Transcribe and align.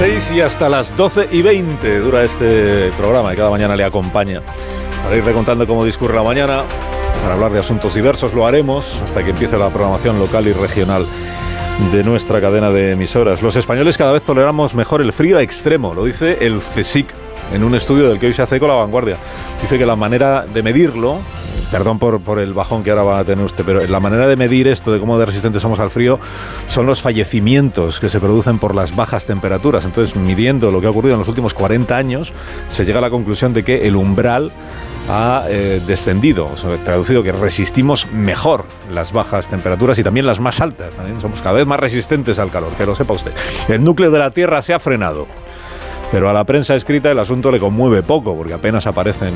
6 0.00 0.32
y 0.32 0.40
hasta 0.40 0.70
las 0.70 0.96
12 0.96 1.28
y 1.30 1.42
20 1.42 1.98
dura 1.98 2.24
este 2.24 2.90
programa 2.96 3.34
y 3.34 3.36
cada 3.36 3.50
mañana 3.50 3.76
le 3.76 3.84
acompaña 3.84 4.40
para 5.02 5.14
ir 5.14 5.22
recontando 5.22 5.66
cómo 5.66 5.84
discurre 5.84 6.14
la 6.14 6.22
mañana, 6.22 6.64
para 7.20 7.34
hablar 7.34 7.52
de 7.52 7.58
asuntos 7.58 7.92
diversos, 7.92 8.32
lo 8.32 8.46
haremos 8.46 8.98
hasta 9.04 9.22
que 9.22 9.28
empiece 9.28 9.58
la 9.58 9.68
programación 9.68 10.18
local 10.18 10.48
y 10.48 10.54
regional 10.54 11.04
de 11.92 12.02
nuestra 12.02 12.40
cadena 12.40 12.70
de 12.70 12.92
emisoras. 12.92 13.42
Los 13.42 13.56
españoles 13.56 13.98
cada 13.98 14.12
vez 14.12 14.22
toleramos 14.22 14.74
mejor 14.74 15.02
el 15.02 15.12
frío 15.12 15.38
extremo, 15.38 15.92
lo 15.92 16.06
dice 16.06 16.38
el 16.40 16.60
CSIC 16.60 17.12
en 17.52 17.62
un 17.62 17.74
estudio 17.74 18.08
del 18.08 18.18
que 18.18 18.28
hoy 18.28 18.32
se 18.32 18.40
hace 18.40 18.58
con 18.58 18.70
la 18.70 18.76
vanguardia. 18.76 19.18
Dice 19.60 19.76
que 19.78 19.84
la 19.84 19.96
manera 19.96 20.46
de 20.46 20.62
medirlo, 20.62 21.18
perdón 21.70 21.98
por, 21.98 22.38
el 22.38 22.52
bajón 22.54 22.82
que 22.82 22.90
ahora 22.90 23.02
va 23.02 23.18
a 23.20 23.24
tener 23.24 23.44
usted, 23.44 23.64
pero 23.64 23.86
la 23.86 24.00
manera 24.00 24.26
de 24.26 24.36
medir 24.36 24.68
esto, 24.68 24.92
de 24.92 24.98
cómo 24.98 25.18
de 25.18 25.26
resistentes 25.26 25.62
somos 25.62 25.78
al 25.78 25.90
frío, 25.90 26.18
son 26.66 26.86
los 26.86 27.02
fallecimientos 27.02 28.00
que 28.00 28.08
se 28.08 28.20
producen 28.20 28.58
por 28.58 28.74
las 28.74 28.94
bajas 28.94 29.26
temperaturas. 29.26 29.84
Entonces, 29.84 30.16
midiendo 30.16 30.70
lo 30.70 30.80
que 30.80 30.86
ha 30.86 30.90
ocurrido 30.90 31.14
en 31.14 31.20
los 31.20 31.28
últimos 31.28 31.54
40 31.54 31.96
años, 31.96 32.32
se 32.68 32.84
llega 32.84 32.98
a 32.98 33.02
la 33.02 33.10
conclusión 33.10 33.52
de 33.52 33.64
que 33.64 33.86
el 33.86 33.96
umbral 33.96 34.52
ha 35.08 35.44
eh, 35.48 35.80
descendido, 35.86 36.50
traducido 36.84 37.22
que 37.22 37.32
resistimos 37.32 38.06
mejor 38.12 38.64
las 38.92 39.12
bajas 39.12 39.48
temperaturas 39.48 39.98
y 39.98 40.04
también 40.04 40.26
las 40.26 40.40
más 40.40 40.60
altas. 40.60 40.96
También 40.96 41.20
somos 41.20 41.42
cada 41.42 41.56
vez 41.56 41.66
más 41.66 41.80
resistentes 41.80 42.38
al 42.38 42.50
calor, 42.50 42.72
que 42.74 42.86
lo 42.86 42.94
sepa 42.94 43.14
usted. 43.14 43.32
El 43.68 43.82
núcleo 43.82 44.10
de 44.10 44.18
la 44.18 44.30
Tierra 44.30 44.62
se 44.62 44.74
ha 44.74 44.78
frenado. 44.78 45.26
Pero 46.10 46.28
a 46.28 46.32
la 46.32 46.44
prensa 46.44 46.74
escrita 46.74 47.10
el 47.10 47.18
asunto 47.18 47.52
le 47.52 47.60
conmueve 47.60 48.02
poco, 48.02 48.36
porque 48.36 48.54
apenas 48.54 48.86
aparecen 48.86 49.34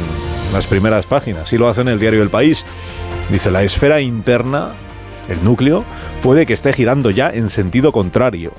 las 0.53 0.67
primeras 0.67 1.07
páginas. 1.07 1.53
Y 1.53 1.59
lo 1.59 1.69
hace 1.69 1.83
en 1.83 1.89
el 1.89 2.01
diario 2.01 2.23
El 2.23 2.31
País. 2.31 2.65
Dice, 3.31 3.51
la 3.51 3.63
esfera 3.63 4.01
interna, 4.01 4.71
el 5.29 5.43
núcleo, 5.45 5.85
puede 6.23 6.47
que 6.47 6.53
esté 6.53 6.73
girando 6.73 7.11
ya 7.11 7.31
en 7.31 7.49
sentido 7.49 7.93
contrario. 7.93 8.53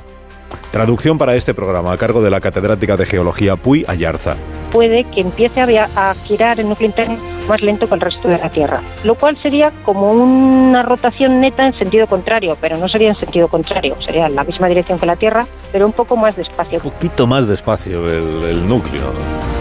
Traducción 0.75 1.17
para 1.17 1.35
este 1.35 1.53
programa 1.53 1.93
a 1.93 1.97
cargo 1.97 2.21
de 2.21 2.29
la 2.29 2.41
catedrática 2.41 2.97
de 2.97 3.05
Geología 3.05 3.55
Puy 3.55 3.85
Ayarza. 3.87 4.35
Puede 4.73 5.05
que 5.05 5.21
empiece 5.21 5.61
a, 5.61 5.89
a 5.95 6.13
girar 6.25 6.59
el 6.59 6.67
núcleo 6.67 6.89
interno 6.89 7.17
más 7.47 7.61
lento 7.61 7.87
que 7.87 7.95
el 7.95 8.01
resto 8.01 8.27
de 8.27 8.37
la 8.37 8.49
Tierra, 8.49 8.81
lo 9.05 9.15
cual 9.15 9.37
sería 9.41 9.71
como 9.83 10.11
una 10.11 10.83
rotación 10.83 11.39
neta 11.39 11.65
en 11.65 11.75
sentido 11.75 12.07
contrario, 12.07 12.57
pero 12.59 12.75
no 12.75 12.89
sería 12.89 13.07
en 13.07 13.15
sentido 13.15 13.47
contrario, 13.47 13.95
sería 14.05 14.25
en 14.25 14.35
la 14.35 14.43
misma 14.43 14.67
dirección 14.67 14.99
que 14.99 15.05
la 15.05 15.15
Tierra, 15.15 15.47
pero 15.71 15.85
un 15.85 15.93
poco 15.93 16.17
más 16.17 16.35
despacio. 16.35 16.81
Un 16.83 16.91
poquito 16.91 17.25
más 17.25 17.47
despacio 17.47 18.09
el, 18.09 18.43
el 18.43 18.67
núcleo. 18.67 19.13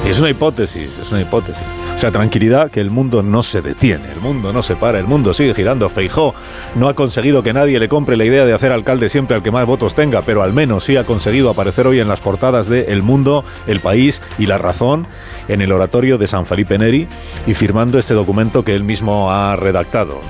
Es 0.05 0.19
una 0.19 0.31
hipótesis, 0.31 0.99
es 1.01 1.13
una 1.13 1.23
hipótesis. 1.23 1.63
O 1.95 1.99
sea, 1.99 2.11
tranquilidad 2.11 2.71
que 2.71 2.81
el 2.81 2.91
mundo 2.91 3.23
no 3.23 3.43
se 3.43 3.63
detiene, 3.63 4.11
el 4.11 4.21
mundo 4.21 4.53
no 4.53 4.63
se 4.63 4.75
para, 4.75 4.99
el 4.99 5.07
mundo 5.07 5.33
sigue 5.33 5.55
girando. 5.55 5.89
Feijó 5.89 6.35
no 6.75 6.89
ha 6.89 6.95
conseguido 6.95 7.43
que 7.43 7.53
nadie 7.53 7.79
le 7.79 7.89
compre 7.89 8.17
la 8.17 8.25
idea 8.25 8.45
de 8.45 8.53
hacer 8.53 8.73
alcalde 8.73 9.09
siempre 9.09 9.37
al 9.37 9.43
que 9.43 9.53
más 9.53 9.65
votos 9.65 9.95
tenga, 9.95 10.23
pero 10.23 10.43
al 10.43 10.53
menos 10.53 10.85
sí 10.85 10.97
ha 10.97 11.04
conseguido 11.05 11.51
aparecer 11.51 11.87
hoy 11.87 12.01
en 12.01 12.09
las 12.09 12.21
portadas 12.21 12.69
de 12.69 12.93
El 12.93 13.03
Mundo, 13.03 13.45
El 13.67 13.81
País 13.81 14.21
y 14.39 14.47
La 14.47 14.59
Razón 14.59 15.07
en 15.49 15.61
el 15.61 15.73
oratorio 15.73 16.19
de 16.19 16.27
San 16.27 16.47
Felipe 16.47 16.79
Neri 16.79 17.09
y 17.47 17.55
firmando 17.55 17.99
este 17.99 18.15
documento 18.15 18.65
que 18.65 18.75
él 18.75 18.85
mismo 18.85 19.31
ha 19.31 19.57
redactado. 19.57 20.21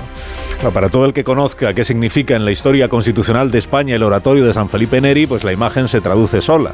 Para 0.73 0.89
todo 0.89 1.05
el 1.05 1.13
que 1.13 1.23
conozca 1.23 1.73
qué 1.73 1.83
significa 1.83 2.35
en 2.35 2.45
la 2.45 2.51
historia 2.51 2.89
constitucional 2.89 3.51
de 3.51 3.59
España 3.59 3.95
el 3.95 4.03
oratorio 4.03 4.45
de 4.45 4.53
San 4.53 4.69
Felipe 4.69 5.01
Neri, 5.01 5.27
pues 5.27 5.43
la 5.43 5.53
imagen 5.53 5.87
se 5.87 6.01
traduce 6.01 6.41
sola 6.41 6.71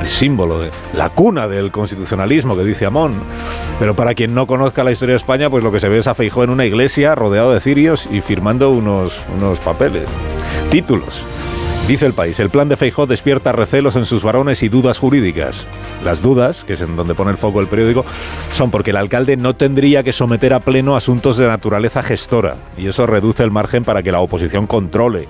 el 0.00 0.08
símbolo 0.08 0.60
de 0.60 0.70
la 0.94 1.10
cuna 1.10 1.48
del 1.48 1.70
constitucionalismo 1.70 2.56
que 2.56 2.64
dice 2.64 2.86
Amón. 2.86 3.14
Pero 3.78 3.94
para 3.94 4.14
quien 4.14 4.34
no 4.34 4.46
conozca 4.46 4.84
la 4.84 4.92
historia 4.92 5.14
de 5.14 5.18
España, 5.18 5.50
pues 5.50 5.64
lo 5.64 5.72
que 5.72 5.80
se 5.80 5.88
ve 5.88 5.98
es 5.98 6.06
a 6.06 6.14
Feijó 6.14 6.44
en 6.44 6.50
una 6.50 6.66
iglesia 6.66 7.14
rodeado 7.14 7.52
de 7.52 7.60
cirios 7.60 8.08
y 8.10 8.20
firmando 8.20 8.70
unos, 8.70 9.20
unos 9.36 9.60
papeles, 9.60 10.08
títulos. 10.70 11.24
Dice 11.88 12.06
el 12.06 12.12
país, 12.12 12.38
el 12.38 12.50
plan 12.50 12.68
de 12.68 12.76
Feijó 12.76 13.06
despierta 13.06 13.50
recelos 13.50 13.96
en 13.96 14.06
sus 14.06 14.22
varones 14.22 14.62
y 14.62 14.68
dudas 14.68 14.98
jurídicas. 14.98 15.66
Las 16.04 16.22
dudas, 16.22 16.62
que 16.64 16.74
es 16.74 16.80
en 16.82 16.94
donde 16.94 17.14
pone 17.14 17.32
el 17.32 17.36
foco 17.36 17.60
el 17.60 17.66
periódico, 17.66 18.04
son 18.52 18.70
porque 18.70 18.90
el 18.90 18.96
alcalde 18.96 19.36
no 19.36 19.56
tendría 19.56 20.04
que 20.04 20.12
someter 20.12 20.54
a 20.54 20.60
pleno 20.60 20.94
asuntos 20.94 21.36
de 21.36 21.48
naturaleza 21.48 22.02
gestora 22.02 22.56
y 22.76 22.86
eso 22.86 23.06
reduce 23.06 23.42
el 23.42 23.50
margen 23.50 23.84
para 23.84 24.02
que 24.02 24.12
la 24.12 24.20
oposición 24.20 24.66
controle 24.66 25.26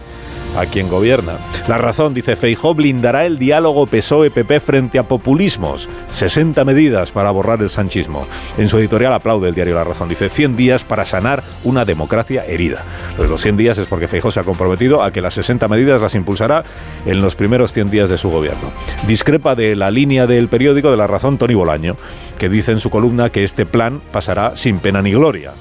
a 0.57 0.67
quien 0.67 0.89
gobierna. 0.89 1.39
La 1.69 1.79
razón, 1.79 2.15
dice 2.15 2.37
Feijó, 2.37 2.75
blindará 2.75 3.27
el 3.27 3.39
diálogo 3.39 3.87
PSOE-PP 3.87 4.61
frente 4.61 4.99
a 4.99 5.05
populismos. 5.05 5.89
60 6.11 6.65
medidas 6.65 7.13
para 7.13 7.31
borrar 7.31 7.61
el 7.61 7.71
sanchismo. 7.71 8.27
En 8.59 8.69
su 8.69 8.79
editorial 8.79 9.13
aplaude 9.13 9.49
el 9.49 9.55
diario 9.55 9.75
La 9.75 9.85
Razón. 9.85 10.09
Dice 10.09 10.29
100 10.29 10.57
días 10.57 10.85
para 10.85 11.07
sanar 11.07 11.43
una 11.65 11.85
democracia 11.85 12.45
herida. 12.47 12.85
Los 13.19 13.43
100 13.43 13.57
días 13.57 13.79
es 13.79 13.87
porque 13.87 14.09
Feijó 14.09 14.31
se 14.31 14.41
ha 14.41 14.45
comprometido 14.45 15.03
a 15.03 15.11
que 15.11 15.21
las 15.21 15.35
60 15.35 15.69
medidas 15.69 16.01
las 16.01 16.15
impulsará 16.15 16.65
en 17.07 17.21
los 17.21 17.37
primeros 17.37 17.73
100 17.73 17.91
días 17.91 18.11
de 18.11 18.19
su 18.19 18.31
gobierno. 18.31 18.73
Discrepa 19.07 19.55
de 19.55 19.77
la 19.77 19.91
línea 19.91 20.27
del 20.27 20.49
periódico 20.49 20.91
de 20.91 20.97
La 20.97 21.07
Razón 21.07 21.39
Tony 21.39 21.55
Bolaño, 21.55 21.97
que 22.39 22.49
dice 22.49 22.73
en 22.73 22.81
su 22.81 22.91
columna 22.91 23.31
que 23.31 23.45
este 23.45 23.67
plan 23.67 24.01
pasará 24.13 24.57
sin 24.57 24.79
pena 24.79 25.03
ni 25.03 25.13
gloria 25.13 25.53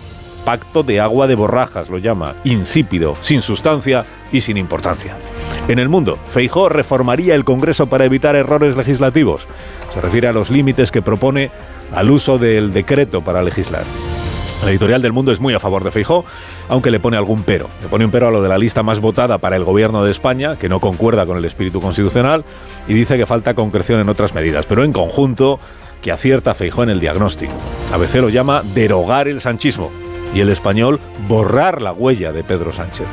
pacto 0.50 0.82
de 0.82 1.00
agua 1.00 1.28
de 1.28 1.36
borrajas, 1.36 1.92
lo 1.92 2.00
llama, 2.00 2.34
insípido, 2.44 3.16
sin 3.22 3.44
sustancia 3.44 4.04
y 4.32 4.42
sin 4.42 4.58
importancia. 4.58 5.16
En 5.68 5.78
el 5.78 5.90
mundo, 5.90 6.18
Feijó 6.28 6.70
reformaría 6.70 7.36
el 7.36 7.46
Congreso 7.46 7.86
para 7.86 8.06
evitar 8.06 8.36
errores 8.36 8.76
legislativos. 8.76 9.46
Se 9.94 10.02
refiere 10.02 10.28
a 10.28 10.34
los 10.34 10.50
límites 10.50 10.92
que 10.92 11.04
propone 11.04 11.52
al 11.92 12.09
uso 12.09 12.40
del 12.40 12.74
decreto 12.74 13.24
para 13.24 13.44
legislar. 13.44 13.84
La 14.64 14.72
editorial 14.72 15.04
del 15.04 15.14
Mundo 15.14 15.32
es 15.32 15.40
muy 15.40 15.54
a 15.54 15.59
favor 15.59 15.84
de 15.84 15.92
Feijó, 15.92 16.26
aunque 16.68 16.90
le 16.90 17.00
pone 17.00 17.16
algún 17.16 17.44
pero. 17.44 17.70
Le 17.84 17.88
pone 17.88 18.06
un 18.06 18.09
pero 18.09 18.28
a 18.28 18.32
lo 18.32 18.42
de 18.42 18.50
la 18.50 18.58
lista 18.58 18.82
más 18.82 19.00
votada 19.02 19.38
para 19.38 19.56
el 19.56 19.64
gobierno 19.64 20.04
de 20.04 20.09
España, 20.09 20.58
que 20.58 20.68
no 20.68 20.80
concuerda 20.80 21.28
con 21.28 21.38
el 21.38 21.46
espíritu 21.46 21.80
constitucional, 21.80 22.44
y 22.88 22.96
dice 22.96 23.18
que 23.18 23.28
falta 23.28 23.54
concreción 23.54 24.00
en 24.00 24.09
otras 24.09 24.34
medidas. 24.34 24.66
Pero 24.66 24.84
en 24.84 24.94
conjunto, 24.94 25.59
que 26.02 26.12
acierta 26.12 26.56
Feijó 26.56 26.82
en 26.82 26.90
el 26.90 27.00
diagnóstico. 27.00 27.54
ABC 27.94 28.16
lo 28.16 28.30
llama 28.30 28.64
derogar 28.74 29.28
el 29.28 29.42
sanchismo 29.42 29.92
y 30.34 30.41
el 30.41 30.50
español 30.50 31.00
borrar 31.28 31.81
la 31.81 31.91
huella 31.91 32.31
de 32.31 32.44
Pedro 32.44 32.72
Sánchez. 32.72 33.07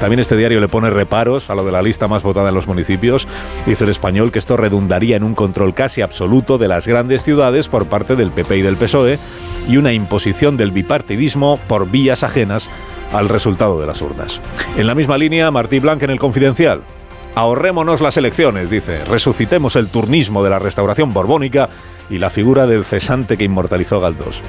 También 0.00 0.20
este 0.20 0.36
diario 0.36 0.60
le 0.60 0.68
pone 0.68 0.90
reparos 0.90 1.50
a 1.50 1.54
lo 1.54 1.64
de 1.64 1.72
la 1.72 1.82
lista 1.82 2.08
más 2.08 2.22
votada 2.22 2.48
en 2.48 2.54
los 2.54 2.66
municipios. 2.66 3.26
Dice 3.66 3.84
el 3.84 3.90
español 3.90 4.32
que 4.32 4.38
esto 4.38 4.56
redundaría 4.56 5.16
en 5.16 5.24
un 5.24 5.34
control 5.34 5.74
casi 5.74 6.02
absoluto 6.02 6.58
de 6.58 6.68
las 6.68 6.86
grandes 6.86 7.22
ciudades 7.22 7.68
por 7.68 7.86
parte 7.86 8.16
del 8.16 8.30
PP 8.30 8.58
y 8.58 8.62
del 8.62 8.76
PSOE 8.76 9.18
y 9.68 9.76
una 9.76 9.92
imposición 9.92 10.56
del 10.56 10.72
bipartidismo 10.72 11.58
por 11.68 11.90
vías 11.90 12.22
ajenas 12.22 12.68
al 13.12 13.28
resultado 13.28 13.80
de 13.80 13.86
las 13.86 14.00
urnas. 14.00 14.40
En 14.76 14.86
la 14.86 14.94
misma 14.94 15.18
línea, 15.18 15.50
Martí 15.50 15.78
Blanc 15.78 16.02
en 16.02 16.10
el 16.10 16.18
Confidencial. 16.18 16.82
Ahorrémonos 17.34 18.02
las 18.02 18.16
elecciones, 18.18 18.68
dice. 18.68 19.04
Resucitemos 19.04 19.76
el 19.76 19.88
turnismo 19.88 20.44
de 20.44 20.50
la 20.50 20.58
restauración 20.58 21.14
borbónica 21.14 21.70
y 22.12 22.18
la 22.18 22.30
figura 22.30 22.66
del 22.66 22.84
cesante 22.84 23.36
que 23.36 23.44
inmortalizó 23.44 23.98
Galdós. 23.98 24.42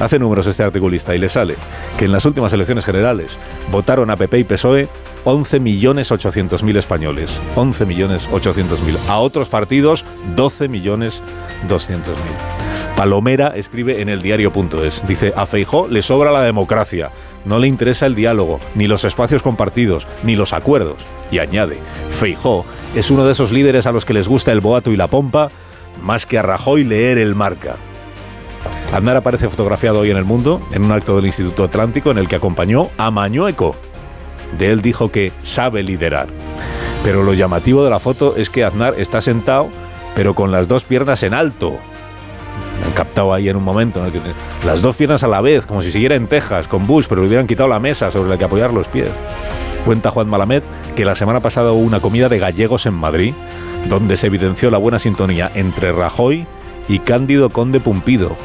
Hace 0.00 0.18
números 0.18 0.46
este 0.46 0.62
articulista 0.62 1.14
y 1.14 1.18
le 1.18 1.28
sale 1.28 1.56
que 1.98 2.04
en 2.04 2.12
las 2.12 2.24
últimas 2.24 2.52
elecciones 2.52 2.84
generales 2.84 3.32
votaron 3.70 4.08
a 4.10 4.16
PP 4.16 4.38
y 4.38 4.44
PSOE 4.44 4.88
11.800.000 5.24 6.76
españoles. 6.76 7.32
11.800.000. 7.56 8.96
A 9.08 9.18
otros 9.18 9.48
partidos 9.48 10.04
12.200.000. 10.36 11.20
Palomera 12.96 13.48
escribe 13.48 14.00
en 14.00 14.08
el 14.08 14.22
diario.es. 14.22 15.06
Dice, 15.06 15.32
a 15.36 15.46
Feijó 15.46 15.88
le 15.88 16.02
sobra 16.02 16.32
la 16.32 16.42
democracia. 16.42 17.10
No 17.44 17.58
le 17.58 17.68
interesa 17.68 18.06
el 18.06 18.14
diálogo, 18.14 18.60
ni 18.74 18.86
los 18.86 19.04
espacios 19.04 19.42
compartidos, 19.42 20.06
ni 20.22 20.36
los 20.36 20.52
acuerdos. 20.52 20.98
Y 21.30 21.38
añade, 21.38 21.78
Feijó 22.10 22.64
es 22.94 23.10
uno 23.10 23.26
de 23.26 23.32
esos 23.32 23.52
líderes 23.52 23.86
a 23.86 23.92
los 23.92 24.04
que 24.04 24.14
les 24.14 24.28
gusta 24.28 24.52
el 24.52 24.60
boato 24.60 24.90
y 24.92 24.96
la 24.96 25.08
pompa, 25.08 25.50
más 26.02 26.26
que 26.26 26.38
a 26.38 26.42
Rajoy 26.42 26.84
leer 26.84 27.18
el 27.18 27.34
marca. 27.34 27.76
Aznar 28.92 29.16
aparece 29.16 29.48
fotografiado 29.48 30.00
hoy 30.00 30.10
en 30.10 30.16
el 30.16 30.24
mundo 30.24 30.60
en 30.72 30.84
un 30.84 30.92
acto 30.92 31.16
del 31.16 31.26
Instituto 31.26 31.64
Atlántico 31.64 32.10
en 32.10 32.18
el 32.18 32.28
que 32.28 32.36
acompañó 32.36 32.90
a 32.96 33.10
Mañueco. 33.10 33.76
De 34.58 34.70
él 34.70 34.80
dijo 34.80 35.10
que 35.10 35.32
sabe 35.42 35.82
liderar. 35.82 36.28
Pero 37.04 37.22
lo 37.22 37.34
llamativo 37.34 37.84
de 37.84 37.90
la 37.90 38.00
foto 38.00 38.34
es 38.36 38.50
que 38.50 38.64
Aznar 38.64 38.94
está 38.98 39.20
sentado, 39.20 39.68
pero 40.14 40.34
con 40.34 40.50
las 40.50 40.68
dos 40.68 40.84
piernas 40.84 41.22
en 41.22 41.34
alto. 41.34 41.78
Me 42.80 42.86
han 42.86 42.92
captado 42.92 43.34
ahí 43.34 43.48
en 43.48 43.56
un 43.56 43.62
momento 43.62 44.02
que 44.10 44.20
las 44.66 44.80
dos 44.80 44.96
piernas 44.96 45.22
a 45.22 45.28
la 45.28 45.40
vez, 45.40 45.66
como 45.66 45.82
si 45.82 45.92
siguiera 45.92 46.14
en 46.14 46.26
Texas 46.26 46.66
con 46.66 46.86
Bush, 46.86 47.06
pero 47.08 47.20
le 47.20 47.28
hubieran 47.28 47.46
quitado 47.46 47.68
la 47.68 47.78
mesa 47.78 48.10
sobre 48.10 48.30
la 48.30 48.38
que 48.38 48.44
apoyar 48.44 48.72
los 48.72 48.88
pies. 48.88 49.10
Cuenta 49.88 50.10
Juan 50.10 50.28
Malamed 50.28 50.62
que 50.94 51.06
la 51.06 51.16
semana 51.16 51.40
pasada 51.40 51.72
hubo 51.72 51.80
una 51.80 52.00
comida 52.00 52.28
de 52.28 52.38
gallegos 52.38 52.84
en 52.84 52.92
Madrid, 52.92 53.32
donde 53.88 54.18
se 54.18 54.26
evidenció 54.26 54.70
la 54.70 54.76
buena 54.76 54.98
sintonía 54.98 55.50
entre 55.54 55.92
Rajoy 55.92 56.46
y 56.88 56.98
Cándido 56.98 57.48
Conde 57.48 57.80
Pumpido, 57.80 58.36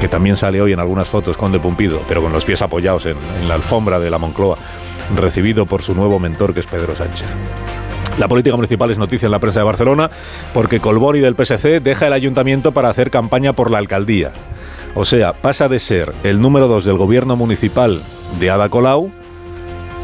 que 0.00 0.08
también 0.08 0.34
sale 0.34 0.62
hoy 0.62 0.72
en 0.72 0.80
algunas 0.80 1.10
fotos 1.10 1.36
Conde 1.36 1.60
Pumpido, 1.60 2.00
pero 2.08 2.22
con 2.22 2.32
los 2.32 2.46
pies 2.46 2.62
apoyados 2.62 3.04
en, 3.04 3.16
la 3.46 3.52
alfombra 3.52 4.00
de 4.00 4.10
la 4.10 4.16
Moncloa, 4.16 4.56
recibido 5.14 5.66
por 5.66 5.82
su 5.82 5.94
nuevo 5.94 6.18
mentor 6.18 6.54
que 6.54 6.60
es 6.60 6.66
Pedro 6.66 6.96
Sánchez. 6.96 7.36
La 8.18 8.26
política 8.26 8.56
municipal 8.56 8.90
es 8.90 8.96
noticia 8.96 9.26
en 9.26 9.32
la 9.32 9.40
prensa 9.40 9.60
de 9.60 9.66
Barcelona 9.66 10.08
porque 10.54 10.80
Colboni 10.80 11.20
del 11.20 11.36
PSC 11.36 11.80
deja 11.82 12.06
el 12.06 12.14
ayuntamiento 12.14 12.72
para 12.72 12.88
hacer 12.88 13.10
campaña 13.10 13.52
por 13.52 13.70
la 13.70 13.76
alcaldía. 13.76 14.32
O 14.94 15.04
sea, 15.04 15.34
pasa 15.34 15.68
de 15.68 15.78
ser 15.78 16.14
el 16.24 16.40
número 16.40 16.66
dos 16.66 16.86
del 16.86 16.96
gobierno 16.96 17.36
municipal 17.36 18.00
de 18.40 18.48
Ada 18.48 18.70
Colau, 18.70 19.12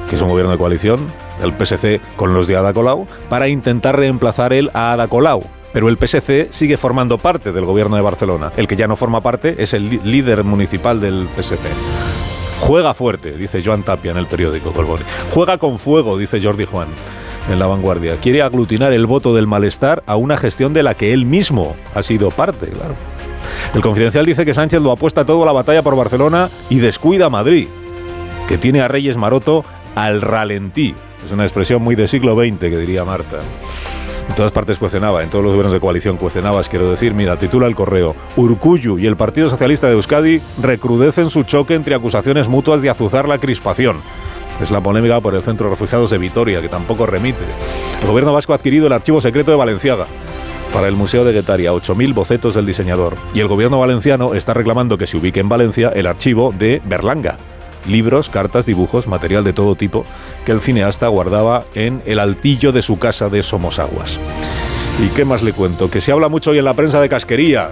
que 0.09 0.17
es 0.17 0.23
un 0.23 0.29
gobierno 0.29 0.53
de 0.53 0.59
coalición, 0.59 1.13
el 1.43 1.53
PSC 1.53 2.01
con 2.17 2.35
los 2.35 2.47
de 2.47 2.57
Ada 2.57 2.73
Colau, 2.73 3.07
para 3.29 3.49
intentar 3.49 3.97
reemplazar 3.97 4.53
él 4.53 4.71
a 4.75 4.93
Ada 4.93 5.09
Colau. 5.09 5.45
Pero 5.73 5.89
el 5.89 5.99
PSC 5.99 6.49
sigue 6.51 6.77
formando 6.77 7.19
parte 7.19 7.53
del 7.53 7.65
gobierno 7.65 7.97
de 7.97 8.03
Barcelona. 8.03 8.51
El 8.57 8.67
que 8.67 8.77
ya 8.77 8.89
no 8.89 8.97
forma 8.97 9.21
parte 9.21 9.57
es 9.59 9.75
el 9.75 10.01
líder 10.03 10.43
municipal 10.45 11.01
del 11.01 11.29
PSC. 11.37 11.69
Juega 12.61 12.95
fuerte, 12.95 13.33
dice 13.33 13.63
Joan 13.65 13.83
Tapia 13.83 14.11
en 14.11 14.17
el 14.17 14.27
periódico 14.27 14.73
Colboni. 14.73 15.05
Juega 15.33 15.59
con 15.59 15.79
fuego, 15.79 16.19
dice 16.19 16.41
Jordi 16.43 16.65
Juan 16.65 16.89
en 17.51 17.59
la 17.59 17.67
vanguardia. 17.67 18.17
Quiere 18.17 18.43
aglutinar 18.43 18.93
el 18.93 19.07
voto 19.07 19.35
del 19.35 19.47
malestar 19.47 20.03
a 20.07 20.17
una 20.17 20.37
gestión 20.37 20.73
de 20.73 20.83
la 20.83 20.95
que 20.95 21.13
él 21.13 21.25
mismo 21.27 21.77
ha 21.95 22.03
sido 22.03 22.31
parte, 22.31 22.67
claro. 22.67 22.95
El 23.75 23.81
confidencial 23.81 24.27
dice 24.27 24.45
que 24.45 24.55
Sánchez 24.55 24.81
lo 24.81 24.93
apuesta 24.93 25.25
todo 25.25 25.45
la 25.45 25.53
batalla 25.53 25.83
por 25.83 25.97
Barcelona 25.97 26.51
y 26.69 26.79
descuida 26.79 27.27
a 27.27 27.31
Madrid, 27.31 27.69
que 28.47 28.59
tiene 28.59 28.81
a 28.81 28.89
Reyes 28.89 29.17
Maroto 29.17 29.65
al 29.99 30.23
ralentí. 30.23 30.95
Es 31.27 31.33
una 31.33 31.43
expresión 31.43 31.83
muy 31.83 31.97
de 31.97 32.07
siglo 32.07 32.37
XX, 32.37 32.59
que 32.59 32.79
diría 32.79 33.05
Marta. 33.05 33.39
En 34.29 34.35
todas 34.37 34.53
partes 34.53 34.79
cuecenaba, 34.79 35.25
en 35.25 35.31
todos 35.31 35.43
los 35.43 35.53
gobiernos 35.53 35.73
de 35.73 35.81
coalición 35.81 36.19
cuecenabas, 36.19 36.69
quiero 36.69 36.89
decir. 36.89 37.15
Mira, 37.15 37.37
titula 37.37 37.67
el 37.67 37.75
correo. 37.75 38.15
Urcuyu 38.37 38.99
y 38.99 39.07
el 39.07 39.17
Partido 39.17 39.49
Socialista 39.51 39.89
de 39.89 39.95
Euskadi 39.95 40.41
recrudecen 40.63 41.31
su 41.31 41.43
choque 41.43 41.75
entre 41.75 41.97
acusaciones 41.97 42.47
mutuas 42.47 42.81
de 42.81 42.91
azuzar 42.91 43.29
la 43.29 43.39
crispación. 43.39 43.97
Es 44.63 44.71
la 44.71 44.81
polémica 44.81 45.21
por 45.21 45.35
el 45.35 45.43
Centro 45.43 45.67
de 45.67 45.71
Refugiados 45.71 46.11
de 46.11 46.19
Vitoria, 46.19 46.61
que 46.61 46.69
tampoco 46.69 47.05
remite. 47.07 47.45
El 48.01 48.07
gobierno 48.07 48.33
vasco 48.33 48.53
ha 48.53 48.57
adquirido 48.57 48.87
el 48.87 48.93
archivo 48.93 49.21
secreto 49.21 49.51
de 49.51 49.57
Valenciaga 49.57 50.07
para 50.73 50.87
el 50.87 50.95
Museo 50.95 51.25
de 51.25 51.33
Guetaria, 51.33 51.73
8.000 51.73 52.15
bocetos 52.15 52.55
del 52.55 52.67
diseñador. 52.67 53.17
Y 53.35 53.41
el 53.41 53.49
gobierno 53.49 53.81
valenciano 53.81 54.35
está 54.35 54.55
reclamando 54.55 54.97
que 54.97 55.07
se 55.09 55.17
ubique 55.17 55.41
en 55.41 55.49
Valencia 55.49 55.89
el 55.89 56.07
archivo 56.07 56.55
de 56.57 56.81
Berlanga. 56.85 57.39
Libros, 57.87 58.29
cartas, 58.29 58.67
dibujos, 58.67 59.07
material 59.07 59.45
de 59.45 59.53
todo 59.53 59.75
tipo 59.75 60.05
que 60.45 60.53
el 60.53 60.61
cineasta 60.61 61.09
guardaba 61.09 61.65
en 61.75 62.03
el 62.07 62.19
altillo 62.19 62.73
de 62.73 62.83
su 62.83 62.99
casa 62.99 63.29
de 63.29 63.43
Somosaguas. 63.43 64.19
¿Y 65.03 65.09
qué 65.09 65.25
más 65.25 65.43
le 65.43 65.53
cuento? 65.53 65.91
Que 65.91 66.01
se 66.01 66.11
habla 66.11 66.29
mucho 66.29 66.51
hoy 66.51 66.59
en 66.59 66.65
la 66.65 66.75
prensa 66.75 67.01
de 67.01 67.09
casquería. 67.09 67.71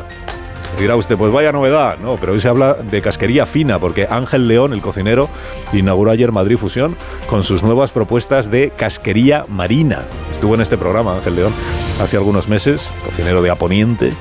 Dirá 0.78 0.94
usted, 0.94 1.16
pues 1.16 1.32
vaya 1.32 1.52
novedad. 1.52 1.96
No, 1.98 2.16
pero 2.16 2.32
hoy 2.32 2.40
se 2.40 2.48
habla 2.48 2.74
de 2.74 3.00
casquería 3.00 3.46
fina, 3.46 3.78
porque 3.78 4.06
Ángel 4.10 4.46
León, 4.46 4.74
el 4.74 4.82
cocinero, 4.82 5.30
inauguró 5.72 6.10
ayer 6.10 6.32
Madrid 6.32 6.58
Fusión 6.58 6.96
con 7.28 7.44
sus 7.44 7.62
nuevas 7.62 7.92
propuestas 7.92 8.50
de 8.50 8.70
casquería 8.76 9.44
marina. 9.48 10.02
Estuvo 10.30 10.54
en 10.54 10.60
este 10.60 10.76
programa 10.76 11.16
Ángel 11.16 11.36
León 11.36 11.52
hace 12.00 12.18
algunos 12.18 12.48
meses, 12.48 12.86
cocinero 13.06 13.40
de 13.40 13.50
Aponiente, 13.50 14.12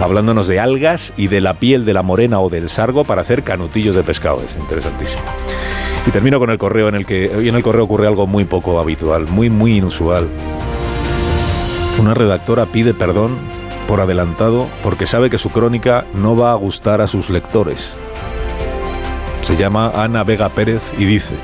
hablándonos 0.00 0.46
de 0.46 0.60
algas 0.60 1.12
y 1.16 1.26
de 1.26 1.40
la 1.40 1.54
piel 1.54 1.84
de 1.84 1.94
la 1.94 2.02
morena 2.02 2.40
o 2.40 2.48
del 2.48 2.68
sargo 2.68 3.04
para 3.04 3.22
hacer 3.22 3.42
canutillos 3.42 3.96
de 3.96 4.04
pescado. 4.04 4.40
Es 4.46 4.54
interesantísimo. 4.56 5.22
Y 6.06 6.10
termino 6.10 6.38
con 6.38 6.50
el 6.50 6.58
correo 6.58 6.88
en 6.88 6.94
el 6.94 7.06
que 7.06 7.34
hoy 7.34 7.48
en 7.48 7.56
el 7.56 7.62
correo 7.64 7.84
ocurre 7.84 8.06
algo 8.06 8.28
muy 8.28 8.44
poco 8.44 8.78
habitual, 8.78 9.26
muy 9.28 9.50
muy 9.50 9.78
inusual. 9.78 10.28
Una 11.98 12.14
redactora 12.14 12.66
pide 12.66 12.94
perdón 12.94 13.36
por 13.86 14.00
adelantado 14.00 14.66
porque 14.82 15.06
sabe 15.06 15.30
que 15.30 15.38
su 15.38 15.50
crónica 15.50 16.04
no 16.14 16.36
va 16.36 16.52
a 16.52 16.56
gustar 16.56 17.00
a 17.00 17.06
sus 17.06 17.30
lectores. 17.30 17.94
Se 19.42 19.56
llama 19.56 19.90
Ana 19.94 20.24
Vega 20.24 20.48
Pérez 20.48 20.92
y 20.98 21.04
dice, 21.04 21.36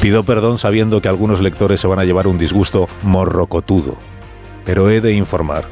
pido 0.00 0.24
perdón 0.24 0.58
sabiendo 0.58 1.00
que 1.00 1.08
algunos 1.08 1.40
lectores 1.40 1.80
se 1.80 1.86
van 1.86 1.98
a 1.98 2.04
llevar 2.04 2.26
un 2.26 2.38
disgusto 2.38 2.88
morrocotudo, 3.02 3.96
pero 4.64 4.90
he 4.90 5.00
de 5.00 5.12
informar, 5.12 5.66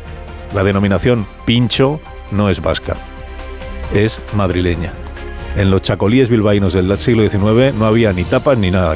la 0.55 0.63
denominación 0.63 1.27
pincho 1.45 2.01
no 2.31 2.49
es 2.51 2.61
vasca, 2.61 2.97
es 3.93 4.21
madrileña. 4.35 4.93
En 5.57 5.71
los 5.71 5.83
chacolíes 5.83 6.29
bilbaínos 6.29 6.73
del 6.73 6.97
siglo 6.99 7.29
XIX 7.29 7.75
no 7.75 7.87
había 7.87 8.13
ni 8.13 8.25
tapas 8.25 8.59
ni 8.59 8.71
nada. 8.71 8.95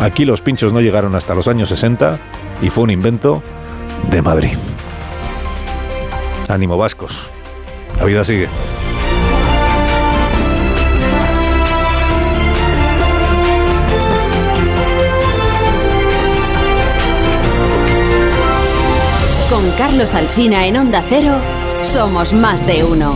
Aquí 0.00 0.24
los 0.24 0.40
pinchos 0.40 0.72
no 0.72 0.80
llegaron 0.80 1.14
hasta 1.14 1.34
los 1.34 1.48
años 1.48 1.68
60 1.68 2.18
y 2.62 2.70
fue 2.70 2.84
un 2.84 2.90
invento 2.90 3.42
de 4.10 4.22
Madrid. 4.22 4.56
Ánimo 6.48 6.76
vascos. 6.78 7.30
La 7.98 8.04
vida 8.04 8.24
sigue. 8.24 8.48
Con 19.50 19.70
Carlos 19.72 20.14
Alsina 20.14 20.66
en 20.66 20.76
Onda 20.76 21.04
Cero, 21.08 21.34
somos 21.82 22.32
más 22.32 22.66
de 22.66 22.84
uno. 22.84 23.14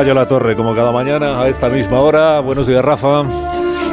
La 0.00 0.26
torre, 0.26 0.56
como 0.56 0.74
cada 0.74 0.92
mañana, 0.92 1.42
a 1.42 1.48
esta 1.48 1.68
misma 1.68 2.00
hora. 2.00 2.40
Buenos 2.40 2.66
días, 2.66 2.82
Rafa. 2.82 3.22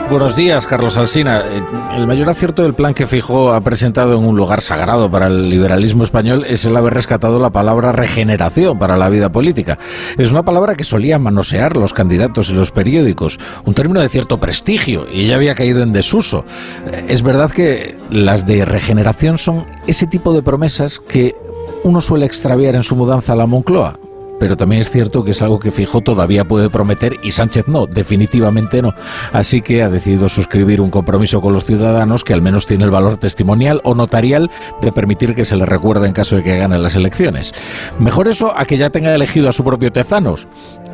Buenos 0.09 0.37
días, 0.37 0.65
Carlos 0.65 0.97
Alsina. 0.97 1.41
Eh, 1.41 1.61
El 1.97 2.07
mayor 2.07 2.29
acierto 2.29 2.63
del 2.63 2.73
plan 2.73 2.93
que 2.93 3.05
Fijó 3.05 3.51
ha 3.51 3.59
presentado 3.59 4.17
en 4.17 4.23
un 4.23 4.37
lugar 4.37 4.61
sagrado 4.61 5.11
para 5.11 5.27
el 5.27 5.49
liberalismo 5.49 6.05
español 6.05 6.45
es 6.47 6.63
el 6.63 6.77
haber 6.77 6.93
rescatado 6.93 7.39
la 7.39 7.49
palabra 7.49 7.91
regeneración 7.91 8.79
para 8.79 8.95
la 8.95 9.09
vida 9.09 9.29
política. 9.29 9.77
Es 10.17 10.31
una 10.31 10.43
palabra 10.43 10.75
que 10.75 10.85
solían 10.85 11.23
manosear 11.23 11.75
los 11.75 11.93
candidatos 11.93 12.49
y 12.49 12.53
los 12.53 12.71
periódicos, 12.71 13.37
un 13.65 13.73
término 13.73 13.99
de 13.99 14.07
cierto 14.07 14.39
prestigio 14.39 15.07
y 15.11 15.27
ya 15.27 15.35
había 15.35 15.55
caído 15.55 15.83
en 15.83 15.91
desuso. 15.91 16.45
Eh, 16.89 17.07
Es 17.09 17.21
verdad 17.21 17.51
que 17.51 17.97
las 18.09 18.47
de 18.47 18.63
regeneración 18.63 19.37
son 19.37 19.65
ese 19.87 20.07
tipo 20.07 20.33
de 20.33 20.41
promesas 20.41 20.99
que 20.99 21.35
uno 21.83 21.99
suele 21.99 22.25
extraviar 22.25 22.75
en 22.75 22.83
su 22.83 22.95
mudanza 22.95 23.33
a 23.33 23.35
la 23.35 23.45
Moncloa. 23.45 23.99
Pero 24.39 24.55
también 24.55 24.81
es 24.81 24.89
cierto 24.89 25.23
que 25.23 25.31
es 25.31 25.41
algo 25.41 25.59
que 25.59 25.71
Fijo 25.71 26.01
todavía 26.01 26.45
puede 26.45 26.69
prometer 26.69 27.17
y 27.23 27.31
Sánchez 27.31 27.67
no, 27.67 27.87
definitivamente 27.87 28.81
no. 28.81 28.93
Así 29.33 29.61
que 29.61 29.83
ha 29.83 29.89
decidido 29.89 30.29
suscribir 30.29 30.81
un 30.81 30.89
compromiso 30.89 31.41
con 31.41 31.53
los 31.53 31.65
ciudadanos 31.65 32.23
que 32.23 32.33
al 32.33 32.41
menos 32.41 32.65
tiene 32.65 32.85
el 32.85 32.91
valor 32.91 33.17
testimonial 33.17 33.81
o 33.83 33.95
notarial 33.95 34.49
de 34.81 34.91
permitir 34.91 35.35
que 35.35 35.45
se 35.45 35.55
le 35.55 35.65
recuerde 35.65 36.07
en 36.07 36.13
caso 36.13 36.35
de 36.35 36.43
que 36.43 36.57
gane 36.57 36.77
las 36.77 36.95
elecciones. 36.95 37.53
Mejor 37.99 38.27
eso 38.27 38.53
a 38.55 38.65
que 38.65 38.77
ya 38.77 38.89
tenga 38.89 39.13
elegido 39.13 39.49
a 39.49 39.53
su 39.53 39.63
propio 39.63 39.91
Tezanos 39.91 40.47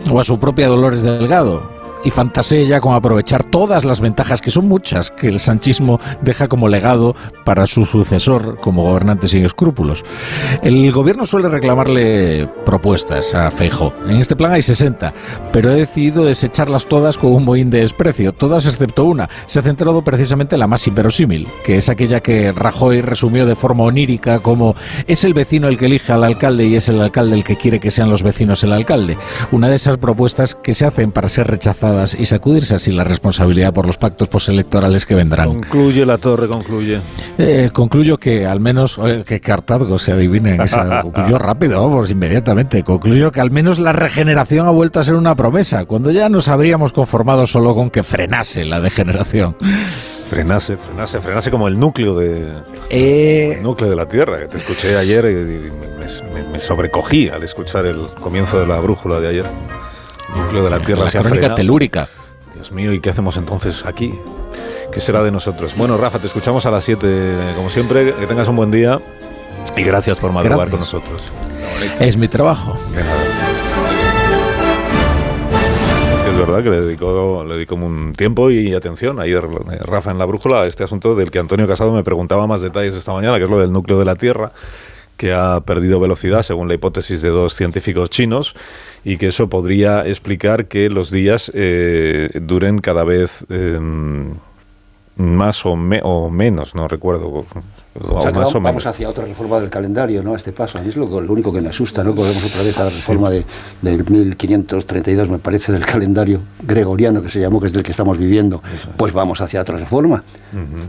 o 0.09 0.19
a 0.19 0.23
su 0.23 0.39
propia 0.39 0.67
Dolores 0.67 1.03
Delgado 1.03 1.82
y 2.03 2.09
fantasee 2.09 2.65
ya 2.65 2.81
con 2.81 2.93
aprovechar 2.93 3.43
todas 3.43 3.85
las 3.85 4.01
ventajas, 4.01 4.41
que 4.41 4.51
son 4.51 4.67
muchas, 4.67 5.11
que 5.11 5.27
el 5.27 5.39
sanchismo 5.39 5.99
deja 6.21 6.47
como 6.47 6.67
legado 6.67 7.15
para 7.45 7.67
su 7.67 7.85
sucesor 7.85 8.59
como 8.59 8.83
gobernante 8.83 9.27
sin 9.27 9.45
escrúpulos. 9.45 10.03
El 10.61 10.91
gobierno 10.91 11.25
suele 11.25 11.49
reclamarle 11.49 12.49
propuestas 12.65 13.33
a 13.33 13.49
Feijo. 13.51 13.93
En 14.07 14.17
este 14.17 14.35
plan 14.35 14.53
hay 14.53 14.61
60, 14.61 15.13
pero 15.51 15.71
he 15.71 15.75
decidido 15.75 16.25
desecharlas 16.25 16.85
todas 16.85 17.17
con 17.17 17.33
un 17.33 17.45
mohín 17.45 17.69
de 17.69 17.79
desprecio, 17.79 18.33
todas 18.33 18.65
excepto 18.65 19.05
una. 19.05 19.29
Se 19.45 19.59
ha 19.59 19.63
centrado 19.63 20.03
precisamente 20.03 20.55
en 20.55 20.59
la 20.59 20.67
más 20.67 20.87
inverosímil, 20.87 21.47
que 21.63 21.77
es 21.77 21.89
aquella 21.89 22.21
que 22.21 22.51
Rajoy 22.51 23.01
resumió 23.01 23.45
de 23.45 23.55
forma 23.55 23.83
onírica 23.83 24.39
como 24.39 24.75
es 25.07 25.23
el 25.23 25.33
vecino 25.33 25.67
el 25.67 25.77
que 25.77 25.85
elige 25.85 26.11
al 26.11 26.23
alcalde 26.23 26.65
y 26.65 26.75
es 26.75 26.89
el 26.89 27.01
alcalde 27.01 27.35
el 27.35 27.43
que 27.43 27.57
quiere 27.57 27.79
que 27.79 27.91
sean 27.91 28.09
los 28.09 28.23
vecinos 28.23 28.63
el 28.63 28.73
alcalde. 28.73 29.17
Una 29.51 29.69
de 29.69 29.75
esas 29.75 29.97
propuestas 29.97 30.55
que 30.55 30.73
se 30.73 30.85
hacen 30.85 31.11
para 31.11 31.29
ser 31.29 31.47
rechazadas 31.47 31.92
y 32.17 32.25
sacudirse 32.25 32.75
así 32.75 32.91
la 32.91 33.03
responsabilidad 33.03 33.73
por 33.73 33.85
los 33.85 33.97
pactos 33.97 34.27
postelectorales 34.29 35.05
que 35.05 35.15
vendrán. 35.15 35.47
Concluye 35.49 36.05
la 36.05 36.17
torre, 36.17 36.47
concluye. 36.47 36.99
Eh, 37.37 37.69
concluyo 37.73 38.17
que 38.17 38.45
al 38.45 38.59
menos, 38.59 38.97
oye, 38.97 39.23
que 39.23 39.39
cartazgo 39.39 39.99
se 39.99 40.11
adivinen, 40.11 40.59
esa, 40.61 41.01
concluyo 41.03 41.37
rápido, 41.37 41.81
vamos, 41.81 42.09
inmediatamente. 42.11 42.83
Concluyo 42.83 43.31
que 43.31 43.39
al 43.41 43.51
menos 43.51 43.79
la 43.79 43.93
regeneración 43.93 44.67
ha 44.67 44.71
vuelto 44.71 44.99
a 44.99 45.03
ser 45.03 45.15
una 45.15 45.35
promesa, 45.35 45.85
cuando 45.85 46.11
ya 46.11 46.29
nos 46.29 46.47
habríamos 46.47 46.91
conformado 46.93 47.45
solo 47.47 47.73
con 47.75 47.89
que 47.89 48.03
frenase 48.03 48.65
la 48.65 48.81
degeneración. 48.81 49.55
Frenase, 50.29 50.77
frenase, 50.77 51.19
frenase 51.19 51.51
como 51.51 51.67
el 51.67 51.77
núcleo 51.79 52.17
de, 52.17 52.47
Eh, 52.89 53.55
el 53.57 53.63
núcleo 53.63 53.89
de 53.89 53.95
la 53.95 54.07
Tierra, 54.07 54.39
que 54.39 54.47
te 54.47 54.57
escuché 54.57 54.97
ayer 54.97 55.25
y, 55.25 55.29
y 55.29 55.71
me, 55.71 56.33
me- 56.43 56.49
me 56.53 56.59
sobrecogí 56.59 57.29
al 57.29 57.43
escuchar 57.43 57.85
el 57.85 58.07
comienzo 58.19 58.59
de 58.59 58.65
la 58.65 58.79
brújula 58.79 59.19
de 59.19 59.27
ayer. 59.27 59.45
Núcleo 60.35 60.63
de 60.63 60.69
la 60.69 60.79
Tierra 60.79 61.05
la 61.05 61.09
se 61.11 61.17
ha 61.17 61.23
frenado. 61.23 61.55
telúrica. 61.55 62.07
Dios 62.53 62.71
mío, 62.71 62.93
¿y 62.93 62.99
qué 62.99 63.09
hacemos 63.09 63.37
entonces 63.37 63.85
aquí? 63.85 64.13
¿Qué 64.91 64.99
será 64.99 65.23
de 65.23 65.31
nosotros? 65.31 65.75
Bueno, 65.75 65.97
Rafa, 65.97 66.19
te 66.19 66.27
escuchamos 66.27 66.65
a 66.65 66.71
las 66.71 66.83
7, 66.83 67.53
como 67.55 67.69
siempre. 67.69 68.13
Que 68.13 68.27
tengas 68.27 68.47
un 68.47 68.55
buen 68.55 68.69
día 68.71 69.01
y 69.75 69.83
gracias 69.83 70.19
por 70.19 70.31
madrugar 70.31 70.69
Gracias. 70.69 70.71
con 70.71 71.01
nosotros. 71.01 71.31
Es 71.99 72.15
mi 72.17 72.27
trabajo. 72.27 72.77
Es 76.15 76.21
que 76.21 76.29
es 76.29 76.37
verdad 76.37 76.63
que 76.63 76.69
le 76.69 76.81
dedicó, 76.81 77.43
le 77.47 77.55
dedicó 77.55 77.75
un 77.75 78.13
tiempo 78.13 78.51
y 78.51 78.73
atención 78.73 79.19
ayer 79.19 79.43
eh, 79.71 79.77
Rafa 79.81 80.11
en 80.11 80.17
la 80.19 80.25
brújula 80.25 80.61
a 80.61 80.65
este 80.67 80.83
asunto 80.83 81.15
del 81.15 81.31
que 81.31 81.39
Antonio 81.39 81.67
Casado 81.67 81.91
me 81.91 82.03
preguntaba 82.03 82.45
más 82.47 82.61
detalles 82.61 82.93
esta 82.93 83.13
mañana, 83.13 83.37
que 83.37 83.45
es 83.45 83.49
lo 83.49 83.59
del 83.59 83.71
núcleo 83.71 83.97
de 83.99 84.05
la 84.05 84.15
Tierra 84.15 84.51
que 85.17 85.33
ha 85.33 85.59
perdido 85.61 85.99
velocidad 85.99 86.41
según 86.43 86.67
la 86.67 86.73
hipótesis 86.73 87.21
de 87.21 87.29
dos 87.29 87.53
científicos 87.55 88.09
chinos 88.09 88.55
y 89.03 89.17
que 89.17 89.27
eso 89.27 89.47
podría 89.49 90.05
explicar 90.07 90.65
que 90.67 90.89
los 90.89 91.11
días 91.11 91.51
eh, 91.53 92.29
duren 92.41 92.79
cada 92.79 93.03
vez 93.03 93.45
eh, 93.49 93.79
más 95.15 95.65
o, 95.65 95.75
me- 95.75 96.01
o 96.03 96.29
menos, 96.31 96.73
no 96.73 96.87
recuerdo. 96.87 97.45
O, 97.95 98.19
sea, 98.19 98.31
vamos, 98.31 98.55
menos. 98.59 98.85
hacia 98.87 99.07
otra 99.07 99.25
reforma 99.25 99.59
del 99.59 99.69
calendario, 99.69 100.23
¿no? 100.23 100.33
A 100.33 100.37
este 100.37 100.51
paso. 100.51 100.79
A 100.79 100.81
mí 100.81 100.89
es 100.89 100.95
lo, 100.95 101.05
lo 101.21 101.31
único 101.31 101.53
que 101.53 101.61
me 101.61 101.69
asusta, 101.69 102.03
¿no? 102.03 102.13
Volvemos 102.13 102.43
otra 102.43 102.63
vez 102.63 102.75
a 102.79 102.85
la 102.85 102.89
reforma 102.89 103.29
de, 103.29 103.45
del 103.83 103.97
1532, 104.09 105.29
me 105.29 105.37
parece, 105.37 105.71
del 105.71 105.85
calendario 105.85 106.39
gregoriano 106.63 107.21
que 107.21 107.29
se 107.29 107.39
llamó, 107.39 107.61
que 107.61 107.67
es 107.67 107.73
del 107.73 107.83
que 107.83 107.91
estamos 107.91 108.17
viviendo. 108.17 108.63
Pues 108.97 109.13
vamos 109.13 109.39
hacia 109.41 109.61
otra 109.61 109.77
reforma. 109.77 110.23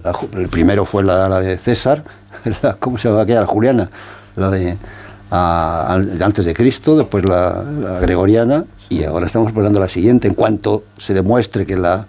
La 0.03 0.15
el 0.41 0.49
primero 0.49 0.87
fue 0.87 1.05
la, 1.05 1.29
la 1.29 1.41
de 1.41 1.59
César, 1.59 2.03
¿cómo 2.81 2.99
se 2.99 3.09
llama 3.09 3.23
aquella? 3.23 3.41
La 3.41 3.47
Juliana, 3.47 3.91
la 4.37 4.51
de 4.51 4.77
a- 5.31 5.95
antes 5.95 6.45
de 6.45 6.55
Cristo, 6.55 6.97
después 6.97 7.25
la, 7.25 7.63
la 7.63 7.99
gregoriana, 8.01 8.65
y 8.89 9.05
ahora 9.05 9.27
estamos 9.27 9.49
esperando 9.49 9.81
la 9.81 9.89
siguiente. 9.89 10.29
En 10.29 10.35
cuanto 10.35 10.85
se 10.99 11.15
demuestre 11.15 11.65
que 11.67 11.77
la 11.77 12.05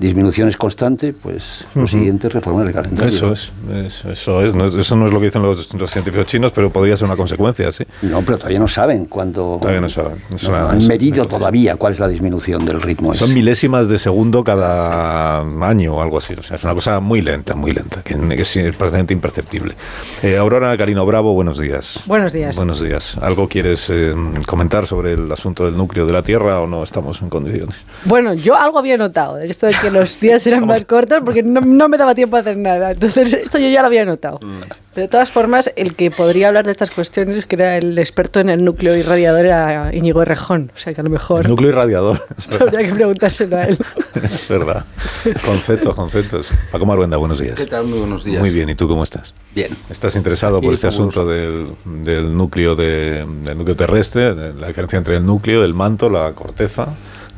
disminución 0.00 0.48
es 0.48 0.56
constante, 0.56 1.12
pues 1.12 1.64
lo 1.74 1.86
siguiente 1.86 2.26
es 2.26 2.32
reformar 2.32 2.66
el 2.66 2.72
calendario. 2.72 3.06
Eso 3.08 3.32
es, 3.32 3.52
eso, 3.84 4.10
eso 4.10 4.42
es. 4.44 4.54
No, 4.54 4.64
es- 4.66 4.74
eso 4.74 4.96
no 4.96 5.06
es 5.06 5.12
lo 5.12 5.18
que 5.20 5.26
dicen 5.26 5.42
los, 5.42 5.72
los 5.74 5.90
científicos 5.90 6.26
chinos, 6.26 6.50
pero 6.52 6.70
podría 6.70 6.96
ser 6.96 7.06
una 7.06 7.16
consecuencia, 7.16 7.70
sí. 7.70 7.84
No, 8.02 8.22
pero 8.22 8.38
todavía 8.38 8.58
no 8.58 8.66
saben 8.66 9.04
cuándo. 9.04 9.58
Todavía 9.60 9.80
no 9.82 9.88
saben. 9.88 10.14
Es 10.34 10.42
no 10.44 10.48
una- 10.50 10.70
han 10.70 10.86
medido 10.86 11.26
todavía 11.26 11.76
cuál 11.76 11.92
es 11.92 11.98
la 12.00 12.08
disminución 12.08 12.64
del 12.64 12.80
ritmo. 12.80 13.14
Son 13.14 13.26
ese. 13.26 13.34
milésimas 13.34 13.88
de 13.88 13.98
segundo 13.98 14.42
cada 14.42 15.40
año 15.40 15.94
o 15.96 16.02
algo 16.02 16.18
así. 16.18 16.34
O 16.34 16.42
sea, 16.42 16.56
es 16.56 16.64
una 16.64 16.74
cosa 16.74 17.00
muy 17.00 17.20
lenta, 17.20 17.54
muy 17.54 17.72
lenta, 17.72 18.02
que, 18.02 18.14
que 18.16 18.42
es 18.42 18.76
prácticamente 18.76 19.12
imperceptible. 19.12 19.74
Eh, 20.22 20.36
Aurora 20.38 20.76
Carino 20.76 21.04
Bravo, 21.04 21.34
buenos 21.34 21.58
días. 21.58 22.00
Buenos 22.06 22.32
días. 22.32 22.56
Buenos 22.56 22.80
días. 22.80 23.16
¿Algo 23.20 23.48
quieres 23.48 23.88
eh, 23.90 24.14
comentar 24.46 24.86
sobre 24.86 25.12
el 25.12 25.30
asunto 25.30 25.66
del 25.66 25.76
núcleo 25.76 26.06
de 26.06 26.12
la 26.12 26.22
Tierra 26.22 26.60
o 26.60 26.66
no 26.66 26.82
estamos 26.82 27.20
en 27.22 27.28
condiciones? 27.28 27.76
Bueno, 28.04 28.32
yo 28.34 28.56
algo 28.56 28.78
había 28.78 28.96
notado, 28.96 29.36
de 29.36 29.46
esto 29.50 29.66
de 29.66 29.74
que 29.74 29.89
los 29.92 30.18
días 30.20 30.46
eran 30.46 30.66
más 30.66 30.84
cortos 30.84 31.20
porque 31.24 31.42
no, 31.42 31.60
no 31.60 31.88
me 31.88 31.96
daba 31.98 32.14
tiempo 32.14 32.36
a 32.36 32.40
hacer 32.40 32.56
nada. 32.56 32.92
Entonces, 32.92 33.32
esto 33.32 33.58
yo 33.58 33.68
ya 33.68 33.80
lo 33.80 33.86
había 33.86 34.04
notado. 34.04 34.38
Pero 34.92 35.04
de 35.04 35.08
todas 35.08 35.30
formas, 35.30 35.70
el 35.76 35.94
que 35.94 36.10
podría 36.10 36.48
hablar 36.48 36.64
de 36.64 36.72
estas 36.72 36.90
cuestiones, 36.90 37.46
que 37.46 37.54
era 37.56 37.76
el 37.76 37.96
experto 37.98 38.40
en 38.40 38.48
el 38.50 38.64
núcleo 38.64 38.96
irradiador, 38.96 39.44
era 39.46 39.90
Íñigo 39.94 40.22
Errejón. 40.22 40.72
O 40.74 40.78
sea 40.78 40.92
que 40.94 41.00
a 41.00 41.04
lo 41.04 41.10
mejor 41.10 41.48
Núcleo 41.48 41.68
irradiador. 41.70 42.20
habría 42.60 42.88
que 42.88 42.94
preguntárselo 42.94 43.56
a 43.56 43.64
él. 43.64 43.78
es 44.34 44.48
verdad. 44.48 44.84
Conceptos, 45.44 45.94
conceptos. 45.94 46.52
Paco 46.72 46.86
Maruenda, 46.86 47.16
buenos 47.18 47.38
días. 47.38 47.54
¿Qué 47.54 47.66
tal? 47.66 47.84
Muy 47.86 47.98
buenos 48.00 48.24
días. 48.24 48.40
Muy 48.40 48.50
bien, 48.50 48.68
¿y 48.68 48.74
tú 48.74 48.88
cómo 48.88 49.04
estás? 49.04 49.32
Bien. 49.54 49.76
¿Estás 49.88 50.16
interesado 50.16 50.56
Aquí 50.58 50.66
por 50.66 50.74
este 50.74 50.88
asunto 50.88 51.24
del, 51.24 51.68
del 51.84 52.36
núcleo 52.36 52.74
de- 52.74 53.24
del 53.44 53.58
núcleo 53.58 53.76
terrestre, 53.76 54.34
de 54.34 54.54
la 54.54 54.68
diferencia 54.68 54.96
entre 54.98 55.16
el 55.16 55.24
núcleo, 55.26 55.64
el 55.64 55.74
manto, 55.74 56.08
la 56.10 56.32
corteza, 56.32 56.88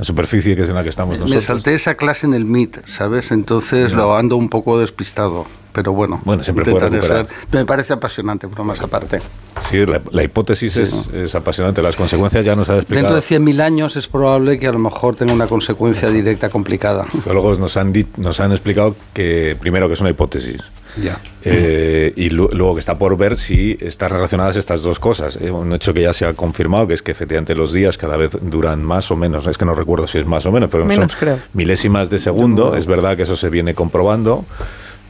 la 0.03 0.05
superficie 0.05 0.57
que 0.57 0.63
es 0.63 0.69
en 0.69 0.75
la 0.75 0.83
que 0.83 0.89
estamos 0.89 1.15
Me 1.15 1.21
nosotros? 1.21 1.45
salté 1.45 1.75
esa 1.75 1.95
clase 1.95 2.27
en 2.27 2.35
el 2.35 2.45
MIT, 2.45 2.79
¿sabes? 2.87 3.31
Entonces 3.31 3.93
lo 3.93 4.17
ando 4.17 4.37
un 4.37 4.49
poco 4.49 4.81
despistado. 4.81 5.47
Pero 5.73 5.93
bueno, 5.93 6.21
Bueno, 6.25 6.43
siempre 6.43 6.65
puede 6.65 6.85
intentaré 6.87 7.23
recuperar. 7.23 7.47
Me 7.53 7.65
parece 7.65 7.93
apasionante, 7.95 8.47
pero 8.49 8.65
más 8.65 8.81
aparte. 8.81 9.23
Sí, 9.71 9.87
la, 9.87 10.03
la 10.11 10.23
hipótesis 10.25 10.77
es, 10.77 11.07
es 11.15 11.35
apasionante. 11.37 11.81
Las 11.83 11.95
consecuencias 11.97 12.45
ya 12.45 12.57
nos 12.57 12.69
ha 12.69 12.77
explicado. 12.79 13.15
Dentro 13.15 13.39
de 13.39 13.53
100.000 13.55 13.61
años 13.63 13.97
es 13.97 14.07
probable 14.09 14.59
que 14.59 14.67
a 14.67 14.73
lo 14.73 14.79
mejor 14.81 15.15
tenga 15.17 15.33
una 15.33 15.47
consecuencia 15.47 16.11
directa 16.11 16.49
complicada. 16.51 17.07
Los 17.15 17.25
biólogos 17.25 17.59
nos 17.61 17.77
han, 17.79 17.93
nos 18.17 18.41
han 18.41 18.51
explicado 18.51 18.97
que, 19.15 19.57
primero, 19.59 19.87
que 19.89 19.95
es 19.95 20.01
una 20.01 20.11
hipótesis. 20.11 20.61
Ya. 20.97 21.19
Eh, 21.45 22.13
y 22.17 22.31
lu- 22.31 22.51
luego 22.53 22.75
que 22.75 22.81
está 22.81 22.99
por 22.99 23.17
ver 23.17 23.37
si 23.37 23.77
están 23.81 24.11
relacionadas 24.11 24.57
estas 24.57 24.83
dos 24.83 24.99
cosas. 24.99 25.37
Eh, 25.41 25.51
un 25.51 25.73
hecho 25.73 25.95
que 25.95 26.03
ya 26.03 26.13
se 26.13 26.27
ha 26.27 26.35
confirmado, 26.35 26.87
que 26.87 26.95
es 26.95 27.03
que 27.03 27.13
efectivamente 27.13 27.55
los 27.55 27.73
días 27.73 27.97
cada 27.97 28.17
vez 28.17 28.31
duran 28.41 28.83
más 28.85 29.11
o 29.11 29.17
menos. 29.17 29.47
Es 29.47 29.57
que 29.59 29.65
no 29.65 29.75
recuerdo 29.75 30.07
si 30.07 30.19
es 30.19 30.27
más 30.27 30.45
o 30.47 30.53
menos, 30.53 30.69
pero 30.71 30.85
Menos, 30.85 31.11
son 31.13 31.19
creo. 31.19 31.39
milésimas 31.55 32.11
de 32.11 32.19
segundo. 32.19 32.77
Es 32.77 32.87
verdad 32.87 33.17
que 33.17 33.23
eso 33.23 33.37
se 33.37 33.49
viene 33.49 33.75
comprobando, 33.75 34.45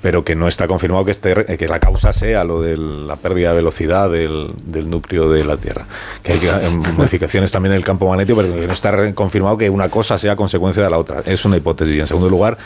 pero 0.02 0.24
que 0.24 0.34
no 0.34 0.48
está 0.48 0.66
confirmado 0.68 1.04
que, 1.04 1.10
este, 1.10 1.44
que 1.56 1.68
la 1.68 1.78
causa 1.80 2.12
sea 2.12 2.44
lo 2.44 2.60
de 2.62 2.76
la 2.76 3.16
pérdida 3.16 3.50
de 3.50 3.56
velocidad 3.56 4.10
del, 4.10 4.50
del 4.64 4.88
núcleo 4.90 5.28
de 5.30 5.44
la 5.44 5.56
Tierra. 5.56 5.86
Que 6.22 6.32
hay 6.32 6.38
que- 6.38 6.48
eh, 6.48 6.70
modificaciones 6.96 7.50
también 7.52 7.72
del 7.72 7.84
campo 7.84 8.08
magnético, 8.08 8.40
pero 8.40 8.54
que 8.54 8.66
no 8.66 8.72
está 8.72 9.12
confirmado 9.14 9.58
que 9.58 9.68
una 9.70 9.88
cosa 9.88 10.16
sea 10.18 10.34
consecuencia 10.36 10.82
de 10.82 10.90
la 10.90 10.98
otra. 10.98 11.22
Es 11.26 11.44
una 11.44 11.56
hipótesis. 11.56 11.94
Y 11.96 12.00
en 12.00 12.06
segundo 12.06 12.28
lugar, 12.30 12.56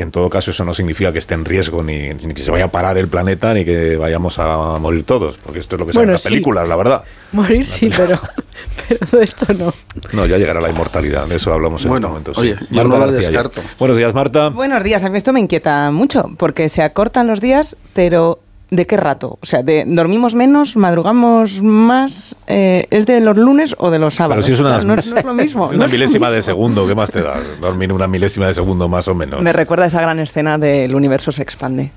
que 0.00 0.04
en 0.04 0.10
todo 0.12 0.30
caso 0.30 0.50
eso 0.50 0.64
no 0.64 0.72
significa 0.72 1.12
que 1.12 1.18
esté 1.18 1.34
en 1.34 1.44
riesgo, 1.44 1.82
ni, 1.82 2.08
ni 2.14 2.32
que 2.32 2.40
se 2.40 2.50
vaya 2.50 2.64
a 2.64 2.68
parar 2.70 2.96
el 2.96 3.08
planeta, 3.08 3.52
ni 3.52 3.66
que 3.66 3.98
vayamos 3.98 4.38
a 4.38 4.78
morir 4.78 5.04
todos, 5.04 5.36
porque 5.36 5.58
esto 5.58 5.76
es 5.76 5.80
lo 5.80 5.86
que 5.86 5.92
sale 5.92 6.00
Bueno, 6.00 6.10
en 6.10 6.14
las 6.14 6.22
sí. 6.22 6.28
películas, 6.30 6.66
la 6.66 6.76
verdad. 6.76 7.04
Morir 7.32 7.66
sí, 7.66 7.90
pero, 7.94 8.18
pero 8.88 9.18
de 9.18 9.24
esto 9.24 9.46
no. 9.52 9.74
No, 10.12 10.24
ya 10.24 10.38
llegará 10.38 10.58
la 10.62 10.70
inmortalidad, 10.70 11.26
de 11.26 11.36
eso 11.36 11.52
hablamos 11.52 11.84
Bueno, 11.84 12.16
en 12.16 12.22
este 12.22 12.30
momento. 12.30 12.40
oye, 12.40 12.66
yo 12.70 12.84
no 12.84 12.98
la 12.98 13.06
García, 13.06 13.20
ya. 13.30 13.42
descarto. 13.42 13.60
Buenos 13.78 13.98
días, 13.98 14.14
Marta. 14.14 14.48
Buenos 14.48 14.82
días, 14.82 15.04
a 15.04 15.10
mí 15.10 15.18
esto 15.18 15.34
me 15.34 15.40
inquieta 15.40 15.90
mucho, 15.90 16.30
porque 16.38 16.70
se 16.70 16.82
acortan 16.82 17.26
los 17.26 17.42
días, 17.42 17.76
pero 17.92 18.38
¿de 18.70 18.86
qué 18.86 18.96
rato? 18.96 19.38
O 19.40 19.46
sea, 19.46 19.62
de, 19.62 19.84
¿dormimos 19.86 20.34
menos, 20.34 20.76
madrugamos 20.76 21.62
más? 21.62 22.36
Eh, 22.46 22.86
¿Es 22.90 23.06
de 23.06 23.20
los 23.20 23.36
lunes 23.36 23.74
o 23.78 23.90
de 23.90 23.98
los 23.98 24.14
sábados? 24.14 24.44
Pero 24.44 24.46
si 24.46 24.52
es 24.52 24.60
una, 24.60 24.78
no, 24.78 24.94
no 24.94 25.00
es 25.00 25.24
lo 25.24 25.34
mismo. 25.34 25.66
una 25.68 25.76
no 25.76 25.84
es 25.84 25.92
lo 25.92 25.98
milésima 25.98 26.30
de 26.30 26.42
segundo, 26.42 26.86
¿qué 26.86 26.94
más 26.94 27.10
te 27.10 27.22
da? 27.22 27.36
Dormir 27.60 27.92
una 27.92 28.06
milésima 28.06 28.46
de 28.46 28.54
segundo 28.54 28.88
más 28.88 29.08
o 29.08 29.14
menos. 29.14 29.42
Me 29.42 29.52
recuerda 29.52 29.86
esa 29.86 30.00
gran 30.00 30.18
escena 30.18 30.58
del 30.58 30.94
universo 30.94 31.32
se 31.32 31.42
expande. 31.42 31.90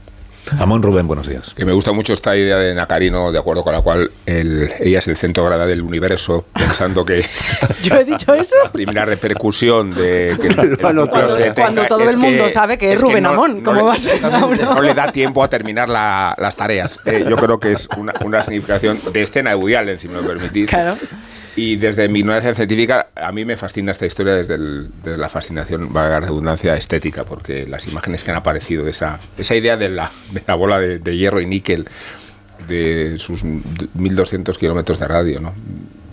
Amón 0.59 0.83
Rubén, 0.83 1.07
buenos 1.07 1.27
días. 1.27 1.53
Que 1.53 1.65
me 1.65 1.71
gusta 1.71 1.93
mucho 1.93 2.11
esta 2.13 2.35
idea 2.35 2.57
de 2.57 2.75
Nacarino, 2.75 3.31
de 3.31 3.39
acuerdo 3.39 3.63
con 3.63 3.73
la 3.73 3.81
cual 3.81 4.11
el- 4.25 4.69
ella 4.79 4.99
es 4.99 5.07
el 5.07 5.15
centro 5.15 5.43
gradual 5.45 5.67
del 5.69 5.81
universo, 5.81 6.45
pensando 6.53 7.05
que 7.05 7.25
Yo 7.83 7.95
he 7.95 8.03
dicho 8.05 8.33
eso. 8.33 8.55
la 8.63 8.71
primera 8.71 9.05
repercusión 9.05 9.91
de 9.93 10.37
que 10.41 10.47
el 10.61 10.77
Cuando- 10.77 11.07
se 11.29 11.43
detenga 11.43 11.53
cuando 11.55 11.85
todo 11.85 12.09
el 12.09 12.17
mundo 12.17 12.49
sabe 12.49 12.77
que 12.77 12.93
es 12.93 13.01
Rubén 13.01 13.25
Amón, 13.25 13.61
¿cómo 13.61 13.77
le- 13.77 13.83
va 13.83 13.93
a 13.93 13.99
ser 13.99 14.21
no 14.21 14.81
le 14.81 14.93
da 14.93 15.11
tiempo 15.11 15.43
a 15.43 15.49
terminar 15.49 15.87
la- 15.89 16.35
las 16.37 16.55
tareas. 16.55 16.99
Eh, 17.05 17.25
yo 17.27 17.35
creo 17.37 17.59
que 17.59 17.71
es 17.71 17.87
una, 17.97 18.13
una 18.23 18.41
significación 18.43 18.99
de 19.11 19.21
escena 19.21 19.51
de 19.51 19.55
Woody 19.55 19.75
Allen, 19.75 19.97
si 19.99 20.07
me 20.09 20.15
lo 20.21 20.27
permitís. 20.27 20.69
Claro. 20.69 20.97
Y 21.55 21.75
desde 21.75 22.07
mi 22.09 22.19
ignorancia 22.19 22.55
científica, 22.55 23.09
a 23.15 23.31
mí 23.31 23.45
me 23.45 23.57
fascina 23.57 23.91
esta 23.91 24.05
historia 24.05 24.33
desde, 24.33 24.57
la 25.17 25.29
fascinación, 25.29 25.93
valga 25.93 26.19
la 26.19 26.19
redundancia, 26.21 26.75
estética, 26.75 27.25
porque 27.25 27.67
las 27.67 27.87
imágenes 27.87 28.23
que 28.23 28.31
han 28.31 28.37
aparecido 28.37 28.83
de 28.83 28.91
esa, 28.91 29.19
esa 29.37 29.55
idea 29.55 29.77
de 29.77 29.89
la, 29.89 30.11
de 30.31 30.43
la 30.47 30.55
bola 30.55 30.79
de, 30.79 30.97
de 30.97 31.17
hierro 31.17 31.39
y 31.41 31.45
níquel, 31.45 31.87
de 32.67 33.19
sus 33.19 33.43
1.200 33.43 34.57
kilómetros 34.57 34.99
de 34.99 35.07
radio, 35.07 35.39
¿no? 35.39 35.53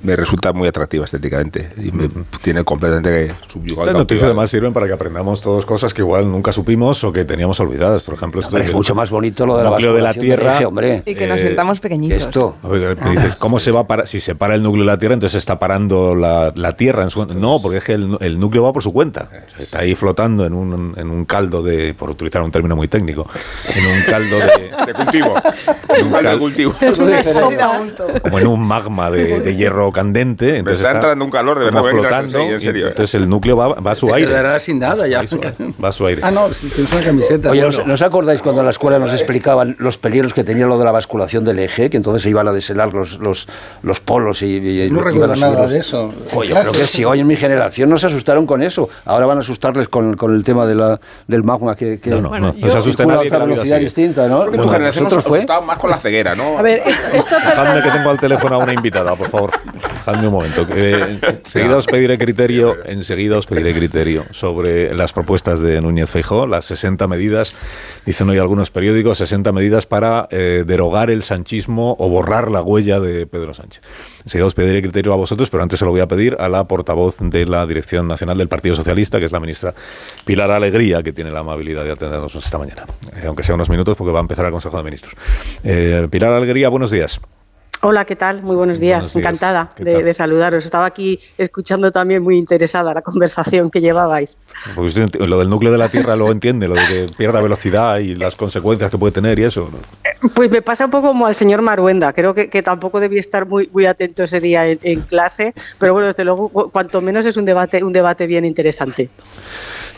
Me 0.02 0.16
resulta 0.16 0.52
muy 0.52 0.66
atractiva 0.68 1.04
estéticamente 1.04 1.68
y 1.76 1.92
me 1.92 2.08
tiene 2.42 2.64
completamente 2.64 3.34
subyugado. 3.46 3.82
Estas 3.88 3.98
noticias 3.98 4.24
además 4.24 4.50
sirven 4.50 4.72
para 4.72 4.86
que 4.86 4.92
aprendamos 4.92 5.40
todos 5.40 5.66
cosas 5.66 5.92
que 5.92 6.02
igual 6.02 6.30
nunca 6.30 6.52
supimos 6.52 7.04
o 7.04 7.12
que 7.12 7.24
teníamos 7.24 7.60
olvidadas. 7.60 8.02
Por 8.02 8.14
ejemplo, 8.14 8.40
esto 8.40 8.56
Hombre, 8.56 8.68
es 8.70 8.74
mucho 8.74 8.94
más 8.94 9.10
bonito 9.10 9.46
lo 9.46 9.56
de 9.58 9.64
la 9.64 9.70
núcleo 9.70 9.94
de 9.94 10.02
la 10.02 10.14
Tierra. 10.14 10.58
hombre. 10.66 11.02
Y 11.04 11.14
que 11.14 11.26
nos 11.26 11.38
Eh, 11.40 11.48
sentamos 11.48 11.80
pequeñitos. 11.80 12.18
Esto. 12.18 12.56
Ver, 12.62 12.96
me 13.02 13.10
dices, 13.10 13.36
¿cómo 13.36 13.58
se 13.58 13.70
va 13.72 13.86
para 13.86 14.06
si 14.06 14.20
se 14.20 14.34
para 14.34 14.54
el 14.54 14.62
núcleo 14.62 14.84
de 14.84 14.90
la 14.90 14.98
Tierra, 14.98 15.14
entonces 15.14 15.38
está 15.38 15.58
parando 15.58 16.14
la, 16.14 16.52
la 16.56 16.76
Tierra 16.76 17.02
en 17.02 17.10
su 17.10 17.26
No, 17.26 17.60
porque 17.60 17.78
es 17.78 17.84
que 17.84 17.92
el, 17.94 18.16
el 18.20 18.40
núcleo 18.40 18.62
va 18.62 18.72
por 18.72 18.82
su 18.82 18.92
cuenta. 18.92 19.28
Está 19.58 19.80
ahí 19.80 19.94
flotando 19.94 20.46
en 20.46 20.54
un, 20.54 20.94
en 20.96 21.10
un 21.10 21.24
caldo 21.24 21.62
de, 21.62 21.92
por 21.94 22.10
utilizar 22.10 22.42
un 22.42 22.50
término 22.50 22.74
muy 22.76 22.88
técnico, 22.88 23.26
en 23.76 23.86
un 23.86 24.02
caldo 24.08 24.38
de, 24.38 24.70
De 24.86 24.94
cultivo. 24.94 25.34
en 25.94 26.06
un 26.06 26.12
Caldo 26.12 26.30
de 26.30 26.38
cultivo. 26.38 26.74
Así 26.80 27.56
da 27.56 27.78
gusto. 27.78 28.06
como 28.22 28.38
en 28.38 28.46
un 28.46 28.60
magma 28.66 29.10
de, 29.10 29.40
de 29.40 29.56
hierro 29.56 29.89
demasiado 29.90 29.92
candente. 29.92 30.58
Entonces 30.58 30.80
está 30.84 30.94
entrando 30.96 31.24
un 31.24 31.30
calor 31.30 31.58
de 31.58 31.64
verdad, 31.66 31.82
flotando. 31.84 32.38
sí, 32.40 32.44
en 32.46 32.60
serio, 32.60 32.86
¿eh? 32.86 32.88
entonces 32.90 33.14
el 33.14 33.28
núcleo 33.28 33.56
va, 33.56 33.68
va 33.74 33.90
a 33.92 33.94
su 33.94 34.06
Te 34.08 34.14
aire. 34.14 34.60
sin 34.60 34.78
nada 34.78 35.06
ya. 35.06 35.18
Va 35.82 35.88
a 35.88 35.92
su- 35.92 36.06
aire. 36.06 36.20
Ah, 36.24 36.30
no, 36.30 36.48
si 36.50 36.68
tienes 36.68 36.92
una 36.92 37.02
camiseta. 37.02 37.50
Oye, 37.50 37.60
Bueno. 37.64 37.78
¿nos, 37.78 37.86
nos 37.86 38.02
acordáis 38.02 38.40
cuando 38.42 38.60
en 38.60 38.66
la 38.66 38.70
escuela 38.70 38.98
nos 38.98 39.12
explicaban 39.12 39.76
los 39.78 39.98
peligros 39.98 40.32
que 40.34 40.44
tenía 40.44 40.66
lo 40.66 40.78
de 40.78 40.84
la 40.84 40.92
basculación 40.92 41.44
del 41.44 41.58
eje? 41.58 41.90
Que 41.90 41.96
entonces 41.96 42.22
se 42.22 42.30
iban 42.30 42.48
a 42.48 42.52
deshelar 42.52 42.92
los, 42.92 43.18
los, 43.18 43.48
los 43.82 44.00
polos 44.00 44.42
y, 44.42 44.56
y- 44.56 44.90
No 44.90 45.00
recuerdo 45.00 45.36
nada 45.36 45.62
los- 45.62 45.72
de 45.72 45.78
eso. 45.78 46.12
Oye, 46.34 46.50
Claro, 46.50 46.70
creo 46.70 46.82
que 46.82 46.86
sí. 46.88 47.04
Hoy 47.04 47.20
en 47.20 47.26
mi 47.26 47.36
generación 47.36 47.90
no 47.90 47.98
se 47.98 48.06
asustaron 48.06 48.46
con 48.46 48.62
eso. 48.62 48.88
Ahora 49.04 49.26
van 49.26 49.38
a 49.38 49.40
asustarles 49.40 49.88
con, 49.88 50.16
con 50.16 50.34
el 50.34 50.44
tema 50.44 50.66
de 50.66 50.74
la, 50.74 51.00
del 51.26 51.42
magma 51.44 51.74
que, 51.76 51.98
que 52.00 52.10
No, 52.10 52.20
no, 52.20 52.28
Bueno, 52.30 52.46
no, 52.48 52.54
yo- 52.54 52.66
no 52.66 52.72
se 52.72 52.78
asuste 52.78 52.98
circula 53.02 53.14
a 53.14 53.16
nadie 53.18 53.28
otra 53.30 53.44
velocidad 53.44 53.76
sigue. 53.76 53.84
distinta, 53.84 54.28
¿no? 54.28 54.40
Creo 54.40 54.50
que 54.52 54.56
tu 54.58 54.62
Bueno, 54.64 54.72
generación 54.72 55.04
nos 55.04 55.12
nosotros 55.12 55.28
fue. 55.30 55.38
asustaba 55.38 55.66
más 55.66 55.78
con 55.78 55.90
la 55.90 55.96
ceguera, 55.98 56.34
¿no? 56.34 56.58
A 56.58 56.62
ver, 56.62 56.82
esto, 56.86 57.08
esto 57.14 57.34
Dejadme 57.36 57.82
que 57.82 57.90
tengo 57.90 58.10
al 58.10 58.20
teléfono 58.20 58.54
a 58.56 58.58
una 58.58 58.72
invitada, 58.74 59.14
por 59.16 59.28
favor. 59.28 59.50
Dejadme 59.82 60.28
un 60.28 60.32
momento. 60.32 60.66
enseguida 60.70 61.76
os 61.76 61.86
pediré 61.86 62.18
criterio, 62.18 62.76
enseguida 62.84 63.38
os 63.38 63.46
pediré 63.46 63.72
criterio 63.72 64.24
sobre 64.30 64.94
las 64.94 65.12
propuestas 65.12 65.60
de 65.60 65.80
Núñez 65.80 66.10
Feijó, 66.10 66.46
las 66.46 66.64
60 66.66 67.06
medidas, 67.08 67.54
dicen 68.06 68.28
hoy 68.30 68.38
algunos 68.38 68.70
periódicos, 68.70 69.18
60 69.18 69.52
medidas 69.52 69.86
para 69.86 70.28
eh, 70.30 70.64
derogar 70.66 71.10
el 71.10 71.22
sanchismo 71.22 71.96
o 71.98 72.08
borrar 72.08 72.50
la 72.50 72.62
huella 72.62 73.00
de 73.00 73.26
Pedro 73.26 73.54
Sánchez. 73.54 73.82
Enseguida 74.24 74.46
os 74.46 74.54
pediré 74.54 74.82
criterio 74.82 75.12
a 75.12 75.16
vosotros, 75.16 75.50
pero 75.50 75.62
antes 75.62 75.78
se 75.78 75.84
lo 75.84 75.90
voy 75.90 76.00
a 76.00 76.08
pedir 76.08 76.36
a 76.38 76.48
la 76.48 76.64
portavoz 76.64 77.18
de 77.20 77.46
la 77.46 77.66
Dirección 77.66 78.08
Nacional 78.08 78.38
del 78.38 78.48
Partido 78.48 78.74
Socialista, 78.74 79.18
que 79.18 79.26
es 79.26 79.32
la 79.32 79.40
ministra 79.40 79.74
Pilar 80.24 80.50
Alegría, 80.50 81.02
que 81.02 81.12
tiene 81.12 81.30
la 81.30 81.40
amabilidad 81.40 81.84
de 81.84 81.92
atendernos 81.92 82.34
esta 82.34 82.58
mañana, 82.58 82.84
Eh, 83.16 83.24
aunque 83.26 83.42
sea 83.42 83.54
unos 83.54 83.68
minutos 83.68 83.96
porque 83.96 84.12
va 84.12 84.20
a 84.20 84.22
empezar 84.22 84.44
el 84.46 84.52
Consejo 84.52 84.76
de 84.76 84.82
Ministros. 84.82 85.14
Eh, 85.64 86.06
Pilar 86.10 86.32
Alegría, 86.32 86.68
buenos 86.68 86.90
días. 86.90 87.20
Hola, 87.82 88.04
¿qué 88.04 88.14
tal? 88.14 88.42
Muy 88.42 88.56
buenos 88.56 88.78
días. 88.78 88.98
Buenos 88.98 89.14
días. 89.14 89.24
Encantada 89.24 89.70
¿Qué 89.74 89.84
de, 89.84 90.12
saludaros. 90.12 90.64
Estaba 90.66 90.84
aquí 90.84 91.18
escuchando 91.38 91.90
también 91.90 92.22
muy 92.22 92.36
interesada 92.36 92.92
la 92.92 93.00
conversación 93.00 93.70
que 93.70 93.80
llevabais. 93.80 94.36
Porque 94.74 94.88
usted 94.88 95.06
enti- 95.06 95.24
lo 95.26 95.38
del 95.38 95.48
núcleo 95.48 95.72
de 95.72 95.78
la 95.78 95.88
Tierra 95.88 96.14
lo 96.14 96.30
entiende, 96.30 96.68
lo 96.68 96.74
de 96.74 96.80
que 96.86 97.06
pierda 97.16 97.40
velocidad 97.40 97.98
y 98.00 98.14
las 98.16 98.36
consecuencias 98.36 98.90
que 98.90 98.98
puede 98.98 99.12
tener 99.12 99.38
y 99.38 99.44
eso. 99.44 99.70
¿no? 99.72 100.28
Pues 100.34 100.50
me 100.50 100.60
pasa 100.60 100.84
un 100.84 100.90
poco 100.90 101.08
como 101.08 101.24
al 101.24 101.34
señor 101.34 101.62
Maruenda. 101.62 102.12
Creo 102.12 102.34
que, 102.34 102.50
que 102.50 102.62
tampoco 102.62 103.00
debía 103.00 103.18
estar 103.20 103.46
muy, 103.46 103.70
muy 103.72 103.86
atento 103.86 104.24
ese 104.24 104.40
día 104.40 104.66
en, 104.68 104.78
en 104.82 105.00
clase, 105.00 105.54
pero 105.78 105.94
bueno, 105.94 106.08
desde 106.08 106.24
luego, 106.24 106.50
cu- 106.50 106.70
cuanto 106.70 107.00
menos 107.00 107.24
es 107.24 107.38
un 107.38 107.46
debate, 107.46 107.82
un 107.82 107.94
debate 107.94 108.26
bien 108.26 108.44
interesante. 108.44 109.08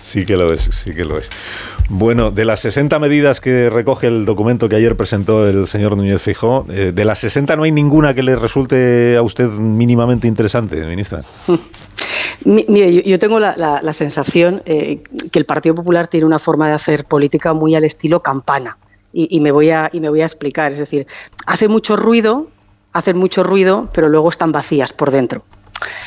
Sí 0.03 0.27
que 0.27 0.37
lo 0.37 0.53
es, 0.53 0.63
sí 0.73 0.93
que 0.93 1.05
lo 1.05 1.17
es. 1.17 1.31
Bueno, 1.89 2.31
de 2.31 2.45
las 2.45 2.61
60 2.61 2.99
medidas 2.99 3.41
que 3.41 3.71
recoge 3.71 4.09
el 4.09 4.25
documento 4.25 4.69
que 4.69 4.77
ayer 4.77 4.97
presentó 4.97 5.49
el 5.49 5.67
señor 5.69 5.97
Núñez 5.97 6.21
Fijó, 6.21 6.67
eh, 6.71 6.93
de 6.95 7.05
las 7.05 7.21
60 7.21 7.55
no 7.57 7.63
hay 7.63 7.71
ninguna 7.73 8.13
que 8.13 8.23
le 8.23 8.35
resulte 8.37 9.17
a 9.17 9.23
usted 9.23 9.49
mínimamente 9.49 10.27
interesante, 10.27 10.77
ministra. 10.85 11.23
Mi- 12.45 12.67
Mire, 12.69 13.03
yo, 13.09 13.19
tengo 13.19 13.39
la, 13.39 13.55
la- 13.57 13.81
la 13.83 13.93
sensación 13.93 14.63
eh, 14.67 15.03
que 15.31 15.39
el 15.39 15.45
Partido 15.45 15.75
Popular 15.77 16.09
tiene 16.09 16.27
una 16.27 16.39
forma 16.41 16.67
de 16.69 16.75
hacer 16.75 17.05
política 17.05 17.53
muy 17.53 17.75
al 17.77 17.85
estilo 17.85 18.21
campana. 18.21 18.77
Y, 19.13 19.29
y 19.37 19.41
me 19.41 19.53
voy 19.53 19.71
a, 19.71 19.89
y 19.93 20.01
me 20.01 20.09
voy 20.09 20.23
a 20.23 20.25
explicar. 20.25 20.73
Es 20.73 20.79
decir, 20.79 21.07
hace 21.47 21.69
mucho 21.69 21.97
ruido, 21.97 22.49
hacen 22.93 23.17
mucho 23.17 23.45
ruido, 23.45 23.89
pero 23.95 24.09
luego 24.09 24.29
están 24.31 24.51
vacías 24.51 24.93
por 24.93 25.11
dentro. 25.13 25.45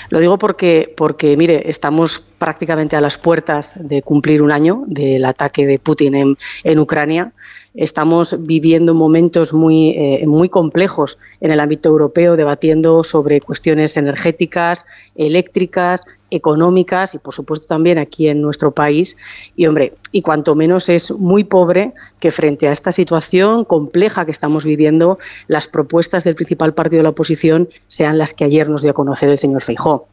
Lo 0.09 0.19
digo 0.19 0.37
porque, 0.37 0.93
porque, 0.95 1.35
mire, 1.37 1.69
estamos 1.69 2.23
prácticamente 2.37 2.95
a 2.95 3.01
las 3.01 3.17
puertas 3.17 3.73
de 3.79 4.01
cumplir 4.01 4.41
un 4.41 4.51
año 4.51 4.83
del 4.87 5.25
ataque 5.25 5.65
de 5.65 5.79
Putin 5.79 6.15
en, 6.15 6.37
en 6.63 6.79
Ucrania. 6.79 7.31
Estamos 7.75 8.35
viviendo 8.39 8.93
momentos 8.93 9.51
muy, 9.51 9.89
eh, 9.89 10.25
muy 10.27 10.47
complejos 10.47 11.17
en 11.41 11.51
el 11.51 11.59
ámbito 11.59 11.89
europeo, 11.89 12.37
debatiendo 12.37 13.03
sobre 13.03 13.41
cuestiones 13.41 13.97
energéticas, 13.97 14.85
eléctricas, 15.15 16.05
económicas 16.31 17.15
y, 17.15 17.17
por 17.17 17.33
supuesto, 17.33 17.67
también 17.67 17.97
aquí 17.97 18.29
en 18.29 18.41
nuestro 18.41 18.71
país. 18.71 19.17
Y, 19.55 19.67
hombre, 19.67 19.93
y 20.11 20.21
cuanto 20.21 20.55
menos 20.55 20.87
es 20.89 21.11
muy 21.11 21.43
pobre 21.43 21.93
que 22.19 22.31
frente 22.31 22.67
a 22.67 22.71
esta 22.71 22.91
situación 22.91 23.65
compleja 23.65 24.25
que 24.25 24.31
estamos 24.31 24.63
viviendo, 24.63 25.19
las 25.47 25.67
propuestas 25.67 26.23
del 26.23 26.35
principal 26.35 26.73
partido 26.73 26.99
de 26.99 27.03
la 27.03 27.09
oposición 27.09 27.67
sean 27.87 28.17
las 28.17 28.33
que 28.33 28.45
ayer 28.45 28.69
nos 28.69 28.81
dio 28.81 28.91
a 28.91 28.95
conocer 28.95 29.29
el 29.29 29.37
señor 29.37 29.61
Feijó. 29.61 30.07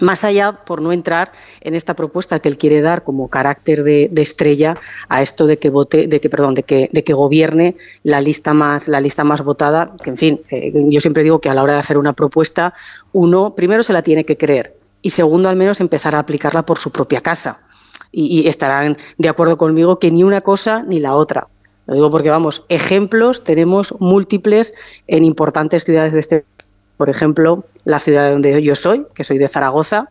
Más 0.00 0.24
allá, 0.24 0.52
por 0.64 0.80
no 0.80 0.92
entrar 0.92 1.32
en 1.60 1.74
esta 1.74 1.94
propuesta 1.94 2.38
que 2.38 2.48
él 2.48 2.58
quiere 2.58 2.80
dar 2.80 3.02
como 3.02 3.28
carácter 3.28 3.82
de, 3.82 4.10
estrella 4.16 4.76
a 5.08 5.22
esto 5.22 5.46
de 5.46 5.58
que 5.58 5.70
vote, 5.70 6.06
de 6.06 6.20
que 6.20 6.30
perdón, 6.30 6.54
de 6.54 6.62
que, 6.62 6.88
de 6.92 7.04
que 7.04 7.12
gobierne 7.12 7.76
la 8.02 8.20
lista 8.20 8.54
más, 8.54 8.88
la 8.88 9.00
lista 9.00 9.24
más 9.24 9.42
votada, 9.42 9.94
que 10.02 10.10
en 10.10 10.16
fin, 10.16 10.40
eh, 10.50 10.72
yo 10.88 11.00
siempre 11.00 11.22
digo 11.22 11.40
que 11.40 11.48
a 11.48 11.54
la 11.54 11.62
hora 11.62 11.74
de 11.74 11.80
hacer 11.80 11.98
una 11.98 12.12
propuesta, 12.12 12.74
uno 13.12 13.54
primero 13.54 13.82
se 13.82 13.92
la 13.92 14.02
tiene 14.02 14.24
que 14.24 14.36
creer 14.36 14.76
y 15.02 15.10
segundo 15.10 15.48
al 15.48 15.56
menos 15.56 15.80
empezar 15.80 16.14
a 16.14 16.20
aplicarla 16.20 16.64
por 16.64 16.78
su 16.78 16.90
propia 16.90 17.20
casa. 17.20 17.60
Y, 18.10 18.40
y 18.40 18.48
estarán 18.48 18.96
de 19.18 19.28
acuerdo 19.28 19.58
conmigo 19.58 19.98
que 19.98 20.10
ni 20.10 20.22
una 20.22 20.40
cosa 20.40 20.82
ni 20.82 20.98
la 20.98 21.14
otra. 21.14 21.48
Lo 21.88 21.94
digo 21.94 22.10
porque, 22.10 22.28
vamos, 22.28 22.64
ejemplos 22.68 23.44
tenemos 23.44 23.94
múltiples 23.98 24.74
en 25.06 25.24
importantes 25.24 25.84
ciudades 25.84 26.12
de 26.12 26.20
este 26.20 26.44
por 26.98 27.08
ejemplo, 27.08 27.64
la 27.84 27.98
ciudad 28.00 28.30
donde 28.30 28.62
yo 28.62 28.74
soy, 28.74 29.06
que 29.14 29.24
soy 29.24 29.38
de 29.38 29.48
Zaragoza, 29.48 30.10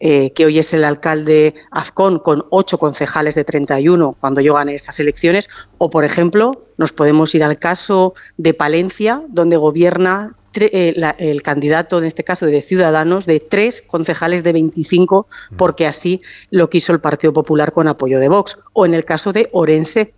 eh, 0.00 0.32
que 0.32 0.44
hoy 0.46 0.58
es 0.58 0.72
el 0.74 0.82
alcalde 0.82 1.54
Azcón 1.70 2.18
con 2.18 2.44
ocho 2.50 2.78
concejales 2.78 3.36
de 3.36 3.44
31 3.44 4.16
cuando 4.18 4.40
yo 4.40 4.54
gané 4.54 4.74
esas 4.74 4.98
elecciones, 4.98 5.48
o 5.78 5.88
por 5.90 6.04
ejemplo, 6.04 6.64
nos 6.78 6.92
podemos 6.92 7.32
ir 7.36 7.44
al 7.44 7.58
caso 7.60 8.14
de 8.38 8.54
Palencia, 8.54 9.22
donde 9.28 9.56
gobierna 9.56 10.34
eh, 10.54 10.92
la- 10.96 11.14
el 11.18 11.40
candidato, 11.42 11.98
en 11.98 12.04
este 12.04 12.24
caso 12.24 12.44
de 12.44 12.60
Ciudadanos, 12.60 13.24
de 13.24 13.40
tres 13.40 13.80
concejales 13.80 14.42
de 14.42 14.52
25, 14.52 15.26
porque 15.56 15.86
así 15.86 16.20
lo 16.50 16.68
quiso 16.68 16.92
el 16.92 17.00
Partido 17.00 17.32
Popular 17.32 17.72
con 17.72 17.88
apoyo 17.88 18.18
de 18.18 18.28
Vox, 18.28 18.58
o 18.74 18.84
en 18.84 18.92
el 18.92 19.04
caso 19.06 19.32
de 19.32 19.48
Orense, 19.52 20.12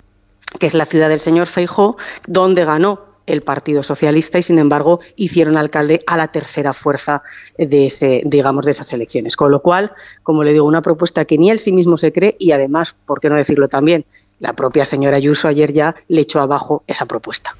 que 0.58 0.66
es 0.66 0.74
la 0.74 0.86
ciudad 0.86 1.08
del 1.08 1.20
señor 1.20 1.46
Feijó, 1.46 1.96
donde 2.26 2.64
ganó 2.64 3.13
el 3.26 3.42
Partido 3.42 3.82
Socialista 3.82 4.38
y 4.38 4.42
sin 4.42 4.58
embargo 4.58 5.00
hicieron 5.16 5.56
alcalde 5.56 6.02
a 6.06 6.16
la 6.16 6.28
tercera 6.28 6.72
fuerza 6.72 7.22
de 7.58 7.86
ese, 7.86 8.22
digamos, 8.24 8.64
de 8.64 8.72
esas 8.72 8.92
elecciones. 8.92 9.36
Con 9.36 9.50
lo 9.50 9.60
cual, 9.60 9.92
como 10.22 10.44
le 10.44 10.52
digo, 10.52 10.66
una 10.66 10.82
propuesta 10.82 11.24
que 11.24 11.38
ni 11.38 11.50
él 11.50 11.58
sí 11.58 11.72
mismo 11.72 11.96
se 11.96 12.12
cree 12.12 12.36
y 12.38 12.52
además, 12.52 12.94
¿por 13.06 13.20
qué 13.20 13.28
no 13.28 13.36
decirlo 13.36 13.68
también? 13.68 14.04
La 14.40 14.52
propia 14.52 14.84
señora 14.84 15.16
Ayuso 15.16 15.48
ayer 15.48 15.72
ya 15.72 15.94
le 16.08 16.20
echó 16.20 16.40
abajo 16.40 16.82
esa 16.86 17.06
propuesta. 17.06 17.56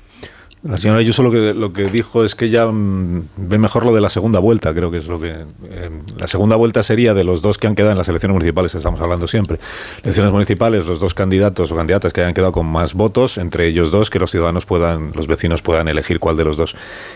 La 0.65 0.79
señora 0.79 1.01
Ayuso 1.01 1.23
lo 1.23 1.31
que, 1.31 1.53
lo 1.53 1.75
que 1.75 1.85
dijo 1.85 2.25
es 2.25 2.35
que 2.35 2.47
ella 2.47 2.67
mm, 2.67 3.29
ve 3.37 3.59
mejor 3.59 3.85
lo 3.85 3.95
de 3.95 4.01
la 4.01 4.09
segunda 4.09 4.39
vuelta, 4.39 4.73
creo 4.73 4.91
que 4.91 4.97
es 4.97 5.07
lo 5.07 5.21
que... 5.21 5.29
eh, 5.29 5.91
la 6.17 6.27
segunda 6.27 6.57
vuelta 6.57 6.83
sería 6.83 7.13
de 7.13 7.23
los 7.23 7.43
dos 7.43 7.59
que 7.59 7.67
han 7.67 7.75
quedado 7.75 7.93
en 7.93 7.99
las 7.99 8.09
elecciones 8.09 8.33
municipales, 8.33 8.75
estamos 8.75 8.99
hablando 9.03 9.29
siempre. 9.29 9.59
Elecciones 10.03 10.33
municipales, 10.33 10.87
los 10.87 11.01
dos 11.01 11.13
candidatos 11.13 11.71
o 11.71 11.77
candidatas 11.77 12.15
que 12.15 12.23
hayan 12.23 12.33
quedado 12.33 12.53
con 12.53 12.65
más 12.65 12.95
votos, 12.95 13.37
entre 13.37 13.67
ellos 13.67 13.91
dos, 13.91 14.09
que 14.09 14.19
los 14.19 14.31
ciudadanos 14.31 14.65
puedan, 14.65 15.13
los 15.15 15.27
vecinos 15.27 15.61
puedan 15.61 15.87
elegir 15.87 16.19
cuál 16.19 16.39
de 16.39 16.45
los 16.45 16.57
dos 16.57 16.75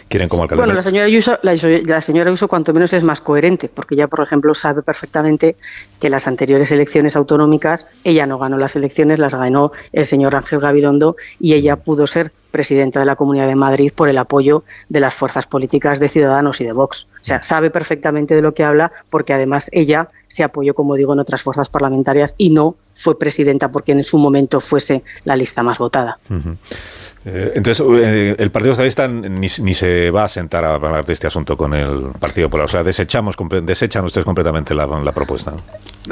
quieren 0.09 0.29
como 0.29 0.43
alcalde. 0.43 0.61
Bueno, 0.61 0.75
la 0.75 0.83
señora 0.83 1.07
Ayuso, 1.07 1.39
la, 1.43 1.57
señora 2.03 2.29
Ayuso 2.29 2.49
cuanto 2.49 2.75
menos 2.75 2.93
es 2.93 3.03
más 3.03 3.23
coherente, 3.23 3.71
porque 3.73 3.97
ya, 3.97 4.09
por 4.09 4.21
ejemplo, 4.21 4.55
sabe 4.55 4.83
perfectamente 4.83 5.57
que 6.01 6.11
las 6.11 6.27
anteriores 6.27 6.71
elecciones 6.71 7.17
autonómicas, 7.17 7.87
ella 8.05 8.27
no 8.27 8.39
ganó 8.39 8.59
las 8.59 8.77
elecciones, 8.77 9.19
las 9.19 9.35
ganó 9.35 9.73
el 9.95 10.05
señor 10.05 10.37
Ángel 10.37 10.61
Gabilondo 10.61 11.17
y 11.41 11.55
ella 11.55 11.77
pudo 11.77 12.07
ser 12.07 12.31
presidenta 12.51 13.01
de 13.01 13.07
la 13.07 13.17
Comunidad 13.17 13.47
de 13.47 13.55
Madrid 13.55 13.93
por 13.95 14.09
el 14.09 14.19
apoyo 14.19 14.65
de 14.89 15.01
las 15.01 15.15
fuerzas 15.15 15.47
políticas 15.47 16.01
de 16.01 16.09
Ciudadanos 16.09 16.61
y 16.61 16.65
de 16.65 16.73
Vox. 16.73 17.07
O 17.21 17.25
sea, 17.25 17.43
sabe 17.43 17.71
perfectamente 17.71 18.35
de 18.35 18.43
lo 18.43 18.55
que 18.55 18.65
habla 18.65 18.91
porque 19.11 19.35
además 19.35 19.69
ella 19.73 20.09
se 20.29 20.45
apoyó, 20.45 20.75
como 20.75 20.95
digo, 20.95 21.13
en 21.13 21.21
otras 21.21 21.43
fuerzas 21.43 21.69
parlamentarias 21.69 22.35
y 22.39 22.51
no 22.51 22.77
fue 22.95 23.19
presidenta 23.19 23.71
porque 23.71 23.93
en 23.93 24.03
su 24.03 24.19
momento 24.19 24.61
fuese 24.61 25.03
la 25.25 25.37
lista 25.37 25.63
más 25.63 25.79
votada. 25.79 26.19
Entonces, 27.55 27.87
eh, 28.03 28.37
el 28.39 28.51
Partido 28.51 28.75
Socialista 28.75 29.09
ni, 29.09 29.49
se 29.49 30.11
va 30.11 30.25
a 30.25 30.29
sentar 30.29 30.65
a 30.65 30.75
hablar 30.75 31.05
de 31.05 31.13
este 31.13 31.27
asunto 31.27 31.57
con 31.57 31.75
el 31.75 32.11
Partido 32.19 32.49
Popular. 32.49 32.67
O 32.67 32.69
sea, 32.69 32.83
desechamos, 32.83 33.37
desechan 33.63 34.05
ustedes 34.05 34.25
completamente 34.25 34.75
la, 34.75 34.87
la 34.87 35.13
propuesta. 35.13 35.53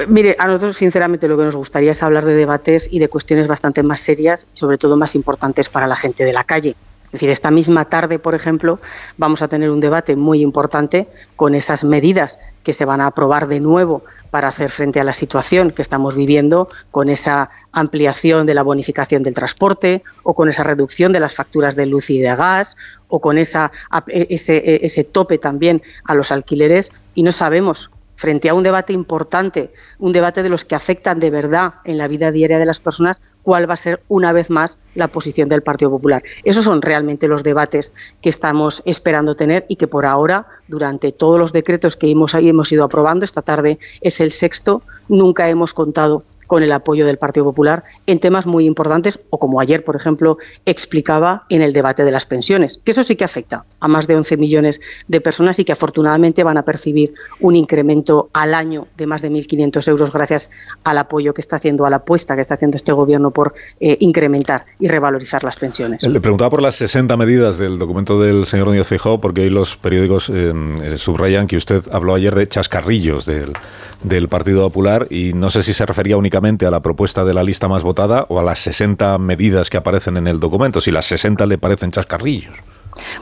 Mire, 0.08 0.36
a 0.38 0.46
nosotros 0.46 0.76
sinceramente 0.76 1.28
lo 1.28 1.36
que 1.36 1.44
nos 1.44 1.56
gustaría 1.56 1.92
es 1.92 2.02
hablar 2.02 2.24
de 2.24 2.34
debates 2.34 2.88
y 2.90 2.98
de 2.98 3.08
cuestiones 3.08 3.48
bastante 3.48 3.82
más 3.82 4.00
serias, 4.00 4.46
sobre 4.54 4.78
todo 4.78 4.96
más 4.96 5.14
importantes 5.14 5.68
para 5.68 5.86
la 5.86 5.96
gente 5.96 6.24
de 6.24 6.32
la 6.32 6.44
calle. 6.44 6.74
Es 7.06 7.12
decir, 7.12 7.30
esta 7.30 7.50
misma 7.50 7.84
tarde, 7.86 8.18
por 8.18 8.34
ejemplo, 8.34 8.80
vamos 9.16 9.42
a 9.42 9.48
tener 9.48 9.70
un 9.70 9.80
debate 9.80 10.16
muy 10.16 10.40
importante 10.40 11.08
con 11.36 11.54
esas 11.54 11.84
medidas 11.84 12.38
que 12.62 12.72
se 12.72 12.84
van 12.84 13.00
a 13.00 13.06
aprobar 13.06 13.46
de 13.46 13.60
nuevo 13.60 14.02
para 14.30 14.48
hacer 14.48 14.70
frente 14.70 15.00
a 15.00 15.04
la 15.04 15.12
situación 15.12 15.70
que 15.70 15.82
estamos 15.82 16.14
viviendo, 16.14 16.68
con 16.90 17.08
esa 17.08 17.48
ampliación 17.72 18.44
de 18.44 18.54
la 18.54 18.62
bonificación 18.62 19.22
del 19.22 19.34
transporte 19.34 20.02
o 20.24 20.34
con 20.34 20.48
esa 20.48 20.64
reducción 20.64 21.12
de 21.12 21.20
las 21.20 21.34
facturas 21.34 21.76
de 21.76 21.86
luz 21.86 22.10
y 22.10 22.18
de 22.18 22.34
gas 22.34 22.76
o 23.08 23.20
con 23.20 23.38
esa, 23.38 23.70
ese, 24.08 24.84
ese 24.84 25.04
tope 25.04 25.38
también 25.38 25.82
a 26.04 26.14
los 26.14 26.32
alquileres. 26.32 26.90
Y 27.14 27.22
no 27.22 27.32
sabemos 27.32 27.90
frente 28.16 28.48
a 28.48 28.54
un 28.54 28.62
debate 28.62 28.92
importante, 28.92 29.72
un 29.98 30.12
debate 30.12 30.42
de 30.42 30.48
los 30.48 30.64
que 30.64 30.74
afectan 30.74 31.20
de 31.20 31.30
verdad 31.30 31.74
en 31.84 31.98
la 31.98 32.08
vida 32.08 32.32
diaria 32.32 32.58
de 32.58 32.66
las 32.66 32.80
personas, 32.80 33.20
cuál 33.46 33.70
va 33.70 33.74
a 33.74 33.76
ser 33.76 34.02
una 34.08 34.32
vez 34.32 34.50
más 34.50 34.76
la 34.96 35.06
posición 35.06 35.48
del 35.48 35.62
Partido 35.62 35.92
Popular. 35.92 36.20
Esos 36.42 36.64
son 36.64 36.82
realmente 36.82 37.28
los 37.28 37.44
debates 37.44 37.92
que 38.20 38.28
estamos 38.28 38.82
esperando 38.84 39.36
tener 39.36 39.66
y 39.68 39.76
que 39.76 39.86
por 39.86 40.04
ahora, 40.04 40.48
durante 40.66 41.12
todos 41.12 41.38
los 41.38 41.52
decretos 41.52 41.96
que 41.96 42.10
hemos, 42.10 42.34
hemos 42.34 42.72
ido 42.72 42.82
aprobando, 42.82 43.24
esta 43.24 43.42
tarde 43.42 43.78
es 44.00 44.20
el 44.20 44.32
sexto, 44.32 44.82
nunca 45.08 45.48
hemos 45.48 45.74
contado 45.74 46.24
con 46.46 46.62
el 46.62 46.72
apoyo 46.72 47.06
del 47.06 47.18
Partido 47.18 47.44
Popular 47.44 47.84
en 48.06 48.20
temas 48.20 48.46
muy 48.46 48.64
importantes 48.64 49.18
o 49.30 49.38
como 49.38 49.60
ayer, 49.60 49.84
por 49.84 49.96
ejemplo, 49.96 50.38
explicaba 50.64 51.44
en 51.48 51.62
el 51.62 51.72
debate 51.72 52.04
de 52.04 52.12
las 52.12 52.26
pensiones, 52.26 52.80
que 52.84 52.92
eso 52.92 53.02
sí 53.02 53.16
que 53.16 53.24
afecta 53.24 53.64
a 53.80 53.88
más 53.88 54.06
de 54.06 54.16
11 54.16 54.36
millones 54.36 54.80
de 55.08 55.20
personas 55.20 55.58
y 55.58 55.64
que 55.64 55.72
afortunadamente 55.72 56.44
van 56.44 56.58
a 56.58 56.62
percibir 56.62 57.14
un 57.40 57.56
incremento 57.56 58.30
al 58.32 58.54
año 58.54 58.86
de 58.96 59.06
más 59.06 59.22
de 59.22 59.30
1.500 59.30 59.88
euros 59.88 60.12
gracias 60.12 60.50
al 60.84 60.98
apoyo 60.98 61.34
que 61.34 61.40
está 61.40 61.56
haciendo, 61.56 61.86
a 61.86 61.90
la 61.90 61.96
apuesta 61.96 62.34
que 62.34 62.42
está 62.42 62.54
haciendo 62.54 62.76
este 62.76 62.92
gobierno 62.92 63.30
por 63.30 63.54
eh, 63.80 63.96
incrementar 64.00 64.66
y 64.78 64.88
revalorizar 64.88 65.44
las 65.44 65.56
pensiones. 65.56 66.02
Le 66.02 66.20
preguntaba 66.20 66.50
por 66.50 66.62
las 66.62 66.76
60 66.76 67.16
medidas 67.16 67.58
del 67.58 67.78
documento 67.78 68.20
del 68.20 68.46
señor 68.46 68.68
Núñez 68.68 68.86
Feijóo, 68.86 69.18
porque 69.18 69.42
hoy 69.42 69.50
los 69.50 69.76
periódicos 69.76 70.30
eh, 70.30 70.52
eh, 70.82 70.98
subrayan 70.98 71.46
que 71.46 71.56
usted 71.56 71.82
habló 71.92 72.14
ayer 72.14 72.34
de 72.34 72.46
chascarrillos 72.46 73.26
del 73.26 74.28
Partido 74.28 74.62
Popular 74.62 75.06
y 75.10 75.32
no 75.32 75.50
sé 75.50 75.62
si 75.62 75.72
se 75.72 75.86
refería 75.86 76.16
únicamente 76.16 76.35
a 76.36 76.70
la 76.70 76.80
propuesta 76.80 77.24
de 77.24 77.32
la 77.32 77.42
lista 77.42 77.66
más 77.66 77.82
votada 77.82 78.26
o 78.28 78.38
a 78.38 78.42
las 78.42 78.58
60 78.60 79.16
medidas 79.18 79.70
que 79.70 79.78
aparecen 79.78 80.18
en 80.18 80.26
el 80.26 80.38
documento, 80.38 80.80
si 80.80 80.90
las 80.90 81.06
60 81.06 81.46
le 81.46 81.56
parecen 81.56 81.90
chascarrillos. 81.90 82.52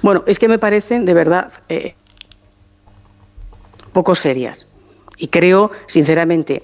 Bueno, 0.02 0.24
es 0.26 0.38
que 0.38 0.48
me 0.48 0.58
parecen 0.58 1.04
de 1.04 1.14
verdad 1.14 1.52
eh, 1.68 1.94
poco 3.92 4.14
serias. 4.14 4.66
Y 5.16 5.28
creo, 5.28 5.70
sinceramente, 5.86 6.62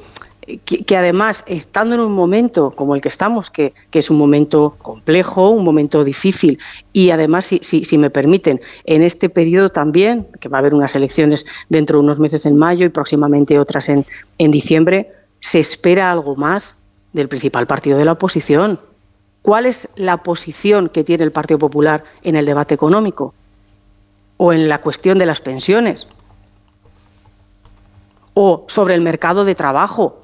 que, 0.65 0.97
además, 0.97 1.45
estando 1.47 1.95
en 1.95 2.01
un 2.01 2.13
momento 2.13 2.73
como 2.73 2.97
el 2.97 3.01
que 3.01 3.09
estamos, 3.09 3.49
que, 3.51 3.73
es 3.93 4.11
un 4.11 4.19
momento 4.19 4.75
complejo, 4.83 5.51
un 5.51 5.65
momento 5.65 6.03
difícil, 6.03 6.59
y 6.93 7.11
además, 7.11 7.47
si, 7.47 7.61
si, 7.63 7.97
me 7.97 8.11
permiten, 8.11 8.61
en 8.85 9.03
este 9.03 9.29
periodo 9.29 9.71
también, 9.71 10.27
que 10.41 10.49
va 10.49 10.59
a 10.59 10.61
haber 10.61 10.75
unas 10.75 10.97
elecciones 10.97 11.47
dentro 11.69 11.99
de 11.99 12.05
unos 12.05 12.19
meses 12.19 12.45
en 12.45 12.57
mayo 12.57 12.85
y 12.87 12.89
próximamente 12.89 13.59
otras 13.59 13.89
en, 13.89 14.05
en 14.39 14.51
diciembre, 14.51 15.13
se 15.41 15.61
espera 15.61 16.11
algo 16.11 16.37
más 16.37 16.77
del 17.13 17.29
principal 17.29 17.67
partido 17.67 17.99
de 17.99 18.05
la 18.05 18.13
oposición. 18.13 18.81
¿Cuál 19.43 19.67
es 19.67 19.89
la 19.97 20.19
posición 20.19 20.89
que 20.89 21.03
tiene 21.03 21.25
el 21.25 21.33
Partido 21.33 21.59
Popular 21.59 22.05
en 22.23 22.37
el 22.37 22.45
debate 22.45 22.75
económico? 22.75 23.35
¿O 24.37 24.53
en 24.53 24.69
la 24.69 24.81
cuestión 24.81 25.19
de 25.19 25.27
las 25.27 25.41
pensiones? 25.41 26.07
¿O 28.35 28.65
sobre 28.69 28.95
el 28.95 29.01
mercado 29.01 29.45
de 29.45 29.55
trabajo? 29.55 30.21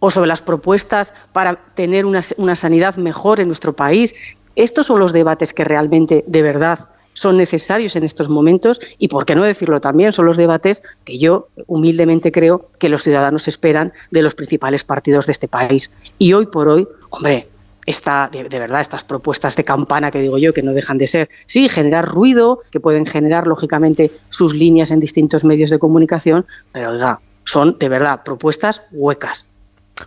o 0.00 0.10
sobre 0.10 0.28
las 0.28 0.42
propuestas 0.42 1.12
para 1.32 1.56
tener 1.74 2.06
una, 2.06 2.22
sanidad 2.22 2.96
mejor 2.96 3.40
en 3.40 3.48
nuestro 3.48 3.74
país. 3.74 4.36
Estos 4.54 4.86
son 4.86 5.00
los 5.00 5.12
debates 5.12 5.52
que 5.52 5.64
realmente, 5.64 6.24
de 6.26 6.42
verdad, 6.42 6.88
son 7.18 7.36
necesarios 7.36 7.96
en 7.96 8.04
estos 8.04 8.28
momentos 8.28 8.80
y, 8.96 9.08
por 9.08 9.26
qué 9.26 9.34
no 9.34 9.42
decirlo 9.42 9.80
también, 9.80 10.12
son 10.12 10.26
los 10.26 10.36
debates 10.36 10.82
que 11.04 11.18
yo 11.18 11.48
humildemente 11.66 12.30
creo 12.30 12.64
que 12.78 12.88
los 12.88 13.02
ciudadanos 13.02 13.48
esperan 13.48 13.92
de 14.12 14.22
los 14.22 14.36
principales 14.36 14.84
partidos 14.84 15.26
de 15.26 15.32
este 15.32 15.48
país. 15.48 15.90
Y 16.18 16.32
hoy 16.32 16.46
por 16.46 16.68
hoy, 16.68 16.86
hombre, 17.10 17.48
está 17.86 18.30
de, 18.30 18.44
verdad, 18.44 18.80
estas 18.80 19.02
propuestas 19.02 19.56
de 19.56 19.64
campana 19.64 20.12
que 20.12 20.20
digo 20.20 20.38
yo, 20.38 20.52
que 20.52 20.62
no 20.62 20.72
dejan 20.72 20.96
de 20.96 21.08
ser, 21.08 21.28
sí, 21.46 21.68
generar 21.68 22.06
ruido, 22.06 22.60
que 22.70 22.78
pueden 22.78 23.04
generar, 23.04 23.48
lógicamente, 23.48 24.12
sus 24.28 24.54
líneas 24.54 24.92
en 24.92 25.00
distintos 25.00 25.42
medios 25.42 25.70
de 25.70 25.80
comunicación, 25.80 26.46
pero 26.70 26.92
oiga, 26.92 27.18
son 27.44 27.78
de 27.80 27.88
verdad 27.88 28.22
propuestas 28.24 28.82
huecas, 28.92 29.44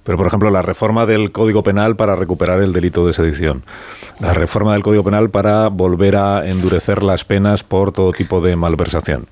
pero, 0.04 0.17
por 0.17 0.27
ejemplo, 0.27 0.49
la 0.49 0.62
reforma 0.62 1.06
del 1.06 1.32
Código 1.32 1.63
Penal 1.63 1.95
para 1.95 2.15
recuperar 2.15 2.62
el 2.62 2.73
delito 2.73 3.06
de 3.06 3.13
sedición, 3.13 3.63
la 4.19 4.34
reforma 4.34 4.73
del 4.73 4.84
Código 4.84 5.04
Penal 5.04 5.30
para 5.30 5.67
volver 5.67 6.15
a 6.15 6.47
endurecer 6.47 7.04
las 7.04 7.25
penas 7.25 7.63
por 7.63 7.91
todo 7.91 8.12
tipo 8.13 8.41
de 8.41 8.56
malversación. 8.56 9.27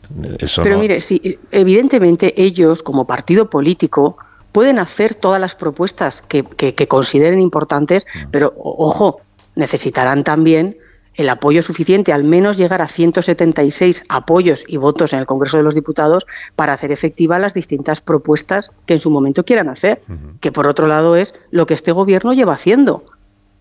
Pero 0.64 0.80
mire, 0.80 1.02
sí, 1.02 1.40
evidentemente 1.52 2.42
ellos, 2.42 2.84
como 2.84 3.06
partido 3.06 3.50
político, 3.50 4.18
pueden 4.52 4.80
hacer 4.80 5.16
todas 5.16 5.40
las 5.40 5.56
propuestas 5.56 6.22
que, 6.22 6.44
que 6.44 6.88
consideren 6.88 7.40
importantes, 7.40 8.06
mm. 8.06 8.30
pero, 8.32 8.54
ojo, 8.58 9.22
necesitarán 9.56 10.24
también 10.24 10.78
el 11.20 11.28
apoyo 11.28 11.62
suficiente, 11.62 12.14
al 12.14 12.24
menos 12.24 12.56
llegar 12.56 12.82
a 12.82 12.88
176 12.88 14.06
apoyos 14.08 14.64
y 14.66 14.78
votos 14.78 15.12
en 15.12 15.20
el 15.20 15.26
Congreso 15.26 15.58
de 15.58 15.64
los 15.64 15.76
Diputados 15.76 16.26
para 16.56 16.72
hacer 16.72 16.94
efectivas 16.94 17.42
las 17.42 17.54
distintas 17.54 18.00
propuestas 18.00 18.72
que 18.86 18.94
en 18.94 19.02
su 19.02 19.10
momento 19.10 19.44
quieran 19.44 19.68
hacer, 19.68 20.02
que 20.40 20.54
por 20.54 20.66
otro 20.66 20.88
lado 20.88 21.18
es 21.18 21.34
lo 21.52 21.66
que 21.66 21.74
este 21.74 21.92
Gobierno 21.92 22.32
lleva 22.32 22.54
haciendo. 22.54 23.04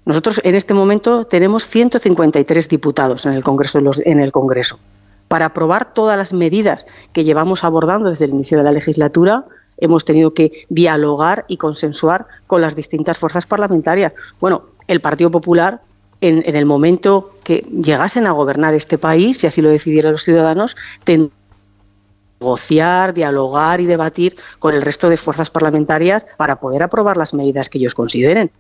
Nosotros 0.05 0.41
en 0.45 0.55
este 0.55 0.73
momento 0.73 1.27
tenemos 1.27 1.67
153 1.67 2.69
diputados 2.69 3.27
en 3.27 3.33
el 3.33 3.43
Congreso, 3.43 3.81
en 4.05 4.21
el 4.21 4.31
Congreso. 4.31 4.79
Para 5.27 5.47
aprobar 5.47 5.93
todas 5.93 6.17
las 6.17 6.33
medidas 6.33 6.87
que 7.13 7.25
llevamos 7.25 7.65
abordando 7.65 8.09
desde 8.09 8.27
el 8.27 8.35
inicio 8.35 8.59
de 8.59 8.65
la 8.65 8.73
legislatura, 8.73 9.47
hemos 9.79 10.05
tenido 10.05 10.33
que 10.33 10.53
dialogar 10.69 11.45
y 11.49 11.57
consensuar 11.57 12.27
con 12.47 12.61
las 12.61 12.77
distintas 12.77 13.19
fuerzas 13.19 13.47
parlamentarias. 13.47 14.13
Bueno, 14.39 14.67
el 14.87 15.01
Partido 15.01 15.33
Popular 15.33 15.81
en, 16.21 16.43
el 16.57 16.67
momento 16.67 17.33
que 17.45 17.65
llegasen 17.71 18.27
a 18.27 18.33
gobernar 18.33 18.75
este 18.75 18.99
país, 18.99 19.39
si 19.39 19.47
así 19.47 19.63
lo 19.63 19.71
decidieran 19.71 20.13
los 20.13 20.25
ciudadanos, 20.25 20.77
tendrían 21.05 21.39
negociar, 22.41 23.15
dialogar 23.15 23.81
y 23.81 23.87
debatir 23.87 24.37
con 24.59 24.75
el 24.75 24.83
resto 24.83 25.09
de 25.09 25.17
fuerzas 25.17 25.51
parlamentarias 25.51 26.27
para 26.37 26.61
poder 26.61 26.83
aprobar 26.83 27.17
las 27.17 27.35
medidas 27.35 27.69
que 27.69 27.79
ellos 27.79 27.95
consideren. 27.95 28.51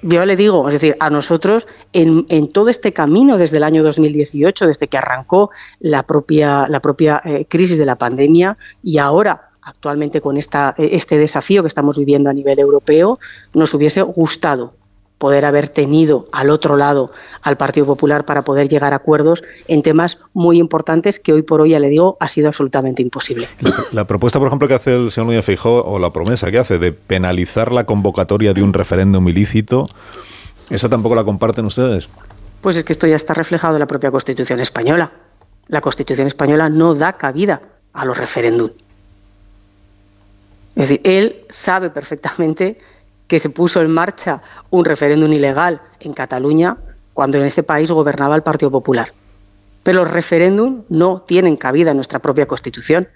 Yo 0.00 0.24
le 0.24 0.36
digo, 0.36 0.68
es 0.68 0.74
decir, 0.74 0.96
a 1.00 1.10
nosotros 1.10 1.66
en, 1.92 2.48
todo 2.52 2.68
este 2.68 2.92
camino 2.92 3.36
desde 3.36 3.56
el 3.56 3.64
año 3.64 3.82
2018, 3.82 4.66
desde 4.66 4.86
que 4.86 4.96
arrancó 4.96 5.50
la 5.80 6.04
propia, 6.04 6.68
la 6.68 6.80
propia 6.80 7.20
eh, 7.24 7.46
crisis 7.48 7.78
de 7.78 7.84
la 7.84 7.96
pandemia 7.96 8.56
y 8.82 8.98
ahora 8.98 9.50
actualmente 9.60 10.20
con 10.20 10.36
esta, 10.36 10.74
este 10.78 11.18
desafío 11.18 11.62
que 11.62 11.68
estamos 11.68 11.98
viviendo 11.98 12.30
a 12.30 12.32
nivel 12.32 12.58
europeo, 12.58 13.18
nos 13.54 13.74
hubiese 13.74 14.02
gustado 14.02 14.74
poder 15.22 15.46
haber 15.46 15.68
tenido 15.68 16.24
al 16.32 16.50
otro 16.50 16.76
lado 16.76 17.12
al 17.42 17.56
Partido 17.56 17.86
Popular 17.86 18.24
para 18.24 18.42
poder 18.42 18.68
llegar 18.68 18.92
a 18.92 18.96
acuerdos 18.96 19.44
en 19.68 19.82
temas 19.82 20.18
muy 20.32 20.58
importantes 20.58 21.20
que 21.20 21.32
hoy 21.32 21.42
por 21.42 21.60
hoy, 21.60 21.70
ya 21.70 21.78
le 21.78 21.88
digo, 21.88 22.16
ha 22.18 22.26
sido 22.26 22.48
absolutamente 22.48 23.02
imposible. 23.02 23.46
La, 23.92 24.04
propuesta, 24.04 24.40
por 24.40 24.48
ejemplo, 24.48 24.66
que 24.66 24.74
hace 24.74 24.96
el 24.96 25.12
señor 25.12 25.28
Núñez 25.28 25.44
Feijóo, 25.44 25.84
o 25.84 26.00
la 26.00 26.12
promesa 26.12 26.50
que 26.50 26.58
hace 26.58 26.80
de 26.80 26.90
penalizar 26.90 27.70
la 27.70 27.84
convocatoria 27.84 28.52
de 28.52 28.64
un 28.64 28.72
referéndum 28.72 29.28
ilícito, 29.28 29.86
¿esa 30.70 30.88
tampoco 30.88 31.14
la 31.14 31.22
comparten 31.22 31.66
ustedes? 31.66 32.08
Pues 32.60 32.74
es 32.74 32.82
que 32.82 32.92
esto 32.92 33.06
ya 33.06 33.14
está 33.14 33.32
reflejado 33.32 33.76
en 33.76 33.80
la 33.80 33.86
propia 33.86 34.10
Constitución 34.10 34.58
española. 34.58 35.12
La 35.68 35.80
Constitución 35.82 36.26
española 36.26 36.68
no 36.68 36.96
da 36.96 37.12
cabida 37.12 37.62
a 37.92 38.04
los 38.04 38.18
referéndums. 38.18 38.72
Es 40.74 40.88
decir, 40.88 41.00
él 41.04 41.44
sabe 41.48 41.90
perfectamente 41.90 42.80
que 43.32 43.38
se 43.38 43.48
puso 43.48 43.80
en 43.80 43.90
marcha 43.90 44.42
un 44.68 44.84
referéndum 44.84 45.32
ilegal 45.32 45.80
en 46.00 46.12
Cataluña 46.12 46.76
cuando 47.14 47.38
en 47.38 47.44
este 47.44 47.62
país 47.62 47.90
gobernaba 47.90 48.36
el 48.36 48.42
Partido 48.42 48.70
Popular. 48.70 49.10
Pero 49.82 50.04
los 50.04 50.10
referéndums 50.10 50.84
no 50.90 51.22
tienen 51.22 51.56
cabida 51.56 51.92
en 51.92 51.96
nuestra 51.96 52.18
propia 52.18 52.44
Constitución. 52.44 53.08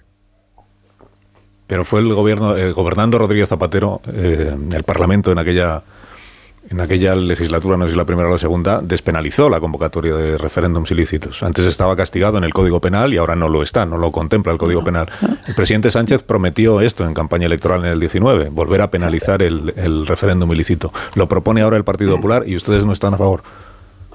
Pero 1.67 1.85
fue 1.85 1.99
el 1.99 2.11
gobierno, 2.15 2.57
eh, 2.57 2.71
gobernando 2.71 3.19
Rodríguez 3.19 3.49
Zapatero, 3.49 4.01
eh, 4.11 4.57
el 4.73 4.83
Parlamento 4.83 5.31
en 5.31 5.37
aquella 5.37 5.83
en 6.69 6.81
aquella 6.81 7.15
legislatura, 7.15 7.77
no 7.77 7.85
sé 7.85 7.91
si 7.91 7.97
la 7.97 8.05
primera 8.05 8.27
o 8.27 8.31
la 8.31 8.37
segunda, 8.37 8.81
despenalizó 8.81 9.49
la 9.49 9.59
convocatoria 9.59 10.15
de 10.15 10.37
referéndums 10.37 10.91
ilícitos. 10.91 11.43
Antes 11.43 11.65
estaba 11.65 11.95
castigado 11.95 12.37
en 12.37 12.43
el 12.43 12.53
Código 12.53 12.81
Penal 12.81 13.13
y 13.13 13.17
ahora 13.17 13.35
no 13.35 13.49
lo 13.49 13.63
está, 13.63 13.85
no 13.85 13.97
lo 13.97 14.11
contempla 14.11 14.51
el 14.51 14.57
Código 14.57 14.83
Penal. 14.83 15.07
El 15.47 15.55
presidente 15.55 15.91
Sánchez 15.91 16.23
prometió 16.23 16.81
esto 16.81 17.05
en 17.05 17.13
campaña 17.13 17.45
electoral 17.45 17.85
en 17.85 17.91
el 17.91 17.99
19, 17.99 18.49
volver 18.49 18.81
a 18.81 18.91
penalizar 18.91 19.41
el, 19.41 20.05
referéndum 20.05 20.51
ilícito. 20.51 20.91
Lo 21.15 21.27
propone 21.27 21.61
ahora 21.61 21.77
el 21.77 21.83
Partido 21.83 22.15
Popular 22.15 22.43
y 22.45 22.55
ustedes 22.55 22.85
no 22.85 22.91
están 22.91 23.13
a 23.13 23.17
favor. 23.17 23.43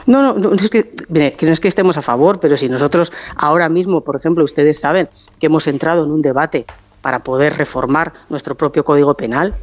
No, 0.04 0.34
no, 0.34 0.50
no 0.50 0.54
es 0.54 0.68
que, 0.68 0.90
que 0.90 1.46
no 1.46 1.52
es 1.52 1.60
que 1.60 1.68
estemos 1.68 1.96
a 1.96 2.02
favor, 2.02 2.40
pero 2.40 2.56
si 2.56 2.68
nosotros 2.68 3.12
ahora 3.36 3.68
mismo, 3.68 4.02
por 4.02 4.16
ejemplo, 4.16 4.44
ustedes 4.44 4.78
saben 4.80 5.08
que 5.38 5.46
hemos 5.46 5.66
entrado 5.68 6.04
en 6.04 6.10
un 6.10 6.22
debate 6.22 6.66
para 7.02 7.20
poder 7.20 7.56
reformar 7.56 8.12
nuestro 8.28 8.54
propio 8.56 8.84
Código 8.84 9.14
Penal, 9.14 9.54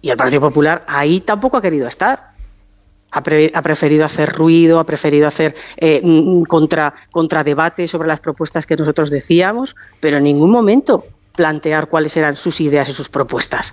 y 0.00 0.10
el 0.10 0.16
Partido 0.16 0.40
Popular 0.40 0.84
ahí 0.86 1.20
tampoco 1.20 1.56
ha 1.56 1.62
querido 1.62 1.88
estar. 1.88 2.28
Ha, 3.10 3.22
preferido 3.22 4.04
hacer 4.04 4.34
ruido, 4.34 4.78
ha 4.78 4.84
preferido 4.84 5.26
hacer 5.26 5.54
eh, 5.78 6.02
mm, 6.04 6.42
contra, 6.42 6.92
contra 7.10 7.42
debate 7.42 7.88
sobre 7.88 8.06
las 8.06 8.20
propuestas 8.20 8.66
que 8.66 8.76
nosotros 8.76 9.08
decíamos, 9.08 9.76
pero 9.98 10.18
en 10.18 10.24
ningún 10.24 10.50
momento 10.50 11.06
plantear 11.34 11.88
cuáles 11.88 12.16
eran 12.18 12.36
sus 12.36 12.60
ideas 12.60 12.88
y 12.90 12.92
sus 12.92 13.08
propuestas. 13.08 13.72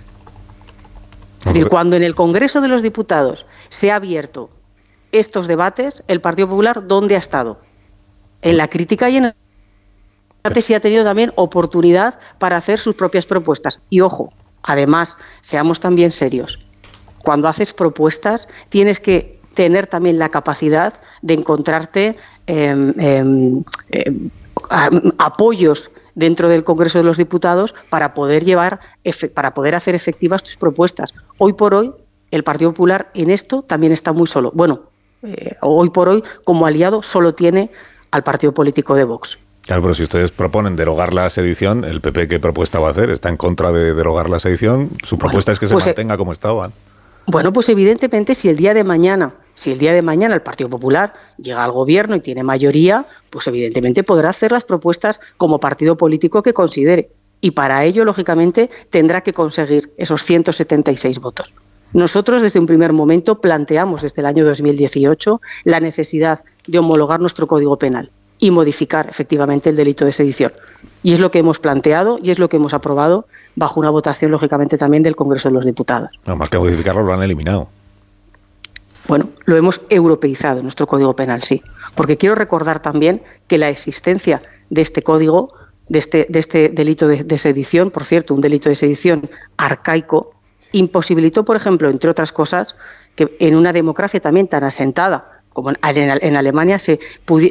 Es 1.40 1.52
decir, 1.52 1.68
cuando 1.68 1.96
en 1.96 2.02
el 2.02 2.14
Congreso 2.14 2.62
de 2.62 2.68
los 2.68 2.80
Diputados 2.80 3.44
se 3.68 3.90
ha 3.90 3.96
abierto 3.96 4.48
estos 5.12 5.46
debates, 5.46 6.02
el 6.08 6.22
Partido 6.22 6.48
Popular, 6.48 6.86
¿dónde 6.86 7.14
ha 7.14 7.18
estado? 7.18 7.60
En 8.40 8.56
la 8.56 8.68
crítica 8.68 9.10
y 9.10 9.18
en 9.18 9.24
el 9.26 9.34
debate 10.44 10.60
sí 10.62 10.74
ha 10.74 10.80
tenido 10.80 11.04
también 11.04 11.32
oportunidad 11.36 12.18
para 12.38 12.56
hacer 12.56 12.78
sus 12.78 12.94
propias 12.94 13.26
propuestas. 13.26 13.80
Y 13.90 14.00
ojo, 14.00 14.32
Además, 14.66 15.16
seamos 15.40 15.80
también 15.80 16.12
serios. 16.12 16.58
cuando 17.24 17.48
haces 17.48 17.72
propuestas, 17.72 18.46
tienes 18.68 19.00
que 19.00 19.40
tener 19.54 19.88
también 19.88 20.16
la 20.16 20.28
capacidad 20.28 20.94
de 21.22 21.34
encontrarte 21.34 22.16
em, 22.46 22.94
em, 23.00 23.64
em, 23.90 24.30
apoyos 25.18 25.90
dentro 26.14 26.48
del 26.48 26.62
Congreso 26.62 26.98
de 26.98 27.04
los 27.04 27.16
Diputados 27.16 27.74
para 27.90 28.14
poder 28.14 28.44
llevar, 28.44 28.78
para 29.34 29.54
poder 29.54 29.74
hacer 29.74 29.96
efectivas 29.96 30.44
tus 30.44 30.56
propuestas. 30.56 31.12
Hoy 31.38 31.54
por 31.54 31.74
hoy, 31.74 31.92
el 32.30 32.44
Partido 32.44 32.70
Popular 32.70 33.10
en 33.14 33.30
esto 33.30 33.62
también 33.62 33.92
está 33.92 34.12
muy 34.12 34.28
solo. 34.28 34.52
Bueno, 34.54 34.82
eh, 35.24 35.56
hoy 35.62 35.90
por 35.90 36.08
hoy, 36.08 36.22
como 36.44 36.66
aliado, 36.66 37.02
solo 37.02 37.34
tiene 37.34 37.70
al 38.12 38.22
partido 38.22 38.52
político 38.52 38.94
de 38.94 39.02
Vox. 39.02 39.38
Claro, 39.66 39.82
pero 39.82 39.94
si 39.94 40.04
ustedes 40.04 40.30
proponen 40.30 40.76
derogar 40.76 41.12
la 41.12 41.28
sedición, 41.28 41.84
el 41.84 42.00
PP 42.00 42.28
qué 42.28 42.38
propuesta 42.38 42.78
va 42.78 42.86
a 42.86 42.90
hacer? 42.92 43.10
¿Está 43.10 43.30
en 43.30 43.36
contra 43.36 43.72
de 43.72 43.94
derogar 43.94 44.30
la 44.30 44.38
sedición? 44.38 44.90
Su 45.02 45.18
propuesta 45.18 45.50
es 45.50 45.58
que 45.58 45.66
se 45.66 45.72
pues, 45.72 45.86
eh, 45.86 45.90
mantenga 45.90 46.16
como 46.16 46.32
estaba. 46.32 46.70
Bueno, 47.26 47.52
pues 47.52 47.68
evidentemente 47.68 48.34
si 48.34 48.48
el 48.48 48.56
día 48.56 48.74
de 48.74 48.84
mañana, 48.84 49.34
si 49.56 49.72
el 49.72 49.78
día 49.78 49.92
de 49.92 50.02
mañana 50.02 50.36
el 50.36 50.42
Partido 50.42 50.70
Popular 50.70 51.14
llega 51.36 51.64
al 51.64 51.72
gobierno 51.72 52.14
y 52.14 52.20
tiene 52.20 52.44
mayoría, 52.44 53.06
pues 53.28 53.48
evidentemente 53.48 54.04
podrá 54.04 54.30
hacer 54.30 54.52
las 54.52 54.62
propuestas 54.62 55.20
como 55.36 55.58
partido 55.58 55.96
político 55.96 56.44
que 56.44 56.54
considere. 56.54 57.10
Y 57.40 57.50
para 57.50 57.84
ello, 57.84 58.04
lógicamente, 58.04 58.70
tendrá 58.90 59.22
que 59.22 59.32
conseguir 59.32 59.92
esos 59.96 60.22
176 60.22 61.18
votos. 61.18 61.52
Nosotros 61.92 62.40
desde 62.40 62.60
un 62.60 62.66
primer 62.66 62.92
momento 62.92 63.40
planteamos 63.40 64.02
desde 64.02 64.22
el 64.22 64.26
año 64.26 64.44
2018 64.44 65.40
la 65.64 65.80
necesidad 65.80 66.44
de 66.68 66.78
homologar 66.78 67.18
nuestro 67.18 67.48
Código 67.48 67.76
Penal 67.78 68.12
y 68.38 68.50
modificar 68.50 69.08
efectivamente 69.08 69.70
el 69.70 69.76
delito 69.76 70.04
de 70.04 70.12
sedición. 70.12 70.52
Y 71.02 71.14
es 71.14 71.20
lo 71.20 71.30
que 71.30 71.38
hemos 71.38 71.58
planteado 71.58 72.18
y 72.22 72.30
es 72.30 72.38
lo 72.38 72.48
que 72.48 72.56
hemos 72.56 72.74
aprobado 72.74 73.26
bajo 73.54 73.80
una 73.80 73.90
votación, 73.90 74.30
lógicamente, 74.30 74.76
también 74.76 75.02
del 75.02 75.16
Congreso 75.16 75.48
de 75.48 75.54
los 75.54 75.64
Diputados. 75.64 76.10
No, 76.26 76.36
más 76.36 76.48
que 76.48 76.58
modificarlo, 76.58 77.02
lo 77.02 77.12
han 77.12 77.22
eliminado. 77.22 77.68
Bueno, 79.08 79.28
lo 79.44 79.56
hemos 79.56 79.80
europeizado 79.88 80.58
en 80.58 80.64
nuestro 80.64 80.86
Código 80.86 81.14
Penal, 81.14 81.42
sí. 81.42 81.62
Porque 81.94 82.16
quiero 82.16 82.34
recordar 82.34 82.82
también 82.82 83.22
que 83.46 83.56
la 83.56 83.68
existencia 83.68 84.42
de 84.68 84.82
este 84.82 85.02
código, 85.02 85.52
de 85.88 86.00
este, 86.00 86.26
de 86.28 86.38
este 86.40 86.68
delito 86.70 87.06
de, 87.06 87.22
de 87.22 87.38
sedición, 87.38 87.90
por 87.90 88.04
cierto, 88.04 88.34
un 88.34 88.40
delito 88.40 88.68
de 88.68 88.74
sedición 88.74 89.30
arcaico, 89.56 90.32
imposibilitó, 90.72 91.44
por 91.44 91.56
ejemplo, 91.56 91.88
entre 91.88 92.10
otras 92.10 92.32
cosas, 92.32 92.74
que 93.14 93.36
en 93.38 93.54
una 93.54 93.72
democracia 93.72 94.20
también 94.20 94.48
tan 94.48 94.64
asentada 94.64 95.35
como 95.56 95.70
en, 95.70 96.36
Alemania 96.36 96.78
se, 96.78 97.00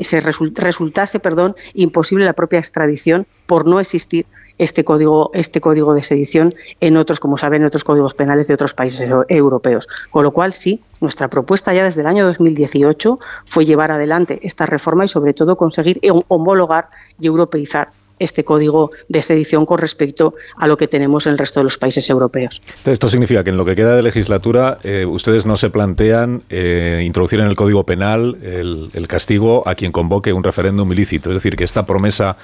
se 0.02 0.22
resultase 0.22 1.20
perdón, 1.20 1.56
imposible 1.74 2.24
la 2.24 2.34
propia 2.34 2.60
extradición 2.60 3.26
por 3.48 3.66
no 3.66 3.80
existir 3.80 4.28
este 4.60 4.84
código, 4.84 5.32
este 5.34 5.60
código 5.60 5.96
de 5.96 6.04
sedición 6.04 6.54
en 6.82 6.98
otros, 6.98 7.20
como 7.20 7.36
saben, 7.40 7.64
en 7.64 7.68
otros 7.68 7.84
códigos 7.84 8.14
penales 8.14 8.48
de 8.48 8.54
otros 8.54 8.76
países 8.76 9.10
europeos. 9.28 9.88
Con 10.12 10.24
lo 10.24 10.32
cual, 10.32 10.54
sí, 10.54 10.84
nuestra 11.02 11.30
propuesta 11.30 11.74
ya 11.74 11.84
desde 11.84 12.02
el 12.02 12.08
año 12.08 12.26
2018 12.26 13.20
fue 13.46 13.66
llevar 13.66 13.92
adelante 13.92 14.40
esta 14.44 14.68
reforma 14.68 15.04
y, 15.04 15.08
sobre 15.08 15.34
todo, 15.34 15.58
conseguir 15.58 16.00
homologar 16.28 16.90
y 17.20 17.26
europeizar 17.26 17.90
este 18.20 18.44
código 18.44 18.92
de 19.10 19.22
sedición 19.22 19.66
con 19.66 19.78
respecto 19.78 20.34
a 20.58 20.68
lo 20.68 20.78
que 20.78 20.88
tenemos 20.88 21.26
en 21.26 21.34
el 21.34 21.38
resto 21.38 21.60
de 21.60 21.66
los 21.66 21.78
países 21.78 22.10
europeos. 22.10 22.62
Esto 22.86 23.10
significa 23.10 23.44
que 23.44 23.50
en 23.50 23.58
lo 23.58 23.66
que 23.66 23.76
queda 23.76 23.96
de 23.96 24.02
legislatura 24.02 24.78
eh, 24.84 25.06
ustedes 25.06 25.46
no 25.46 25.58
se 25.58 25.70
plantean 25.70 26.44
eh, 26.50 27.04
introducir 27.06 27.40
en 27.40 27.48
el 27.48 27.56
Código 27.56 27.86
Penal 27.86 28.38
el, 28.42 29.06
castigo 29.08 29.68
a 29.68 29.76
quien 29.76 29.92
convoque 29.92 30.34
un 30.34 30.44
referéndum 30.44 30.92
ilícito, 30.92 31.30
es 31.30 31.36
decir, 31.36 31.56
que 31.56 31.64
esta 31.64 31.86
promesa 31.86 32.38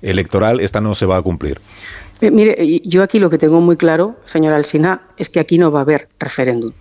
electoral 0.00 0.60
esta 0.60 0.80
no 0.80 0.94
se 0.94 1.04
va 1.04 1.18
a 1.18 1.22
cumplir. 1.22 1.60
Eh, 2.20 2.30
mire, 2.30 2.80
yo 2.84 3.02
aquí 3.02 3.18
lo 3.18 3.28
que 3.28 3.36
tengo 3.36 3.60
muy 3.60 3.76
claro, 3.76 4.16
señora 4.24 4.56
Alsina, 4.56 5.02
es 5.18 5.28
que 5.28 5.40
aquí 5.40 5.58
no 5.58 5.70
va 5.70 5.80
a 5.80 5.82
haber 5.82 6.08
referéndum. 6.18 6.72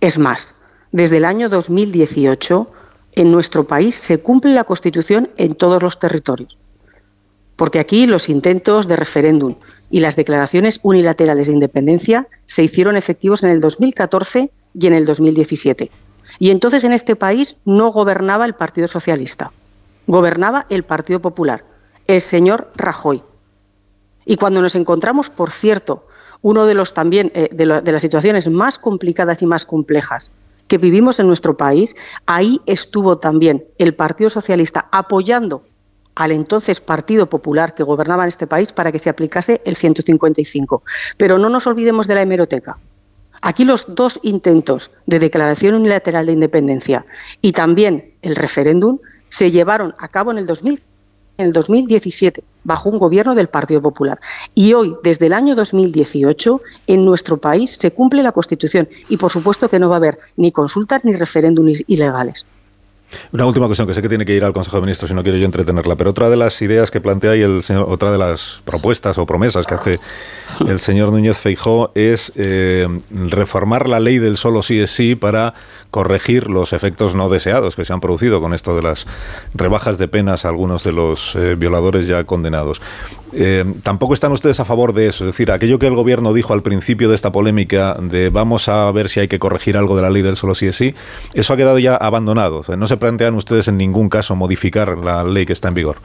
Es 0.00 0.18
más, 0.18 0.54
desde 0.90 1.16
el 1.16 1.24
año 1.24 1.48
2018 1.48 2.70
en 3.14 3.32
nuestro 3.32 3.64
país 3.64 3.94
se 3.94 4.18
cumple 4.18 4.52
la 4.52 4.64
Constitución 4.64 5.30
en 5.36 5.54
todos 5.54 5.82
los 5.82 5.98
territorios 5.98 6.58
porque 7.62 7.78
aquí 7.78 8.08
los 8.08 8.28
intentos 8.28 8.88
de 8.88 8.96
referéndum 8.96 9.54
y 9.88 10.00
las 10.00 10.16
declaraciones 10.16 10.80
unilaterales 10.82 11.46
de 11.46 11.52
independencia 11.52 12.26
se 12.44 12.64
hicieron 12.64 12.96
efectivos 12.96 13.44
en 13.44 13.50
el 13.50 13.60
2014 13.60 14.50
y 14.74 14.86
en 14.88 14.94
el 14.94 15.06
2017. 15.06 15.88
Y 16.40 16.50
entonces 16.50 16.82
en 16.82 16.92
este 16.92 17.14
país 17.14 17.58
no 17.64 17.92
gobernaba 17.92 18.46
el 18.46 18.54
Partido 18.54 18.88
Socialista, 18.88 19.52
gobernaba 20.08 20.66
el 20.70 20.82
Partido 20.82 21.20
Popular, 21.20 21.64
el 22.08 22.20
señor 22.20 22.72
Rajoy. 22.74 23.22
Y 24.24 24.34
cuando 24.34 24.60
nos 24.60 24.74
encontramos, 24.74 25.30
por 25.30 25.52
cierto, 25.52 26.08
uno 26.40 26.66
de 26.66 26.74
los 26.74 26.94
también 26.94 27.30
eh, 27.32 27.48
de 27.52 27.92
las 27.92 28.02
situaciones 28.02 28.48
más 28.50 28.76
complicadas 28.76 29.40
y 29.40 29.46
más 29.46 29.66
complejas 29.66 30.32
que 30.66 30.78
vivimos 30.78 31.20
en 31.20 31.28
nuestro 31.28 31.56
país, 31.56 31.94
ahí 32.26 32.60
estuvo 32.66 33.18
también 33.18 33.66
el 33.78 33.94
Partido 33.94 34.30
Socialista 34.30 34.88
apoyando 34.90 35.62
al 36.14 36.32
entonces 36.32 36.80
Partido 36.80 37.26
Popular 37.26 37.74
que 37.74 37.82
gobernaba 37.82 38.24
en 38.24 38.28
este 38.28 38.46
país 38.46 38.72
para 38.72 38.92
que 38.92 38.98
se 38.98 39.10
aplicase 39.10 39.60
el 39.64 39.76
155. 39.76 40.82
Pero 41.16 41.38
no 41.38 41.48
nos 41.48 41.66
olvidemos 41.66 42.06
de 42.06 42.14
la 42.14 42.22
hemeroteca. 42.22 42.78
Aquí 43.40 43.64
los 43.64 43.94
dos 43.94 44.20
intentos 44.22 44.90
de 45.06 45.18
declaración 45.18 45.74
unilateral 45.74 46.26
de 46.26 46.32
independencia 46.32 47.04
y 47.40 47.52
también 47.52 48.12
el 48.22 48.36
referéndum 48.36 48.98
se 49.30 49.50
llevaron 49.50 49.94
a 49.98 50.08
cabo 50.08 50.30
en 50.30 50.38
el, 50.38 50.48
en 50.48 51.46
el 51.46 51.52
2017 51.52 52.44
bajo 52.62 52.88
un 52.88 52.98
gobierno 52.98 53.34
del 53.34 53.48
Partido 53.48 53.82
Popular. 53.82 54.20
Y 54.54 54.74
hoy, 54.74 54.94
desde 55.02 55.26
el 55.26 55.32
año 55.32 55.56
2018, 55.56 56.60
en 56.86 57.04
nuestro 57.04 57.38
país 57.38 57.78
se 57.80 57.90
cumple 57.90 58.22
la 58.22 58.30
Constitución 58.30 58.88
y 59.08 59.16
por 59.16 59.32
supuesto 59.32 59.68
que 59.68 59.80
no 59.80 59.88
va 59.88 59.96
a 59.96 59.98
haber 59.98 60.20
ni 60.36 60.52
consultas 60.52 61.04
ni 61.04 61.12
referéndums 61.14 61.82
ilegales. 61.88 62.46
Una 63.32 63.46
última 63.46 63.66
cuestión 63.66 63.86
que 63.88 63.94
sé 63.94 64.02
que 64.02 64.08
tiene 64.08 64.24
que 64.24 64.34
ir 64.34 64.44
al 64.44 64.52
Consejo 64.52 64.76
de 64.76 64.82
Ministros 64.82 65.10
y 65.10 65.14
no 65.14 65.22
quiero 65.22 65.38
yo 65.38 65.44
entretenerla, 65.44 65.96
pero 65.96 66.10
otra 66.10 66.30
de 66.30 66.36
las 66.36 66.60
ideas 66.62 66.90
que 66.90 67.00
plantea 67.00 67.36
y 67.36 67.42
el 67.42 67.62
señor, 67.62 67.86
otra 67.88 68.12
de 68.12 68.18
las 68.18 68.60
propuestas 68.64 69.18
o 69.18 69.26
promesas 69.26 69.66
que 69.66 69.74
hace 69.74 70.00
el 70.68 70.78
señor 70.78 71.10
Núñez 71.10 71.38
Feijó 71.38 71.92
es 71.94 72.32
eh, 72.36 72.86
reformar 73.10 73.88
la 73.88 74.00
ley 74.00 74.18
del 74.18 74.36
solo 74.36 74.62
sí 74.62 74.80
es 74.80 74.90
sí 74.90 75.14
para 75.14 75.54
corregir 75.92 76.48
los 76.48 76.72
efectos 76.72 77.14
no 77.14 77.28
deseados 77.28 77.76
que 77.76 77.84
se 77.84 77.92
han 77.92 78.00
producido 78.00 78.40
con 78.40 78.54
esto 78.54 78.74
de 78.74 78.82
las 78.82 79.06
rebajas 79.54 79.98
de 79.98 80.08
penas 80.08 80.44
a 80.44 80.48
algunos 80.48 80.84
de 80.84 80.92
los 80.92 81.36
eh, 81.36 81.54
violadores 81.54 82.06
ya 82.06 82.24
condenados. 82.24 82.80
Eh, 83.34 83.64
tampoco 83.82 84.14
están 84.14 84.32
ustedes 84.32 84.58
a 84.58 84.64
favor 84.64 84.94
de 84.94 85.06
eso, 85.06 85.24
es 85.24 85.34
decir, 85.34 85.52
aquello 85.52 85.78
que 85.78 85.86
el 85.86 85.94
gobierno 85.94 86.32
dijo 86.32 86.54
al 86.54 86.62
principio 86.62 87.10
de 87.10 87.14
esta 87.14 87.30
polémica 87.30 87.94
de 88.00 88.30
vamos 88.30 88.68
a 88.68 88.90
ver 88.90 89.10
si 89.10 89.20
hay 89.20 89.28
que 89.28 89.38
corregir 89.38 89.76
algo 89.76 89.94
de 89.94 90.02
la 90.02 90.10
ley 90.10 90.22
del 90.22 90.36
solo 90.36 90.54
sí 90.54 90.66
es 90.66 90.76
sí, 90.76 90.94
eso 91.34 91.52
ha 91.52 91.56
quedado 91.58 91.78
ya 91.78 91.94
abandonado. 91.94 92.62
no 92.76 92.88
se 92.88 92.96
plantean 92.96 93.34
ustedes 93.34 93.68
en 93.68 93.76
ningún 93.76 94.08
caso 94.08 94.34
modificar 94.34 94.96
la 94.96 95.24
ley 95.24 95.44
que 95.44 95.52
está 95.52 95.68
en 95.68 95.74
vigor. 95.74 95.98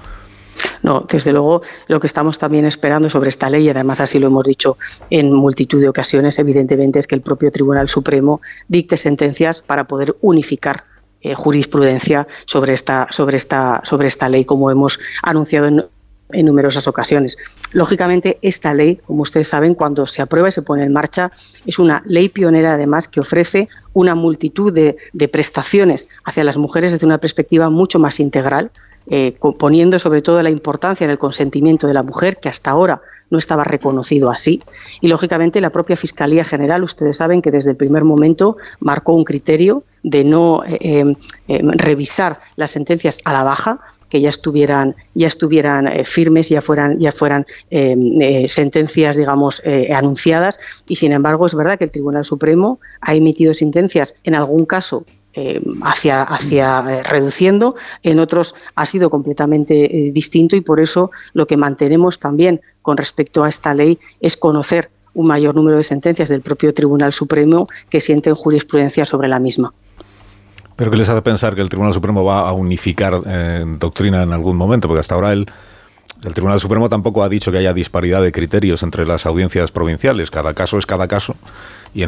No, 0.84 1.06
desde 1.10 1.32
luego 1.32 1.62
lo 1.88 2.00
que 2.00 2.08
estamos 2.08 2.38
también 2.38 2.66
esperando 2.66 3.10
sobre 3.10 3.30
esta 3.30 3.50
ley, 3.50 3.66
y 3.66 3.70
además 3.70 4.02
así 4.02 4.20
lo 4.20 4.28
hemos 4.28 4.46
dicho 4.46 4.78
en 5.10 5.34
multitud 5.34 5.82
de 5.82 5.90
ocasiones, 5.90 6.40
evidentemente, 6.40 7.00
es 7.00 7.08
que 7.08 7.16
el 7.16 7.22
propio 7.22 7.52
Tribunal 7.52 7.90
Supremo 7.90 8.42
dicte 8.68 8.98
sentencias 8.98 9.62
para 9.62 9.86
poder 9.86 10.16
unificar 10.22 10.84
eh, 11.20 11.34
jurisprudencia 11.34 12.28
sobre 12.46 12.74
esta, 12.74 13.08
sobre, 13.10 13.38
esta, 13.38 13.82
sobre 13.84 14.08
esta 14.08 14.30
ley, 14.30 14.46
como 14.46 14.70
hemos 14.70 15.00
anunciado 15.24 15.68
en, 15.68 15.86
numerosas 16.46 16.88
ocasiones. 16.90 17.38
Lógicamente, 17.72 18.38
esta 18.42 18.74
ley, 18.74 18.98
como 18.98 19.22
ustedes 19.22 19.48
saben, 19.48 19.74
cuando 19.74 20.06
se 20.08 20.22
aprueba 20.22 20.50
y 20.50 20.52
se 20.52 20.62
pone 20.62 20.84
en 20.84 20.92
marcha, 20.92 21.32
es 21.66 21.80
una 21.80 22.04
ley 22.06 22.28
pionera, 22.28 22.74
además, 22.74 23.08
que 23.08 23.22
ofrece 23.22 23.70
una 23.94 24.14
multitud 24.14 24.74
de 24.74 25.28
prestaciones 25.30 26.10
hacia 26.26 26.44
las 26.44 26.58
mujeres 26.58 26.92
desde 26.92 27.06
una 27.06 27.18
perspectiva 27.18 27.70
mucho 27.70 27.98
más 27.98 28.20
integral, 28.20 28.72
eh, 29.10 29.38
poniendo 29.58 30.00
sobre 30.00 30.22
todo 30.22 30.44
la 30.44 30.50
importancia 30.50 31.06
en 31.06 31.12
el 31.12 31.18
consentimiento 31.18 31.88
de 31.88 31.94
la 31.94 32.04
mujer, 32.04 32.38
que 32.38 32.50
hasta 32.50 32.72
ahora 32.72 33.02
no 33.30 33.38
estaba 33.38 33.64
reconocido 33.64 34.30
así. 34.30 34.62
Y, 35.00 35.08
lógicamente, 35.08 35.62
la 35.62 35.70
propia 35.70 35.96
Fiscalía 35.96 36.44
General, 36.44 36.84
ustedes 36.84 37.18
saben 37.18 37.42
que 37.42 37.52
desde 37.52 37.72
el 37.72 37.78
primer 37.78 38.04
momento 38.04 38.58
marcó 38.80 39.14
un 39.14 39.24
criterio 39.24 39.84
de 40.04 40.24
no 40.24 40.64
eh, 40.66 40.78
em, 40.82 41.16
em, 41.48 41.70
revisar 41.72 42.40
las 42.56 42.72
sentencias 42.72 43.20
a 43.24 43.34
la 43.34 43.44
baja, 43.44 43.80
que 44.10 44.22
ya 44.22 44.30
estuvieran 44.30 44.96
ya 45.16 45.28
estuvieran 45.28 45.86
eh, 45.88 46.06
firmes 46.06 46.48
ya 46.48 46.62
fueran 46.62 46.98
ya 46.98 47.12
fueran 47.12 47.46
em, 47.70 48.48
sentencias 48.48 49.18
digamos 49.18 49.62
anunciadas 49.94 50.60
y 50.88 50.96
sin 50.96 51.12
embargo 51.12 51.46
es 51.46 51.54
verdad 51.54 51.78
que 51.78 51.84
el 51.84 51.92
Tribunal 51.92 52.24
Supremo 52.24 52.80
ha 53.02 53.16
emitido 53.16 53.54
sentencias 53.54 54.16
en 54.24 54.36
algún 54.36 54.66
caso 54.66 55.06
eh, 55.40 55.62
hacia, 55.84 56.26
eh, 56.90 57.04
reduciendo, 57.04 57.76
en 58.02 58.18
otros 58.18 58.56
ha 58.74 58.88
sido 58.88 59.12
completamente 59.12 60.08
eh, 60.08 60.12
distinto 60.12 60.56
y 60.56 60.62
por 60.62 60.80
eso 60.80 61.12
lo 61.34 61.46
que 61.46 61.58
mantenemos 61.58 62.18
también 62.18 62.60
con 62.82 62.98
respecto 62.98 63.44
a 63.44 63.50
esta 63.50 63.76
ley 63.76 64.00
es 64.20 64.36
conocer 64.36 64.90
un 65.14 65.28
mayor 65.28 65.54
número 65.54 65.78
de 65.78 65.84
sentencias 65.84 66.30
del 66.30 66.42
propio 66.42 66.74
Tribunal 66.74 67.14
Supremo 67.14 67.68
que 67.88 68.02
sienten 68.02 68.34
jurisprudencia 68.34 69.06
sobre 69.06 69.28
la 69.28 69.38
misma. 69.38 69.76
¿Pero 70.76 70.90
qué 70.90 70.98
les 70.98 71.08
hace 71.08 71.22
pensar 71.22 71.54
que 71.54 71.62
el 71.62 71.70
Tribunal 71.70 71.94
Supremo 71.94 72.24
va 72.24 72.50
a 72.50 72.54
unificar 72.54 73.22
doctrina 73.78 74.24
en 74.24 74.34
algún 74.34 74.58
momento? 74.58 74.88
Porque 74.88 75.02
hasta 75.02 75.14
ahora 75.14 75.34
el, 75.34 75.46
el 76.26 76.34
Tribunal 76.34 76.60
Supremo 76.60 76.90
tampoco 76.90 77.24
ha 77.24 77.30
dicho 77.30 77.52
que 77.52 77.58
haya 77.58 77.74
disparidad 77.74 78.22
de 78.22 78.32
criterios 78.32 78.84
entre 78.84 79.06
las 79.06 79.26
audiencias 79.26 79.72
provinciales. 79.72 80.32
Cada 80.32 80.54
caso 80.54 80.78
es 80.78 80.86
cada 80.86 81.08
caso 81.08 81.36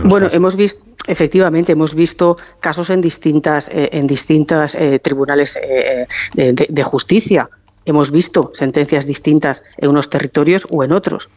bueno, 0.04 0.28
hemos 0.32 0.56
visto 0.56 0.86
efectivamente 1.08 1.72
hemos 1.72 1.96
visto 1.96 2.38
casos 2.60 2.90
en 2.90 3.02
distintas, 3.02 3.70
eh, 3.70 3.90
en 3.94 4.06
distintas 4.06 4.76
eh, 4.76 5.00
tribunales 5.00 5.58
eh, 5.62 6.06
de, 6.34 6.68
de 6.70 6.84
justicia. 6.84 7.50
Hemos 7.86 8.12
visto 8.12 8.52
sentencias 8.54 9.08
distintas 9.08 9.64
en 9.78 9.90
unos 9.90 10.10
territorios 10.10 10.68
o 10.70 10.84
en 10.84 10.92
otros. 10.92 11.30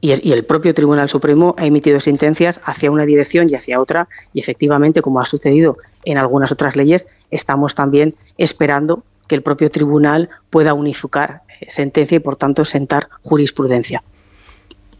Y, 0.00 0.12
el 0.32 0.44
propio 0.44 0.74
Tribunal 0.74 1.08
Supremo 1.08 1.54
ha 1.58 1.66
emitido 1.66 2.00
sentencias 2.00 2.60
hacia 2.64 2.90
una 2.90 3.04
dirección 3.04 3.48
y 3.50 3.54
hacia 3.54 3.80
otra, 3.80 4.08
y 4.32 4.40
efectivamente, 4.40 5.02
como 5.02 5.20
ha 5.20 5.24
sucedido 5.24 5.76
en 6.04 6.18
algunas 6.18 6.52
otras 6.52 6.76
leyes, 6.76 7.08
estamos 7.30 7.74
también 7.74 8.14
esperando 8.36 9.02
que 9.26 9.34
el 9.34 9.42
propio 9.42 9.70
tribunal 9.70 10.30
pueda 10.50 10.72
unificar 10.72 11.42
sentencia 11.66 12.16
y, 12.16 12.20
por 12.20 12.36
tanto, 12.36 12.64
sentar 12.64 13.08
jurisprudencia. 13.22 14.02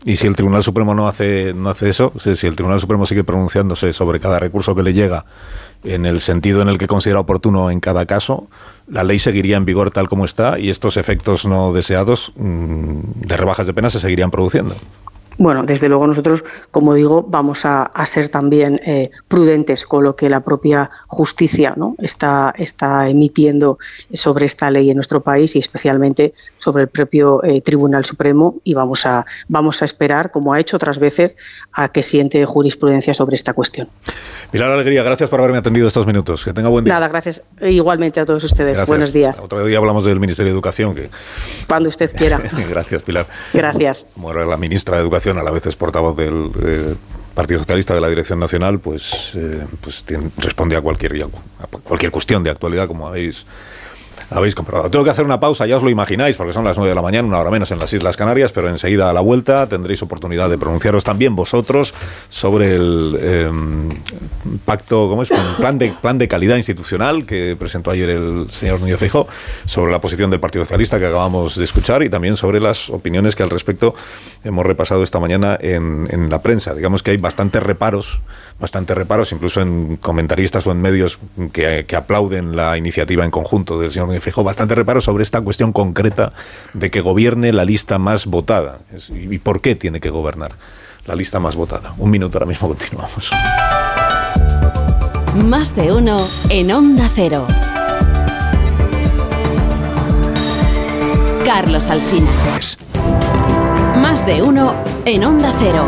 Y 0.05 0.17
si 0.17 0.27
el 0.27 0.37
Tribunal 0.37 0.63
Supremo 0.63 0.95
no 0.95 1.09
hace, 1.09 1.53
no 1.55 1.71
hace 1.71 1.89
eso, 1.89 2.13
si 2.19 2.47
el 2.47 2.55
Tribunal 2.55 2.79
Supremo 2.79 3.05
sigue 3.05 3.25
pronunciándose 3.25 3.93
sobre 3.93 4.21
cada 4.21 4.39
recurso 4.39 4.75
que 4.75 4.83
le 4.83 4.93
llega 4.93 5.25
en 5.83 6.07
el 6.07 6.21
sentido 6.21 6.63
en 6.63 6.69
el 6.69 6.79
que 6.79 6.87
considera 6.87 7.21
oportuno 7.21 7.71
en 7.71 7.81
cada 7.81 8.07
caso, 8.07 8.49
la 8.87 9.03
ley 9.03 9.19
seguiría 9.19 9.57
en 9.57 9.65
vigor 9.65 9.91
tal 9.91 10.09
como 10.09 10.25
está 10.25 10.59
y 10.59 10.71
estos 10.71 10.97
efectos 10.97 11.47
no 11.47 11.73
deseados 11.73 12.33
mm, 12.37 13.23
de 13.27 13.37
rebajas 13.37 13.67
de 13.67 13.75
pena 13.75 13.91
se 13.91 14.01
seguirían 14.01 14.31
produciendo. 14.31 14.75
Bueno, 15.39 15.63
desde 15.63 15.89
luego 15.89 16.07
nosotros, 16.07 16.45
como 16.71 16.95
digo, 16.95 17.25
vamos 17.27 17.65
a, 17.65 17.85
a 17.85 18.07
ser 18.07 18.29
también 18.29 18.81
eh, 18.85 19.11
prudentes 19.29 19.87
con 19.87 20.05
lo 20.05 20.17
que 20.17 20.29
la 20.29 20.41
propia 20.41 20.91
justicia 21.07 21.75
¿no? 21.77 21.95
está, 21.99 22.53
está 22.57 23.09
emitiendo 23.09 23.79
sobre 24.13 24.47
esta 24.47 24.71
ley 24.71 24.91
en 24.91 24.97
nuestro 24.97 25.23
país 25.23 25.55
y 25.57 25.61
especialmente 25.61 26.35
sobre 26.57 26.83
el 26.83 26.89
propio 26.89 27.43
eh, 27.45 27.61
Tribunal 27.61 28.05
Supremo 28.05 28.57
y 28.65 28.75
vamos 28.75 29.07
a, 29.07 29.25
vamos 29.49 29.83
a 29.83 29.85
esperar, 29.85 30.31
como 30.31 30.53
ha 30.53 30.61
hecho 30.61 30.77
otras 30.77 30.99
veces, 30.99 31.37
a 31.73 31.89
que 31.91 32.03
siente 32.03 32.45
jurisprudencia 32.45 33.15
sobre 33.15 33.37
esta 33.37 33.53
cuestión. 33.53 33.89
Pilar 34.51 34.71
Alegría, 34.71 35.03
gracias 35.03 35.29
por 35.29 35.41
haberme 35.41 35.59
atendido 35.59 35.87
estos 35.87 36.07
minutos. 36.07 36.45
Que 36.45 36.53
tenga 36.53 36.69
buen 36.69 36.85
día. 36.85 36.95
Nada, 36.95 37.09
gracias 37.09 37.43
eh, 37.61 37.71
igualmente 37.71 38.21
a 38.21 38.27
todos 38.27 38.43
ustedes. 38.45 38.73
Gracias. 38.73 38.89
Buenos 38.89 39.13
días. 39.13 39.41
Otro 39.41 39.65
día 39.65 39.79
hablamos 39.79 40.05
del 40.05 40.19
Ministerio 40.21 40.53
de 40.53 40.57
Educación. 40.57 40.95
Que... 40.95 41.11
Cuando 41.69 41.89
usted 41.89 42.15
quiera. 42.15 42.41
gracias, 42.69 43.03
Pilar. 43.03 43.27
Gracias. 43.53 44.07
Era 44.29 44.47
la 44.47 44.57
ministra 44.57 44.97
de 44.97 45.03
Educación, 45.03 45.28
a 45.37 45.43
la 45.43 45.51
vez 45.51 45.67
es 45.67 45.77
portavoz 45.77 46.17
del 46.17 46.51
eh, 46.63 46.95
Partido 47.35 47.61
Socialista 47.61 47.95
de 47.95 48.01
la 48.01 48.09
Dirección 48.09 48.39
Nacional, 48.39 48.81
pues, 48.81 49.33
eh, 49.35 49.67
pues 49.81 50.05
responde 50.39 50.77
a 50.77 50.81
cualquier, 50.81 51.23
a 51.23 51.67
cualquier 51.67 52.11
cuestión 52.11 52.43
de 52.43 52.51
actualidad, 52.51 52.89
como 52.89 53.07
habéis, 53.07 53.45
habéis 54.31 54.55
comprobado. 54.55 54.91
Tengo 54.91 55.05
que 55.05 55.11
hacer 55.11 55.25
una 55.25 55.41
pausa, 55.41 55.67
ya 55.67 55.77
os 55.77 55.83
lo 55.83 55.91
imagináis, 55.91 56.37
porque 56.37 56.53
son 56.53 56.65
las 56.65 56.77
9 56.77 56.91
de 56.91 56.95
la 56.95 57.03
mañana, 57.03 57.27
una 57.27 57.39
hora 57.39 57.51
menos 57.51 57.71
en 57.71 57.79
las 57.79 57.93
Islas 57.93 58.17
Canarias, 58.17 58.53
pero 58.53 58.69
enseguida 58.69 59.09
a 59.11 59.13
la 59.13 59.21
vuelta 59.21 59.69
tendréis 59.69 60.03
oportunidad 60.03 60.51
de 60.51 60.59
pronunciaros 60.59 61.05
también 61.05 61.35
vosotros 61.35 61.95
sobre 62.29 62.77
el 62.77 63.19
eh, 63.21 63.51
pacto, 64.65 65.09
¿cómo 65.09 65.23
es? 65.23 65.31
Un 65.31 65.57
plan 65.57 65.79
de, 65.79 65.93
plan 66.01 66.19
de 66.19 66.29
calidad 66.29 66.57
institucional 66.57 67.27
que 67.27 67.57
presentó 67.59 67.91
ayer 67.91 68.11
el 68.11 68.47
señor 68.51 68.81
Núñez 68.81 68.99
Feijóo, 68.99 69.27
sobre 69.67 69.93
la 69.93 70.01
posición 70.01 70.31
del 70.31 70.41
Partido 70.41 70.65
Socialista 70.65 70.99
que 70.99 71.07
acabamos 71.07 71.57
de 71.57 71.65
escuchar 71.65 72.03
y 72.03 72.11
también 72.11 72.37
sobre 72.37 72.61
las 72.61 72.91
opiniones 72.91 73.37
que 73.37 73.43
al 73.43 73.51
respecto 73.51 73.95
hemos 74.45 74.65
repasado 74.67 75.03
esta 75.03 75.21
mañana 75.21 75.59
en, 75.61 76.09
en 76.11 76.29
la 76.31 76.43
prensa. 76.43 76.75
Digamos 76.75 77.03
que 77.03 77.13
hay 77.13 77.17
bastantes 77.17 77.63
reparos, 77.63 78.21
bastantes 78.61 78.97
reparos, 78.97 79.31
incluso 79.33 79.61
en 79.61 79.97
comentaristas 79.97 80.67
o 80.67 80.73
en 80.73 80.81
medios 80.83 81.19
que, 81.53 81.85
que 81.87 81.97
aplauden 81.97 82.57
la 82.57 82.77
iniciativa 82.77 83.25
en 83.25 83.31
conjunto 83.31 83.79
del 83.79 83.93
señor 83.93 84.09
Núñez 84.09 84.23
Feijóo, 84.23 84.43
bastantes 84.45 84.77
reparos 84.77 85.05
sobre 85.05 85.23
esta 85.23 85.41
cuestión 85.41 85.73
concreta 85.73 86.33
de 86.75 86.91
que 86.91 87.01
gobierne 87.01 87.53
la 87.53 87.65
lista 87.65 87.99
más 87.99 88.27
votada. 88.27 88.79
Es- 88.93 89.11
¿Y 89.11 89.33
y 89.35 89.39
por 89.39 89.61
qué 89.61 89.75
tiene 89.77 90.01
que 90.01 90.11
gobernar 90.11 90.53
la 91.07 91.15
lista 91.15 91.39
más 91.39 91.55
votada? 91.57 91.95
Un 91.99 92.11
minuto, 92.11 92.37
ahora 92.39 92.47
mismo 92.47 92.67
continuamos. 92.69 93.31
Más 95.45 95.77
de 95.77 95.93
uno 95.93 96.29
en 96.49 96.73
Onda 96.73 97.09
Cero. 97.15 97.47
Carlos 101.45 101.89
Alsina. 101.89 102.31
Más 103.97 104.25
de 104.27 104.43
uno 104.43 104.75
en 105.05 105.25
Onda 105.25 105.53
Cero. 105.59 105.87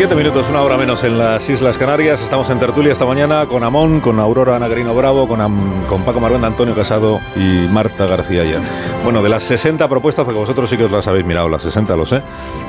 Siete 0.00 0.14
minutos, 0.14 0.48
una 0.48 0.62
hora 0.62 0.78
menos 0.78 1.04
en 1.04 1.18
las 1.18 1.46
Islas 1.50 1.76
Canarias. 1.76 2.22
Estamos 2.22 2.48
en 2.48 2.58
tertulia 2.58 2.90
esta 2.90 3.04
mañana 3.04 3.44
con 3.44 3.62
Amón, 3.62 4.00
con 4.00 4.18
Aurora 4.18 4.58
Nagarino 4.58 4.94
Bravo, 4.94 5.28
con, 5.28 5.42
Am- 5.42 5.84
con 5.88 6.06
Paco 6.06 6.20
Maruenda, 6.20 6.46
Antonio 6.46 6.74
Casado 6.74 7.20
y 7.36 7.68
Marta 7.70 8.06
García 8.06 8.42
ya. 8.44 8.62
Bueno, 9.04 9.22
de 9.22 9.28
las 9.28 9.42
60 9.42 9.86
propuestas, 9.90 10.24
porque 10.24 10.40
vosotros 10.40 10.70
sí 10.70 10.78
que 10.78 10.84
os 10.84 10.90
las 10.90 11.06
habéis 11.06 11.26
mirado, 11.26 11.50
las 11.50 11.64
60 11.64 11.94
lo 11.96 12.06
sé, 12.06 12.22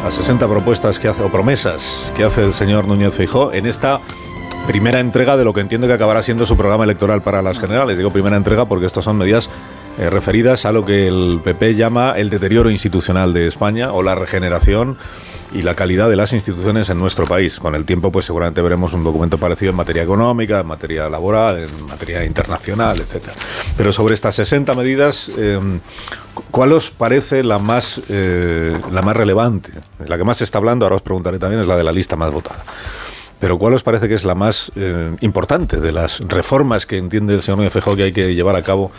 las 0.04 0.14
60 0.14 0.46
propuestas 0.46 1.00
que 1.00 1.08
hace, 1.08 1.24
o 1.24 1.30
promesas 1.32 2.12
que 2.18 2.26
hace 2.26 2.44
el 2.44 2.52
señor 2.52 2.86
Núñez 2.86 3.16
Feijó 3.16 3.54
en 3.54 3.66
esta 3.66 4.02
primera 4.68 5.00
entrega 5.00 5.38
de 5.38 5.46
lo 5.46 5.54
que 5.54 5.62
entiendo 5.62 5.88
que 5.88 5.94
acabará 5.94 6.22
siendo 6.24 6.46
su 6.46 6.58
programa 6.58 6.84
electoral 6.84 7.22
para 7.22 7.42
las 7.42 7.60
generales. 7.60 7.96
Digo 7.98 8.12
primera 8.12 8.36
entrega 8.36 8.66
porque 8.66 8.88
estas 8.88 9.06
son 9.06 9.18
medidas 9.18 9.50
eh, 9.98 10.10
referidas 10.10 10.66
a 10.66 10.74
lo 10.74 10.84
que 10.84 11.08
el 11.08 11.40
PP 11.42 11.76
llama 11.76 12.14
el 12.18 12.30
deterioro 12.30 12.70
institucional 12.70 13.34
de 13.34 13.48
España 13.48 13.94
o 13.94 14.04
la 14.04 14.16
regeneración 14.16 14.98
y 15.54 15.62
la 15.62 15.76
calidad 15.76 16.10
de 16.10 16.16
las 16.16 16.34
instituciones 16.34 16.90
en 16.90 17.00
nuestro 17.00 17.26
país. 17.26 17.60
Con 17.60 17.76
el 17.76 17.86
tiempo, 17.86 18.12
pues 18.12 18.26
seguramente 18.26 18.62
veremos 18.62 18.94
un 18.94 19.04
documento 19.04 19.38
parecido 19.38 19.72
en 19.72 19.78
materia 19.78 20.04
económica, 20.04 20.60
en 20.60 20.68
materia 20.68 21.10
laboral, 21.10 21.60
en 21.60 21.86
materia 21.88 22.24
internacional, 22.26 23.00
etcétera. 23.00 23.34
Pero 23.76 23.92
sobre 23.92 24.14
estas 24.14 24.36
60 24.36 24.74
medidas, 24.76 25.32
eh, 25.38 25.60
¿cuál 26.52 26.74
os 26.74 26.92
parece 26.92 27.44
la 27.44 27.60
más, 27.60 28.02
eh, 28.10 28.80
la 28.92 29.02
más 29.02 29.16
relevante? 29.16 29.72
La 30.06 30.18
que 30.18 30.24
más 30.24 30.38
se 30.38 30.44
está 30.44 30.58
hablando, 30.58 30.86
ahora 30.86 30.98
os 30.98 31.02
preguntaré 31.02 31.40
también, 31.40 31.62
es 31.62 31.68
la 31.68 31.78
de 31.78 31.84
la 31.84 31.92
lista 31.92 32.16
más 32.16 32.32
votada. 32.32 32.64
Pero 33.40 33.58
¿cuál 33.58 33.74
os 33.74 33.82
parece 33.82 34.08
que 34.08 34.14
es 34.14 34.24
la 34.24 34.36
más 34.36 34.72
eh, 34.76 35.16
importante 35.22 35.82
de 35.82 35.92
las 35.92 36.20
reformas 36.20 36.86
que 36.86 36.98
entiende 36.98 37.34
el 37.34 37.42
señor 37.42 37.72
Feijóo 37.72 37.96
que 37.96 38.04
hay 38.04 38.14
que 38.14 38.36
llevar 38.36 38.56
a 38.56 38.62
cabo 38.62 38.92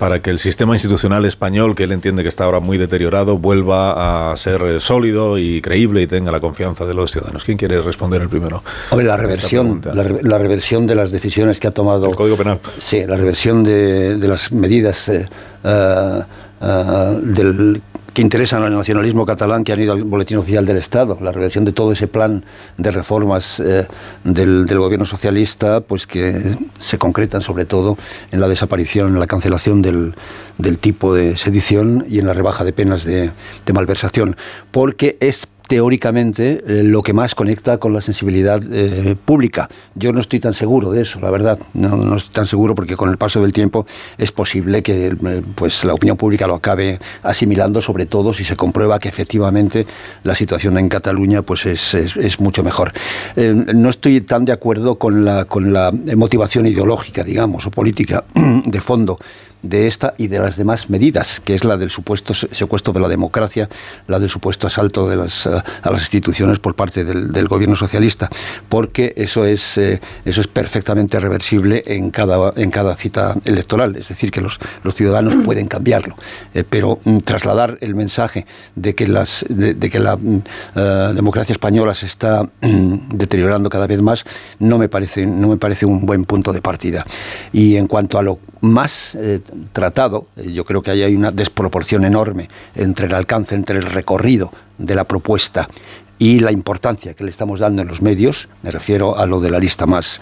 para 0.00 0.20
que 0.22 0.30
el 0.30 0.38
sistema 0.38 0.74
institucional 0.74 1.26
español, 1.26 1.74
que 1.76 1.84
él 1.84 1.92
entiende 1.92 2.22
que 2.22 2.30
está 2.30 2.44
ahora 2.44 2.58
muy 2.58 2.78
deteriorado, 2.78 3.36
vuelva 3.36 4.32
a 4.32 4.36
ser 4.38 4.62
eh, 4.62 4.80
sólido 4.80 5.36
y 5.36 5.60
creíble 5.60 6.00
y 6.00 6.06
tenga 6.06 6.32
la 6.32 6.40
confianza 6.40 6.86
de 6.86 6.94
los 6.94 7.12
ciudadanos? 7.12 7.44
¿Quién 7.44 7.58
quiere 7.58 7.82
responder 7.82 8.22
el 8.22 8.30
primero? 8.30 8.64
Hombre, 8.90 9.06
la 9.06 9.18
reversión, 9.18 9.82
la, 9.92 10.02
re- 10.02 10.22
la 10.22 10.38
reversión 10.38 10.86
de 10.86 10.94
las 10.94 11.10
decisiones 11.12 11.60
que 11.60 11.68
ha 11.68 11.70
tomado. 11.72 12.08
El 12.08 12.16
Código 12.16 12.38
Penal. 12.38 12.58
Sí, 12.78 13.04
la 13.04 13.16
reversión 13.16 13.62
de, 13.62 14.16
de 14.16 14.26
las 14.28 14.50
medidas 14.52 15.06
eh, 15.10 15.28
eh, 15.64 16.20
eh, 16.62 17.18
del, 17.22 17.82
que 18.12 18.22
interesan 18.22 18.62
al 18.62 18.74
nacionalismo 18.74 19.24
catalán 19.24 19.64
que 19.64 19.72
han 19.72 19.80
ido 19.80 19.92
al 19.92 20.04
Boletín 20.04 20.38
Oficial 20.38 20.66
del 20.66 20.76
Estado. 20.76 21.18
La 21.20 21.32
reversión 21.32 21.64
de 21.64 21.72
todo 21.72 21.92
ese 21.92 22.08
plan 22.08 22.44
de 22.76 22.90
reformas 22.90 23.60
eh, 23.60 23.86
del, 24.24 24.66
gobierno 24.78 25.06
socialista, 25.06 25.80
pues 25.80 26.06
que 26.06 26.56
se 26.78 26.98
concretan 26.98 27.42
sobre 27.42 27.64
todo 27.64 27.96
en 28.32 28.40
la 28.40 28.48
desaparición, 28.48 29.08
en 29.08 29.20
la 29.20 29.26
cancelación 29.26 29.82
del, 29.82 30.14
del 30.58 30.78
tipo 30.78 31.14
de 31.14 31.36
sedición 31.36 32.04
y 32.08 32.18
en 32.18 32.26
la 32.26 32.32
rebaja 32.32 32.64
de 32.64 32.72
penas 32.72 33.04
de 33.04 33.30
malversación. 33.72 34.36
Porque 34.70 35.16
es 35.20 35.46
teóricamente 35.70 36.64
eh, 36.66 36.82
lo 36.82 37.00
que 37.00 37.12
más 37.12 37.36
conecta 37.36 37.78
con 37.78 37.92
la 37.92 38.00
sensibilidad 38.00 38.60
eh, 38.72 39.14
pública. 39.24 39.68
Yo 39.94 40.12
no 40.12 40.20
estoy 40.20 40.40
tan 40.40 40.52
seguro 40.52 40.90
de 40.90 41.02
eso, 41.02 41.20
la 41.20 41.30
verdad. 41.30 41.60
No, 41.74 42.16
estoy 42.16 42.34
tan 42.34 42.46
seguro 42.46 42.74
porque 42.74 42.96
con 42.96 43.08
el 43.08 43.16
paso 43.16 43.40
del 43.40 43.52
tiempo 43.52 43.86
es 44.18 44.32
posible 44.32 44.82
que 44.82 45.06
eh, 45.06 45.42
pues, 45.54 45.84
la 45.84 45.94
opinión 45.94 46.16
pública 46.16 46.48
lo 46.48 46.56
acabe 46.56 46.98
asimilando, 47.22 47.80
sobre 47.80 48.06
todo 48.06 48.32
si 48.32 48.42
se 48.42 48.56
comprueba 48.56 48.98
que 48.98 49.08
efectivamente 49.08 49.86
la 50.24 50.34
situación 50.34 50.76
en 50.76 50.88
Cataluña 50.88 51.42
pues, 51.42 51.64
es, 51.66 52.40
mucho 52.40 52.64
mejor. 52.64 52.92
No 53.36 53.90
estoy 53.90 54.22
tan 54.22 54.44
de 54.44 54.50
acuerdo 54.50 54.96
con 54.96 55.24
la, 55.24 55.44
con 55.44 55.72
la 55.72 55.92
motivación 56.16 56.66
ideológica, 56.66 57.22
digamos, 57.22 57.64
o 57.66 57.70
política 57.70 58.24
de 58.64 58.80
fondo 58.80 59.20
de 59.62 59.86
esta 59.86 60.14
y 60.16 60.28
de 60.28 60.38
las 60.38 60.56
demás 60.56 60.88
medidas, 60.90 61.40
que 61.40 61.54
es 61.54 61.64
la 61.64 61.76
del 61.76 61.90
supuesto 61.90 62.34
se- 62.34 62.48
secuestro 62.54 62.92
de 62.92 63.00
la 63.00 63.08
democracia, 63.08 63.68
la 64.06 64.18
del 64.18 64.28
supuesto 64.30 64.66
asalto 64.66 65.08
de 65.08 65.16
las, 65.16 65.46
eh, 65.46 65.50
a 65.82 65.90
las 65.90 66.00
instituciones 66.02 66.58
por 66.58 66.74
parte 66.74 67.04
del, 67.04 67.32
del 67.32 67.48
gobierno 67.48 67.76
socialista, 67.76 68.28
porque 68.68 69.12
eso 69.16 69.44
es, 69.44 69.76
eh, 69.78 70.00
eso 70.24 70.40
es 70.40 70.46
perfectamente 70.46 71.18
reversible 71.20 71.82
en 71.86 72.10
cada, 72.10 72.52
en 72.56 72.70
cada 72.70 72.94
cita 72.96 73.34
electoral, 73.44 73.96
es 73.96 74.08
decir, 74.08 74.30
que 74.30 74.40
los, 74.40 74.58
los 74.84 74.94
ciudadanos 74.94 75.34
pueden 75.44 75.66
cambiarlo, 75.68 76.16
Eh, 76.54 76.64
pero 76.68 76.98
mm, 77.04 77.18
trasladar 77.18 77.76
el 77.80 77.94
mensaje 77.94 78.46
de 78.76 78.94
que, 78.94 79.06
las, 79.06 79.44
de, 79.48 79.74
de 79.74 79.90
que 79.90 79.98
la 79.98 80.16
mm, 80.16 80.42
democracia 81.14 81.52
española 81.52 81.94
se 81.94 82.06
está 82.06 82.42
mm, 82.60 82.94
deteriorando 83.14 83.68
cada 83.68 83.86
vez 83.86 84.00
más 84.00 84.24
no 84.58 84.78
me 84.78 84.88
parece, 84.88 85.26
no 85.26 85.48
me 85.48 85.56
parece 85.56 85.86
un 85.86 86.06
buen 86.06 86.24
punto 86.24 86.52
de 86.52 86.60
partida. 86.60 87.04
Y 87.52 87.76
en 87.76 87.86
cuanto 87.86 88.18
a 88.18 88.22
lo 88.22 88.38
más 88.60 89.14
eh, 89.14 89.40
tratado, 89.72 90.26
eh, 90.36 90.52
yo 90.52 90.64
creo 90.64 90.82
que 90.82 90.90
ahí 90.90 91.02
hay 91.02 91.14
una 91.14 91.30
desproporción 91.30 92.04
enorme 92.04 92.48
entre 92.74 93.06
el 93.06 93.14
alcance, 93.14 93.54
entre 93.54 93.78
el 93.78 93.84
recorrido 93.84 94.52
de 94.78 94.94
la 94.94 95.04
propuesta 95.04 95.68
y 96.18 96.40
la 96.40 96.52
importancia 96.52 97.14
que 97.14 97.24
le 97.24 97.30
estamos 97.30 97.60
dando 97.60 97.82
en 97.82 97.88
los 97.88 98.02
medios, 98.02 98.48
me 98.62 98.70
refiero 98.70 99.18
a 99.18 99.26
lo 99.26 99.40
de 99.40 99.50
la 99.50 99.58
lista 99.58 99.86
más 99.86 100.20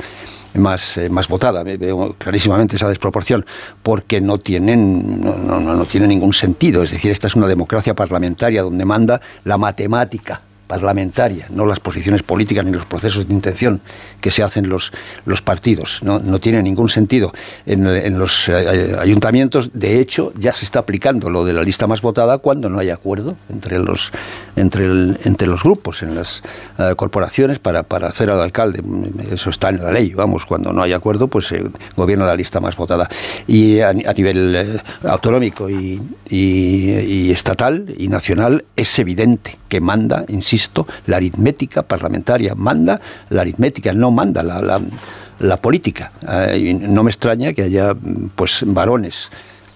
más, 0.54 0.96
eh, 0.96 1.10
más 1.10 1.28
votada. 1.28 1.62
Veo 1.62 2.14
clarísimamente 2.18 2.76
esa 2.76 2.88
desproporción, 2.88 3.44
porque 3.82 4.20
no 4.20 4.38
tienen, 4.38 5.20
no, 5.20 5.36
no, 5.36 5.60
no 5.60 5.84
tiene 5.84 6.08
ningún 6.08 6.32
sentido. 6.32 6.82
Es 6.82 6.90
decir, 6.90 7.10
esta 7.10 7.26
es 7.26 7.36
una 7.36 7.46
democracia 7.46 7.94
parlamentaria 7.94 8.62
donde 8.62 8.84
manda 8.84 9.20
la 9.44 9.58
matemática 9.58 10.40
parlamentaria, 10.68 11.46
no 11.50 11.66
las 11.66 11.80
posiciones 11.80 12.22
políticas 12.22 12.64
ni 12.64 12.70
los 12.70 12.84
procesos 12.84 13.26
de 13.26 13.34
intención 13.34 13.80
que 14.20 14.30
se 14.30 14.42
hacen 14.42 14.68
los, 14.68 14.92
los 15.24 15.42
partidos. 15.42 16.00
No, 16.02 16.20
no 16.20 16.38
tiene 16.38 16.62
ningún 16.62 16.88
sentido. 16.88 17.32
En, 17.66 18.18
los 18.18 18.48
eh, 18.48 18.96
ayuntamientos, 19.00 19.70
de 19.72 19.98
hecho, 19.98 20.32
ya 20.38 20.52
se 20.52 20.64
está 20.64 20.80
aplicando 20.80 21.30
lo 21.30 21.44
de 21.44 21.52
la 21.52 21.62
lista 21.62 21.86
más 21.86 22.02
votada 22.02 22.38
cuando 22.38 22.68
no 22.68 22.78
hay 22.78 22.90
acuerdo 22.90 23.36
entre 23.48 23.78
los, 23.78 24.12
entre 24.56 24.86
entre 25.24 25.46
los 25.46 25.62
grupos, 25.62 26.02
en 26.02 26.14
las 26.14 26.42
eh, 26.78 26.94
corporaciones, 26.96 27.58
para, 27.58 27.82
para 27.82 28.08
hacer 28.08 28.30
al 28.30 28.40
alcalde. 28.40 28.82
Eso 29.30 29.50
está 29.50 29.70
en 29.70 29.82
la 29.82 29.90
ley, 29.90 30.12
vamos, 30.12 30.44
cuando 30.44 30.72
no 30.72 30.82
hay 30.82 30.92
acuerdo, 30.92 31.28
pues 31.28 31.46
se 31.46 31.64
gobierna 31.96 32.26
la 32.26 32.36
lista 32.36 32.60
más 32.60 32.76
votada. 32.76 33.08
Y 33.46 33.80
a, 33.80 33.92
nivel 33.92 34.54
eh, 34.54 34.80
autonómico 35.04 35.70
y, 35.70 36.00
y, 36.28 36.90
y 36.90 37.30
estatal 37.30 37.94
y 37.96 38.08
nacional 38.08 38.64
es 38.76 38.98
evidente 38.98 39.56
que 39.68 39.80
manda, 39.80 40.24
insisto, 40.28 40.57
la 41.06 41.16
aritmética 41.16 41.82
parlamentaria 41.82 42.54
manda 42.54 43.00
la 43.30 43.40
aritmética, 43.42 43.92
no 43.92 44.10
manda 44.10 44.42
la, 44.42 45.56
política. 45.58 46.12
No 46.22 47.02
me 47.02 47.10
extraña 47.10 47.52
que 47.52 47.62
haya 47.62 47.94
pues 48.34 48.64
varones 48.66 49.30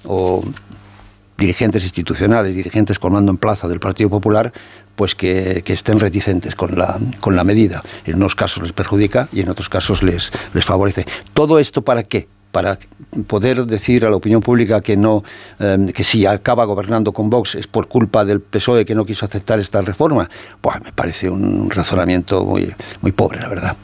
o 0.05 0.43
dirigentes 1.39 1.83
institucionales, 1.83 2.55
dirigentes 2.55 2.99
con 2.99 3.13
mando 3.13 3.31
en 3.33 3.39
plaza 3.39 3.69
del 3.69 3.81
Partido 3.81 4.11
Popular, 4.11 4.53
pues 4.95 5.15
que, 5.15 5.63
que, 5.65 5.73
estén 5.73 5.99
reticentes 5.99 6.55
con 6.55 6.79
la, 6.79 6.99
con 7.21 7.35
la 7.35 7.45
medida. 7.45 7.83
En 8.05 8.17
unos 8.17 8.35
casos 8.35 8.63
les 8.63 8.73
perjudica 8.73 9.29
y 9.33 9.41
en 9.41 9.49
otros 9.49 9.69
casos 9.69 10.03
les, 10.03 10.31
les 10.55 10.65
favorece. 10.65 11.07
¿Todo 11.35 11.59
esto 11.59 11.83
para 11.83 12.03
qué? 12.05 12.29
Para 12.53 12.79
poder 13.27 13.65
decir 13.67 14.05
a 14.07 14.11
la 14.11 14.17
opinión 14.17 14.43
pública 14.43 14.81
que 14.81 14.97
no 14.97 15.25
eh, 15.59 15.91
que 15.95 16.05
si 16.05 16.27
acaba 16.27 16.65
gobernando 16.65 17.13
con 17.13 17.31
Vox 17.31 17.57
es 17.57 17.67
por 17.67 17.89
culpa 17.89 18.25
del 18.25 18.41
PSOE 18.41 18.85
que 18.85 18.95
no 18.95 19.05
quiso 19.05 19.25
aceptar 19.25 19.59
esta 19.59 19.81
reforma, 19.81 20.29
pues 20.61 20.81
me 20.83 20.93
parece 20.93 21.29
un 21.29 21.71
razonamiento 21.71 22.45
muy, 22.45 22.73
muy 23.01 23.13
pobre, 23.13 23.41
la 23.41 23.49
verdad. 23.49 23.77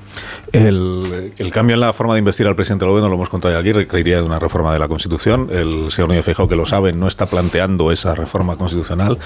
El, 0.53 1.51
cambio 1.53 1.75
en 1.75 1.81
la 1.81 1.93
forma 1.93 2.15
de 2.15 2.21
investir 2.21 2.47
al 2.47 2.57
presidente 2.57 2.85
del 2.85 2.91
gobierno, 2.91 3.09
lo 3.09 3.17
hemos 3.17 3.29
contado 3.29 3.57
aquí, 3.59 3.73
requeriría 3.73 4.17
de 4.17 4.23
una 4.23 4.39
reforma 4.39 4.73
de 4.73 4.79
la 4.79 4.89
Constitución. 4.89 5.49
El 5.51 5.91
señor 5.91 6.09
Núñez 6.09 6.25
Feijóo, 6.25 6.49
que 6.49 6.57
lo 6.57 6.67
sabe, 6.67 6.93
no 6.93 7.09
está 7.09 7.27
planteando 7.27 7.91
esa 7.93 8.15
reforma 8.15 8.57
constitucional. 8.57 9.19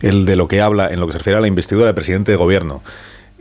El 0.00 0.26
de 0.26 0.36
lo 0.36 0.48
que 0.48 0.60
habla, 0.60 0.88
en 0.88 1.00
lo 1.00 1.06
que 1.06 1.12
se 1.12 1.18
refiere 1.18 1.38
a 1.38 1.40
la 1.40 1.48
investidura 1.48 1.86
del 1.86 1.94
presidente 1.94 2.32
de 2.32 2.36
gobierno, 2.36 2.82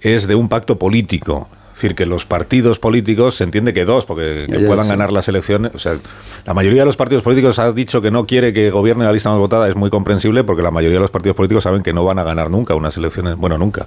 es 0.01 0.27
de 0.27 0.35
un 0.35 0.49
pacto 0.49 0.79
político 0.79 1.49
es 1.79 1.83
decir, 1.83 1.95
que 1.95 2.05
los 2.05 2.25
partidos 2.25 2.77
políticos, 2.77 3.35
se 3.35 3.45
entiende 3.45 3.71
que 3.73 3.85
dos, 3.85 4.05
porque 4.05 4.47
que 4.51 4.59
puedan 4.59 4.83
sí. 4.83 4.89
ganar 4.89 5.13
las 5.13 5.29
elecciones, 5.29 5.73
o 5.73 5.79
sea, 5.79 5.97
la 6.45 6.53
mayoría 6.53 6.81
de 6.81 6.85
los 6.85 6.97
partidos 6.97 7.23
políticos 7.23 7.57
ha 7.57 7.71
dicho 7.71 8.01
que 8.01 8.11
no 8.11 8.25
quiere 8.25 8.51
que 8.51 8.69
gobierne 8.69 9.05
la 9.05 9.13
lista 9.13 9.29
más 9.29 9.39
votada, 9.39 9.69
es 9.69 9.77
muy 9.77 9.89
comprensible 9.89 10.43
porque 10.43 10.61
la 10.61 10.71
mayoría 10.71 10.97
de 10.97 11.03
los 11.03 11.09
partidos 11.09 11.37
políticos 11.37 11.63
saben 11.63 11.81
que 11.81 11.93
no 11.93 12.03
van 12.03 12.19
a 12.19 12.23
ganar 12.25 12.49
nunca 12.49 12.75
unas 12.75 12.97
elecciones, 12.97 13.37
bueno, 13.37 13.57
nunca, 13.57 13.85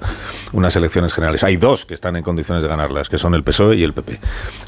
unas 0.54 0.74
elecciones 0.74 1.12
generales. 1.12 1.44
Hay 1.44 1.56
dos 1.58 1.84
que 1.84 1.92
están 1.92 2.16
en 2.16 2.22
condiciones 2.22 2.62
de 2.62 2.68
ganarlas, 2.70 3.10
que 3.10 3.18
son 3.18 3.34
el 3.34 3.44
PSOE 3.44 3.76
y 3.76 3.84
el 3.84 3.92
PP. 3.92 4.20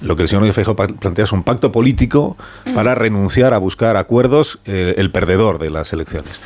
Lo 0.03 0.17
que 0.17 0.23
el 0.25 0.29
señor 0.29 0.53
Feijóo 0.53 0.77
plantea 0.77 1.25
es 1.25 1.33
un 1.33 1.45
pacto 1.45 1.73
político 1.73 2.37
para 2.75 2.95
renunciar 2.95 3.55
a 3.55 3.59
buscar 3.59 3.97
acuerdos 3.97 4.59
eh, 4.67 4.97
el 4.99 5.11
perdedor 5.11 5.59
de 5.59 5.71
las 5.71 5.95
elecciones. 5.95 6.39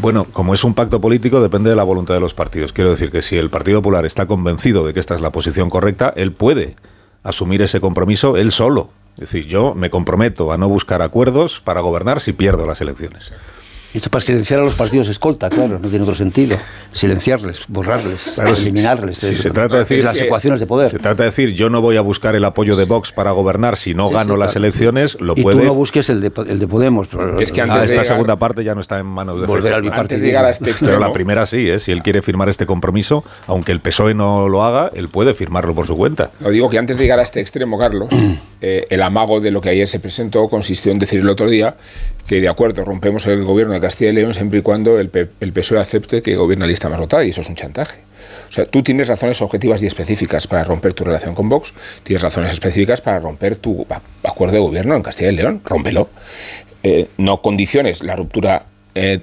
Bueno, 0.00 0.24
como 0.24 0.54
es 0.54 0.64
un 0.64 0.72
pacto 0.72 0.98
político, 0.98 1.42
depende 1.42 1.68
de 1.68 1.76
la 1.76 1.84
voluntad 1.84 2.14
de 2.14 2.20
los 2.20 2.32
partidos. 2.32 2.72
Quiero 2.72 2.88
decir 2.88 3.10
que 3.10 3.20
si 3.20 3.36
el 3.36 3.50
Partido 3.50 3.82
Popular 3.82 4.06
está 4.06 4.24
convencido 4.24 4.86
de 4.86 4.94
que 4.94 5.00
esta 5.00 5.14
es 5.14 5.20
la 5.20 5.30
posición 5.30 5.68
correcta, 5.68 6.12
él 6.22 6.32
puede 6.32 6.76
asumir 7.22 7.62
ese 7.62 7.80
compromiso 7.80 8.36
él 8.36 8.52
solo. 8.52 8.90
Es 9.14 9.20
decir, 9.20 9.46
yo 9.46 9.74
me 9.74 9.90
comprometo 9.90 10.52
a 10.52 10.58
no 10.58 10.68
buscar 10.68 11.02
acuerdos 11.02 11.60
para 11.60 11.80
gobernar 11.80 12.20
si 12.20 12.32
pierdo 12.32 12.66
las 12.66 12.80
elecciones. 12.80 13.32
Esto 13.94 14.08
para 14.08 14.24
silenciar 14.24 14.60
a 14.60 14.64
los 14.64 14.74
partidos 14.74 15.08
escolta, 15.08 15.50
claro, 15.50 15.78
no 15.78 15.88
tiene 15.88 16.02
otro 16.02 16.14
sentido. 16.14 16.56
Silenciarles, 16.92 17.62
borrarles, 17.68 18.32
claro, 18.34 18.54
eliminarles. 18.54 19.18
Si, 19.18 19.28
si 19.28 19.34
se 19.34 19.50
trata 19.50 19.74
de 19.74 19.80
decir 19.80 20.02
las 20.02 20.18
ecuaciones 20.18 20.60
de 20.60 20.66
poder. 20.66 20.88
Se 20.90 20.98
trata 20.98 21.24
de 21.24 21.28
decir, 21.28 21.52
yo 21.52 21.68
no 21.68 21.82
voy 21.82 21.96
a 21.96 22.00
buscar 22.00 22.34
el 22.34 22.44
apoyo 22.44 22.74
de 22.76 22.86
Vox 22.86 23.12
para 23.12 23.32
gobernar 23.32 23.76
si 23.76 23.94
no 23.94 24.08
sí, 24.08 24.14
gano 24.14 24.34
sí, 24.34 24.40
las 24.40 24.52
claro. 24.52 24.66
elecciones, 24.66 25.20
lo 25.20 25.34
y 25.36 25.42
puede. 25.42 25.58
tú 25.58 25.64
no 25.64 25.74
busques 25.74 26.08
el 26.08 26.22
de, 26.22 26.32
el 26.48 26.58
de 26.58 26.66
Podemos. 26.66 27.08
Es 27.38 27.52
que 27.52 27.60
antes 27.60 27.76
ah, 27.76 27.80
esta 27.84 27.94
llegar, 27.94 28.06
segunda 28.06 28.36
parte 28.36 28.64
ya 28.64 28.74
no 28.74 28.80
está 28.80 28.98
en 28.98 29.06
manos 29.06 29.40
de 29.40 29.46
volver 29.46 29.74
al 29.74 29.92
Antes 29.92 30.22
de 30.22 30.26
llegar 30.26 30.46
a 30.46 30.50
este 30.50 30.70
extremo, 30.70 30.92
Pero 30.92 31.00
la 31.00 31.12
primera 31.12 31.44
sí, 31.46 31.68
¿eh? 31.68 31.78
si 31.78 31.92
él 31.92 32.00
quiere 32.02 32.22
firmar 32.22 32.48
este 32.48 32.64
compromiso, 32.64 33.24
aunque 33.46 33.72
el 33.72 33.80
PSOE 33.80 34.14
no 34.14 34.48
lo 34.48 34.64
haga, 34.64 34.90
él 34.94 35.10
puede 35.10 35.34
firmarlo 35.34 35.74
por 35.74 35.86
su 35.86 35.96
cuenta. 35.96 36.30
Lo 36.40 36.50
digo 36.50 36.70
que 36.70 36.78
antes 36.78 36.96
de 36.96 37.04
llegar 37.04 37.18
a 37.18 37.22
este 37.22 37.40
extremo, 37.40 37.78
Carlos, 37.78 38.08
eh, 38.64 38.86
el 38.90 39.02
amago 39.02 39.40
de 39.40 39.50
lo 39.50 39.60
que 39.60 39.70
ayer 39.70 39.88
se 39.88 39.98
presentó 39.98 40.48
consistió 40.48 40.92
en 40.92 41.00
decir 41.00 41.18
el 41.18 41.28
otro 41.28 41.50
día 41.50 41.74
que 42.28 42.40
de 42.40 42.48
acuerdo, 42.48 42.84
rompemos 42.84 43.26
el 43.26 43.42
gobierno 43.42 43.74
de 43.74 43.80
Castilla 43.80 44.10
y 44.10 44.14
León 44.14 44.34
siempre 44.34 44.60
y 44.60 44.62
cuando 44.62 45.00
el, 45.00 45.10
PSOE 45.10 45.80
acepte 45.80 46.22
que 46.22 46.36
gobierna 46.36 46.66
la 46.66 46.70
lista 46.70 46.88
más 46.88 47.00
votada, 47.00 47.24
y 47.24 47.30
eso 47.30 47.40
es 47.40 47.48
un 47.48 47.56
chantaje. 47.56 47.98
O 48.48 48.52
sea, 48.52 48.64
tú 48.64 48.84
tienes 48.84 49.08
razones 49.08 49.42
objetivas 49.42 49.82
y 49.82 49.86
específicas 49.86 50.46
para 50.46 50.62
romper 50.62 50.94
tu 50.94 51.02
relación 51.02 51.34
con 51.34 51.48
Vox, 51.48 51.74
tienes 52.04 52.22
razones 52.22 52.52
específicas 52.52 53.00
para 53.00 53.18
romper 53.18 53.56
tu 53.56 53.84
acuerdo 54.22 54.54
de 54.54 54.60
gobierno 54.60 54.94
en 54.94 55.02
Castilla 55.02 55.32
y 55.32 55.36
León, 55.36 55.60
rómpelo. 55.64 56.08
Eh, 56.84 57.08
no 57.18 57.42
condiciones 57.42 58.02
la 58.04 58.14
ruptura 58.14 58.66
eh, 58.94 59.20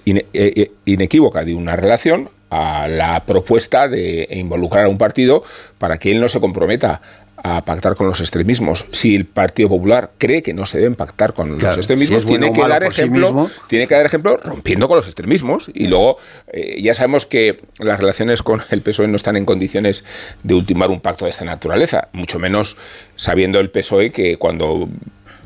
inequívoca 0.86 1.46
de 1.46 1.54
una 1.54 1.78
relación 1.78 2.30
a 2.50 2.88
la 2.88 3.24
propuesta 3.26 3.88
de 3.88 4.28
involucrar 4.32 4.86
a 4.86 4.90
un 4.90 4.98
partido 4.98 5.44
para 5.78 5.98
que 5.98 6.12
él 6.12 6.20
no 6.20 6.30
se 6.30 6.40
comprometa 6.40 7.02
a 7.44 7.64
pactar 7.64 7.96
con 7.96 8.08
los 8.08 8.20
extremismos. 8.20 8.86
Si 8.92 9.16
el 9.16 9.26
Partido 9.26 9.70
Popular 9.70 10.12
cree 10.18 10.42
que 10.42 10.54
no 10.54 10.66
se 10.66 10.78
deben 10.78 10.96
pactar 10.96 11.34
con 11.34 11.58
claro, 11.58 11.68
los 11.68 11.78
extremismos, 11.78 12.24
si 12.24 12.30
bueno 12.30 12.48
tiene, 12.48 12.62
que 12.62 12.68
dar 12.68 12.84
ejemplo, 12.84 13.48
sí 13.48 13.62
tiene 13.68 13.88
que 13.88 13.96
dar 13.96 14.06
ejemplo 14.06 14.38
rompiendo 14.38 14.88
con 14.88 14.98
los 14.98 15.06
extremismos. 15.06 15.70
Y 15.74 15.88
luego 15.88 16.18
eh, 16.52 16.82
ya 16.82 16.94
sabemos 16.94 17.26
que 17.26 17.60
las 17.78 18.00
relaciones 18.00 18.44
con 18.44 18.62
el 18.70 18.82
PSOE 18.82 19.08
no 19.08 19.16
están 19.16 19.38
en 19.38 19.46
condiciones 19.46 20.04
de 20.44 20.54
ultimar 20.54 20.90
un 20.90 21.02
pacto 21.02 21.26
de 21.26 21.32
esta 21.32 21.46
naturaleza, 21.46 22.10
mucho 22.14 22.40
menos 22.40 22.78
sabiendo 23.16 23.60
el 23.60 23.70
PSOE 23.70 24.12
que 24.12 24.36
cuando 24.36 24.90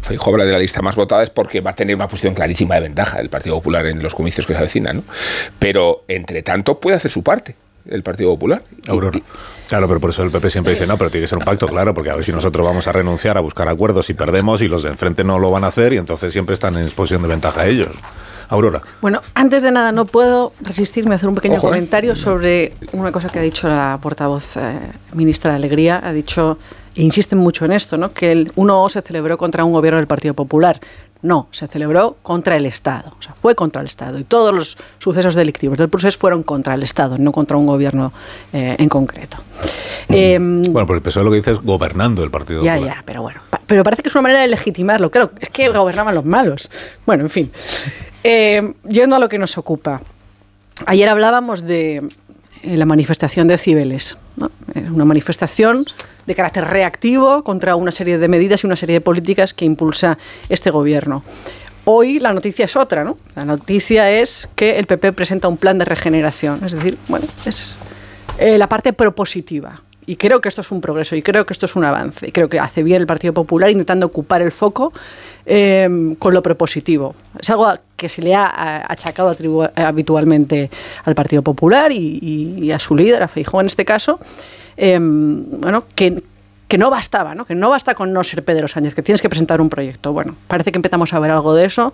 Feijóo 0.02 0.34
habla 0.34 0.46
de 0.46 0.52
la 0.52 0.60
lista 0.60 0.82
más 0.82 0.96
votada 0.96 1.24
es 1.24 1.30
porque 1.30 1.62
va 1.62 1.72
a 1.72 1.76
tener 1.76 1.96
una 1.96 2.08
posición 2.08 2.34
clarísima 2.34 2.76
de 2.76 2.82
ventaja 2.82 3.18
del 3.18 3.30
Partido 3.30 3.56
Popular 3.56 3.86
en 3.86 4.04
los 4.04 4.14
comicios 4.14 4.46
que 4.46 4.54
se 4.54 4.60
avecinan. 4.60 4.98
¿no? 4.98 5.04
Pero, 5.60 6.04
entre 6.08 6.44
tanto, 6.44 6.80
puede 6.80 6.98
hacer 6.98 7.12
su 7.12 7.24
parte 7.24 7.56
el 7.88 8.04
Partido 8.04 8.30
Popular. 8.32 8.64
Aurora. 8.88 9.20
Claro, 9.68 9.88
pero 9.88 10.00
por 10.00 10.10
eso 10.12 10.24
el 10.24 10.32
PP 10.32 10.50
siempre 10.50 10.74
dice, 10.74 10.86
no, 10.88 10.98
pero 10.98 11.10
tiene 11.10 11.24
que 11.24 11.28
ser 11.28 11.38
un 11.38 11.46
pacto, 11.46 11.68
claro, 11.68 11.94
porque 11.94 12.10
a 12.10 12.16
ver 12.16 12.24
si 12.24 12.32
nosotros 12.32 12.66
vamos 12.66 12.88
a 12.88 12.92
renunciar 12.92 13.38
a 13.38 13.42
buscar 13.42 13.68
acuerdos 13.68 14.10
y 14.10 14.14
perdemos 14.14 14.62
y 14.62 14.68
los 14.68 14.84
de 14.84 14.90
enfrente 14.90 15.24
no 15.24 15.40
lo 15.40 15.52
van 15.52 15.64
a 15.64 15.68
hacer 15.68 15.94
y 15.94 15.98
entonces 15.98 16.32
siempre 16.32 16.54
están 16.54 16.78
en 16.78 16.90
posición 16.92 17.22
de 17.22 17.28
ventaja 17.28 17.66
ellos. 17.66 17.90
Aurora. 18.50 18.82
Bueno, 19.02 19.22
antes 19.34 19.64
de 19.64 19.72
nada, 19.72 19.92
no 19.92 20.06
puedo 20.06 20.54
resistirme 20.62 21.14
a 21.14 21.16
hacer 21.16 21.30
un 21.30 21.36
pequeño 21.36 21.56
Ojo, 21.56 21.68
comentario 21.70 22.14
¿eh? 22.14 22.16
sobre 22.16 22.74
una 22.92 23.12
cosa 23.12 23.30
que 23.30 23.40
ha 23.40 23.42
dicho 23.42 23.68
la 23.68 23.98
portavoz 24.02 24.58
eh, 24.58 24.62
ministra 25.14 25.52
de 25.52 25.58
Alegría. 25.58 26.02
Ha 26.04 26.14
dicho, 26.14 26.60
e 26.96 27.02
insisten 27.02 27.40
mucho 27.40 27.66
en 27.66 27.72
esto, 27.72 27.98
¿no? 27.98 28.14
que 28.14 28.32
el 28.32 28.54
1O 28.54 28.90
se 28.90 29.02
celebró 29.02 29.38
contra 29.38 29.64
un 29.64 29.74
gobierno 29.74 29.98
del 29.98 30.08
Partido 30.08 30.34
Popular. 30.36 30.80
No, 31.24 31.48
se 31.52 31.68
celebró 31.68 32.18
contra 32.22 32.58
el 32.58 32.66
Estado, 32.66 33.16
o 33.18 33.22
sea, 33.22 33.34
fue 33.34 33.56
contra 33.56 33.82
el 33.82 33.88
Estado. 33.88 34.20
Y 34.20 34.26
todos 34.26 34.54
los 34.54 34.78
sucesos 35.00 35.36
delictivos 35.36 35.78
del 35.78 35.88
proceso 35.88 36.20
fueron 36.20 36.44
contra 36.44 36.74
el 36.74 36.84
Estado, 36.84 37.18
no 37.18 37.32
contra 37.32 37.56
un 37.56 37.66
gobierno 37.66 38.12
eh, 38.52 38.76
en 38.78 38.90
concreto. 38.90 39.38
Eh, 40.10 40.38
bueno, 40.38 40.86
pero 40.86 40.96
el 40.96 41.02
PSOE 41.02 41.24
lo 41.24 41.32
que 41.32 41.38
dice 41.38 41.52
es 41.52 41.60
gobernando 41.60 42.24
el 42.24 42.30
Partido 42.30 42.62
ya, 42.62 42.74
Popular. 42.76 42.98
Ya, 42.98 43.04
pero 43.06 43.22
bueno, 43.22 43.40
pa 43.50 43.62
pero 43.66 43.84
parece 43.84 44.04
que 44.04 44.10
es 44.10 44.16
una 44.16 44.24
manera 44.24 44.42
de 44.42 44.48
legitimarlo. 44.48 45.10
Claro, 45.10 45.32
es 45.40 45.48
que 45.50 45.70
gobernaban 45.70 46.14
los 46.14 46.26
malos. 46.26 46.70
Bueno, 47.06 47.24
en 47.24 47.30
fin. 47.30 47.52
Eh, 48.24 48.74
yendo 48.88 49.16
a 49.16 49.20
lo 49.20 49.30
que 49.30 49.38
nos 49.38 49.58
ocupa. 49.58 50.02
Ayer 50.86 51.08
hablábamos 51.08 51.62
de 51.64 52.04
la 52.64 52.86
manifestación 52.86 53.48
de 53.48 53.58
Cibeles, 53.58 54.18
¿no? 54.38 54.52
una 54.94 55.06
manifestación 55.06 55.86
de 56.26 56.36
carácter 56.36 56.66
reactivo 56.66 57.44
contra 57.44 57.76
una 57.76 57.92
serie 57.92 58.18
de 58.18 58.28
medidas 58.28 58.64
y 58.64 58.68
una 58.68 58.76
serie 58.76 58.96
de 58.96 59.02
políticas 59.02 59.54
que 59.54 59.66
impulsa 59.66 60.18
este 60.50 60.70
gobierno. 60.70 61.24
Hoy 61.86 62.20
la 62.20 62.32
noticia 62.32 62.66
es 62.66 62.76
otra, 62.78 63.04
¿no? 63.04 63.18
La 63.36 63.44
noticia 63.44 64.10
es 64.10 64.50
que 64.56 64.80
el 64.80 64.88
PP 64.88 65.12
presenta 65.12 65.50
un 65.50 65.58
plan 65.58 65.78
de 65.78 65.86
regeneración, 65.86 66.64
es 66.64 66.72
decir, 66.72 66.98
bueno, 67.10 67.28
es 67.46 67.76
eh, 68.38 68.58
la 68.58 68.70
parte 68.70 68.94
propositiva. 68.94 69.82
Y 70.06 70.16
creo 70.18 70.42
que 70.42 70.50
esto 70.50 70.62
es 70.62 70.72
un 70.72 70.82
progreso 70.82 71.16
y 71.16 71.22
creo 71.22 71.46
que 71.46 71.54
esto 71.54 71.66
es 71.66 71.76
un 71.76 71.86
avance. 71.86 72.28
Y 72.28 72.32
creo 72.32 72.50
que 72.50 72.60
hace 72.60 72.84
bien 72.84 73.02
el 73.02 73.08
Partido 73.08 73.34
Popular 73.34 73.70
intentando 73.70 74.06
ocupar 74.06 74.42
el 74.42 74.52
foco 74.52 74.94
eh, 75.46 76.16
con 76.20 76.34
lo 76.34 76.42
propositivo. 76.42 77.16
Es 77.40 77.50
algo 77.50 77.68
que 77.96 78.10
se 78.10 78.22
le 78.22 78.36
ha 78.36 78.86
achacado 78.88 79.36
habitualmente 79.76 80.70
al 81.06 81.16
Partido 81.16 81.42
Popular 81.42 81.92
y, 81.92 82.72
a 82.72 82.80
su 82.80 82.96
líder, 82.96 83.24
a 83.24 83.28
Feijóo 83.28 83.62
en 83.62 83.68
este 83.68 83.86
caso. 83.86 84.20
Eh, 84.76 84.98
bueno, 85.00 85.84
que, 85.96 86.24
que 86.74 86.80
no 86.80 86.90
bastaba, 86.90 87.36
¿no? 87.36 87.46
que 87.46 87.54
no 87.54 87.70
basta 87.70 87.94
con 87.94 88.14
no 88.14 88.24
ser 88.24 88.44
Pedro 88.44 88.68
Sánchez, 88.68 88.96
que 88.96 89.04
tienes 89.04 89.22
que 89.22 89.30
presentar 89.30 89.62
un 89.62 89.70
proyecto. 89.70 90.12
Bueno, 90.12 90.36
parece 90.48 90.72
que 90.72 90.80
empezamos 90.80 91.14
a 91.14 91.20
ver 91.20 91.30
algo 91.30 91.54
de 91.54 91.66
eso 91.66 91.94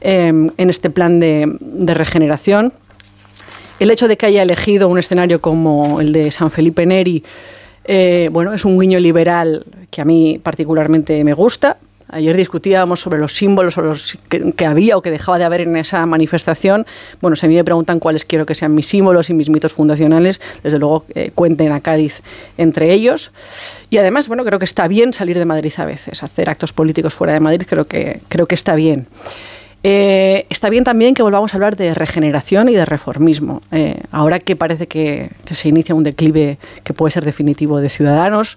em, 0.00 0.50
en 0.56 0.70
este 0.70 0.88
plan 0.88 1.20
de, 1.20 1.46
regeneración. 1.92 2.72
El 3.78 3.90
hecho 3.90 4.08
de 4.08 4.16
que 4.16 4.24
haya 4.24 4.42
elegido 4.42 4.88
un 4.88 4.98
escenario 4.98 5.42
como 5.42 6.00
el 6.00 6.14
de 6.14 6.30
San 6.30 6.50
Felipe 6.50 6.86
Neri, 6.86 7.22
eh, 7.84 8.30
bueno, 8.32 8.54
es 8.54 8.64
un 8.64 8.80
guiño 8.80 8.98
liberal 8.98 9.66
que 9.90 10.00
a 10.00 10.06
mí 10.06 10.40
particularmente 10.42 11.22
me 11.22 11.34
gusta. 11.34 11.76
Ayer 12.14 12.36
discutíamos 12.36 13.00
sobre 13.00 13.18
los 13.18 13.32
símbolos 13.32 13.76
los 13.76 14.16
que, 14.28 14.66
había 14.66 14.96
o 14.96 15.02
que 15.02 15.10
dejaba 15.10 15.36
de 15.36 15.44
haber 15.44 15.62
en 15.62 15.76
esa 15.76 16.06
manifestación. 16.06 16.86
Bueno, 17.20 17.34
si 17.34 17.44
a 17.44 17.48
mí 17.48 17.56
me 17.56 17.64
preguntan 17.64 17.98
cuáles 17.98 18.24
quiero 18.24 18.46
que 18.46 18.54
sean 18.54 18.72
mis 18.72 18.86
símbolos 18.86 19.30
y 19.30 19.34
mis 19.34 19.50
mitos 19.50 19.72
fundacionales, 19.72 20.40
desde 20.62 20.78
luego 20.78 21.04
eh, 21.16 21.32
cuenten 21.34 21.72
a 21.72 21.80
Cádiz 21.80 22.22
entre 22.56 22.92
ellos. 22.92 23.32
Y 23.90 23.96
además, 23.96 24.28
bueno, 24.28 24.44
creo 24.44 24.60
que 24.60 24.64
está 24.64 24.86
bien 24.86 25.12
salir 25.12 25.36
de 25.36 25.44
Madrid 25.44 25.72
a 25.76 25.86
veces, 25.86 26.22
hacer 26.22 26.48
actos 26.48 26.72
políticos 26.72 27.14
fuera 27.14 27.32
de 27.32 27.40
Madrid, 27.40 27.66
creo 27.68 27.86
que, 27.86 28.20
creo 28.28 28.46
que 28.46 28.54
está 28.54 28.76
bien. 28.76 29.08
Eh, 29.82 30.46
está 30.50 30.70
bien 30.70 30.84
también 30.84 31.14
que 31.14 31.22
volvamos 31.24 31.52
a 31.52 31.56
hablar 31.56 31.74
de 31.74 31.94
regeneración 31.94 32.68
y 32.68 32.74
de 32.74 32.84
reformismo. 32.84 33.60
Eh, 33.72 34.00
ahora 34.12 34.38
que 34.38 34.54
parece 34.54 34.86
que 34.86 35.30
se 35.50 35.68
inicia 35.68 35.96
un 35.96 36.04
declive 36.04 36.58
que 36.84 36.92
puede 36.92 37.10
ser 37.10 37.24
definitivo 37.24 37.80
de 37.80 37.90
ciudadanos, 37.90 38.56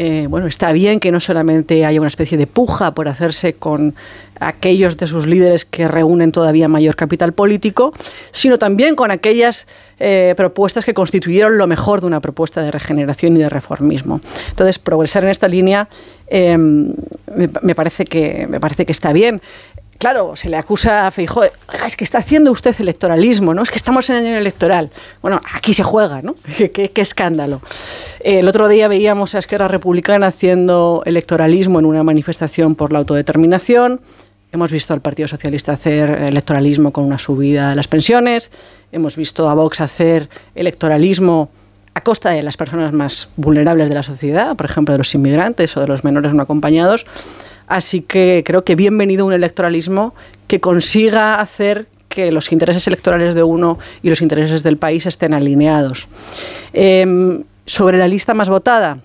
eh, 0.00 0.28
bueno, 0.28 0.46
está 0.46 0.70
bien 0.70 1.00
que 1.00 1.10
no 1.10 1.18
solamente 1.18 1.84
haya 1.84 1.98
una 1.98 2.06
especie 2.06 2.38
de 2.38 2.46
puja 2.46 2.94
por 2.94 3.08
hacerse 3.08 3.54
con 3.54 3.96
aquellos 4.38 4.96
de 4.96 5.08
sus 5.08 5.26
líderes 5.26 5.64
que 5.64 5.88
reúnen 5.88 6.30
todavía 6.30 6.68
mayor 6.68 6.94
capital 6.94 7.32
político, 7.32 7.92
sino 8.30 8.60
también 8.60 8.94
con 8.94 9.10
aquellas 9.10 9.66
eh, 9.98 10.34
propuestas 10.36 10.84
que 10.84 10.94
constituyeron 10.94 11.58
lo 11.58 11.66
mejor 11.66 12.00
de 12.00 12.06
una 12.06 12.20
propuesta 12.20 12.62
de 12.62 12.70
regeneración 12.70 13.36
y 13.38 13.40
de 13.40 13.48
reformismo. 13.48 14.20
Entonces, 14.50 14.78
progresar 14.78 15.24
en 15.24 15.30
esta 15.30 15.48
línea 15.48 15.88
eh, 16.28 16.56
me, 16.56 17.74
parece 17.74 18.04
que, 18.04 18.46
me 18.48 18.60
parece 18.60 18.86
que 18.86 18.92
está 18.92 19.12
bien. 19.12 19.42
Claro, 19.98 20.36
se 20.36 20.48
le 20.48 20.56
acusa 20.56 21.08
a 21.08 21.10
Feijóo, 21.10 21.42
es 21.84 21.96
que 21.96 22.04
está 22.04 22.18
haciendo 22.18 22.52
usted 22.52 22.74
electoralismo, 22.78 23.52
¿no? 23.52 23.62
Es 23.62 23.70
que 23.70 23.76
estamos 23.76 24.08
en 24.10 24.16
año 24.24 24.36
electoral. 24.36 24.90
Bueno, 25.20 25.40
aquí 25.52 25.74
se 25.74 25.82
juega, 25.82 26.22
¿no? 26.22 26.36
qué, 26.56 26.92
escándalo. 26.94 27.60
El 28.20 28.46
otro 28.46 28.68
día 28.68 28.86
veíamos 28.86 29.34
a 29.34 29.40
Esquerra 29.40 29.66
Republicana 29.66 30.28
haciendo 30.28 31.02
electoralismo 31.04 31.80
en 31.80 31.84
una 31.84 32.04
manifestación 32.04 32.76
por 32.76 32.92
la 32.92 33.00
autodeterminación. 33.00 34.00
Hemos 34.52 34.70
visto 34.70 34.94
al 34.94 35.00
Partido 35.00 35.26
Socialista 35.26 35.72
hacer 35.72 36.10
electoralismo 36.10 36.92
con 36.92 37.04
una 37.04 37.18
subida 37.18 37.70
de 37.70 37.76
las 37.76 37.88
pensiones. 37.88 38.52
Hemos 38.92 39.16
visto 39.16 39.50
a 39.50 39.54
Vox 39.54 39.80
hacer 39.80 40.28
electoralismo 40.54 41.50
a 41.94 42.02
costa 42.02 42.30
de 42.30 42.44
las 42.44 42.56
personas 42.56 42.92
más 42.92 43.30
vulnerables 43.36 43.88
de 43.88 43.96
la 43.96 44.04
sociedad, 44.04 44.54
por 44.54 44.66
ejemplo, 44.66 44.92
de 44.92 44.98
los 44.98 45.12
inmigrantes 45.16 45.76
o 45.76 45.80
de 45.80 45.88
los 45.88 46.04
menores 46.04 46.32
no 46.34 46.42
acompañados. 46.44 47.04
Así 47.68 48.00
que 48.00 48.42
creo 48.44 48.64
que 48.64 48.74
bienvenido 48.74 49.26
un 49.26 49.32
electoralismo 49.32 50.14
que 50.46 50.58
consiga 50.58 51.38
hacer 51.38 51.86
que 52.08 52.32
los 52.32 52.50
intereses 52.50 52.86
electorales 52.86 53.34
de 53.34 53.42
uno 53.42 53.78
y 54.02 54.08
los 54.08 54.22
intereses 54.22 54.62
del 54.62 54.78
país 54.78 55.04
estén 55.04 55.34
alineados. 55.34 56.08
Em, 56.72 57.44
sobre 57.66 57.98
la 57.98 58.08
lista 58.08 58.32
más 58.32 58.48
votada, 58.48 58.98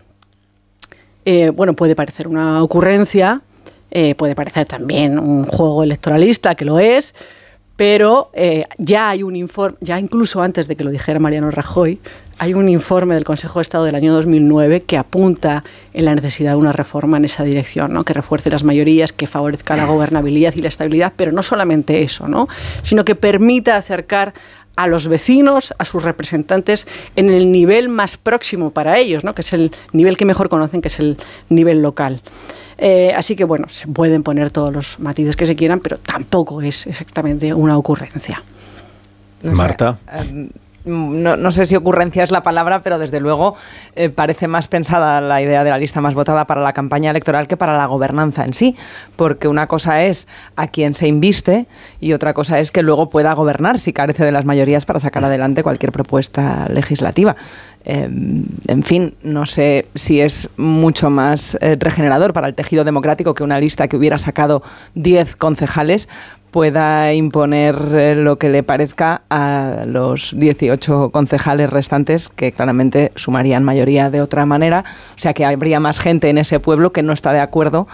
eh, 1.25 1.49
bueno, 1.49 1.73
puede 1.73 1.95
parecer 1.95 2.27
una 2.27 2.63
ocurrencia, 2.63 3.41
eh, 3.91 4.15
puede 4.15 4.35
parecer 4.35 4.65
también 4.65 5.19
un 5.19 5.45
juego 5.45 5.83
electoralista, 5.83 6.55
que 6.55 6.65
lo 6.65 6.79
es, 6.79 7.13
pero 7.75 8.29
eh, 8.33 8.63
ya 8.77 9.09
hay 9.09 9.23
un 9.23 9.35
informe, 9.35 9.77
ya 9.81 9.99
incluso 9.99 10.41
antes 10.41 10.67
de 10.67 10.75
que 10.75 10.83
lo 10.83 10.89
dijera 10.89 11.19
Mariano 11.19 11.51
Rajoy, 11.51 11.99
hay 12.39 12.53
un 12.53 12.69
informe 12.69 13.15
del 13.15 13.23
Consejo 13.23 13.59
de 13.59 13.63
Estado 13.63 13.85
del 13.85 13.95
año 13.95 14.13
2009 14.13 14.83
que 14.83 14.97
apunta 14.97 15.63
en 15.93 16.05
la 16.05 16.15
necesidad 16.15 16.51
de 16.51 16.57
una 16.57 16.71
reforma 16.71 17.17
en 17.17 17.25
esa 17.25 17.43
dirección, 17.43 17.93
¿no? 17.93 18.03
que 18.03 18.13
refuerce 18.13 18.49
las 18.49 18.63
mayorías, 18.63 19.13
que 19.13 19.27
favorezca 19.27 19.75
la 19.75 19.85
gobernabilidad 19.85 20.53
y 20.55 20.61
la 20.61 20.69
estabilidad, 20.69 21.13
pero 21.15 21.31
no 21.31 21.43
solamente 21.43 22.03
eso, 22.03 22.27
¿no? 22.27 22.47
sino 22.81 23.05
que 23.05 23.15
permita 23.15 23.75
acercar 23.75 24.33
a 24.75 24.87
los 24.87 25.07
vecinos, 25.07 25.73
a 25.77 25.85
sus 25.85 26.03
representantes, 26.03 26.87
en 27.15 27.29
el 27.29 27.51
nivel 27.51 27.89
más 27.89 28.17
próximo 28.17 28.71
para 28.71 28.97
ellos, 28.97 29.23
¿no? 29.23 29.35
que 29.35 29.41
es 29.41 29.53
el 29.53 29.71
nivel 29.91 30.17
que 30.17 30.25
mejor 30.25 30.49
conocen, 30.49 30.81
que 30.81 30.87
es 30.87 30.99
el 30.99 31.17
nivel 31.49 31.81
local. 31.81 32.21
Eh, 32.79 33.13
así 33.15 33.35
que 33.35 33.43
bueno, 33.43 33.69
se 33.69 33.87
pueden 33.87 34.23
poner 34.23 34.49
todos 34.49 34.73
los 34.73 34.99
matices 34.99 35.35
que 35.35 35.45
se 35.45 35.55
quieran, 35.55 35.79
pero 35.79 35.97
tampoco 35.97 36.61
es 36.61 36.87
exactamente 36.87 37.53
una 37.53 37.77
ocurrencia. 37.77 38.41
Marta. 39.43 39.97
Em, 40.11 40.47
no, 40.85 41.51
sé 41.51 41.65
si 41.65 41.75
ocurrencia 41.75 42.23
es 42.23 42.31
la 42.31 42.43
palabra, 42.43 42.81
pero 42.81 42.99
desde 42.99 43.19
luego 43.19 43.55
eh, 43.95 44.09
parece 44.09 44.47
más 44.47 44.67
pensada 44.67 45.21
la 45.21 45.41
idea 45.41 45.63
de 45.63 45.69
la 45.69 45.77
lista 45.77 46.01
más 46.01 46.13
votada 46.13 46.45
para 46.45 46.61
la 46.61 46.73
campaña 46.73 47.11
electoral 47.11 47.47
que 47.47 47.57
para 47.57 47.77
la 47.77 47.85
gobernanza 47.85 48.43
en 48.43 48.53
sí, 48.53 48.75
porque 49.15 49.47
una 49.47 49.67
cosa 49.67 50.03
es 50.03 50.27
a 50.55 50.67
quien 50.67 50.93
se 50.93 51.07
inviste 51.07 51.67
y 51.99 52.13
otra 52.13 52.33
cosa 52.33 52.59
es 52.59 52.71
que 52.71 52.83
luego 52.83 53.09
pueda 53.09 53.33
gobernar 53.33 53.79
si 53.79 53.93
carece 53.93 54.25
de 54.25 54.31
las 54.31 54.45
mayorías 54.45 54.85
para 54.85 54.99
sacar 54.99 55.23
adelante 55.23 55.63
cualquier 55.63 55.91
propuesta 55.91 56.67
legislativa. 56.69 57.35
Em, 57.85 58.45
en 58.67 58.83
fin, 58.83 59.15
no 59.23 59.45
sé 59.45 59.87
si 59.93 60.21
es 60.21 60.49
mucho 60.57 61.09
más 61.09 61.57
eh, 61.59 61.75
regenerador 61.77 62.31
para 62.31 62.47
el 62.47 62.55
tejido 62.55 62.83
democrático 62.85 63.33
que 63.33 63.43
una 63.43 63.59
lista 63.59 63.87
que 63.87 63.97
hubiera 63.97 64.17
sacado 64.17 64.63
10 64.95 65.35
concejales 65.35 66.07
pueda 66.53 67.11
imponer 67.13 67.75
eh, 67.93 68.15
lo 68.15 68.37
que 68.37 68.47
le 68.47 68.61
parezca 68.61 69.23
a 69.31 69.85
los 69.87 70.35
18 70.37 71.09
concejales 71.09 71.71
restantes 71.71 72.29
que 72.29 72.51
claramente 72.51 73.11
sumarían 73.15 73.63
mayoría 73.63 74.11
de 74.11 74.21
otra 74.21 74.45
manera. 74.45 74.85
O 75.15 75.19
sea 75.19 75.33
que 75.33 75.45
habría 75.45 75.79
más 75.79 75.99
gente 75.99 76.29
en 76.29 76.37
ese 76.37 76.59
pueblo 76.59 76.91
que 76.91 77.01
no 77.01 77.11
está 77.11 77.33
de 77.33 77.39
acuerdo 77.39 77.87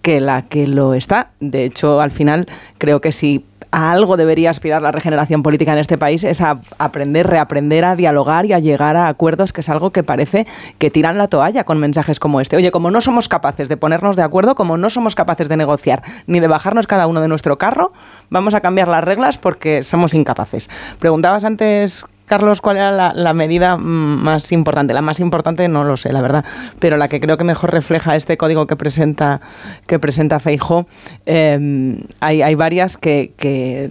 que 0.00 0.20
la 0.20 0.40
que 0.40 0.66
lo 0.66 0.94
está. 0.94 1.28
De 1.40 1.64
hecho, 1.64 2.00
al 2.00 2.10
final 2.10 2.48
creo 2.78 3.02
que 3.02 3.12
si 3.12 3.44
a 3.76 3.90
algo 3.90 4.16
debería 4.16 4.48
aspirar 4.48 4.80
la 4.80 4.90
regeneración 4.90 5.42
política 5.42 5.74
en 5.74 5.78
este 5.78 5.98
país 5.98 6.24
es 6.24 6.40
a 6.40 6.60
aprender, 6.78 7.26
reaprender 7.26 7.84
a 7.84 7.94
dialogar 7.94 8.46
y 8.46 8.54
a 8.54 8.58
llegar 8.58 8.96
a 8.96 9.06
acuerdos, 9.06 9.52
que 9.52 9.60
es 9.60 9.68
algo 9.68 9.90
que 9.90 10.02
parece 10.02 10.46
que 10.78 10.90
tiran 10.90 11.18
la 11.18 11.28
toalla 11.28 11.64
con 11.64 11.78
mensajes 11.78 12.18
como 12.18 12.40
este. 12.40 12.56
Oye, 12.56 12.70
como 12.70 12.90
no 12.90 13.02
somos 13.02 13.28
capaces 13.28 13.68
de 13.68 13.76
ponernos 13.76 14.16
de 14.16 14.22
acuerdo, 14.22 14.54
como 14.54 14.78
no 14.78 14.88
somos 14.88 15.14
capaces 15.14 15.50
de 15.50 15.58
negociar 15.58 16.02
ni 16.26 16.40
de 16.40 16.48
bajarnos 16.48 16.86
cada 16.86 17.06
uno 17.06 17.20
de 17.20 17.28
nuestro 17.28 17.58
carro, 17.58 17.92
vamos 18.30 18.54
a 18.54 18.62
cambiar 18.62 18.88
las 18.88 19.04
reglas 19.04 19.36
porque 19.36 19.82
somos 19.82 20.14
incapaces. 20.14 20.70
Preguntabas 20.98 21.44
antes 21.44 22.06
Carlos, 22.26 22.60
¿cuál 22.60 22.76
era 22.76 23.14
la, 23.14 23.32
medida 23.32 23.76
más 23.76 24.52
importante? 24.52 24.92
La 24.92 25.00
más 25.00 25.20
importante 25.20 25.68
no 25.68 25.84
lo 25.84 25.96
sé, 25.96 26.12
la 26.12 26.20
verdad, 26.20 26.44
pero 26.80 26.96
la 26.96 27.08
que 27.08 27.20
creo 27.20 27.36
que 27.36 27.44
mejor 27.44 27.72
refleja 27.72 28.16
este 28.16 28.36
código 28.36 28.66
que 28.66 28.76
presenta 28.76 29.40
que 29.86 29.98
presenta 29.98 30.40
Feijó. 30.40 30.86
Eh, 31.24 31.98
hay, 32.20 32.42
hay, 32.42 32.54
varias 32.54 32.98
que, 32.98 33.32
que 33.36 33.90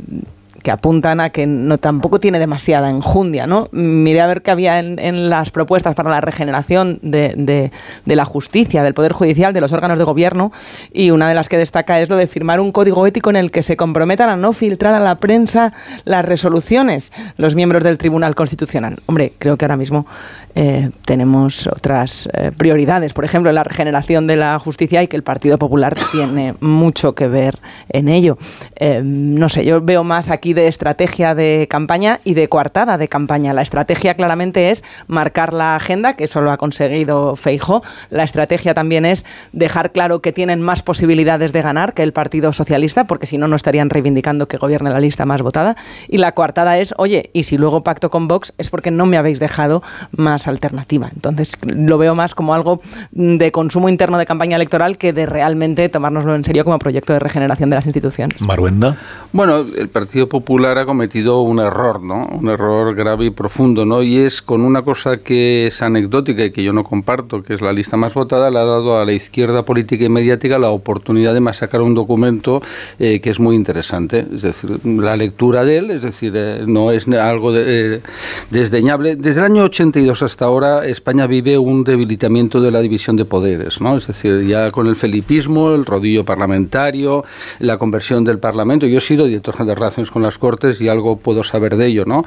que 0.65 0.71
apuntan 0.71 1.19
a 1.19 1.29
que 1.29 1.47
tampoco 1.79 2.19
tiene 2.19 2.39
demasiada 2.39 2.89
enjundia, 2.89 3.45
¿no? 3.45 3.67
Miré 3.71 4.19
a 4.21 4.25
ver 4.25 4.41
qué 4.41 4.49
había 4.49 4.79
en, 4.79 5.29
las 5.29 5.51
propuestas 5.51 5.93
para 5.93 6.09
la 6.09 6.21
regeneración 6.21 6.97
de, 7.03 7.71
la 8.05 8.25
justicia, 8.25 8.81
del 8.81 8.95
Poder 8.95 9.13
Judicial, 9.13 9.53
de 9.53 9.61
los 9.61 9.71
órganos 9.73 9.99
de 9.99 10.03
gobierno, 10.03 10.51
y 10.91 11.11
una 11.11 11.29
de 11.29 11.35
las 11.35 11.49
que 11.49 11.59
destaca 11.59 12.01
es 12.01 12.09
lo 12.09 12.15
de 12.15 12.25
firmar 12.25 12.59
un 12.59 12.71
código 12.71 13.05
ético 13.05 13.29
en 13.29 13.35
el 13.35 13.51
que 13.51 13.61
se 13.61 13.77
comprometan 13.77 14.27
a 14.27 14.37
no 14.37 14.53
filtrar 14.53 14.95
a 14.95 14.99
la 14.99 15.17
prensa 15.17 15.71
las 16.03 16.25
resoluciones 16.25 17.13
los 17.37 17.53
miembros 17.53 17.83
del 17.83 17.99
Tribunal 17.99 18.33
Constitucional. 18.33 18.97
Hombre, 19.05 19.33
creo 19.37 19.57
que 19.57 19.65
ahora 19.65 19.77
mismo 19.77 20.07
eh, 20.55 20.89
tenemos 21.05 21.67
otras 21.67 22.27
eh, 22.33 22.51
prioridades, 22.57 23.13
por 23.13 23.23
ejemplo, 23.23 23.51
la 23.51 23.63
regeneración 23.63 24.25
de 24.25 24.37
la 24.37 24.57
justicia 24.57 25.03
y 25.03 25.07
que 25.07 25.15
el 25.15 25.21
Partido 25.21 25.59
Popular 25.59 25.95
tiene 26.11 26.55
mucho 26.59 27.13
que 27.13 27.27
ver 27.27 27.59
en 27.89 28.09
ello. 28.09 28.39
Eh, 28.77 29.01
no 29.03 29.47
sé, 29.49 29.63
yo 29.63 29.81
veo 29.81 30.03
más 30.03 30.31
aquí 30.31 30.54
de 30.55 30.67
estrategia 30.67 31.35
de 31.35 31.67
campaña 31.69 32.19
y 32.23 32.33
de 32.33 32.49
coartada 32.49 32.97
de 32.97 33.07
campaña. 33.07 33.53
La 33.53 33.61
estrategia 33.61 34.15
claramente 34.15 34.71
es 34.71 34.83
marcar 35.07 35.53
la 35.53 35.75
agenda, 35.75 36.15
que 36.15 36.23
eso 36.23 36.41
lo 36.41 36.51
ha 36.51 36.57
conseguido 36.57 37.35
Feijo. 37.35 37.83
La 38.09 38.23
estrategia 38.23 38.73
también 38.73 39.05
es 39.05 39.25
dejar 39.51 39.91
claro 39.91 40.21
que 40.21 40.33
tienen 40.33 40.61
más 40.61 40.81
posibilidades 40.81 41.53
de 41.53 41.61
ganar 41.61 41.93
que 41.93 42.03
el 42.03 42.13
Partido 42.13 42.53
Socialista, 42.53 43.03
porque 43.03 43.25
si 43.25 43.37
no, 43.37 43.47
no 43.47 43.55
estarían 43.55 43.89
reivindicando 43.89 44.47
que 44.47 44.57
gobierne 44.57 44.89
la 44.89 44.99
lista 44.99 45.25
más 45.25 45.41
votada. 45.41 45.75
Y 46.07 46.17
la 46.17 46.31
coartada 46.31 46.77
es, 46.79 46.93
oye, 46.97 47.29
y 47.33 47.43
si 47.43 47.57
luego 47.57 47.83
pacto 47.83 48.09
con 48.09 48.27
Vox 48.27 48.53
es 48.57 48.69
porque 48.69 48.91
no 48.91 49.05
me 49.05 49.17
habéis 49.17 49.39
dejado 49.39 49.83
más 50.11 50.47
alternativa. 50.47 51.09
Entonces 51.13 51.57
lo 51.61 51.97
veo 51.97 52.15
más 52.15 52.35
como 52.35 52.53
algo 52.53 52.81
de 53.11 53.51
consumo 53.51 53.89
interno 53.89 54.17
de 54.17 54.25
campaña 54.25 54.55
electoral 54.55 54.97
que 54.97 55.13
de 55.13 55.25
realmente 55.25 55.89
tomárnoslo 55.89 56.35
en 56.35 56.43
serio 56.43 56.63
como 56.63 56.79
proyecto 56.79 57.13
de 57.13 57.19
regeneración 57.19 57.69
de 57.69 57.75
las 57.75 57.85
instituciones. 57.85 58.41
Maruenda. 58.41 58.97
Bueno, 59.31 59.65
el 59.77 59.89
Partido 59.89 60.27
Popular 60.29 60.44
Popular 60.45 60.77
ha 60.77 60.85
cometido 60.85 61.41
un 61.41 61.57
error, 61.57 62.03
¿no? 62.03 62.27
Un 62.27 62.49
error 62.49 62.93
grave 62.93 63.25
y 63.25 63.29
profundo, 63.31 63.83
¿no? 63.83 64.03
Y 64.03 64.17
es 64.17 64.43
con 64.43 64.61
una 64.61 64.83
cosa 64.83 65.17
que 65.17 65.65
es 65.65 65.81
anecdótica 65.81 66.45
y 66.45 66.51
que 66.51 66.61
yo 66.61 66.71
no 66.71 66.83
comparto, 66.83 67.41
que 67.41 67.55
es 67.55 67.61
la 67.61 67.73
lista 67.73 67.97
más 67.97 68.13
votada, 68.13 68.51
le 68.51 68.59
ha 68.59 68.63
dado 68.63 68.99
a 68.99 69.05
la 69.05 69.11
izquierda 69.11 69.63
política 69.63 70.05
y 70.05 70.09
mediática 70.09 70.59
la 70.59 70.69
oportunidad 70.69 71.33
de 71.33 71.39
masacrar 71.39 71.81
un 71.81 71.95
documento 71.95 72.61
eh, 72.99 73.21
que 73.21 73.31
es 73.31 73.39
muy 73.39 73.55
interesante. 73.55 74.27
Es 74.35 74.43
decir, 74.43 74.79
la 74.85 75.17
lectura 75.17 75.65
de 75.65 75.79
él, 75.79 75.89
es 75.89 76.03
decir, 76.03 76.33
eh, 76.35 76.63
no 76.67 76.91
es 76.91 77.07
algo 77.07 77.51
eh, 77.55 78.01
desdeñable. 78.51 79.15
Desde 79.15 79.39
el 79.39 79.45
año 79.47 79.63
82 79.63 80.21
hasta 80.21 80.45
ahora, 80.45 80.85
España 80.85 81.25
vive 81.25 81.57
un 81.57 81.83
debilitamiento 81.83 82.61
de 82.61 82.69
la 82.69 82.81
división 82.81 83.15
de 83.15 83.25
poderes, 83.25 83.81
¿no? 83.81 83.97
Es 83.97 84.05
decir, 84.05 84.45
ya 84.45 84.69
con 84.69 84.85
el 84.85 84.95
felipismo, 84.95 85.73
el 85.73 85.87
rodillo 85.87 86.23
parlamentario, 86.23 87.25
la 87.57 87.79
conversión 87.79 88.23
del 88.23 88.37
Parlamento. 88.37 88.85
Yo 88.85 88.99
he 88.99 89.01
sido 89.01 89.25
director 89.25 89.55
de 89.65 89.73
relaciones 89.73 90.11
con 90.11 90.21
Cortes 90.37 90.81
y 90.81 90.87
algo 90.87 91.17
puedo 91.17 91.43
saber 91.43 91.75
de 91.77 91.87
ello, 91.87 92.05
¿no? 92.05 92.23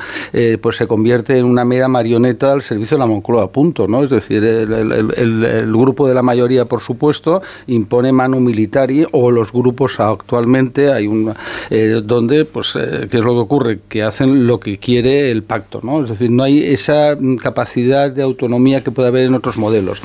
pues 0.61 0.77
se 0.77 0.87
convierte 0.87 1.39
en 1.39 1.45
una 1.45 1.65
mera 1.65 1.89
marioneta 1.89 2.53
al 2.53 2.63
servicio 2.63 2.97
de 2.97 3.01
la 3.01 3.07
Moncloa, 3.07 3.51
punto, 3.51 3.87
¿no? 3.87 4.03
Es 4.05 4.11
decir, 4.11 4.45
el, 4.45 5.73
grupo 5.73 6.09
de 6.09 6.15
la 6.15 6.23
mayoría, 6.23 6.65
por 6.65 6.81
supuesto, 6.81 7.43
impone 7.67 8.13
mano 8.13 8.41
militar 8.41 8.89
o 9.13 9.31
los 9.31 9.53
grupos 9.53 10.01
actualmente 10.01 10.93
hay 10.93 11.07
un 11.07 11.35
eh, 11.71 12.01
donde, 12.03 12.45
pues, 12.45 12.77
eh, 12.77 13.09
¿qué 13.11 13.19
es 13.19 13.25
lo 13.25 13.35
que 13.35 13.41
ocurre? 13.41 13.81
Que 13.89 14.03
hacen 14.03 14.47
lo 14.47 14.61
que 14.61 14.79
quiere 14.79 15.31
el 15.31 15.43
pacto, 15.43 15.81
¿no? 15.83 16.03
Es 16.03 16.11
decir, 16.11 16.31
no 16.31 16.45
hay 16.45 16.63
esa 16.63 17.17
mm, 17.19 17.37
capacidad 17.37 18.11
de 18.11 18.23
autonomía 18.23 18.83
que 18.83 18.91
puede 18.91 19.09
haber 19.09 19.27
en 19.27 19.35
otros 19.35 19.59
modelos. 19.59 20.01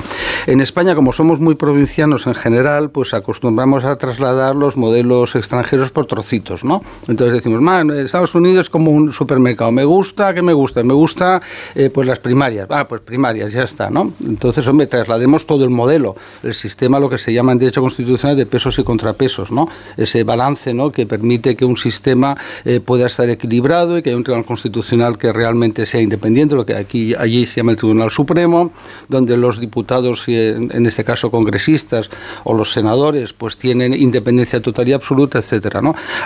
En 0.47 0.59
España, 0.59 0.95
como 0.95 1.13
somos 1.13 1.39
muy 1.39 1.55
provincianos 1.55 2.27
en 2.27 2.33
general, 2.33 2.89
pues 2.89 3.13
acostumbramos 3.13 3.85
a 3.85 3.95
trasladar 3.95 4.55
los 4.55 4.75
modelos 4.75 5.35
extranjeros 5.35 5.91
por 5.91 6.05
trocitos, 6.05 6.63
¿no? 6.63 6.81
Entonces 7.07 7.35
decimos, 7.35 7.61
Estados 7.91 8.33
Unidos 8.35 8.65
es 8.65 8.69
como 8.69 8.91
un 8.91 9.11
supermercado, 9.11 9.71
me 9.71 9.83
gusta, 9.83 10.33
¿qué 10.33 10.41
me 10.41 10.53
gusta? 10.53 10.83
Me 10.83 10.93
gusta, 10.93 11.41
eh, 11.75 11.89
pues 11.89 12.07
las 12.07 12.19
primarias, 12.19 12.67
ah, 12.69 12.87
pues 12.87 13.01
primarias, 13.01 13.51
ya 13.51 13.63
está, 13.63 13.89
¿no? 13.89 14.13
Entonces, 14.25 14.67
hombre, 14.67 14.87
traslademos 14.87 15.45
todo 15.45 15.63
el 15.63 15.69
modelo, 15.69 16.15
el 16.43 16.53
sistema, 16.53 16.99
lo 16.99 17.09
que 17.09 17.17
se 17.17 17.33
llama 17.33 17.51
en 17.51 17.59
derecho 17.59 17.81
constitucional 17.81 18.37
de 18.37 18.45
pesos 18.45 18.77
y 18.79 18.83
contrapesos, 18.83 19.51
¿no? 19.51 19.67
Ese 19.97 20.23
balance, 20.23 20.73
¿no? 20.73 20.91
Que 20.91 21.05
permite 21.05 21.55
que 21.55 21.65
un 21.65 21.77
sistema 21.77 22.37
eh, 22.65 22.79
pueda 22.79 23.07
estar 23.07 23.29
equilibrado 23.29 23.97
y 23.97 24.01
que 24.01 24.09
haya 24.09 24.17
un 24.17 24.23
tribunal 24.23 24.45
constitucional 24.45 25.17
que 25.17 25.31
realmente 25.33 25.85
sea 25.85 26.01
independiente, 26.01 26.55
lo 26.55 26.65
que 26.65 26.75
aquí 26.75 27.13
allí 27.15 27.45
se 27.45 27.57
llama 27.57 27.71
el 27.71 27.77
Tribunal 27.77 28.09
Supremo, 28.09 28.71
donde 29.09 29.37
los 29.37 29.59
diputados, 29.59 30.27
en, 30.27 30.85
este 30.85 31.03
caso 31.03 31.31
congresistas 31.31 32.09
o 32.43 32.53
los 32.53 32.71
senadores, 32.71 33.33
pues 33.33 33.57
tienen 33.57 33.93
independencia 33.93 34.61
total 34.61 34.87
y 34.87 34.93
absoluta, 34.93 35.39
etcétera. 35.39 35.73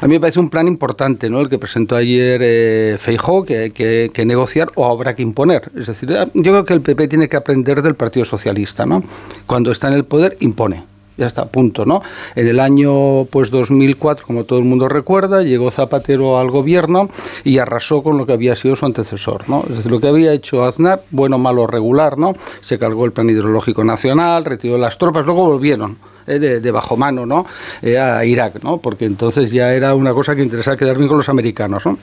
A 0.02 0.08
mí 0.08 0.14
me 0.14 0.20
parece 0.20 0.40
un 0.40 0.50
plan 0.50 0.68
importante, 0.68 1.30
¿no? 1.30 1.47
Que 1.50 1.58
presentó 1.58 1.96
ayer 1.96 2.42
eh, 2.44 2.98
Feijó, 3.00 3.46
que 3.46 3.72
que, 3.72 4.12
que 4.14 4.26
negociar 4.26 4.70
o 4.76 4.86
habrá 4.86 5.16
que 5.16 5.22
imponer. 5.22 5.70
Es 5.78 5.88
decir, 5.88 6.10
yo 6.10 6.52
creo 6.52 6.66
que 6.66 6.74
el 6.74 6.82
PP 6.82 7.08
tiene 7.08 7.30
que 7.30 7.38
aprender 7.38 7.82
del 7.82 7.96
Partido 7.96 8.26
Socialista, 8.26 8.86
¿no? 8.86 9.04
Cuando 9.46 9.72
está 9.72 9.88
en 9.88 9.94
el 9.94 10.06
poder, 10.06 10.38
impone 10.40 10.84
ya 11.18 11.26
está, 11.26 11.46
punto, 11.48 11.86
¿no? 11.86 12.02
En 12.36 12.48
el 12.48 12.60
año 12.60 13.26
pues 13.26 13.50
2004, 13.50 14.26
como 14.26 14.44
todo 14.44 14.60
el 14.60 14.66
mundo 14.66 14.88
recuerda, 14.88 15.42
llegó 15.42 15.72
Zapatero 15.72 16.38
al 16.38 16.52
gobierno 16.52 17.10
y 17.44 17.58
arrasó 17.58 18.04
con 18.04 18.18
lo 18.18 18.26
que 18.26 18.34
había 18.34 18.56
sido 18.56 18.76
su 18.76 18.86
antecesor, 18.86 19.50
¿no? 19.50 19.64
Es 19.68 19.78
decir, 19.78 19.92
lo 19.92 20.00
que 20.00 20.08
había 20.08 20.32
hecho 20.32 20.64
Aznar, 20.64 21.02
bueno, 21.10 21.38
malo, 21.40 21.66
regular, 21.66 22.18
¿no? 22.18 22.36
Se 22.62 22.78
cargó 22.78 23.06
el 23.06 23.12
plan 23.12 23.30
hidrológico 23.30 23.84
nacional, 23.84 24.46
retiró 24.46 24.78
las 24.78 24.98
tropas, 24.98 25.26
luego 25.26 25.46
volvieron. 25.46 25.98
Eh, 26.28 26.40
de, 26.40 26.72
bajo 26.72 26.98
mano 26.98 27.26
¿no? 27.26 27.46
Eh, 27.82 27.98
a 27.98 28.24
Irak, 28.26 28.62
¿no? 28.62 28.80
porque 28.80 29.06
entonces 29.06 29.50
ya 29.50 29.74
era 29.74 29.96
una 29.96 30.14
cosa 30.14 30.36
que 30.36 30.44
interesaba 30.44 30.76
quedar 30.76 30.98
bien 30.98 31.08
con 31.08 31.18
los 31.18 31.30
americanos. 31.30 31.86
¿no? 31.86 31.98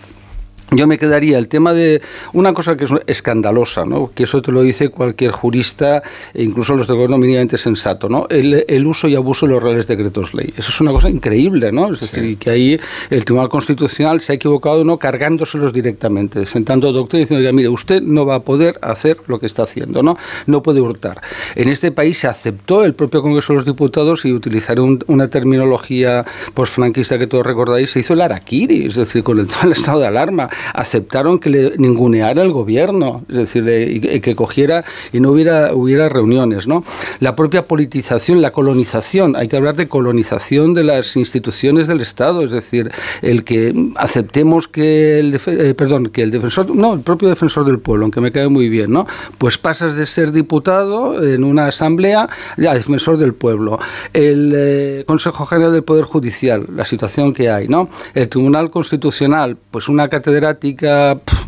Yo 0.71 0.87
me 0.87 0.99
quedaría 0.99 1.39
el 1.39 1.49
tema 1.49 1.73
de 1.73 2.03
una 2.33 2.53
cosa 2.53 2.77
que 2.77 2.85
es 2.85 2.91
escandalosa, 3.07 3.85
¿no? 3.85 4.11
que 4.15 4.25
eso 4.25 4.43
te 4.43 4.51
lo 4.51 4.63
dice 4.63 4.89
cualquier 4.89 5.31
jurista, 5.31 6.03
e 6.33 6.43
incluso 6.43 6.75
los 6.75 6.87
de 6.87 6.95
gobierno 6.95 7.19
mínimamente 7.19 7.59
sensato, 7.59 8.09
¿no? 8.09 8.27
El, 8.29 8.87
uso 8.87 9.09
y 9.09 9.15
abuso 9.15 9.47
de 9.47 9.53
los 9.53 9.63
reales 9.63 9.87
decretos 9.87 10.35
ley. 10.35 10.53
Eso 10.57 10.71
es 10.71 10.81
una 10.81 10.93
cosa 10.93 11.09
increíble, 11.09 11.71
¿no? 11.73 11.93
Es 11.93 12.01
decir, 12.01 12.37
que 12.39 12.51
ahí 12.51 12.81
el 13.11 13.25
Tribunal 13.25 13.49
Constitucional 13.49 14.21
se 14.21 14.33
ha 14.33 14.35
equivocado 14.35 14.85
no 14.85 14.99
cargándoselos 14.99 15.73
directamente, 15.73 16.45
sentando 16.47 16.89
a 16.89 16.93
doctor 16.93 17.19
y 17.19 17.23
diciendo, 17.23 17.53
mire, 17.53 17.69
usted 17.69 18.03
no 18.03 18.27
va 18.27 18.37
a 18.37 18.41
poder 18.41 18.79
hacer 18.83 19.19
lo 19.27 19.39
que 19.39 19.47
está 19.47 19.63
haciendo, 19.63 20.03
¿no? 20.03 20.19
No 20.47 20.63
puede 20.63 20.81
hurtar. 20.81 21.21
En 21.55 21.69
este 21.69 21.93
país 21.93 22.19
se 22.19 22.27
aceptó 22.27 22.85
el 22.85 22.95
propio 22.95 23.23
Congreso 23.23 23.53
de 23.53 23.59
los 23.59 23.67
Diputados 23.67 24.25
y 24.25 24.33
utilizaré 24.33 24.81
una 24.81 25.29
terminología 25.29 26.25
franquista 26.67 27.19
que 27.19 27.27
todos 27.27 27.47
recordáis, 27.47 27.91
se 27.91 28.01
hizo 28.01 28.15
el 28.15 28.21
araquiri, 28.21 28.87
es 28.87 28.95
decir, 28.95 29.23
con 29.23 29.39
el 29.39 29.49
estado 29.73 30.01
de 30.01 30.07
alarma 30.07 30.49
aceptaron 30.73 31.39
que 31.39 31.51
le 31.51 31.73
ninguneara 31.79 32.43
el 32.43 32.53
gobierno, 32.53 33.23
es 33.29 33.37
decir, 33.37 34.21
que 34.21 34.35
cogiera 34.35 34.85
y 35.13 35.21
no 35.21 35.31
hubiera, 35.31 35.75
hubiera 35.75 36.09
reuniones. 36.09 36.67
¿no? 36.67 36.85
La 37.21 37.37
propia 37.37 37.67
politización, 37.67 38.43
la 38.43 38.53
colonización, 38.53 39.37
hay 39.37 39.49
que 39.49 39.57
hablar 39.57 39.77
de 39.77 39.89
colonización 39.89 40.75
de 40.75 40.85
las 40.85 41.17
instituciones 41.17 41.87
del 41.87 42.01
Estado, 42.01 42.43
es 42.43 42.51
decir, 42.51 42.91
el 43.23 43.45
que 43.45 43.75
aceptemos 43.97 44.69
que 44.69 45.19
el, 45.19 45.41
eh, 45.47 45.75
perdón, 45.75 46.09
que 46.09 46.23
el 46.23 46.31
defensor, 46.31 46.75
no, 46.75 46.95
el 46.95 47.01
propio 47.01 47.29
defensor 47.29 47.65
del 47.65 47.79
pueblo, 47.79 48.05
aunque 48.05 48.21
me 48.21 48.33
cae 48.33 48.49
muy 48.49 48.69
bien, 48.69 48.93
¿no? 48.93 49.07
pues 49.39 49.59
pasas 49.59 49.97
de 49.97 50.07
ser 50.07 50.33
diputado 50.33 51.23
en 51.23 51.45
una 51.45 51.67
asamblea 51.67 52.29
a 52.57 52.75
defensor 52.75 53.17
del 53.17 53.35
pueblo. 53.35 53.79
El 54.13 54.53
eh, 54.55 55.05
Consejo 55.07 55.47
General 55.47 55.73
del 55.73 55.85
Poder 55.85 56.05
Judicial, 56.05 56.67
la 56.75 56.85
situación 56.85 57.33
que 57.33 57.51
hay, 57.51 57.69
¿no? 57.69 57.89
El 58.15 58.29
Tribunal 58.29 58.71
Constitucional, 58.71 59.57
pues 59.71 59.89
una 59.89 60.09
cátedra 60.09 60.44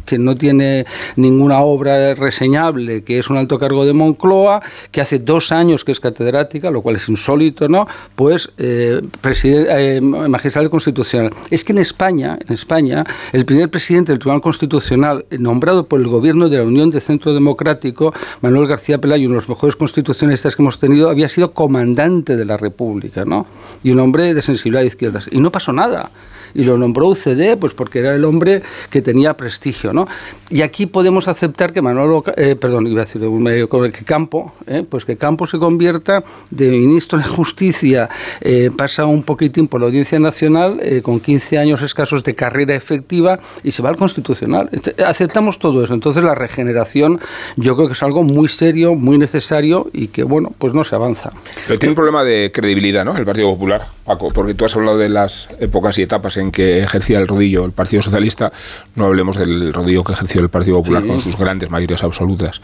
que 0.07 0.19
no 0.19 0.37
tiene 0.37 0.87
ninguna 1.17 1.61
obra 1.61 2.15
reseñable, 2.15 3.03
que 3.03 3.19
es 3.19 3.29
un 3.29 3.37
alto 3.37 3.59
cargo 3.59 3.85
de 3.85 3.93
Moncloa, 3.93 4.63
que 4.91 5.01
hace 5.01 5.19
dos 5.19 5.53
años 5.53 5.85
que 5.85 5.93
es 5.93 6.01
catedrática, 6.01 6.71
lo 6.71 6.81
cual 6.81 6.97
es 6.97 7.09
insólito, 7.09 7.69
¿no? 7.69 7.87
Pues 8.15 8.51
eh, 8.57 9.03
eh, 9.45 10.01
magistral 10.01 10.71
constitucional. 10.71 11.33
Es 11.51 11.65
que 11.65 11.73
en 11.73 11.79
España, 11.79 12.39
en 12.47 12.55
España, 12.55 13.05
el 13.33 13.45
primer 13.45 13.69
presidente 13.69 14.13
del 14.13 14.19
Tribunal 14.19 14.41
Constitucional, 14.41 15.27
nombrado 15.39 15.87
por 15.87 16.01
el 16.01 16.07
gobierno 16.07 16.49
de 16.49 16.59
la 16.59 16.63
Unión 16.63 16.91
de 16.91 17.01
Centro 17.01 17.35
Democrático, 17.35 18.15
Manuel 18.41 18.69
García 18.69 18.99
Pelayo, 18.99 19.27
uno 19.27 19.35
de 19.35 19.41
los 19.41 19.49
mejores 19.49 19.77
constitucionalistas 19.77 20.55
que 20.55 20.63
hemos 20.63 20.79
tenido, 20.79 21.11
había 21.11 21.29
sido 21.29 21.53
comandante 21.53 22.37
de 22.37 22.45
la 22.45 22.57
República, 22.57 23.25
¿no? 23.25 23.47
Y 23.83 23.91
un 23.91 24.01
hombre 24.01 24.33
de 24.33 24.43
sensibilidad 24.43 24.83
de 24.83 24.89
izquierdas. 24.89 25.29
Y 25.31 25.41
no 25.41 25.51
pasó 25.51 25.73
nada 25.73 26.11
y 26.57 26.65
lo 26.65 26.79
nombró 26.79 27.09
UCD 27.09 27.57
pues 27.59 27.75
porque 27.75 28.01
era 28.01 28.15
el 28.15 28.25
hombre 28.25 28.63
que 28.91 29.03
tenía 29.03 29.37
prestigio, 29.37 29.93
¿no? 29.93 30.09
Y 30.49 30.63
aquí 30.63 30.87
podemos 30.87 31.29
aceptar 31.29 31.73
que 31.73 31.83
Manolo, 31.83 32.25
eh, 32.37 32.57
perdón, 32.57 32.87
iba 32.87 33.03
a 33.03 33.05
decir 33.05 33.21
que 33.21 34.05
Campo, 34.05 34.55
eh, 34.67 34.85
pues 34.89 35.05
que 35.05 35.17
Campo 35.17 35.47
se 35.47 35.59
convierta 35.59 36.25
de 36.51 36.71
ministro 36.71 37.19
de 37.19 37.25
Justicia, 37.25 38.09
eh, 38.41 38.71
pasa 38.77 39.05
un 39.07 39.23
poquitín 39.23 39.69
por 39.69 39.81
la 39.81 39.89
Audiencia 39.89 40.19
Nacional 40.19 40.81
con 41.03 41.21
15 41.21 41.59
años 41.59 41.83
escasos 41.83 42.23
de 42.23 42.35
carrera 42.35 42.75
efectiva 42.75 43.39
y 43.63 43.73
se 43.73 43.83
va 43.83 43.91
al 43.91 43.97
Constitucional. 43.97 44.71
aceptamos 45.05 45.59
todo 45.59 45.85
eso. 45.85 45.95
Entonces 45.95 46.23
la 46.23 46.35
regeneración 46.35 47.21
yo 47.57 47.77
creo 47.77 47.89
que 47.89 47.95
es 47.95 48.03
algo 48.03 48.23
muy 48.23 48.49
serio, 48.49 48.95
muy 48.95 49.19
necesario 49.19 49.89
y 49.93 50.09
que 50.09 50.23
bueno, 50.23 50.53
pues 50.59 50.73
no 50.73 50.85
se 50.85 50.95
avanza. 50.95 51.33
Pero 51.67 51.79
tiene 51.79 51.91
un 51.91 51.97
problema 51.97 52.25
de 52.25 52.51
credibilidad, 52.53 53.05
¿no? 53.05 53.17
El 53.17 53.25
Partido 53.25 53.49
Popular, 53.49 53.89
Paco, 54.05 54.29
porque 54.33 54.55
tú 54.55 54.65
has 54.65 54.77
hablado 54.77 54.99
de 54.99 55.09
las 55.09 55.49
épocas 55.61 55.99
y 55.99 56.03
etapas 56.03 56.37
en 56.37 56.46
que 56.51 56.83
ejercía 56.83 57.19
el 57.19 57.29
rodillo 57.29 57.65
el 57.65 57.73
Partido 57.73 58.03
Socialista, 58.03 58.53
no 58.95 59.07
hablemos 59.07 59.37
del 59.37 59.73
rodillo 59.73 60.05
que 60.05 60.13
ejerció 60.13 60.41
el 60.41 60.49
Partido 60.49 60.77
Popular 60.77 61.07
con 61.07 61.21
sus 61.21 61.37
grandes 61.39 61.71
mayorías 61.71 62.03
absolutas. 62.03 62.61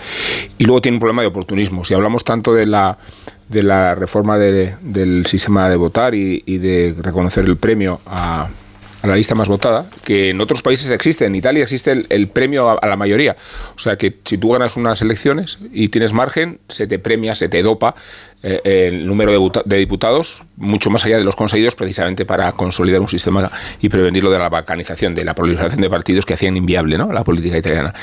Y 0.58 0.64
luego 0.64 0.80
tiene 0.80 0.96
un 0.96 1.00
problema 1.00 1.22
de 1.22 1.28
oportunismo. 1.28 1.84
Si 1.84 1.94
hablamos 1.94 2.24
tanto 2.24 2.54
de 2.54 2.66
la 2.66 2.98
de 3.48 3.62
la 3.62 3.94
reforma 3.94 4.38
del 4.38 5.26
sistema 5.26 5.68
de 5.68 5.76
votar 5.76 6.14
y, 6.14 6.40
de 6.58 6.96
reconocer 6.98 7.44
el 7.44 7.56
premio 7.56 8.00
a, 8.06 8.48
la 9.08 9.16
lista 9.16 9.34
más 9.34 9.48
votada, 9.48 9.86
que 10.04 10.30
en 10.30 10.40
otros 10.40 10.62
países 10.62 10.90
existe. 10.90 11.26
En 11.26 11.34
Italia 11.34 11.62
existe 11.62 12.06
el, 12.08 12.28
premio 12.28 12.68
a, 12.68 12.74
a, 12.74 12.86
la 12.86 12.96
mayoría. 12.96 13.36
O 13.76 13.78
sea 13.78 13.96
que 13.96 14.18
si 14.24 14.38
tú 14.38 14.50
ganas 14.50 14.76
unas 14.76 15.02
elecciones 15.02 15.58
y 15.72 15.88
tienes 15.88 16.12
margen, 16.12 16.60
se 16.68 16.86
te 16.86 16.98
premia, 16.98 17.34
se 17.34 17.48
te 17.48 17.62
dopa 17.62 17.94
eh, 18.44 18.88
el 18.88 19.06
número 19.06 19.52
de, 19.64 19.76
diputados 19.76 20.42
mucho 20.56 20.90
más 20.90 21.04
allá 21.04 21.16
de 21.16 21.22
los 21.22 21.36
conseguidos 21.36 21.76
precisamente 21.76 22.24
para 22.24 22.50
consolidar 22.52 23.00
un 23.00 23.08
sistema 23.08 23.48
y 23.80 23.88
prevenir 23.88 24.24
lo 24.24 24.32
de 24.32 24.38
la 24.40 24.48
balcanización, 24.48 25.14
de 25.14 25.24
la 25.24 25.34
proliferación 25.34 25.80
de 25.80 25.88
partidos 25.88 26.26
que 26.26 26.34
hacían 26.34 26.56
inviable 26.56 26.98
¿no? 26.98 27.12
la 27.12 27.22
política 27.22 27.56
italiana. 27.56 27.94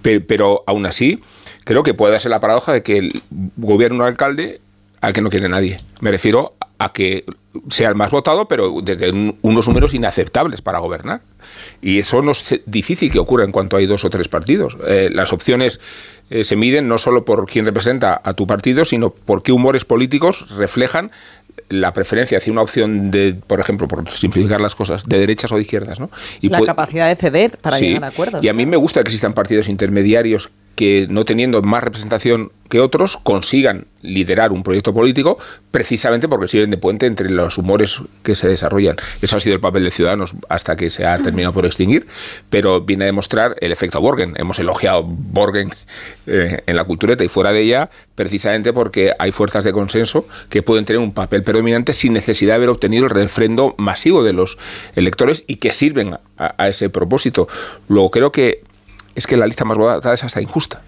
Pero, 0.00 0.24
pero 0.24 0.64
aún 0.68 0.86
así, 0.86 1.20
creo 1.64 1.82
que 1.82 1.94
puede 1.94 2.12
darse 2.12 2.28
la 2.28 2.38
paradoja 2.38 2.72
de 2.72 2.84
que 2.84 2.98
el 2.98 3.22
gobierno 3.56 4.04
alcalde 4.04 4.60
al 5.00 5.12
que 5.12 5.20
no 5.20 5.30
quiere 5.30 5.48
nadie. 5.48 5.80
Me 6.00 6.12
refiero 6.12 6.54
a 6.78 6.92
que 6.92 7.24
sea 7.70 7.88
el 7.88 7.94
más 7.94 8.10
votado, 8.10 8.46
pero 8.46 8.76
desde 8.82 9.10
unos 9.42 9.66
números 9.66 9.94
inaceptables 9.94 10.62
para 10.62 10.78
gobernar. 10.78 11.20
Y 11.82 11.98
eso 11.98 12.22
no 12.22 12.32
es 12.32 12.60
difícil 12.66 13.10
que 13.10 13.18
ocurra 13.18 13.44
en 13.44 13.52
cuanto 13.52 13.76
hay 13.76 13.86
dos 13.86 14.04
o 14.04 14.10
tres 14.10 14.28
partidos. 14.28 14.76
Eh, 14.86 15.10
las 15.12 15.32
opciones 15.32 15.80
eh, 16.30 16.44
se 16.44 16.56
miden 16.56 16.88
no 16.88 16.98
solo 16.98 17.24
por 17.24 17.46
quién 17.46 17.64
representa 17.64 18.20
a 18.22 18.34
tu 18.34 18.46
partido, 18.46 18.84
sino 18.84 19.10
por 19.10 19.42
qué 19.42 19.52
humores 19.52 19.84
políticos 19.84 20.46
reflejan 20.56 21.10
la 21.68 21.92
preferencia 21.92 22.38
hacia 22.38 22.52
una 22.52 22.62
opción 22.62 23.10
de, 23.10 23.34
por 23.46 23.60
ejemplo, 23.60 23.88
por 23.88 24.08
simplificar 24.10 24.60
las 24.60 24.74
cosas, 24.74 25.04
de 25.06 25.18
derechas 25.18 25.52
o 25.52 25.56
de 25.56 25.62
izquierdas, 25.62 26.00
¿no? 26.00 26.10
Y 26.40 26.48
la 26.48 26.62
capacidad 26.62 27.08
de 27.08 27.16
ceder 27.16 27.58
para 27.58 27.78
llegar 27.78 28.04
a 28.04 28.08
acuerdos. 28.08 28.42
Y 28.42 28.48
a 28.48 28.52
mí 28.52 28.64
me 28.66 28.76
gusta 28.76 29.02
que 29.02 29.08
existan 29.08 29.34
partidos 29.34 29.68
intermediarios 29.68 30.50
que 30.78 31.08
no 31.10 31.24
teniendo 31.24 31.60
más 31.60 31.82
representación 31.82 32.52
que 32.68 32.78
otros 32.78 33.16
consigan 33.16 33.86
liderar 34.00 34.52
un 34.52 34.62
proyecto 34.62 34.94
político 34.94 35.36
precisamente 35.72 36.28
porque 36.28 36.46
sirven 36.46 36.70
de 36.70 36.76
puente 36.76 37.06
entre 37.06 37.30
los 37.30 37.58
humores 37.58 38.00
que 38.22 38.36
se 38.36 38.46
desarrollan. 38.46 38.94
Eso 39.20 39.36
ha 39.36 39.40
sido 39.40 39.56
el 39.56 39.60
papel 39.60 39.82
de 39.82 39.90
Ciudadanos 39.90 40.36
hasta 40.48 40.76
que 40.76 40.88
se 40.88 41.04
ha 41.04 41.18
terminado 41.18 41.52
por 41.52 41.66
extinguir, 41.66 42.06
pero 42.48 42.80
viene 42.82 43.02
a 43.02 43.06
demostrar 43.06 43.56
el 43.60 43.72
efecto 43.72 44.00
Borgen. 44.00 44.34
Hemos 44.36 44.60
elogiado 44.60 45.02
Borgen 45.02 45.70
eh, 46.28 46.62
en 46.64 46.76
la 46.76 46.84
cultureta 46.84 47.24
y 47.24 47.28
fuera 47.28 47.50
de 47.50 47.62
ella 47.62 47.90
precisamente 48.14 48.72
porque 48.72 49.14
hay 49.18 49.32
fuerzas 49.32 49.64
de 49.64 49.72
consenso 49.72 50.28
que 50.48 50.62
pueden 50.62 50.84
tener 50.84 51.02
un 51.02 51.12
papel 51.12 51.42
predominante 51.42 51.92
sin 51.92 52.12
necesidad 52.12 52.52
de 52.52 52.56
haber 52.58 52.68
obtenido 52.68 53.06
el 53.06 53.10
refrendo 53.10 53.74
masivo 53.78 54.22
de 54.22 54.32
los 54.32 54.58
electores 54.94 55.42
y 55.48 55.56
que 55.56 55.72
sirven 55.72 56.14
a, 56.14 56.54
a 56.56 56.68
ese 56.68 56.88
propósito. 56.88 57.48
Luego 57.88 58.12
creo 58.12 58.30
que 58.30 58.67
es 59.18 59.26
que 59.26 59.36
la 59.36 59.46
lista 59.46 59.64
más 59.64 59.76
votada 59.76 60.14
es 60.14 60.24
hasta 60.24 60.40
injusta 60.40 60.80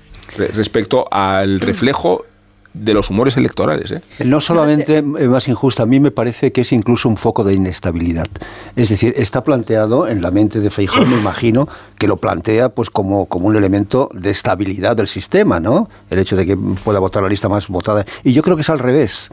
respecto 0.55 1.12
al 1.12 1.61
reflejo 1.61 2.24
de 2.72 2.95
los 2.95 3.11
humores 3.11 3.37
electorales. 3.37 3.91
¿eh? 3.91 4.01
No 4.24 4.41
solamente 4.41 5.03
más 5.03 5.49
injusta, 5.49 5.83
a 5.83 5.87
mí 5.87 5.99
me 5.99 6.12
parece 6.12 6.53
que 6.53 6.61
es 6.61 6.70
incluso 6.70 7.09
un 7.09 7.16
foco 7.16 7.43
de 7.43 7.55
inestabilidad. 7.55 8.28
Es 8.76 8.91
decir, 8.91 9.12
está 9.16 9.43
planteado 9.43 10.07
en 10.07 10.22
la 10.22 10.31
mente 10.31 10.61
de 10.61 10.70
Feijóo, 10.70 11.05
me 11.05 11.18
imagino, 11.18 11.68
que 11.99 12.07
lo 12.07 12.18
plantea 12.18 12.68
pues 12.68 12.89
como, 12.89 13.26
como 13.26 13.49
un 13.49 13.57
elemento 13.57 14.09
de 14.14 14.31
estabilidad 14.31 14.97
del 14.97 15.09
sistema, 15.09 15.59
¿no? 15.59 15.89
El 16.11 16.20
hecho 16.20 16.37
de 16.37 16.47
que 16.47 16.57
pueda 16.57 17.01
votar 17.01 17.24
la 17.24 17.28
lista 17.28 17.49
más 17.49 17.66
votada. 17.66 18.05
Y 18.22 18.33
yo 18.33 18.43
creo 18.43 18.55
que 18.55 18.62
es 18.62 18.70
al 18.70 18.78
revés 18.78 19.31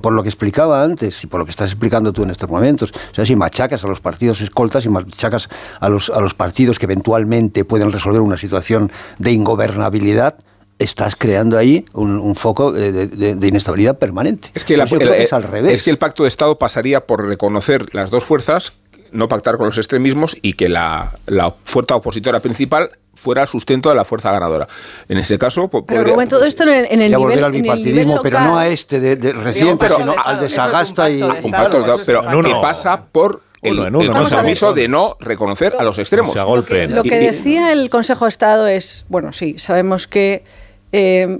por 0.00 0.12
lo, 0.12 0.22
que 0.22 0.28
explicaba 0.28 0.82
antes 0.82 1.24
y 1.24 1.26
por 1.26 1.40
lo 1.40 1.44
que 1.44 1.50
estás 1.50 1.70
explicando 1.70 2.12
tú 2.12 2.22
en 2.22 2.30
estos 2.30 2.48
momentos. 2.48 2.92
O 3.10 3.14
sea, 3.14 3.26
si 3.26 3.36
machacas 3.36 3.84
a 3.84 3.88
los 3.88 4.00
partidos 4.00 4.40
escoltas 4.40 4.84
y 4.84 4.88
machacas 4.88 5.48
a 5.80 5.88
los, 5.88 6.10
a 6.10 6.20
los 6.20 6.34
partidos 6.34 6.78
que 6.78 6.86
eventualmente 6.86 7.64
pueden 7.64 7.90
resolver 7.90 8.20
una 8.20 8.36
situación 8.36 8.92
de 9.18 9.32
ingobernabilidad, 9.32 10.36
estás 10.78 11.16
creando 11.16 11.58
ahí 11.58 11.84
un, 11.92 12.34
foco 12.34 12.72
de, 12.72 13.36
inestabilidad 13.46 13.98
permanente. 13.98 14.50
Es 14.54 14.64
que, 14.64 14.74
es 14.74 15.32
al 15.32 15.42
revés. 15.42 15.72
Es 15.72 15.82
que 15.82 15.90
el 15.90 15.98
pacto 15.98 16.22
de 16.22 16.28
Estado 16.28 16.58
pasaría 16.58 17.06
por 17.06 17.26
reconocer 17.26 17.94
las 17.94 18.10
dos 18.10 18.24
fuerzas 18.24 18.72
no 19.12 19.28
pactar 19.28 19.58
con 19.58 19.66
los 19.66 19.76
extremismos 19.76 20.36
y 20.40 20.54
que 20.54 20.68
la, 20.68 21.12
la 21.26 21.54
fuerza 21.64 21.96
opositora 21.96 22.40
principal 22.40 22.92
fuera 23.14 23.42
el 23.42 23.48
sustento 23.48 23.88
de 23.88 23.94
la 23.94 24.04
fuerza 24.04 24.30
ganadora. 24.30 24.68
En 25.08 25.18
ese 25.18 25.38
caso, 25.38 25.68
pero 25.68 26.04
Rubén, 26.04 26.28
todo 26.28 26.44
esto 26.44 26.64
en, 26.64 26.86
el, 26.88 26.98
nivel, 26.98 27.18
volver 27.18 27.44
al 27.44 27.52
bipartidismo, 27.52 28.20
pero 28.22 28.40
no 28.40 28.58
a 28.58 28.68
este 28.68 29.00
de, 29.00 29.32
reciente, 29.32 29.88
sino 29.88 30.14
al 30.16 30.40
de 30.40 30.48
Sagasta 30.48 31.10
y 31.10 31.22
un 31.22 31.50
pacto, 31.50 31.84
pero 32.06 32.22
que 32.42 32.54
pasa 32.60 33.02
por 33.02 33.42
el, 33.62 33.92
compromiso 34.12 34.72
de 34.72 34.88
no 34.88 35.16
reconocer 35.20 35.74
a 35.78 35.84
los 35.84 35.98
extremos. 35.98 36.34
Lo 36.34 36.64
que, 36.64 36.88
lo 36.88 37.02
que 37.02 37.18
decía 37.18 37.72
el 37.72 37.90
Consejo 37.90 38.24
de 38.24 38.30
Estado 38.30 38.66
es, 38.66 39.04
bueno, 39.08 39.32
sí, 39.32 39.58
sabemos 39.58 40.06
que 40.06 40.42
eh, 40.90 41.38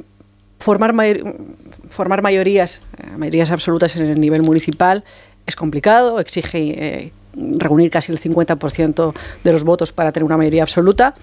formar, 0.58 0.94
formar 1.88 2.22
mayorías, 2.22 2.80
eh, 2.98 3.16
mayorías 3.16 3.50
absolutas 3.50 3.96
en 3.96 4.08
el 4.08 4.20
nivel 4.20 4.42
municipal 4.42 5.04
es 5.46 5.56
complicado, 5.56 6.20
exige 6.20 6.58
eh, 6.60 7.12
reunir 7.34 7.90
casi 7.90 8.12
el 8.12 8.20
50% 8.20 9.12
de 9.42 9.52
los 9.52 9.64
votos 9.64 9.92
para 9.92 10.12
tener 10.12 10.24
una 10.24 10.36
mayoría 10.36 10.62
absoluta. 10.62 11.14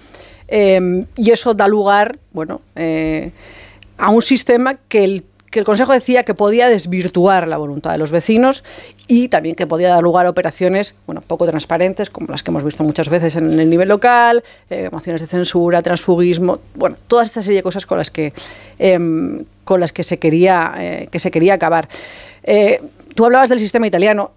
Em, 0.51 1.05
y 1.15 1.29
eso 1.29 1.53
da 1.53 1.67
lugar, 1.67 2.17
bueno, 2.31 2.61
eh, 2.75 3.31
a 3.97 4.09
un 4.09 4.21
sistema 4.23 4.75
que 4.87 5.03
el, 5.03 5.23
que 5.51 5.59
el 5.59 5.65
Consejo 5.65 5.93
decía 5.93 6.23
que 6.23 6.33
podía 6.33 6.67
desvirtuar 6.69 7.47
la 7.47 7.57
voluntad 7.57 7.91
de 7.91 7.99
los 7.99 8.11
vecinos 8.11 8.63
y 9.07 9.27
también 9.27 9.55
que 9.55 9.67
podía 9.67 9.89
dar 9.89 10.01
lugar 10.01 10.25
a 10.25 10.29
operaciones 10.31 10.95
bueno, 11.05 11.21
poco 11.21 11.45
transparentes, 11.45 12.09
como 12.09 12.27
las 12.31 12.41
que 12.41 12.49
hemos 12.49 12.63
visto 12.63 12.83
muchas 12.83 13.09
veces 13.09 13.35
en 13.35 13.59
el 13.59 13.69
nivel 13.69 13.89
local, 13.89 14.43
eh, 14.71 14.89
de 14.89 15.27
censura, 15.27 15.83
transfugismo, 15.83 16.59
bueno, 16.73 16.97
toda 17.07 17.23
esta 17.23 17.43
serie 17.43 17.57
de 17.57 17.63
cosas 17.63 17.85
con 17.85 17.99
las 17.99 18.09
que, 18.09 18.33
em, 18.79 19.45
con 19.63 19.79
las 19.79 19.91
que, 19.91 20.01
se, 20.01 20.17
quería, 20.17 20.73
eh, 20.77 21.09
que 21.11 21.19
se 21.19 21.29
quería 21.29 21.53
acabar. 21.53 21.87
tú 23.13 23.25
hablabas 23.25 23.49
del 23.49 23.59
sistema 23.59 23.85
italiano. 23.85 24.31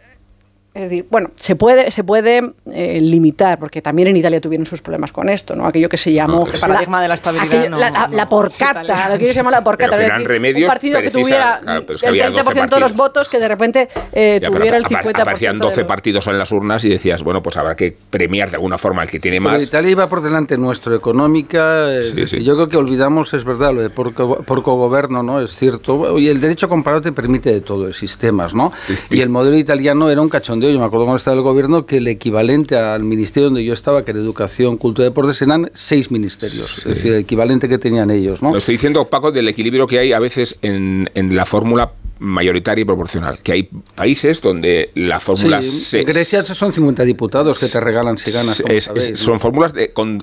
Es 0.75 0.85
decir, 0.85 1.07
bueno, 1.11 1.31
se 1.37 1.55
puede, 1.55 1.91
se 1.91 2.03
puede 2.03 2.55
eh, 2.73 2.99
limitar, 2.99 3.59
porque 3.59 3.83
también 3.83 4.09
en 4.09 4.17
Italia 4.17 4.41
tuvieron 4.41 4.65
sus 4.65 4.81
problemas 4.81 5.13
con 5.13 5.29
esto, 5.29 5.55
¿no? 5.55 5.67
Aquello 5.67 5.87
que 5.91 5.99
se 5.99 6.15
llamó... 6.15 6.47
el 6.47 6.59
paradigma 6.59 7.03
de 7.03 7.09
la 7.09 7.15
estabilidad. 7.15 7.69
la, 8.11 8.29
porcata, 8.29 9.11
lo 9.11 9.19
que 9.19 9.27
se 9.27 9.35
llama 9.35 9.51
la 9.51 9.61
porcata. 9.65 9.97
un 9.97 10.67
partido 10.67 11.03
que 11.03 11.11
tuviera 11.11 11.61
el 11.63 11.87
30% 11.87 12.71
de 12.71 12.81
los 12.81 12.95
votos, 12.95 13.29
que 13.29 13.39
de 13.39 13.49
repente 13.49 13.89
eh, 14.13 14.41
tuviera 14.43 14.79
el 14.79 14.85
50%. 14.85 15.21
Aparecían 15.21 15.59
12 15.59 15.85
partidos 15.85 16.27
en 16.29 16.39
las 16.39 16.51
urnas 16.51 16.83
y 16.87 16.89
decías, 16.89 17.23
bueno, 17.23 17.43
pues 17.43 17.59
habrá 17.59 17.77
que 17.77 17.95
premiar 18.09 18.49
de 18.49 18.57
alguna 18.57 18.79
forma 18.79 19.03
al 19.03 19.11
que 19.11 19.21
tiene 19.21 19.41
más. 19.41 19.63
Italia 19.63 19.91
iba 19.91 20.09
por 20.09 20.23
delante 20.23 20.57
nuestro, 20.57 20.95
económica. 20.95 21.89
Eh, 21.91 22.43
yo 22.43 22.55
creo 22.55 22.69
que 22.69 22.79
olvidamos, 22.79 23.35
es 23.35 23.45
verdad, 23.45 23.75
lo 23.75 23.83
de 23.83 23.91
por 23.91 24.15
gobierno, 24.63 25.23
¿no? 25.23 25.43
Es 25.43 25.55
cierto. 25.55 26.19
Y 26.19 26.29
el 26.29 26.41
derecho 26.41 26.67
comparado 26.71 27.03
te 27.03 27.13
permite 27.13 27.53
de 27.53 27.61
todo, 27.61 27.89
de 27.89 27.93
sistemas, 27.93 28.55
¿no? 28.55 28.73
Y 29.11 29.21
el 29.21 29.29
modelo 29.29 29.59
italiano 29.59 30.09
era 30.09 30.23
un 30.23 30.31
cachón 30.31 30.62
yo 30.71 30.79
me 30.79 30.85
acuerdo 30.85 31.07
cuando 31.07 31.19
estaba 31.19 31.37
el 31.37 31.43
gobierno, 31.43 31.87
que 31.87 31.99
el 31.99 32.09
equivalente 32.09 32.77
al 32.77 33.03
ministerio 33.05 33.47
donde 33.49 33.65
yo 33.65 33.73
estaba, 33.73 34.05
que 34.05 34.11
era 34.11 34.21
Educación, 34.21 34.77
Cultura 34.77 35.07
y 35.07 35.11
Deportes, 35.11 35.41
eran 35.43 35.71
seis 35.75 36.11
ministerios. 36.11 36.79
Es 36.79 36.85
decir, 36.85 37.13
el 37.13 37.21
equivalente 37.21 37.69
que 37.69 37.79
tenían 37.79 38.11
ellos. 38.11 38.43
¿no? 38.43 38.53
Lo 38.53 38.59
estoy 38.59 38.75
diciendo, 38.75 39.07
Paco, 39.09 39.33
del 39.33 39.49
equilibrio 39.49 39.87
que 39.87 39.99
hay 39.99 40.13
a 40.13 40.19
veces 40.19 40.59
en, 40.63 41.11
en 41.15 41.35
la 41.35 41.47
fórmula 41.47 41.93
mayoritaria 42.23 42.83
y 42.83 42.85
proporcional. 42.85 43.41
Que 43.43 43.53
hay 43.53 43.69
países 43.95 44.41
donde 44.41 44.91
la 44.95 45.21
fórmula... 45.21 45.61
Sí, 45.63 45.99
en 45.99 46.07
Grecia 46.07 46.43
son 46.43 46.73
50 46.73 47.05
diputados 47.05 47.59
que 47.59 47.67
te 47.67 47.81
regalan 47.81 48.17
si 48.17 48.31
ganas. 48.31 48.63
son 49.15 49.41
fórmulas 49.41 49.75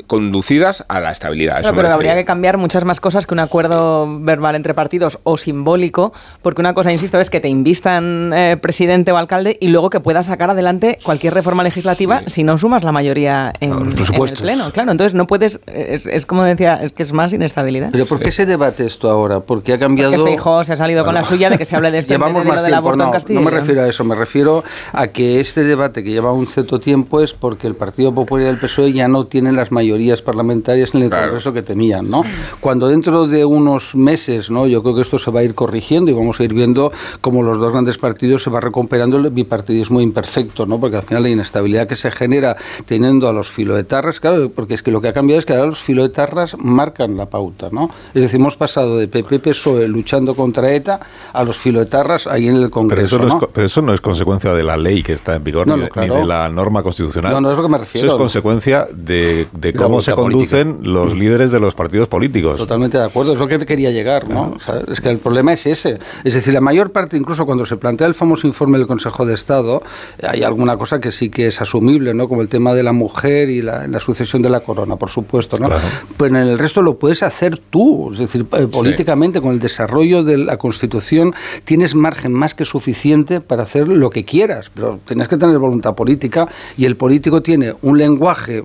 conducidas 0.08 0.86
a 0.88 1.00
la 1.00 1.12
estabilidad. 1.12 1.62
pero 1.76 1.90
habría 1.90 2.16
que 2.16 2.26
cambiar 2.26 2.58
muchas 2.58 2.86
más 2.86 3.00
cosas 3.00 3.28
que 3.28 3.34
un 3.34 3.40
acuerdo 3.40 4.08
verbal 4.22 4.56
entre 4.56 4.74
partidos 4.74 5.20
o 5.24 5.38
simbólico, 5.38 6.14
porque 6.42 6.62
una 6.62 6.74
cosa, 6.74 6.92
insisto, 6.92 7.20
es 7.20 7.30
que 7.30 7.40
te 7.40 7.50
invistan 7.50 8.32
eh, 8.34 8.58
presidente 8.62 9.12
o 9.12 9.18
alcalde 9.18 9.58
y 9.60 9.68
luego 9.68 9.90
que 9.90 10.00
puedas 10.00 10.28
sacar 10.28 10.50
adelante 10.50 10.98
cualquier 11.04 11.34
reforma 11.34 11.64
legislativa 11.64 12.24
si 12.28 12.44
no 12.44 12.58
sumas 12.58 12.84
la 12.84 12.92
mayoría 12.92 13.54
en, 13.60 13.74
el 13.74 14.34
Pleno. 14.40 14.72
Claro, 14.72 14.92
entonces 14.92 15.14
no 15.14 15.28
puedes... 15.28 15.60
Es, 15.68 16.26
como 16.26 16.44
decía, 16.44 16.80
es 16.82 16.94
que 16.94 17.04
es 17.04 17.12
más 17.12 17.34
inestabilidad. 17.34 17.90
¿Pero 17.92 18.06
por 18.06 18.20
qué 18.20 18.32
se 18.32 18.46
debate 18.46 18.86
esto 18.86 19.10
ahora? 19.10 19.42
Porque 19.42 19.74
ha 19.74 19.80
cambiado... 19.80 20.12
Porque 20.24 20.66
se 20.66 20.74
ha 20.74 20.76
salido 20.76 21.04
con 21.04 21.14
la 21.14 21.24
suya 21.24 21.50
de 21.50 21.58
que 21.58 21.66
se 21.66 21.76
hable 21.90 21.98
de 21.98 22.00
este 22.00 22.14
Llevamos 22.14 22.46
más 22.46 22.66
tiempo, 22.66 22.96
no, 22.96 23.12
no 23.30 23.42
me 23.42 23.52
refiero 23.52 23.82
a 23.82 23.88
eso, 23.88 24.04
me 24.04 24.16
refiero 24.16 24.64
a 24.94 25.08
que 25.08 25.40
este 25.40 25.64
debate 25.64 26.04
que 26.04 26.12
lleva 26.12 26.32
un 26.34 26.48
cierto 26.48 26.80
tiempo 26.80 27.22
es 27.22 27.34
porque 27.34 27.68
el 27.68 27.76
Partido 27.76 28.14
Popular 28.14 28.48
y 28.48 28.50
el 28.50 28.58
PSOE 28.58 28.94
ya 28.94 29.08
no 29.08 29.26
tienen 29.26 29.56
las 29.56 29.72
mayorías 29.72 30.22
parlamentarias 30.22 30.94
en 30.96 31.04
el 31.04 31.10
Congreso 31.10 31.54
que 31.54 31.62
tenían, 31.62 32.10
¿no? 32.10 32.24
Cuando 32.60 32.88
dentro 32.88 33.28
de 33.28 33.46
unos 33.46 33.96
meses, 33.96 34.50
¿no? 34.50 34.68
Yo 34.68 34.82
creo 34.82 34.96
que 34.96 35.02
esto 35.02 35.20
se 35.20 35.32
va 35.32 35.42
a 35.42 35.44
ir 35.44 35.56
corrigiendo 35.56 36.12
y 36.12 36.14
vamos 36.14 36.40
a 36.40 36.44
ir 36.44 36.54
viendo 36.54 36.92
cómo 37.22 37.44
los 37.44 37.60
dos 37.60 37.72
grandes 37.72 37.98
partidos 37.98 38.44
se 38.44 38.50
va 38.50 38.60
recuperando 38.60 39.18
el 39.18 39.30
bipartidismo 39.30 40.02
imperfecto, 40.02 40.66
¿no? 40.66 40.80
Porque 40.80 40.98
al 40.98 41.04
final 41.04 41.24
la 41.24 41.30
inestabilidad 41.30 41.88
que 41.88 41.96
se 41.96 42.12
genera 42.12 42.56
teniendo 42.86 43.28
a 43.28 43.34
los 43.34 43.50
filoetarras, 43.50 44.20
claro, 44.20 44.50
porque 44.50 44.74
es 44.74 44.84
que 44.84 44.92
lo 44.92 45.02
que 45.02 45.10
ha 45.10 45.14
cambiado 45.14 45.40
es 45.40 45.46
que 45.46 45.54
ahora 45.54 45.68
los 45.68 45.80
filoetarras 45.80 46.58
marcan 46.58 47.18
la 47.18 47.28
pauta, 47.28 47.70
¿no? 47.72 47.90
Es 48.14 48.22
decir, 48.22 48.40
hemos 48.40 48.56
pasado 48.56 48.98
de 48.98 49.08
PP 49.08 49.40
PSOE 49.40 49.88
luchando 49.88 50.36
contra 50.36 50.72
ETA 50.72 51.00
a 51.34 51.44
los 51.44 51.58
filoetarras 51.58 51.79
ahí 52.28 52.48
en 52.48 52.56
el 52.56 52.70
Congreso. 52.70 53.18
Pero 53.18 53.28
eso, 53.28 53.38
no, 53.38 53.46
Es, 53.46 53.52
pero 53.54 53.68
eso 53.68 53.82
no 53.82 53.94
es 53.94 54.02
consecuencia 54.02 54.54
de 54.54 54.64
la 54.64 54.78
ley 54.78 55.04
que 55.04 55.14
está 55.14 55.36
en 55.36 55.44
vigor 55.44 55.68
ni, 55.68 56.08
de, 56.08 56.26
la 56.26 56.50
norma 56.50 56.84
constitucional. 56.84 57.34
No, 57.34 57.42
no 57.42 57.52
es 57.52 57.58
lo 57.58 57.64
que 57.64 57.70
me 57.70 57.78
refiero. 57.78 58.08
Eso 58.08 58.16
es 58.16 58.20
consecuencia 58.20 58.88
de, 58.92 59.48
cómo 59.78 60.02
se 60.02 60.14
conducen 60.14 60.80
los 60.84 61.16
líderes 61.16 61.52
de 61.52 61.60
los 61.60 61.76
partidos 61.76 62.08
políticos. 62.08 62.58
Totalmente 62.58 62.98
de 62.98 63.06
acuerdo, 63.06 63.34
es 63.34 63.40
lo 63.40 63.48
que 63.48 63.66
quería 63.66 63.92
llegar. 63.92 64.28
¿no? 64.30 64.58
es 64.88 65.02
que 65.02 65.10
el 65.10 65.18
problema 65.18 65.54
es 65.54 65.66
ese. 65.66 66.00
Es 66.24 66.34
decir, 66.34 66.54
la 66.54 66.62
mayor 66.62 66.92
parte, 66.92 67.18
incluso 67.18 67.46
cuando 67.46 67.66
se 67.66 67.78
plantea 67.78 68.08
el 68.08 68.16
famoso 68.16 68.48
informe 68.48 68.78
del 68.78 68.88
Consejo 68.88 69.26
de 69.26 69.34
Estado, 69.34 69.82
hay 70.24 70.44
alguna 70.44 70.78
cosa 70.78 71.00
que 71.00 71.12
sí 71.12 71.30
que 71.30 71.48
es 71.48 71.62
asumible, 71.62 72.14
¿no? 72.14 72.28
como 72.28 72.42
el 72.42 72.50
tema 72.50 72.74
de 72.74 72.84
la 72.84 72.94
mujer 72.94 73.50
y 73.50 73.62
la, 73.62 74.00
sucesión 74.00 74.42
de 74.42 74.50
la 74.50 74.62
corona, 74.62 74.96
por 74.96 75.10
supuesto. 75.10 75.58
¿no? 75.58 75.70
Pero 76.18 76.38
en 76.38 76.48
el 76.48 76.58
resto 76.58 76.82
lo 76.82 76.98
puedes 76.98 77.24
hacer 77.24 77.58
tú, 77.58 78.14
es 78.14 78.20
decir, 78.20 78.46
eh, 78.54 78.68
políticamente, 78.68 79.42
con 79.42 79.52
el 79.52 79.60
desarrollo 79.60 80.24
de 80.24 80.38
la 80.38 80.58
Constitución, 80.58 81.34
tienes 81.70 81.94
margen 81.94 82.34
más 82.34 82.56
que 82.56 82.66
suficiente 82.66 83.42
para 83.42 83.62
hacer 83.62 83.88
lo 83.88 84.10
que 84.10 84.26
quieras, 84.26 84.72
pero 84.74 85.00
tienes 85.06 85.28
que 85.28 85.38
tener 85.38 85.60
voluntad 85.60 85.94
política 85.94 86.48
y 86.76 86.86
el 86.86 86.96
político 86.96 87.44
tiene 87.44 87.76
un 87.84 87.96
lenguaje. 87.96 88.64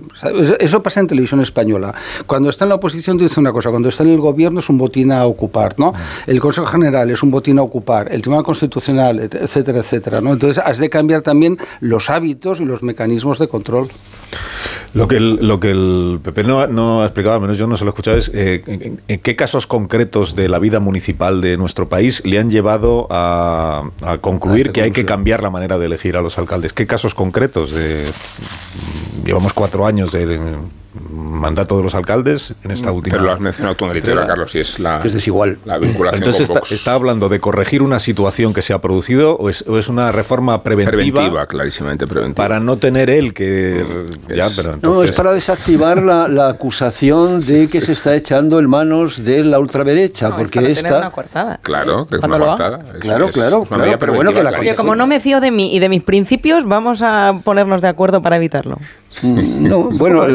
Eso 0.59 0.81
pasa 0.81 1.01
en 1.01 1.07
televisión 1.07 1.39
española. 1.39 1.93
Cuando 2.25 2.49
está 2.49 2.65
en 2.65 2.69
la 2.69 2.75
oposición 2.75 3.19
dice 3.19 3.39
una 3.39 3.51
cosa, 3.51 3.69
cuando 3.69 3.89
está 3.89 4.01
en 4.01 4.09
el 4.09 4.19
gobierno 4.19 4.59
es 4.59 4.69
un 4.69 4.79
botín 4.79 5.11
a 5.11 5.27
ocupar, 5.27 5.77
¿no? 5.77 5.93
El 6.25 6.39
Consejo 6.39 6.65
General 6.65 7.07
es 7.11 7.21
un 7.21 7.29
botín 7.29 7.59
a 7.59 7.61
ocupar, 7.61 8.11
el 8.11 8.23
Tribunal 8.23 8.43
Constitucional, 8.43 9.19
etcétera, 9.19 9.81
etcétera, 9.81 10.19
¿no? 10.19 10.33
Entonces 10.33 10.63
has 10.65 10.79
de 10.79 10.89
cambiar 10.89 11.21
también 11.21 11.59
los 11.81 12.09
hábitos 12.09 12.59
y 12.59 12.65
los 12.65 12.81
mecanismos 12.81 13.37
de 13.37 13.47
control. 13.47 13.87
Lo 14.95 15.09
que 15.09 15.17
el, 15.17 15.45
lo 15.45 15.59
que 15.59 15.71
el 15.71 16.21
PP 16.23 16.45
no, 16.45 16.67
no 16.67 17.01
ha 17.01 17.05
explicado, 17.05 17.35
al 17.35 17.41
menos 17.41 17.57
yo 17.57 17.67
no 17.67 17.75
se 17.75 17.83
lo 17.83 17.89
he 17.89 17.91
escuchado, 17.91 18.17
es 18.17 18.31
eh, 18.33 18.63
en, 19.09 19.19
qué 19.19 19.35
casos 19.35 19.67
concretos 19.67 20.37
de 20.37 20.47
la 20.47 20.57
vida 20.57 20.79
municipal 20.79 21.41
de 21.41 21.57
nuestro 21.57 21.89
país 21.89 22.23
le 22.25 22.39
han 22.39 22.49
llevado 22.49 22.84
a, 23.09 23.89
a 24.01 24.17
concluir 24.19 24.71
que 24.71 24.81
hay 24.81 24.91
que 24.91 25.05
cambiar 25.05 25.41
la 25.41 25.49
manera 25.49 25.77
de 25.77 25.85
elegir 25.85 26.17
a 26.17 26.21
los 26.21 26.37
alcaldes. 26.37 26.73
¿Qué 26.73 26.85
casos 26.85 27.13
concretos? 27.13 27.71
Eh, 27.75 28.05
llevamos 29.25 29.53
cuatro 29.53 29.85
años 29.85 30.11
de 30.11 30.57
mandato 31.11 31.77
de 31.77 31.83
los 31.83 31.93
alcaldes 31.95 32.53
en 32.63 32.71
esta 32.71 32.91
Mm, 32.91 32.95
última. 32.95 33.13
Pero 33.15 33.25
lo 33.25 33.31
has 33.33 33.39
mencionado 33.39 33.75
tú 33.75 33.85
en 33.85 33.93
literatura, 33.93 34.27
Carlos, 34.27 34.55
y 34.55 34.59
es 34.59 34.79
la, 34.79 35.01
Es 35.03 35.13
desigual. 35.13 35.57
la 35.65 35.77
vinculación 35.77 36.19
Entonces 36.21 36.47
con 36.47 36.57
está, 36.57 36.59
Vox. 36.61 36.71
está 36.71 36.93
hablando 36.93 37.29
de 37.29 37.39
corregir 37.39 37.81
una 37.81 37.99
situación 37.99 38.53
que 38.53 38.61
se 38.61 38.73
ha 38.73 38.79
producido 38.79 39.35
o 39.35 39.49
es, 39.49 39.63
o 39.67 39.77
es 39.77 39.89
una 39.89 40.11
reforma 40.11 40.63
preventiva, 40.63 40.97
preventiva, 40.97 41.45
clarísimamente 41.47 42.07
preventiva. 42.07 42.35
para 42.35 42.59
no 42.59 42.77
tener 42.77 43.09
él 43.09 43.33
que 43.33 43.85
ya, 44.33 44.45
Es- 44.47 44.63
No, 44.81 45.03
es 45.03 45.15
para 45.15 45.33
desactivar 45.33 46.01
la, 46.01 46.27
la 46.27 46.49
acusación 46.55 47.41
de 47.45 47.67
que 47.67 47.81
se 47.81 47.91
está 47.91 48.15
echando 48.15 48.59
en 48.59 48.69
manos 48.69 49.23
de 49.23 49.43
la 49.43 49.59
ultraderecha, 49.59 50.29
No, 50.29 50.35
es 50.35 50.41
porque 50.43 50.59
para 50.61 50.67
tener 50.73 50.85
esta... 50.85 50.97
una 50.99 51.11
coartada. 51.11 51.59
Claro, 51.61 52.07
que 52.07 52.17
es 52.17 52.23
una 52.23 52.37
coartada. 52.39 52.79
Es- 52.93 52.99
Claro, 53.01 53.25
es- 53.25 53.31
claro, 53.33 53.47
es 53.49 53.53
una 53.61 53.67
claro, 53.67 53.83
medida 53.83 53.99
pero 53.99 54.13
bueno, 54.13 54.31
que 54.31 54.43
la 54.43 54.49
preventiva, 54.49 54.71
Oye, 54.71 54.77
como 54.77 54.95
no 54.95 55.07
me 55.07 55.19
fío 55.19 55.39
de 55.41 55.51
mí 55.51 55.75
y 55.75 55.79
de 55.79 55.89
mis 55.89 56.03
principios, 56.03 56.65
vamos 56.65 57.01
a 57.01 57.33
ponernos 57.43 57.81
de 57.81 57.87
acuerdo 57.89 58.21
para 58.21 58.37
evitarlo. 58.37 58.77
Mm, 59.23 59.67
No, 59.67 59.83
bueno, 59.91 60.25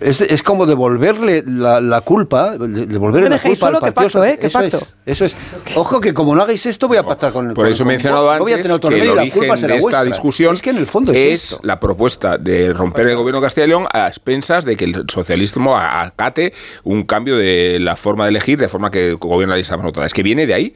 es, 0.00 0.20
es 0.20 0.42
como 0.42 0.66
devolverle 0.66 1.42
la, 1.46 1.80
la 1.80 2.00
culpa, 2.02 2.56
de- 2.58 2.86
devolverle 2.86 3.28
No 3.28 3.36
la 3.36 3.42
culpa 3.42 3.66
al 3.68 3.74
solo, 3.74 3.80
que 3.80 3.92
Partido 3.92 4.20
pacto, 4.20 4.24
¿eh? 4.24 4.38
Que 4.38 4.46
eso 4.48 4.58
pacto. 4.58 4.76
Es, 4.78 4.94
eso 5.06 5.24
es. 5.24 5.36
Ojo 5.76 6.00
que 6.00 6.12
como 6.14 6.34
no 6.34 6.42
hagáis 6.42 6.66
esto 6.66 6.88
voy 6.88 6.96
a 6.98 7.02
pactar 7.04 7.32
con 7.32 7.48
el 7.48 7.54
Por 7.54 7.64
con- 7.64 7.72
eso 7.72 7.82
he 7.82 7.86
mencionado 7.86 8.30
a 8.30 8.36
antes 8.36 8.54
que 8.56 8.62
el 9.00 9.08
origen 9.10 9.30
culpa 9.30 9.54
de 9.56 9.60
esta 9.60 9.80
vuestra. 9.80 10.04
discusión 10.04 10.54
es 10.54 10.62
que 10.62 10.70
en 10.70 10.76
el 10.78 10.86
fondo 10.86 11.12
es, 11.12 11.52
es 11.52 11.58
la 11.62 11.80
propuesta 11.80 12.38
de 12.38 12.72
romper 12.72 13.08
el 13.08 13.16
gobierno 13.16 13.40
de 13.40 13.46
Castilla 13.46 13.64
y 13.66 13.68
León 13.68 13.86
a 13.92 14.08
expensas 14.08 14.64
de 14.64 14.76
que 14.76 14.84
el 14.84 15.04
socialismo 15.08 15.76
acate 15.76 16.52
un 16.84 17.04
cambio 17.04 17.36
de 17.36 17.78
la 17.80 17.96
forma 17.96 18.24
de 18.24 18.30
elegir, 18.30 18.58
de 18.58 18.68
forma 18.68 18.90
que 18.90 19.12
gobierna 19.14 19.54
la 19.54 19.58
lista. 19.58 19.78
Es 20.04 20.12
que 20.14 20.22
viene 20.22 20.46
de 20.46 20.54
ahí. 20.54 20.74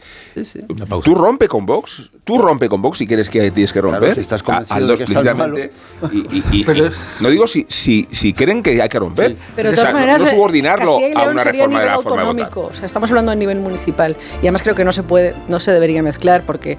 Tú 1.04 1.14
rompe 1.14 1.48
con 1.48 1.66
Vox, 1.66 2.10
tú 2.24 2.38
rompe 2.38 2.68
con 2.68 2.80
Vox 2.82 2.98
si 2.98 3.06
quieres 3.06 3.28
que 3.28 3.50
tienes 3.50 3.72
que 3.72 3.80
romper. 3.80 4.00
Claro, 4.00 4.14
si 4.14 4.20
estás 4.20 4.42
convencido 4.42 4.74
a- 4.74 4.78
de 4.78 4.84
Aldo 4.84 4.96
que 4.96 5.02
estás 5.04 5.16
explícitamente. 5.26 5.72
Y, 6.12 6.18
y- 6.38 6.44
y- 6.60 6.64
Pero- 6.64 6.86
y- 6.86 6.90
no 7.20 7.28
digo 7.30 7.41
si, 7.46 7.66
si, 7.68 8.06
si 8.10 8.32
creen 8.32 8.62
que 8.62 8.80
hay 8.82 8.88
que 8.88 8.98
romper. 8.98 9.36
Pero 9.56 9.70
de 9.70 9.74
O 9.74 9.76
sea, 9.76 9.84
todas 9.84 9.92
no- 9.94 10.00
maneras, 10.00 10.20
no, 10.22 10.26
eh, 10.26 10.30
subordinarlo 10.30 10.98
a 11.16 11.22
una 11.24 11.44
reforma 11.44 11.78
de 11.80 11.84
nivel 11.84 11.86
la 11.86 12.00
forma 12.02 12.20
de 12.22 12.26
votar. 12.26 12.44
autonómico. 12.44 12.60
O 12.72 12.74
sea, 12.74 12.86
estamos 12.86 13.10
hablando 13.10 13.32
a 13.32 13.34
nivel 13.34 13.60
municipal. 13.60 14.16
Y 14.36 14.46
además 14.46 14.62
creo 14.62 14.74
que 14.74 14.84
no 14.84 14.92
se 14.92 15.02
puede, 15.02 15.34
no 15.48 15.60
se 15.60 15.72
debería 15.72 16.02
mezclar 16.02 16.42
porque 16.44 16.78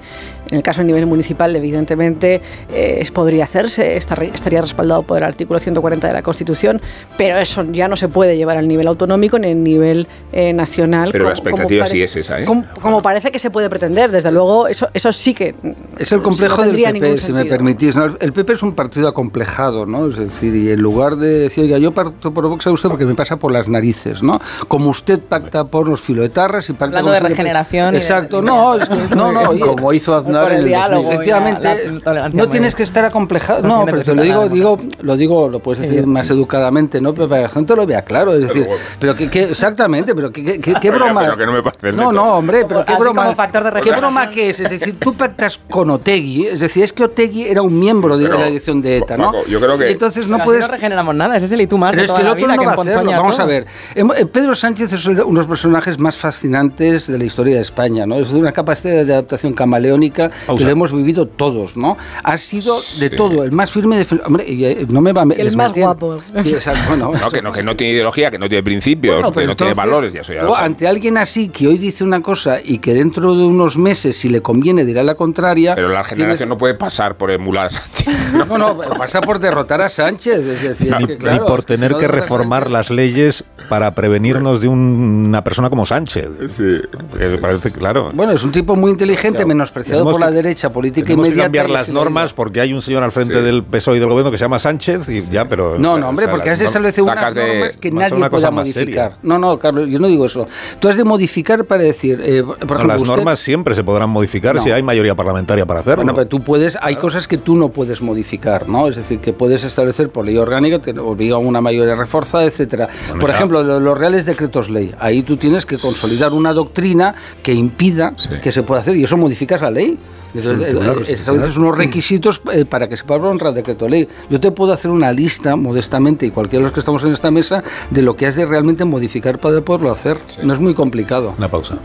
en 0.54 0.58
el 0.58 0.64
caso 0.64 0.82
a 0.82 0.84
nivel 0.84 1.06
municipal, 1.08 1.56
evidentemente, 1.56 2.42
eh, 2.72 3.04
podría 3.12 3.44
hacerse, 3.46 3.98
estar- 3.98 4.22
estaría 4.24 4.62
respaldado 4.62 5.02
por 5.04 5.18
el 5.18 5.24
artículo 5.24 5.60
140 5.60 6.08
de 6.08 6.14
la 6.14 6.22
Constitución, 6.22 6.80
pero 7.18 7.38
eso 7.38 7.64
ya 7.72 7.88
no 7.88 7.96
se 7.98 8.08
puede 8.08 8.38
llevar 8.38 8.58
al 8.58 8.68
nivel 8.68 8.88
autonómico 8.88 9.40
ni 9.40 9.50
al 9.52 9.64
nivel 9.64 10.08
eh, 10.32 10.54
nacional. 10.54 11.10
Pero 11.12 11.26
la 11.26 11.34
como- 11.36 11.48
expectativa 11.48 11.88
sí 11.88 12.02
es 12.04 12.16
esa, 12.16 12.40
¿eh? 12.40 12.46
Como, 12.46 12.66
como 12.80 13.02
parece 13.02 13.32
que 13.32 13.40
se 13.40 13.50
puede 13.50 13.70
pretender, 13.70 14.12
desde 14.12 14.32
luego, 14.32 14.68
eso, 14.68 14.88
eso 14.94 15.12
sí 15.12 15.34
que. 15.34 15.56
Es 15.98 16.12
el 16.12 16.22
complejo 16.22 16.64
no 16.64 16.72
del 16.72 16.94
PP, 16.94 17.18
si 17.18 17.34
me 17.34 17.46
permitís. 17.46 17.96
¿no? 17.96 18.16
El 18.20 18.32
PP 18.34 18.54
es 18.54 18.64
un 18.64 18.74
partido 18.74 19.08
acomplejado, 19.08 19.86
¿no? 19.88 20.08
Es 20.08 20.18
decir, 20.18 20.56
y 20.56 20.70
en 20.72 20.82
lugar 20.82 21.16
de 21.16 21.40
decir, 21.40 21.64
oiga, 21.64 21.78
yo 21.80 21.92
parto 21.92 22.32
por 22.34 22.48
Vox 22.48 22.68
a 22.68 22.72
usted 22.72 22.90
porque 22.90 23.06
me 23.06 23.16
pasa 23.16 23.38
por 23.38 23.52
las 23.52 23.68
narices, 23.68 24.22
¿no? 24.22 24.40
Como 24.68 24.90
usted 24.90 25.20
pacta 25.20 25.64
por 25.66 25.88
los 25.90 26.00
filoetarras 26.00 26.70
y 26.70 26.74
pacta 26.74 27.00
Hablando 27.00 27.12
con 27.12 27.24
de 27.24 27.30
regeneración 27.30 27.92
de- 27.94 27.98
Exacto, 27.98 28.42
no, 28.42 28.76
es 28.76 28.88
que- 28.88 29.16
no, 29.16 29.32
no. 29.54 29.58
Como 29.60 29.94
hizo 29.94 30.16
Aznar 30.16 30.43
por 30.44 30.52
en 30.52 30.58
el 30.58 30.64
el 30.64 30.68
diálogo. 30.70 31.02
2000. 31.04 31.14
Efectivamente, 31.14 31.64
la- 31.86 31.92
la 31.94 32.00
tolerancia 32.00 32.42
no 32.44 32.50
tienes 32.50 32.76
que 32.76 32.84
estar 32.84 33.06
acomplejado. 33.06 33.62
no 33.64 33.86
pero 33.86 34.02
te 34.02 34.16
lo 34.16 34.22
digo, 34.22 34.48
digo, 34.50 34.78
lo 35.02 35.16
digo, 35.18 35.50
lo 35.50 35.60
puedes 35.60 35.82
decir 35.82 36.06
más 36.08 36.30
educadamente, 36.30 37.02
¿no? 37.02 37.14
Pero 37.14 37.28
para 37.28 37.42
que 37.42 37.48
la 37.48 37.54
gente 37.54 37.76
lo 37.76 37.86
vea 37.86 38.02
claro. 38.04 38.34
Es 38.34 38.42
decir, 38.42 38.68
pero 39.00 39.16
que, 39.16 39.30
que- 39.30 39.44
exactamente, 39.44 40.14
pero 40.16 40.32
que, 40.32 40.44
que- 40.44 40.60
que- 40.60 40.74
qué 40.76 40.80
Pero- 40.92 41.06
broma. 41.06 41.22
pero 41.22 41.38
que 41.38 41.46
no 41.46 41.52
me 41.54 41.64
parece 41.64 41.92
No, 41.94 42.12
no, 42.12 42.38
hombre, 42.38 42.66
pero 42.68 42.86
qué 42.86 42.96
broma. 42.96 43.24
como 43.24 43.36
factor 43.36 43.64
de 43.74 43.82
¿Qué 43.82 43.92
broma 43.92 44.30
que 44.30 44.50
es? 44.50 44.60
Es 44.60 44.70
decir, 44.70 44.96
tú 45.00 45.14
pactas 45.16 45.60
con 45.70 45.90
Otegui, 45.90 46.46
es 46.48 46.60
decir, 46.60 46.84
es 46.84 46.94
que 46.94 47.04
Otegui 47.04 47.44
era 47.48 47.62
un 47.62 47.78
miembro 47.80 48.18
de 48.18 48.26
Pero, 48.26 48.40
la 48.40 48.48
edición 48.48 48.82
de 48.82 48.98
ETA, 48.98 49.18
¿no? 49.18 49.32
Paco, 49.32 49.46
yo 49.48 49.60
creo 49.60 49.78
que- 49.78 49.92
entonces 49.92 50.30
no 50.30 50.38
puedes 50.40 50.62
no 50.62 50.68
regeneramos 50.68 51.16
nada, 51.16 51.36
ese 51.38 51.46
es 51.48 51.52
el 51.52 51.62
y 51.62 51.68
tú 51.68 51.78
más 51.78 51.92
pero 51.92 52.04
es 52.04 52.12
que 52.12 52.22
el 52.22 52.28
otro 52.28 52.48
no 52.48 52.64
va 52.64 52.72
a 52.72 52.76
hacerlo. 52.76 53.12
Vamos 53.12 53.40
a 53.40 53.46
ver. 53.46 53.66
Em- 53.96 54.12
eh, 54.16 54.26
Pedro 54.26 54.56
Sánchez 54.56 54.94
es 54.94 55.06
uno 55.06 55.24
de 55.26 55.32
los 55.34 55.48
personajes 55.48 56.00
más 56.00 56.18
fascinantes 56.18 57.08
de 57.08 57.18
la 57.18 57.24
historia 57.24 57.56
de 57.56 57.62
España, 57.62 58.06
¿no? 58.06 58.16
Es 58.16 58.32
de 58.32 58.40
una 58.40 58.52
capacidad 58.52 59.04
de 59.06 59.14
adaptación 59.14 59.54
camaleónica 59.54 60.30
Pausa. 60.46 60.60
que 60.60 60.66
lo 60.66 60.72
hemos 60.72 60.92
vivido 60.92 61.28
todos, 61.28 61.78
¿no? 61.78 61.98
Ha 62.24 62.38
sido 62.38 62.78
de 63.00 63.10
todo, 63.10 63.44
el 63.44 63.52
más 63.52 63.72
firme 63.72 63.98
de... 63.98 64.20
Hombre, 64.26 64.46
eh, 64.48 64.86
no 64.90 65.02
me 65.02 65.12
va 65.14 65.24
el 65.36 65.56
más 65.56 65.74
guapo. 65.74 66.22
Sí, 66.44 66.50
exacto, 66.54 66.80
bueno, 66.90 67.12
No, 67.22 67.32
que 67.32 67.42
no, 67.42 67.52
que 67.52 67.64
no 67.64 67.76
tiene 67.76 67.94
ideología, 67.94 68.32
que 68.32 68.40
no 68.40 68.48
tiene 68.50 68.64
principios, 68.64 69.16
bueno, 69.16 69.32
que 69.32 69.46
no 69.48 69.56
tiene 69.56 69.74
valores, 69.74 70.14
ya 70.14 70.24
sé. 70.24 70.38
ante 70.40 70.88
alguien 70.88 71.18
así 71.18 71.50
que 71.50 71.68
hoy 71.68 71.78
dice 71.78 72.04
una 72.04 72.22
cosa 72.22 72.58
y 72.64 72.80
que 72.80 72.94
dentro 72.94 73.36
de 73.36 73.44
unos 73.46 73.78
meses, 73.78 74.18
si 74.18 74.30
le 74.30 74.42
conviene, 74.42 74.86
dirá 74.86 75.04
la 75.04 75.16
contraria. 75.16 75.76
Pero 75.76 75.90
la 75.90 76.04
generación 76.04 76.50
no 76.50 76.58
puede 76.58 76.74
pasar 76.74 77.16
por 77.18 77.32
emular 77.32 77.68
a 77.68 77.70
Sánchez. 77.70 78.08
No, 78.34 78.58
no, 78.58 78.78
pasa 78.98 79.22
por 79.22 79.40
derrotar 79.40 79.82
a 79.82 79.90
Sánchez. 79.90 80.40
Es 80.46 80.62
decir, 80.62 80.90
ni, 80.98 81.04
es 81.04 81.08
que, 81.08 81.14
ni 81.14 81.20
claro, 81.20 81.46
por 81.46 81.64
que 81.66 81.74
si 81.74 81.78
tener 81.80 81.92
no 81.92 81.98
que 82.00 82.08
reformar 82.08 82.70
las 82.70 82.90
leyes 82.90 83.44
para 83.70 83.92
prevenirnos 83.92 84.60
de 84.62 84.68
un- 84.68 85.24
una 85.28 85.44
persona 85.44 85.70
como 85.70 85.86
Sánchez. 85.86 86.28
Que 86.58 87.28
me 87.28 87.38
parece 87.38 87.72
claro. 87.72 88.12
Bueno, 88.14 88.34
es 88.34 88.44
un 88.44 88.52
tipo 88.52 88.76
muy 88.76 88.92
inteligente, 88.92 89.46
menospreciado 89.46 90.04
Por 90.14 90.22
la 90.22 90.30
que- 90.30 90.36
derecha 90.36 90.72
política 90.72 91.06
Tenemos 91.08 91.26
que 91.26 91.30
inmediata. 91.30 91.46
cambiar 91.46 91.70
y 91.70 91.74
las 91.74 91.90
normas 91.90 92.34
porque 92.34 92.62
hay 92.62 92.74
un 92.74 92.82
señor 92.82 93.04
al 93.04 93.12
frente 93.12 93.42
del 93.42 93.64
PSOE 93.64 93.98
y 93.98 94.00
del 94.00 94.10
gobierno 94.10 94.32
que 94.32 94.38
se 94.38 94.44
llama 94.46 94.60
Sánchez 94.60 95.10
y 95.10 95.24
ya, 95.30 95.48
pero... 95.48 95.78
No, 95.78 95.98
no, 95.98 96.10
hombre, 96.10 96.26
o 96.26 96.28
sea, 96.28 96.36
porque 96.36 96.50
has 96.50 96.62
establecer 96.62 97.04
unas 97.04 97.34
normas 97.36 97.78
que 97.78 97.92
va 97.92 98.02
a 98.02 98.04
ser 98.04 98.12
nadie 98.12 98.18
una 98.18 98.30
pueda 98.30 98.52
modificar. 98.52 98.84
seria. 98.86 99.18
No, 99.24 99.38
no, 99.40 99.60
Carlos, 99.60 99.90
yo 99.90 100.00
no 100.00 100.08
digo 100.08 100.26
eso. 100.26 100.48
Tú 100.80 100.88
has 100.88 100.98
de 100.98 101.04
modificar 101.04 101.66
para 101.66 101.84
decir, 101.84 102.22
eh, 102.24 102.44
por 102.44 102.48
No, 102.48 102.54
ejemplo, 102.66 102.88
las 102.88 102.98
usted- 103.02 103.08
normas 103.16 103.40
siempre 103.40 103.76
se 103.76 103.84
podrán 103.84 104.10
modificar 104.10 104.56
No. 104.56 104.64
si 104.64 104.72
hay 104.72 104.82
mayoría 104.84 105.16
parlamentaria 105.16 105.66
para 105.66 105.82
hacerlo. 105.82 105.98
Bueno, 106.04 106.14
pero 106.16 106.28
tú 106.28 106.42
puedes, 106.42 106.78
hay 106.82 106.96
cosas 106.96 107.28
que 107.28 107.38
tú 107.38 107.56
no 107.56 107.70
puedes 107.70 108.02
modificar, 108.02 108.68
¿no? 108.70 108.88
Es 108.88 108.96
decir, 108.96 109.20
que 109.20 109.34
puedes 109.34 109.64
establecer 109.64 110.10
por 110.10 110.26
ley 110.26 110.38
orgánica, 110.38 110.80
te 110.80 110.92
obliga 111.00 111.36
a 111.36 111.40
una 111.40 111.62
mayoría 111.62 111.96
reforzada, 111.96 112.46
etcétera. 112.46 112.88
Bueno, 113.08 113.20
por 113.22 113.30
ya. 113.30 113.36
ejemplo, 113.36 113.64
lo- 113.64 113.80
los 113.80 113.98
reales 113.98 114.26
decretos 114.26 114.70
ley. 114.70 114.94
Ahí 115.00 115.24
tú 115.24 115.38
tienes 115.38 115.66
que 115.66 115.78
consolidar 115.78 116.34
una 116.34 116.54
doctrina 116.54 117.16
que 117.42 117.54
impida 117.54 118.14
Sí. 118.18 118.30
que 118.42 118.52
se 118.52 118.64
pueda 118.64 118.82
hacer 118.82 118.96
y 118.98 119.04
eso 119.04 119.18
modificas 119.18 119.62
la 119.62 119.72
ley. 119.72 119.98
Entonces, 120.34 121.20
estableces 121.20 121.58
unos 121.58 121.78
requisitos 121.78 122.42
eh, 122.52 122.66
para 122.66 122.90
que 122.90 122.98
se 122.98 123.04
pueda 123.04 123.22
honrar 123.22 123.50
el 123.50 123.56
decreto 123.56 123.88
ley. 123.88 124.08
Yo 124.30 124.40
te 124.40 124.52
puedo 124.52 124.74
hacer 124.74 124.92
una 124.92 125.12
lista, 125.12 125.56
modestamente, 125.56 126.26
y 126.26 126.32
cualquiera 126.32 126.62
de 126.62 126.64
los 126.66 126.74
que 126.74 126.80
estamos 126.80 127.04
en 127.04 127.12
esta 127.12 127.32
mesa, 127.32 127.64
de 127.90 128.02
lo 128.02 128.16
que 128.16 128.26
has 128.26 128.36
de 128.36 128.46
realmente 128.46 128.86
modificar 128.86 129.40
para 129.40 129.62
poderlo 129.62 129.92
hacer. 129.92 130.18
No 130.42 130.54
es 130.54 130.60
muy 130.60 130.74
complicado. 130.74 131.34
Una 131.38 131.50
pausa. 131.50 131.78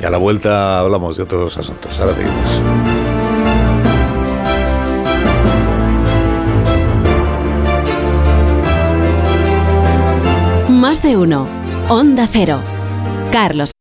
Y 0.00 0.04
a 0.04 0.10
la 0.10 0.18
vuelta 0.18 0.80
hablamos 0.80 1.16
de 1.16 1.24
otros 1.24 1.56
asuntos. 1.58 1.98
Ahora 2.00 2.14
seguimos. 2.14 2.60
Más 10.68 11.02
de 11.02 11.16
uno. 11.16 11.46
Onda 11.90 12.26
Cero. 12.26 12.60
Carlos. 13.30 13.72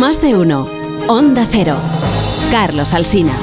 Más 0.00 0.22
de 0.22 0.34
uno. 0.34 0.66
Onda 1.08 1.46
Cero. 1.50 1.76
Carlos 2.50 2.94
Alsina. 2.94 3.34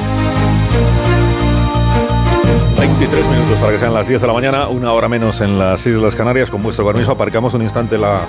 23 2.80 3.28
minutos 3.28 3.60
para 3.60 3.74
que 3.74 3.78
sean 3.78 3.94
las 3.94 4.08
10 4.08 4.22
de 4.22 4.26
la 4.26 4.34
mañana, 4.34 4.68
una 4.68 4.92
hora 4.92 5.08
menos 5.08 5.40
en 5.42 5.60
las 5.60 5.86
Islas 5.86 6.16
Canarias. 6.16 6.50
Con 6.50 6.64
vuestro 6.64 6.84
permiso, 6.84 7.12
aparcamos 7.12 7.54
un 7.54 7.62
instante 7.62 8.00
la 8.00 8.26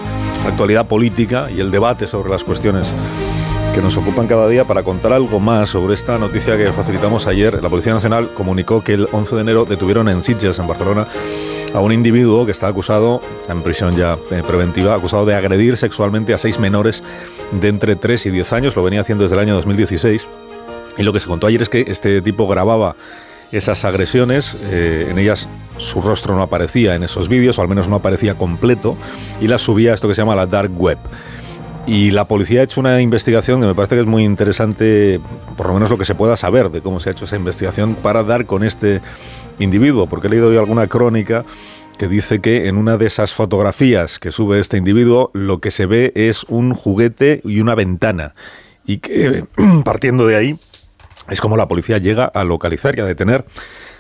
actualidad 0.47 0.87
política 0.87 1.51
y 1.51 1.61
el 1.61 1.71
debate 1.71 2.07
sobre 2.07 2.29
las 2.29 2.45
cuestiones 2.45 2.87
que 3.75 3.81
nos 3.81 3.97
ocupan 3.97 4.27
cada 4.27 4.47
día 4.47 4.67
para 4.67 4.83
contar 4.83 5.15
algo 5.15 5.41
más 5.41 5.71
sobre 5.71 5.95
esta 5.95 6.19
noticia 6.19 6.59
que 6.59 6.71
facilitamos 6.71 7.27
ayer. 7.27 7.63
La 7.63 7.71
Policía 7.71 7.95
Nacional 7.95 8.35
comunicó 8.35 8.85
que 8.85 8.93
el 8.93 9.09
11 9.11 9.37
de 9.37 9.41
enero 9.41 9.65
detuvieron 9.65 10.07
en 10.11 10.21
Sitges, 10.21 10.59
en 10.59 10.67
Barcelona, 10.67 11.07
a 11.75 11.81
un 11.81 11.93
individuo 11.93 12.47
que 12.47 12.53
está 12.53 12.69
acusado, 12.69 13.21
en 13.49 13.63
prisión 13.63 13.95
ya 13.97 14.19
eh, 14.31 14.43
preventiva, 14.47 14.95
acusado 14.95 15.27
de 15.27 15.35
agredir 15.35 15.77
sexualmente 15.77 16.35
a 16.35 16.39
seis 16.39 16.59
menores 16.59 17.03
de 17.53 17.69
entre 17.69 17.97
3 17.97 18.27
y 18.27 18.31
10 18.31 18.53
años. 18.53 18.77
Lo 18.77 18.83
venía 18.83 19.01
haciendo 19.01 19.25
desde 19.25 19.37
el 19.37 19.41
año 19.41 19.55
2016. 19.55 20.27
Y 20.97 21.03
lo 21.03 21.13
que 21.13 21.21
se 21.21 21.27
contó 21.27 21.47
ayer 21.47 21.63
es 21.63 21.69
que 21.69 21.85
este 21.87 22.21
tipo 22.23 22.49
grababa 22.49 22.97
esas 23.53 23.85
agresiones, 23.85 24.57
eh, 24.71 25.09
en 25.11 25.19
ellas 25.19 25.49
su 25.79 26.03
rostro 26.03 26.35
no 26.35 26.43
aparecía 26.43 26.95
en 26.95 27.03
esos 27.03 27.29
vídeos, 27.29 27.59
o 27.59 27.63
al 27.63 27.69
menos 27.69 27.89
no 27.89 27.97
aparecía 27.97 28.37
completo, 28.37 28.97
y 29.41 29.49
las 29.49 29.63
subía 29.63 29.93
a 29.93 29.95
esto 29.95 30.09
que 30.09 30.15
se 30.15 30.21
llama 30.21 30.35
la 30.35 30.47
dark 30.47 30.73
web. 30.79 30.99
Y 31.89 32.11
la 32.11 32.27
policía 32.27 32.61
ha 32.61 32.65
hecho 32.65 32.81
una 32.81 33.01
investigación 33.01 33.63
que 33.63 33.67
me 33.67 33.75
parece 33.75 33.95
que 33.95 34.03
es 34.03 34.07
muy 34.07 34.23
interesante, 34.23 35.23
por 35.57 35.69
lo 35.69 35.73
menos 35.73 35.89
lo 35.89 35.97
que 35.97 36.05
se 36.05 36.15
pueda 36.15 36.37
saber 36.37 36.71
de 36.71 36.83
cómo 36.83 37.01
se 37.01 37.09
ha 37.09 37.13
hecho 37.13 37.25
esa 37.25 37.37
investigación 37.37 37.95
para 37.95 38.23
dar 38.25 38.45
con 38.45 38.63
este 38.63 39.01
individuo, 39.59 40.07
porque 40.07 40.27
he 40.27 40.31
leído 40.31 40.51
alguna 40.51 40.87
crónica 40.87 41.47
que 41.97 42.07
dice 42.07 42.43
que 42.43 42.69
en 42.69 42.77
una 42.77 42.99
de 42.99 43.07
esas 43.07 43.33
fotografías 43.33 44.19
que 44.19 44.33
sube 44.33 44.61
este 44.61 44.77
individuo 44.77 45.31
lo 45.33 45.61
que 45.61 45.71
se 45.71 45.87
ve 45.87 46.13
es 46.15 46.45
un 46.45 46.75
juguete 46.75 47.41
y 47.43 47.61
una 47.63 47.75
ventana. 47.75 48.35
Y 48.85 48.99
que 48.99 49.47
partiendo 49.83 50.27
de 50.27 50.37
ahí 50.37 50.57
es 51.31 51.41
como 51.41 51.57
la 51.57 51.69
policía 51.69 51.97
llega 51.97 52.27
a 52.27 52.45
localizar 52.45 52.99
y 52.99 53.01
a 53.01 53.07
detener 53.07 53.47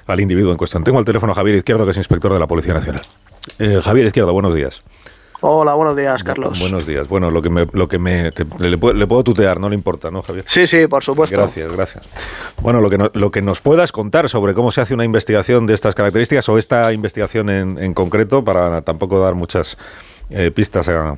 al 0.07 0.21
individuo 0.21 0.53
en 0.53 0.59
cuestión. 0.59 0.85
Tengo 0.85 0.99
al 0.99 1.07
teléfono 1.07 1.33
a 1.33 1.35
Javier 1.35 1.57
Izquierdo, 1.57 1.87
que 1.87 1.93
es 1.93 1.97
inspector 1.97 2.35
de 2.35 2.39
la 2.39 2.47
Policía 2.47 2.75
Nacional. 2.75 3.01
Eh, 3.59 3.81
Javier 3.83 4.07
Izquierdo, 4.07 4.35
buenos 4.35 4.55
días. 4.55 4.83
Hola, 5.41 5.75
buenos 5.75 5.97
días, 5.97 6.25
Carlos. 6.25 6.59
Buenos 6.59 6.87
días. 6.87 7.07
Bueno, 7.09 7.31
lo 7.31 7.41
que 7.41 7.51
me, 7.51 7.67
lo 7.73 7.87
que 7.87 7.99
me 7.99 8.31
le, 8.59 8.79
puedo, 8.79 9.23
tutear, 9.23 9.61
no 9.61 9.69
le 9.69 9.77
importa, 9.77 10.11
¿no, 10.11 10.21
Javier? 10.21 10.45
Sí, 10.49 10.67
sí, 10.67 10.89
por 10.89 11.05
supuesto. 11.05 11.37
Gracias, 11.37 11.73
gracias. 11.73 12.09
Bueno, 12.61 12.81
lo 12.81 12.91
que, 12.91 13.11
lo 13.13 13.31
que 13.31 13.41
nos 13.41 13.61
puedas 13.61 13.93
contar 13.93 14.29
sobre 14.29 14.55
cómo 14.55 14.73
se 14.73 14.81
hace 14.81 14.95
una 14.95 15.05
investigación 15.05 15.67
de 15.67 15.75
estas 15.75 15.95
características 15.95 16.49
o 16.49 16.59
esta 16.59 16.93
investigación 16.93 17.51
en, 17.51 17.79
en 17.79 17.95
concreto, 17.95 18.45
para 18.45 18.83
tampoco 18.83 19.21
dar 19.21 19.35
muchas 19.35 19.79
eh, 20.31 20.51
pistas 20.51 20.89
a, 20.89 21.17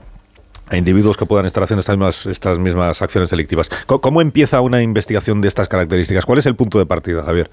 a 0.68 0.77
individuos 0.77 1.16
que 1.16 1.27
puedan 1.27 1.47
estar 1.47 1.62
haciendo 1.62 1.81
estas 1.81 1.97
mismas, 1.97 2.27
estas 2.27 2.59
mismas 2.59 3.01
acciones 3.03 3.31
delictivas. 3.31 3.71
¿Cómo 3.87 4.21
empieza 4.21 4.61
una 4.61 4.83
investigación 4.83 5.41
de 5.41 5.49
estas 5.49 5.66
características? 5.66 6.27
¿Cuál 6.27 6.39
es 6.39 6.47
el 6.47 6.57
punto 6.57 6.79
de 6.79 6.87
partida, 6.87 7.23
Javier? 7.23 7.51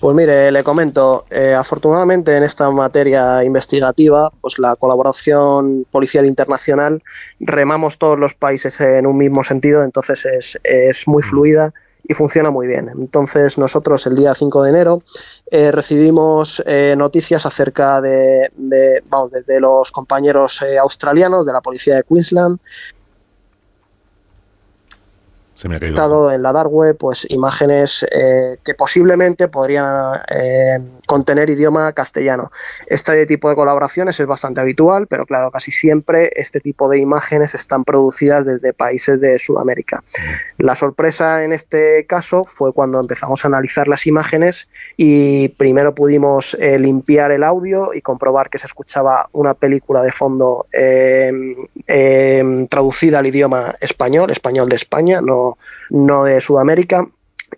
Pues 0.00 0.14
mire, 0.14 0.52
le 0.52 0.62
comento, 0.62 1.24
eh, 1.28 1.54
afortunadamente 1.54 2.36
en 2.36 2.44
esta 2.44 2.70
materia 2.70 3.42
investigativa, 3.42 4.30
pues 4.40 4.60
la 4.60 4.76
colaboración 4.76 5.86
policial 5.90 6.24
internacional, 6.24 7.02
remamos 7.40 7.98
todos 7.98 8.16
los 8.16 8.34
países 8.34 8.80
en 8.80 9.06
un 9.08 9.16
mismo 9.16 9.42
sentido, 9.42 9.82
entonces 9.82 10.24
es, 10.24 10.60
es 10.62 11.08
muy 11.08 11.24
fluida 11.24 11.74
y 12.04 12.14
funciona 12.14 12.52
muy 12.52 12.68
bien. 12.68 12.88
Entonces 12.96 13.58
nosotros 13.58 14.06
el 14.06 14.14
día 14.14 14.36
5 14.36 14.62
de 14.62 14.70
enero 14.70 15.02
eh, 15.50 15.72
recibimos 15.72 16.62
eh, 16.64 16.94
noticias 16.96 17.44
acerca 17.44 18.00
de, 18.00 18.52
de, 18.56 19.02
vamos, 19.08 19.32
de, 19.32 19.60
los 19.60 19.90
compañeros 19.90 20.62
australianos 20.80 21.44
de 21.44 21.52
la 21.52 21.60
policía 21.60 21.96
de 21.96 22.04
Queensland 22.04 22.60
se 25.58 25.68
me 25.68 25.74
ha 25.74 25.78
en 26.30 26.40
la 26.40 26.52
dark 26.52 26.72
web 26.72 26.96
pues 26.96 27.26
imágenes 27.28 28.06
eh, 28.12 28.58
que 28.64 28.74
posiblemente 28.74 29.48
podrían 29.48 30.20
eh, 30.30 30.78
contener 31.08 31.48
idioma 31.48 31.92
castellano. 31.94 32.52
Este 32.86 33.24
tipo 33.26 33.48
de 33.48 33.56
colaboraciones 33.56 34.20
es 34.20 34.26
bastante 34.26 34.60
habitual, 34.60 35.06
pero 35.06 35.24
claro, 35.24 35.50
casi 35.50 35.70
siempre 35.70 36.30
este 36.36 36.60
tipo 36.60 36.88
de 36.88 36.98
imágenes 36.98 37.54
están 37.54 37.82
producidas 37.82 38.44
desde 38.44 38.74
países 38.74 39.18
de 39.20 39.38
Sudamérica. 39.38 40.04
La 40.58 40.74
sorpresa 40.74 41.44
en 41.44 41.52
este 41.54 42.04
caso 42.06 42.44
fue 42.44 42.74
cuando 42.74 43.00
empezamos 43.00 43.42
a 43.44 43.48
analizar 43.48 43.88
las 43.88 44.06
imágenes 44.06 44.68
y 44.98 45.48
primero 45.48 45.94
pudimos 45.94 46.54
eh, 46.60 46.78
limpiar 46.78 47.30
el 47.30 47.42
audio 47.42 47.94
y 47.94 48.02
comprobar 48.02 48.50
que 48.50 48.58
se 48.58 48.66
escuchaba 48.66 49.30
una 49.32 49.54
película 49.54 50.02
de 50.02 50.12
fondo 50.12 50.66
traducida 52.68 53.18
al 53.18 53.26
idioma 53.26 53.76
español, 53.80 54.30
español 54.30 54.68
de 54.68 54.76
España, 54.76 55.20
no, 55.22 55.56
de 56.24 56.40
Sudamérica. 56.42 57.06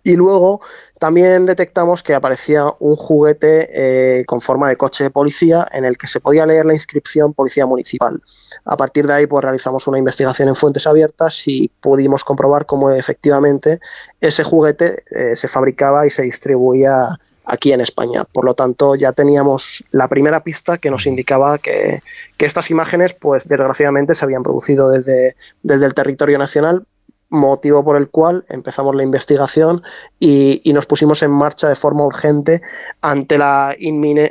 Y 0.02 0.16
luego 0.16 0.60
también 0.98 1.46
detectamos 1.46 2.02
que 2.02 2.14
aparecía 2.14 2.66
un 2.78 2.96
juguete 2.96 3.68
eh, 3.72 4.24
con 4.26 4.40
forma 4.40 4.68
de 4.68 4.76
coche 4.76 5.04
de 5.04 5.10
policía 5.10 5.66
en 5.72 5.84
el 5.84 5.96
que 5.96 6.06
se 6.06 6.20
podía 6.20 6.46
leer 6.46 6.66
la 6.66 6.74
inscripción 6.74 7.32
Policía 7.32 7.66
Municipal. 7.66 8.20
A 8.64 8.76
partir 8.76 9.06
de 9.06 9.14
ahí 9.14 9.26
pues 9.26 9.42
realizamos 9.42 9.86
una 9.86 9.98
investigación 9.98 10.48
en 10.48 10.56
fuentes 10.56 10.86
abiertas 10.86 11.42
y 11.46 11.70
pudimos 11.80 12.24
comprobar 12.24 12.66
cómo 12.66 12.90
efectivamente 12.90 13.80
ese 14.20 14.44
juguete 14.44 15.02
eh, 15.10 15.36
se 15.36 15.48
fabricaba 15.48 16.06
y 16.06 16.10
se 16.10 16.22
distribuía 16.22 17.18
aquí 17.50 17.72
en 17.72 17.80
España. 17.80 18.24
Por 18.24 18.44
lo 18.44 18.54
tanto, 18.54 18.94
ya 18.94 19.12
teníamos 19.12 19.84
la 19.90 20.08
primera 20.08 20.42
pista 20.42 20.78
que 20.78 20.90
nos 20.90 21.06
indicaba 21.06 21.58
que, 21.58 22.02
estas 22.38 22.70
imágenes, 22.70 23.14
pues 23.14 23.46
desgraciadamente, 23.46 24.14
se 24.14 24.24
habían 24.24 24.42
producido 24.42 24.90
desde, 24.90 25.36
desde 25.62 25.84
el 25.86 25.94
territorio 25.94 26.38
nacional, 26.38 26.86
motivo 27.30 27.84
por 27.84 27.96
el 27.96 28.08
cual 28.08 28.44
empezamos 28.48 28.94
la 28.94 29.04
investigación 29.04 29.82
y, 30.18 30.60
nos 30.74 30.86
pusimos 30.86 31.22
en 31.22 31.30
marcha 31.30 31.68
de 31.68 31.76
forma 31.76 32.04
urgente 32.04 32.60
ante, 33.00 33.38
la 33.38 33.74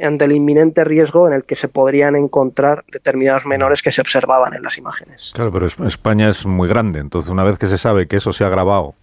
ante 0.01 0.25
el 0.25 0.31
inminente 0.31 0.83
riesgo 0.83 1.27
en 1.27 1.33
el 1.33 1.43
que 1.43 1.55
se 1.55 1.67
podrían 1.67 2.15
encontrar 2.15 2.85
determinados 2.91 3.45
menores 3.45 3.81
que 3.81 3.91
se 3.91 4.01
observaban 4.01 4.53
en 4.53 4.63
las 4.63 4.77
imágenes. 4.77 5.31
Claro, 5.33 5.51
pero 5.51 5.65
España 5.65 6.29
es 6.29 6.45
muy 6.45 6.67
grande, 6.67 6.99
entonces 6.99 7.31
una 7.31 7.43
vez 7.43 7.57
que 7.57 7.67
se 7.67 7.77
sabe 7.77 8.07
que 8.07 8.17
eso 8.17 8.33
se 8.33 8.43
ha 8.43 8.49
grabado 8.49 8.95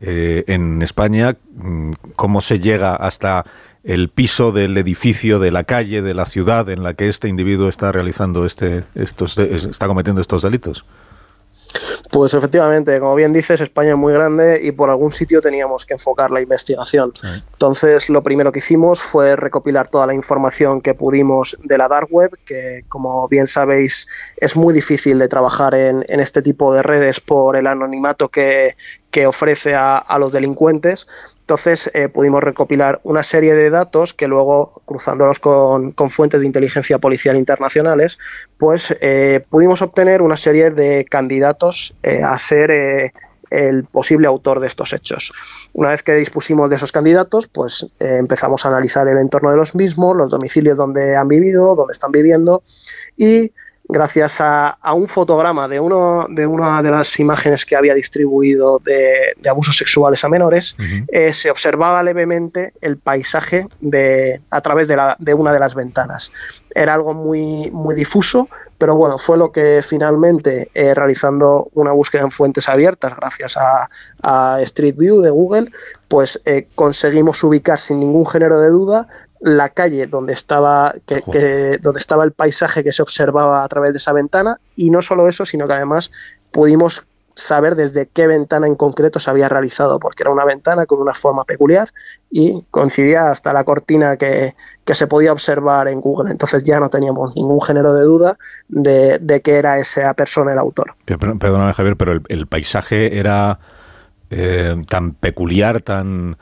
eh, 0.00 0.44
en 0.46 0.82
España, 0.82 1.36
mm, 1.56 1.92
¿cómo 2.16 2.40
se 2.40 2.58
llega 2.58 2.94
hasta 2.94 3.44
el 3.84 4.08
piso 4.08 4.52
del 4.52 4.76
edificio, 4.76 5.38
de 5.38 5.50
la 5.50 5.64
calle, 5.64 6.02
de 6.02 6.14
la 6.14 6.26
ciudad 6.26 6.68
en 6.68 6.82
la 6.82 6.94
que 6.94 7.08
este 7.08 7.28
individuo 7.28 7.68
está 7.68 7.90
realizando 7.90 8.44
este, 8.44 8.84
estos, 8.94 9.38
está 9.38 9.86
cometiendo 9.86 10.20
estos 10.20 10.42
delitos? 10.42 10.84
Pues 12.10 12.32
efectivamente, 12.32 12.98
como 13.00 13.14
bien 13.14 13.32
dices, 13.32 13.60
España 13.60 13.90
es 13.90 13.96
muy 13.96 14.12
grande 14.12 14.60
y 14.62 14.72
por 14.72 14.88
algún 14.88 15.12
sitio 15.12 15.40
teníamos 15.40 15.84
que 15.84 15.94
enfocar 15.94 16.30
la 16.30 16.40
investigación. 16.40 17.12
Entonces, 17.52 18.08
lo 18.08 18.22
primero 18.22 18.50
que 18.50 18.60
hicimos 18.60 19.02
fue 19.02 19.36
recopilar 19.36 19.88
toda 19.88 20.06
la 20.06 20.14
información 20.14 20.80
que 20.80 20.94
pudimos 20.94 21.56
de 21.62 21.78
la 21.78 21.88
dark 21.88 22.08
web, 22.10 22.30
que 22.46 22.84
como 22.88 23.28
bien 23.28 23.46
sabéis 23.46 24.06
es 24.38 24.56
muy 24.56 24.72
difícil 24.72 25.18
de 25.18 25.28
trabajar 25.28 25.74
en, 25.74 26.04
este 26.08 26.42
tipo 26.42 26.72
de 26.72 26.82
redes 26.82 27.20
por 27.20 27.56
el 27.56 27.66
anonimato 27.66 28.28
que, 28.28 28.74
ofrece 29.26 29.74
a, 29.74 30.16
los 30.18 30.32
delincuentes. 30.32 31.08
Entonces 31.48 31.90
eh, 31.94 32.10
pudimos 32.10 32.42
recopilar 32.42 33.00
una 33.04 33.22
serie 33.22 33.54
de 33.54 33.70
datos 33.70 34.12
que 34.12 34.28
luego, 34.28 34.82
cruzándolos 34.84 35.38
con, 35.38 35.94
fuentes 36.10 36.40
de 36.40 36.46
inteligencia 36.46 36.98
policial 36.98 37.38
internacionales, 37.38 38.18
pues 38.58 38.94
eh, 39.00 39.42
pudimos 39.48 39.80
obtener 39.80 40.20
una 40.20 40.36
serie 40.36 40.70
de 40.70 41.06
candidatos 41.06 41.94
eh, 42.02 42.20
a 42.22 42.36
ser 42.36 43.14
el 43.48 43.84
posible 43.84 44.26
autor 44.26 44.60
de 44.60 44.66
estos 44.66 44.92
hechos. 44.92 45.32
Una 45.72 45.88
vez 45.88 46.02
que 46.02 46.16
dispusimos 46.16 46.68
de 46.68 46.76
esos 46.76 46.92
candidatos, 46.92 47.48
pues 47.48 47.86
empezamos 47.98 48.66
a 48.66 48.68
analizar 48.68 49.08
el 49.08 49.16
entorno 49.16 49.50
de 49.50 49.56
los 49.56 49.74
mismos, 49.74 50.18
los 50.18 50.28
domicilios 50.28 50.76
donde 50.76 51.16
han 51.16 51.28
vivido, 51.28 51.74
donde 51.74 51.92
están 51.92 52.12
viviendo 52.12 52.62
y 53.16 53.52
gracias 53.88 54.40
a, 54.40 54.76
un 54.94 55.08
fotograma 55.08 55.66
de, 55.66 55.80
uno, 55.80 56.26
de 56.28 56.46
una 56.46 56.82
de 56.82 56.90
las 56.90 57.18
imágenes 57.18 57.64
que 57.64 57.74
había 57.74 57.94
distribuido 57.94 58.80
de, 58.84 59.34
abusos 59.48 59.76
sexuales 59.76 60.22
a 60.24 60.28
menores, 60.28 60.76
eh, 61.08 61.32
se 61.32 61.50
observaba 61.50 62.02
levemente 62.02 62.74
el 62.80 62.98
paisaje 62.98 63.66
de, 63.80 64.40
a 64.50 64.60
través 64.60 64.88
de, 64.88 64.96
la, 64.96 65.16
de, 65.18 65.34
una 65.34 65.52
de 65.52 65.58
las 65.58 65.74
ventanas. 65.74 66.30
Era 66.74 66.94
algo 66.94 67.14
muy, 67.14 67.70
muy 67.70 67.94
difuso, 67.94 68.48
pero 68.76 68.94
bueno, 68.94 69.18
fue 69.18 69.38
lo 69.38 69.50
que 69.50 69.80
finalmente, 69.82 70.70
eh, 70.74 70.94
realizando 70.94 71.68
una 71.72 71.92
búsqueda 71.92 72.22
en 72.22 72.30
fuentes 72.30 72.68
abiertas, 72.68 73.16
gracias 73.16 73.56
a, 73.56 73.88
Street 74.60 74.96
View 74.96 75.20
de 75.20 75.30
Google, 75.30 75.70
pues 76.08 76.40
eh, 76.44 76.68
conseguimos 76.74 77.42
ubicar 77.42 77.78
sin 77.78 78.00
ningún 78.00 78.26
género 78.26 78.60
de 78.60 78.68
duda 78.68 79.08
la 79.40 79.68
calle 79.68 80.06
donde 80.06 80.32
estaba, 80.32 80.94
que, 81.06 81.78
donde 81.80 82.00
estaba 82.00 82.24
el 82.24 82.32
paisaje 82.32 82.82
que 82.82 82.92
se 82.92 83.02
observaba 83.02 83.64
a 83.64 83.68
través 83.68 83.92
de 83.92 83.98
esa 83.98 84.12
ventana 84.12 84.58
y 84.76 84.90
no 84.90 85.02
solo 85.02 85.28
eso, 85.28 85.44
sino 85.44 85.66
que 85.66 85.74
además 85.74 86.10
pudimos 86.50 87.06
saber 87.38 87.76
desde 87.76 88.08
qué 88.08 88.26
ventana 88.26 88.66
en 88.66 88.74
concreto 88.74 89.20
se 89.20 89.30
había 89.30 89.48
realizado, 89.48 90.00
porque 90.00 90.24
era 90.24 90.32
una 90.32 90.44
ventana 90.44 90.86
con 90.86 91.00
una 91.00 91.14
forma 91.14 91.44
peculiar 91.44 91.88
y 92.30 92.64
coincidía 92.70 93.30
hasta 93.30 93.52
la 93.52 93.64
cortina 93.64 94.16
que, 94.16 94.54
se 94.86 95.06
podía 95.06 95.32
observar 95.32 95.86
en 95.88 96.00
Google. 96.00 96.30
Entonces 96.30 96.64
ya 96.64 96.80
no 96.80 96.88
teníamos 96.88 97.36
ningún 97.36 97.60
género 97.60 97.94
de 97.94 98.04
duda 98.04 98.38
de, 98.68 99.18
de 99.18 99.42
que 99.42 99.56
era 99.56 99.78
esa 99.78 100.14
persona 100.14 100.52
el 100.52 100.58
autor. 100.58 100.94
Perdóname 101.04 101.74
Javier, 101.74 101.96
pero 101.96 102.20
el, 102.26 102.46
paisaje 102.46 103.18
era 103.18 103.60
eh, 104.30 104.76
tan 104.88 105.12
peculiar, 105.12 105.82
tan 105.82 106.38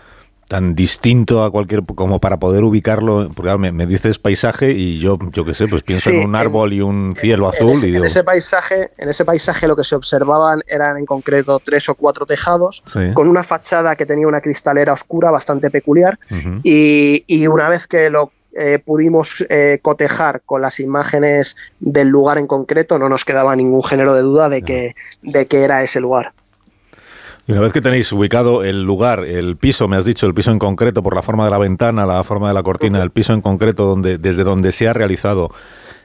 tan 0.49 0.75
distinto 0.75 1.43
a 1.43 1.51
cualquier 1.51 1.83
como 1.85 2.21
para 2.21 2.39
poder 2.39 2.63
ubicarlo 2.63 3.29
porque 3.35 3.57
me, 3.59 3.87
dices 3.87 4.19
paisaje 4.19 4.73
y 4.73 4.99
yo 4.99 5.19
yo 5.33 5.45
qué 5.45 5.55
sé 5.55 5.67
pues 5.67 5.83
pienso 5.83 6.11
en 6.11 6.25
un 6.25 6.37
árbol 6.37 6.73
y 6.73 6.81
un 6.81 7.15
cielo 7.17 7.49
azul 7.49 7.71
en 7.71 7.77
ese, 7.77 7.89
y 7.89 7.97
en 7.97 8.05
ese 8.05 8.25
paisaje 8.25 8.91
en 8.97 9.09
ese 9.09 9.25
paisaje 9.25 9.67
lo 9.67 9.75
que 9.75 9.85
se 9.85 9.97
observaban 9.97 10.61
eran 10.69 10.99
en 10.99 11.05
concreto 11.05 11.61
tres 11.65 11.89
o 11.89 11.95
cuatro 11.97 12.27
tejados 12.27 12.85
con 13.15 13.29
una 13.29 13.43
fachada 13.43 13.97
que 13.97 14.07
tenía 14.07 14.29
una 14.29 14.41
cristalera 14.41 14.93
oscura 14.93 15.31
bastante 15.31 15.71
peculiar 15.71 16.19
y, 16.63 17.25
y, 17.27 17.47
una 17.47 17.69
vez 17.69 17.87
que 17.87 18.11
lo 18.11 18.31
eh, 18.53 18.79
pudimos 18.79 19.45
eh, 19.49 19.81
cotejar 19.83 20.43
con 20.47 20.63
las 20.63 20.81
imágenes 20.81 21.57
del 21.81 22.09
lugar 22.09 22.39
en 22.39 22.47
concreto 22.47 22.99
no 22.99 23.09
nos 23.09 23.25
quedaba 23.25 23.57
ningún 23.57 23.83
género 23.83 24.15
de 24.15 24.23
duda 24.23 24.49
de 24.49 24.63
que 24.63 24.95
de 25.23 25.47
que 25.47 25.65
era 25.65 25.83
ese 25.83 26.01
lugar 26.01 26.33
y 27.47 27.53
una 27.53 27.61
vez 27.61 27.73
que 27.73 27.81
tenéis 27.81 28.11
ubicado 28.13 28.65
el 28.65 28.83
lugar, 28.83 29.25
el 29.25 29.57
piso, 29.57 29.87
me 29.87 29.97
has 29.97 30.05
dicho, 30.05 30.27
el 30.27 30.35
piso 30.35 30.51
en 30.51 30.59
concreto, 30.59 31.03
por 31.03 31.15
la 31.15 31.23
forma 31.23 31.45
de 31.45 31.51
la 31.51 31.59
ventana, 31.59 32.05
la 32.05 32.25
forma 32.25 32.49
de 32.49 32.55
la 32.55 32.63
cortina, 32.63 33.03
el 33.03 33.11
piso 33.11 33.33
en 33.33 33.41
concreto 33.41 33.85
donde, 33.85 34.19
desde 34.19 34.43
donde 34.43 34.73
se 34.73 34.89
ha 34.89 34.93
realizado 34.93 35.51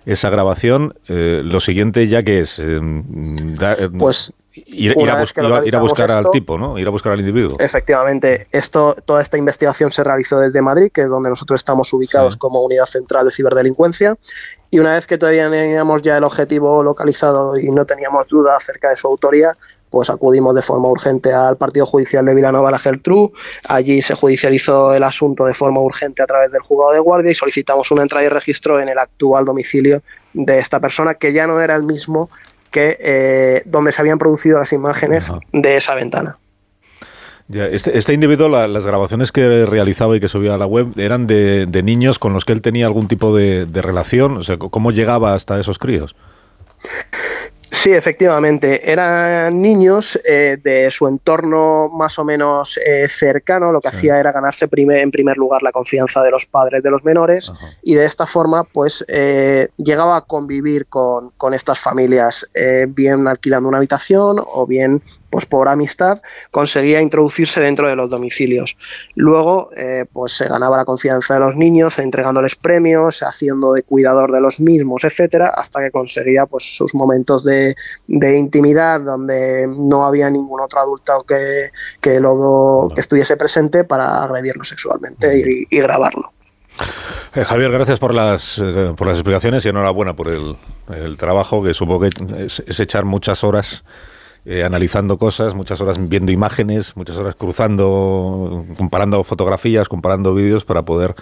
esa 0.06 0.30
grabación, 0.30 0.96
eh, 1.08 1.42
lo 1.44 1.60
siguiente 1.60 2.08
ya 2.08 2.24
que 2.24 2.42
es... 2.42 2.60
Eh, 2.60 2.80
eh, 2.80 3.90
pues 3.98 4.34
Ir, 4.54 4.92
a, 5.10 5.80
buscar 5.80 6.12
al 6.12 6.30
tipo, 6.32 6.58
¿no? 6.58 6.78
Ir 6.78 6.86
a 6.86 6.90
buscar 6.90 7.14
al 7.14 7.22
individuo. 7.22 7.56
Efectivamente, 7.58 8.48
esto, 8.52 8.98
toda 9.06 9.22
esta 9.22 9.38
investigación 9.38 9.94
se 9.94 10.04
realizó 10.04 10.40
desde 10.40 10.62
Madrid, 10.62 10.92
que 10.94 11.04
es 11.04 11.08
donde 11.08 11.30
nosotros 11.30 11.62
estamos 11.62 11.94
ubicados 11.94 12.36
como 12.36 12.62
unidad 12.62 12.86
central 12.86 13.26
de 13.26 13.32
ciberdelincuencia. 13.32 14.18
Y 14.70 14.80
una 14.80 14.94
vez 14.94 15.08
que 15.08 15.18
todavía 15.18 15.50
teníamos 15.50 16.02
ya 16.02 16.18
el 16.18 16.26
objetivo 16.26 16.84
localizado 16.84 17.58
y 17.58 17.72
no 17.72 17.86
teníamos 17.86 18.28
duda 18.28 18.58
acerca 18.58 18.90
de 18.90 18.98
su 18.98 19.08
autoría, 19.08 19.56
pues 19.92 20.10
acudimos 20.10 20.56
de 20.56 20.62
forma 20.62 20.88
urgente 20.88 21.34
al 21.34 21.58
partido 21.58 21.86
judicial 21.86 22.26
de 22.26 22.34
Vilanova 22.34 22.72
la 22.72 22.80
Geltrú. 22.80 23.34
Allí 23.68 24.02
se 24.02 24.16
judicializó 24.16 24.94
el 24.94 25.04
asunto 25.04 25.46
de 25.46 25.54
forma 25.54 25.82
urgente 25.82 26.24
a 26.24 26.26
través 26.26 26.52
del 26.52 26.62
juzgado 26.62 26.94
de 26.94 27.00
guardia 27.00 27.32
y 27.32 27.36
solicitamos 27.36 27.92
una 27.92 28.04
entrada 28.04 28.26
y 28.26 28.30
registro 28.30 28.80
en 28.80 28.88
el 28.88 28.98
actual 28.98 29.44
domicilio 29.46 30.02
de 30.34 30.60
esta 30.60 30.80
persona, 30.80 31.16
que 31.16 31.34
ya 31.34 31.46
no 31.46 31.60
era 31.60 31.76
el 31.76 31.84
mismo 31.84 32.30
que 32.72 32.98
eh, 33.02 33.64
donde 33.66 33.92
se 33.92 34.02
habían 34.02 34.18
producido 34.18 34.58
las 34.58 34.72
imágenes 34.72 35.30
de 35.52 35.76
esa 35.76 35.94
ventana. 35.94 36.38
este, 37.50 37.98
este, 37.98 38.14
individuo, 38.14 38.48
las 38.48 38.86
grabaciones 38.86 39.34
que 39.34 39.66
realizaba 39.66 40.16
y 40.16 40.22
que 40.22 40.30
subía 40.30 40.54
a 40.54 40.58
la 40.58 40.68
web 40.68 40.88
eran 40.96 41.28
de, 41.28 41.68
niños 41.84 42.18
con 42.18 42.32
los 42.32 42.46
que 42.46 42.54
él 42.54 42.62
tenía 42.62 42.86
algún 42.86 43.10
tipo 43.10 43.36
de, 43.36 43.66
de 43.66 43.82
relación. 43.82 44.38
O 44.38 44.44
sea, 44.44 44.58
¿cómo 44.58 44.92
llegaba 44.92 45.34
hasta 45.34 45.60
esos 45.60 45.78
críos? 45.78 46.16
Sí, 47.74 47.94
efectivamente. 47.94 48.92
Eran 48.92 49.62
niños 49.62 50.20
eh, 50.28 50.58
de 50.62 50.92
su 50.92 51.08
entorno 51.08 51.88
más 51.98 52.20
o 52.20 52.26
menos 52.26 52.78
eh, 52.78 53.08
cercano. 53.08 53.72
Lo 53.72 53.80
que 53.80 53.88
hacía 53.88 54.20
era 54.20 54.34
ganarse 54.34 54.68
en 54.70 55.10
primer 55.10 55.38
lugar 55.38 55.64
la 55.64 55.72
confianza 55.72 56.22
de 56.22 56.32
los 56.32 56.46
padres 56.46 56.84
de 56.84 56.92
los 56.92 57.06
menores 57.06 57.52
y 57.82 57.96
de 57.96 58.04
esta 58.06 58.28
forma, 58.28 58.66
pues, 58.66 59.06
eh, 59.08 59.70
llegaba 59.78 60.18
a 60.18 60.22
convivir 60.22 60.88
con, 60.88 61.30
con 61.38 61.54
estas 61.54 61.80
familias, 61.80 62.46
bien 62.90 63.28
alquilando 63.28 63.70
una 63.70 63.78
habitación 63.78 64.38
o 64.46 64.68
bien 64.68 65.02
pues 65.32 65.46
por 65.46 65.70
amistad 65.70 66.22
conseguía 66.52 67.02
introducirse 67.02 67.62
dentro 67.62 67.88
de 67.88 67.96
los 67.96 68.10
domicilios. 68.10 68.78
Luego, 69.16 69.72
eh, 69.76 70.06
pues 70.12 70.34
se 70.34 70.48
ganaba 70.48 70.78
la 70.78 70.86
confianza 70.86 71.36
de 71.36 71.40
los 71.40 71.56
niños, 71.56 71.98
entregándoles 71.98 72.56
premios, 72.56 73.24
haciendo 73.24 73.74
de 73.74 73.82
cuidador 73.84 74.32
de 74.32 74.42
los 74.42 74.60
mismos, 74.60 75.06
etcétera, 75.06 75.54
hasta 75.56 75.80
que 75.80 75.90
conseguía 75.90 76.46
pues 76.46 76.76
sus 76.76 76.94
momentos 76.94 77.44
de, 77.44 77.76
intimidad 78.08 79.02
donde 79.02 79.68
no 79.68 80.06
había 80.06 80.30
ningún 80.30 80.60
otro 80.60 80.82
adulto 80.82 81.24
que, 81.24 81.70
que, 82.02 82.20
que 82.94 83.02
estuviese 83.02 83.38
presente 83.38 83.86
para 83.86 84.24
agredirlo 84.24 84.66
sexualmente 84.66 85.66
y, 85.70 85.80
grabarlo. 85.80 86.32
Eh, 87.34 87.44
Javier, 87.44 87.72
gracias 87.72 88.00
por 88.00 88.14
las, 88.14 88.60
eh, 88.60 88.94
por 88.96 89.08
las 89.08 89.18
explicaciones 89.18 89.66
y 89.66 89.70
enhorabuena 89.70 90.16
por 90.16 90.28
el, 90.28 90.58
el 90.94 91.18
trabajo, 91.18 91.64
que 91.64 91.74
supongo 91.74 92.02
que 92.02 92.10
es 92.68 92.80
echar 92.80 93.06
muchas 93.06 93.44
horas 93.44 93.84
eh, 94.46 94.64
analizando 94.64 95.18
cosas, 95.18 95.54
muchas 95.54 95.80
horas 95.82 95.98
viendo 96.10 96.32
imágenes, 96.32 96.96
muchas 96.96 97.18
horas 97.18 97.36
cruzando, 97.36 98.66
comparando 98.78 99.24
fotografías, 99.24 99.88
comparando 99.88 100.34
vídeos 100.34 100.66
para 100.66 100.84
poder 100.84 101.16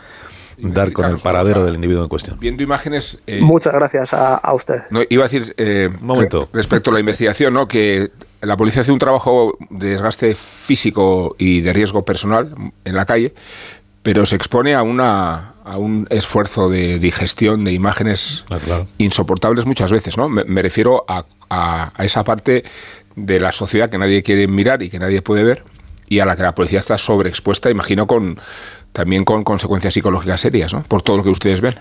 dar 0.58 0.92
con 0.94 1.06
el 1.06 1.20
paradero 1.20 1.66
del 1.66 1.76
individuo 1.76 2.04
en 2.04 2.10
cuestión. 2.10 2.40
Viendo 2.40 2.64
imágenes. 2.64 3.20
Eh, 3.28 3.42
muchas 3.42 3.74
gracias 3.74 4.14
a, 4.14 4.54
usted. 4.54 4.82
No, 4.90 5.02
iba 5.10 5.26
a 5.26 5.28
decir. 5.28 5.54
Eh, 5.58 5.90
un 6.00 6.08
momento. 6.08 6.50
Respecto 6.54 6.92
a 6.92 6.94
la 6.94 7.00
investigación, 7.00 7.54
¿no? 7.54 7.68
que 7.68 8.12
la 8.42 8.56
policía 8.58 8.82
hace 8.82 8.92
un 8.92 9.00
trabajo 9.00 9.58
de 9.70 9.90
desgaste 9.90 10.36
físico 10.36 11.36
y 11.38 11.62
de 11.62 11.74
riesgo 11.74 12.06
personal 12.06 12.54
en 12.86 12.96
la 12.96 13.06
calle, 13.06 13.34
pero 14.02 14.26
se 14.26 14.36
expone 14.36 14.76
a 14.76 14.82
una 14.82 15.56
a 15.70 15.78
un 15.78 16.08
esfuerzo 16.10 16.68
de 16.68 16.98
digestión 16.98 17.64
de 17.64 17.74
imágenes 17.74 18.44
ah, 18.50 18.86
insoportables 18.98 19.68
muchas 19.68 19.92
veces, 19.92 20.18
¿no? 20.18 20.28
Me, 20.28 20.62
refiero 20.64 21.06
a, 21.08 21.26
a, 21.48 21.92
esa 22.00 22.24
parte 22.24 22.64
de 23.16 23.40
la 23.40 23.52
sociedad 23.52 23.90
que 23.90 23.98
nadie 23.98 24.24
quiere 24.24 24.48
mirar 24.48 24.84
y 24.84 24.90
que 24.90 25.00
nadie 25.00 25.22
puede 25.22 25.44
ver 25.44 25.64
y 26.08 26.20
a 26.20 26.26
la 26.26 26.36
que 26.36 26.42
la 26.44 26.56
policía 26.56 26.80
está 26.80 26.98
sobreexpuesta, 26.98 27.70
imagino, 27.70 28.08
con 28.08 28.40
también 28.92 29.24
con 29.24 29.44
consecuencias 29.44 29.94
psicológicas 29.94 30.42
serias, 30.42 30.74
¿no? 30.74 30.84
Por 30.84 31.04
todo 31.04 31.18
lo 31.18 31.24
que 31.24 31.30
ustedes 31.30 31.62
ven. 31.62 31.76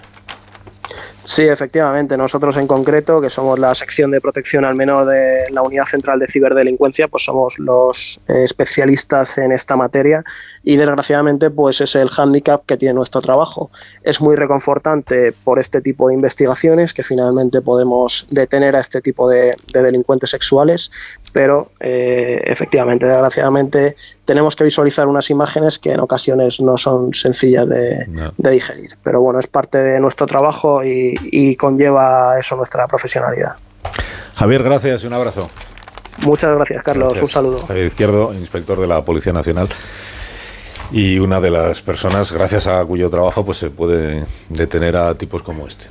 Sí, 1.28 1.42
efectivamente. 1.42 2.16
Nosotros 2.16 2.56
en 2.56 2.66
concreto, 2.66 3.20
que 3.20 3.28
somos 3.28 3.58
la 3.58 3.74
sección 3.74 4.10
de 4.10 4.18
protección 4.18 4.64
al 4.64 4.74
menor 4.74 5.04
de 5.04 5.44
la 5.50 5.60
Unidad 5.60 5.84
Central 5.84 6.18
de 6.18 6.26
Ciberdelincuencia, 6.26 7.06
pues 7.06 7.24
somos 7.24 7.58
los 7.58 8.18
eh, 8.28 8.44
especialistas 8.44 9.36
en 9.36 9.52
esta 9.52 9.76
materia 9.76 10.24
y 10.64 10.76
desgraciadamente 10.76 11.50
pues 11.50 11.82
es 11.82 11.96
el 11.96 12.08
hándicap 12.08 12.64
que 12.64 12.78
tiene 12.78 12.94
nuestro 12.94 13.20
trabajo. 13.20 13.70
Es 14.02 14.22
muy 14.22 14.36
reconfortante 14.36 15.32
por 15.44 15.58
este 15.58 15.82
tipo 15.82 16.08
de 16.08 16.14
investigaciones 16.14 16.94
que 16.94 17.02
finalmente 17.02 17.60
podemos 17.60 18.26
detener 18.30 18.74
a 18.74 18.80
este 18.80 19.02
tipo 19.02 19.28
de, 19.28 19.54
delincuentes 19.72 20.30
sexuales, 20.30 20.90
pero 21.38 21.70
eh, 21.78 22.42
efectivamente, 22.46 23.06
desgraciadamente, 23.06 23.94
tenemos 24.24 24.56
que 24.56 24.64
visualizar 24.64 25.06
unas 25.06 25.30
imágenes 25.30 25.78
que 25.78 25.92
en 25.92 26.00
ocasiones 26.00 26.60
no 26.60 26.76
son 26.76 27.14
sencillas 27.14 27.68
de, 27.68 28.08
digerir. 28.38 28.96
Pero 29.04 29.20
bueno, 29.20 29.38
es 29.38 29.46
parte 29.46 29.78
de 29.78 30.00
nuestro 30.00 30.26
trabajo 30.26 30.82
y, 30.82 31.14
y 31.30 31.54
conlleva 31.54 32.36
eso 32.40 32.56
nuestra 32.56 32.88
profesionalidad. 32.88 33.52
Javier, 34.34 34.64
gracias 34.64 35.04
y 35.04 35.06
un 35.06 35.12
abrazo. 35.12 35.48
Muchas 36.24 36.56
gracias, 36.56 36.82
Carlos. 36.82 37.22
Un 37.22 37.28
saludo. 37.28 37.64
Javier 37.64 37.86
Izquierdo, 37.86 38.34
inspector 38.34 38.80
de 38.80 38.88
la 38.88 39.04
Policía 39.04 39.32
Nacional 39.32 39.68
y 40.90 41.20
una 41.20 41.40
de 41.40 41.52
las 41.52 41.82
personas, 41.82 42.32
gracias 42.32 42.66
a 42.66 42.84
cuyo 42.84 43.08
trabajo, 43.10 43.44
pues 43.44 43.58
se 43.58 43.70
puede 43.70 44.24
detener 44.48 44.96
a 44.96 45.14
tipos 45.14 45.42
como 45.42 45.68
este. 45.68 45.86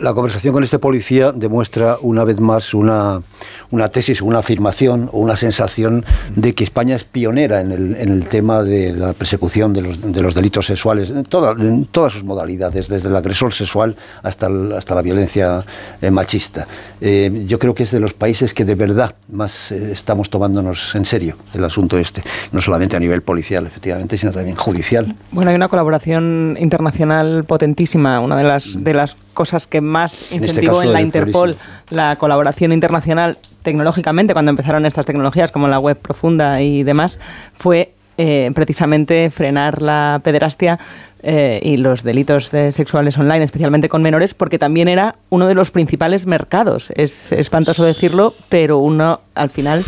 La, 0.00 0.14
conversación 0.14 0.52
con 0.52 0.62
este 0.62 0.78
policía 0.78 1.32
demuestra 1.32 1.96
una 2.00 2.24
vez 2.24 2.40
más 2.40 2.74
una, 2.74 3.22
una 3.70 3.88
tesis, 3.88 4.22
una 4.22 4.40
afirmación 4.40 5.08
o 5.12 5.18
una 5.18 5.36
sensación 5.36 6.04
de 6.34 6.54
que 6.54 6.64
España 6.64 6.96
es 6.96 7.04
pionera 7.04 7.60
en 7.60 7.72
el, 7.72 7.96
en 7.96 8.08
el 8.08 8.26
tema 8.26 8.62
de 8.62 8.92
la 8.92 9.12
persecución 9.12 9.72
de 9.72 9.82
los, 9.82 10.12
de 10.12 10.22
los 10.22 10.34
delitos 10.34 10.66
sexuales, 10.66 11.10
en, 11.10 11.18
en, 11.18 11.84
todas 11.86 12.12
sus 12.12 12.24
modalidades, 12.24 12.88
desde 12.88 13.08
el 13.08 13.16
agresor 13.16 13.52
sexual 13.52 13.96
hasta, 14.22 14.48
hasta 14.76 14.94
la 14.94 15.02
violencia 15.02 15.64
eh, 16.00 16.10
machista. 16.10 16.66
Eh, 17.00 17.44
yo 17.46 17.58
creo 17.58 17.74
que 17.74 17.84
es 17.84 17.90
de 17.90 18.00
los 18.00 18.12
países 18.12 18.54
que 18.54 18.64
de 18.64 18.74
verdad 18.74 19.14
más 19.30 19.72
eh, 19.72 19.92
estamos 19.92 20.30
tomándonos 20.30 20.94
en 20.94 21.04
serio 21.04 21.36
el 21.54 21.64
asunto 21.64 21.98
este, 21.98 22.22
no 22.52 22.60
solamente 22.60 22.96
a 22.96 23.00
nivel 23.00 23.22
policial, 23.22 23.66
efectivamente, 23.66 24.18
sino 24.18 24.32
también 24.32 24.56
judicial. 24.56 25.14
Bueno, 25.30 25.50
hay 25.50 25.56
una 25.56 25.68
colaboración 25.68 26.56
internacional 26.58 27.44
potentísima, 27.44 28.20
una 28.20 28.36
de 28.36 28.44
las, 28.44 28.82
de 28.82 28.94
las 28.94 29.16
cosas 29.34 29.66
que 29.66 29.80
más 29.80 30.22
este 30.22 30.36
incentivó 30.36 30.82
en, 30.82 30.92
la 30.92 31.00
Interpol 31.00 31.56
la 31.90 32.16
colaboración 32.16 32.72
internacional 32.72 33.38
tecnológicamente, 33.62 34.32
cuando 34.32 34.50
empezaron 34.50 34.86
estas 34.86 35.06
tecnologías 35.06 35.52
como 35.52 35.68
la 35.68 35.78
web 35.78 35.98
profunda 35.98 36.62
y 36.62 36.82
demás, 36.82 37.20
fue 37.52 37.92
eh, 38.18 38.50
precisamente 38.54 39.30
frenar 39.30 39.82
la 39.82 40.20
pederastia 40.22 40.78
eh, 41.22 41.60
y 41.62 41.76
los 41.76 42.02
delitos 42.02 42.48
sexuales 42.48 43.16
online, 43.18 43.44
especialmente 43.44 43.88
con 43.88 44.02
menores, 44.02 44.34
porque 44.34 44.58
también 44.58 44.88
era 44.88 45.16
uno 45.28 45.46
de 45.46 45.54
los 45.54 45.70
principales 45.70 46.26
mercados. 46.26 46.90
Es 46.96 47.32
espantoso 47.32 47.84
decirlo, 47.84 48.34
pero 48.48 48.78
uno 48.78 49.20
al 49.34 49.50
final 49.50 49.84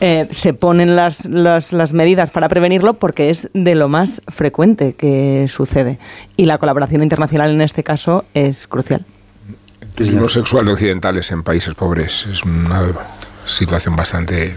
eh, 0.00 0.26
se 0.30 0.54
ponen 0.54 0.96
las, 0.96 1.26
las, 1.26 1.72
las, 1.72 1.92
medidas 1.92 2.30
para 2.30 2.48
prevenirlo 2.48 2.94
porque 2.94 3.30
es 3.30 3.48
de 3.54 3.74
lo 3.74 3.88
más 3.88 4.22
frecuente 4.28 4.94
que 4.94 5.46
sucede. 5.48 5.98
Y 6.36 6.46
la 6.46 6.58
colaboración 6.58 7.02
internacional 7.02 7.52
en 7.52 7.60
este 7.60 7.82
caso 7.82 8.24
es 8.34 8.66
crucial. 8.66 9.04
Los 9.96 10.32
sexuales 10.32 10.74
occidentales 10.74 11.30
en 11.30 11.42
países 11.42 11.74
pobres 11.74 12.26
es 12.30 12.42
una 12.42 12.82
situación 13.46 13.94
bastante 13.94 14.54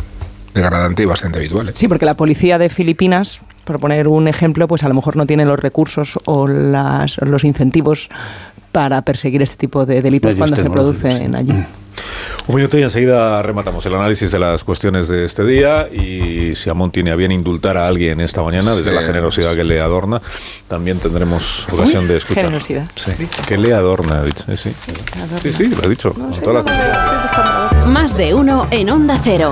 degradante 0.53 1.03
y 1.03 1.05
bastante 1.05 1.39
habitual. 1.39 1.69
¿eh? 1.69 1.73
Sí, 1.75 1.87
porque 1.87 2.05
la 2.05 2.15
policía 2.15 2.57
de 2.57 2.69
Filipinas, 2.69 3.39
por 3.63 3.79
poner 3.79 4.07
un 4.07 4.27
ejemplo, 4.27 4.67
pues 4.67 4.83
a 4.83 4.87
lo 4.87 4.95
mejor 4.95 5.15
no 5.15 5.25
tiene 5.25 5.45
los 5.45 5.59
recursos 5.59 6.17
o 6.25 6.47
las, 6.47 7.17
los 7.19 7.43
incentivos 7.43 8.09
para 8.71 9.01
perseguir 9.03 9.41
este 9.43 9.57
tipo 9.57 9.85
de 9.85 10.01
delitos 10.01 10.35
cuando 10.35 10.55
se 10.55 10.69
producen 10.69 11.35
allí. 11.35 11.53
Un 12.47 12.55
minuto 12.55 12.77
y 12.77 12.83
enseguida 12.83 13.41
rematamos 13.41 13.85
el 13.85 13.95
análisis 13.95 14.31
de 14.31 14.39
las 14.39 14.63
cuestiones 14.63 15.07
de 15.07 15.25
este 15.25 15.43
día 15.43 15.89
y 15.91 16.55
si 16.55 16.69
Amón 16.69 16.91
tiene 16.91 17.11
a 17.11 17.15
bien 17.15 17.31
indultar 17.31 17.77
a 17.77 17.87
alguien 17.87 18.21
esta 18.21 18.41
mañana, 18.41 18.73
desde 18.73 18.91
la 18.91 19.01
generosidad 19.01 19.55
que 19.55 19.63
le 19.63 19.81
adorna, 19.81 20.21
también 20.67 20.99
tendremos 20.99 21.67
ocasión 21.69 22.07
de 22.07 22.17
escuchar. 22.17 22.45
Generosidad. 22.45 22.89
Sí. 22.95 23.11
Que 23.47 23.57
le 23.57 23.73
adorna, 23.73 24.19
ha 24.19 24.23
dicho. 24.23 24.43
Sí, 24.55 24.73
sí. 25.43 25.51
sí, 25.51 25.67
lo 25.67 25.83
ha 25.83 25.89
dicho. 25.89 26.15
Más 27.85 28.15
de 28.17 28.33
uno 28.33 28.67
en 28.71 28.89
Onda 28.89 29.19
Cero. 29.23 29.51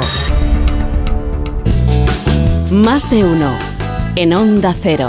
Más 2.71 3.09
de 3.09 3.23
uno 3.23 3.57
en 4.15 4.33
Onda 4.33 4.75
Cero. 4.81 5.07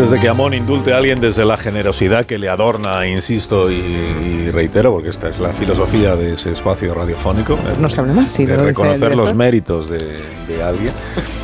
Antes 0.00 0.12
de 0.12 0.20
que 0.20 0.28
Amón 0.30 0.54
indulte 0.54 0.94
a 0.94 0.96
alguien 0.96 1.20
desde 1.20 1.44
la 1.44 1.58
generosidad 1.58 2.24
que 2.24 2.38
le 2.38 2.48
adorna, 2.48 3.06
insisto 3.06 3.70
y, 3.70 4.50
reitero, 4.50 4.92
porque 4.92 5.10
esta 5.10 5.28
es 5.28 5.38
la 5.38 5.52
filosofía 5.52 6.16
de 6.16 6.32
ese 6.32 6.52
espacio 6.52 6.94
radiofónico. 6.94 7.58
No 7.78 7.90
se 7.90 8.00
hable 8.00 8.14
más, 8.14 8.32
sí. 8.32 8.46
De 8.46 8.56
reconocer 8.56 9.14
los 9.14 9.34
méritos 9.34 9.90
de, 9.90 10.62
alguien. 10.64 10.94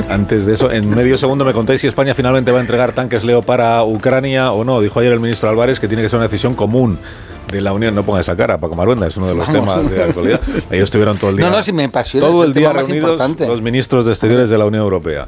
Antes 0.09 0.47
de 0.47 0.55
eso, 0.55 0.70
en 0.73 0.89
medio 0.89 1.19
segundo 1.19 1.45
me 1.45 1.53
contéis 1.53 1.83
si 1.83 1.87
España 1.87 2.15
finalmente 2.15 2.51
va 2.51 2.57
a 2.57 2.61
entregar 2.62 2.93
tanques 2.93 3.24
Leo 3.24 3.43
para 3.43 3.85
Ucrania 3.85 4.51
o 4.53 4.65
no. 4.65 4.81
Dijo 4.81 5.01
ayer 5.01 5.12
el 5.12 5.20
ministro 5.20 5.51
Álvarez 5.51 5.78
que 5.78 5.87
tiene 5.87 6.03
que 6.03 6.09
ser 6.09 6.16
una 6.16 6.27
decisión 6.27 6.55
común 6.55 6.99
de 7.53 7.61
la 7.61 7.74
Unión, 7.74 7.95
no 7.95 8.05
ponga 8.05 8.23
esa 8.23 8.37
cara, 8.37 8.57
Paco 8.57 8.74
Maruenda, 8.74 9.07
es 9.07 9.19
uno 9.19 9.27
de 9.27 9.35
los 9.35 9.53
temas 9.53 9.89
de 9.91 10.03
actualidad. 10.03 10.41
Ellos 10.70 10.85
estuvieron 10.85 11.19
todo 11.19 11.28
el 11.28 11.37
día. 11.37 11.51
No, 11.51 11.57
no, 11.57 11.62
si 11.62 11.73
me 11.73 11.87
Todo 11.89 12.43
el 12.43 12.49
el 12.49 12.55
día 12.55 12.73
reunidos 12.73 13.11
importante. 13.11 13.47
los 13.47 13.61
ministros 13.61 14.07
de 14.07 14.12
Exteriores 14.12 14.49
de 14.49 14.57
la 14.57 14.65
Unión 14.65 14.83
Europea. 14.83 15.27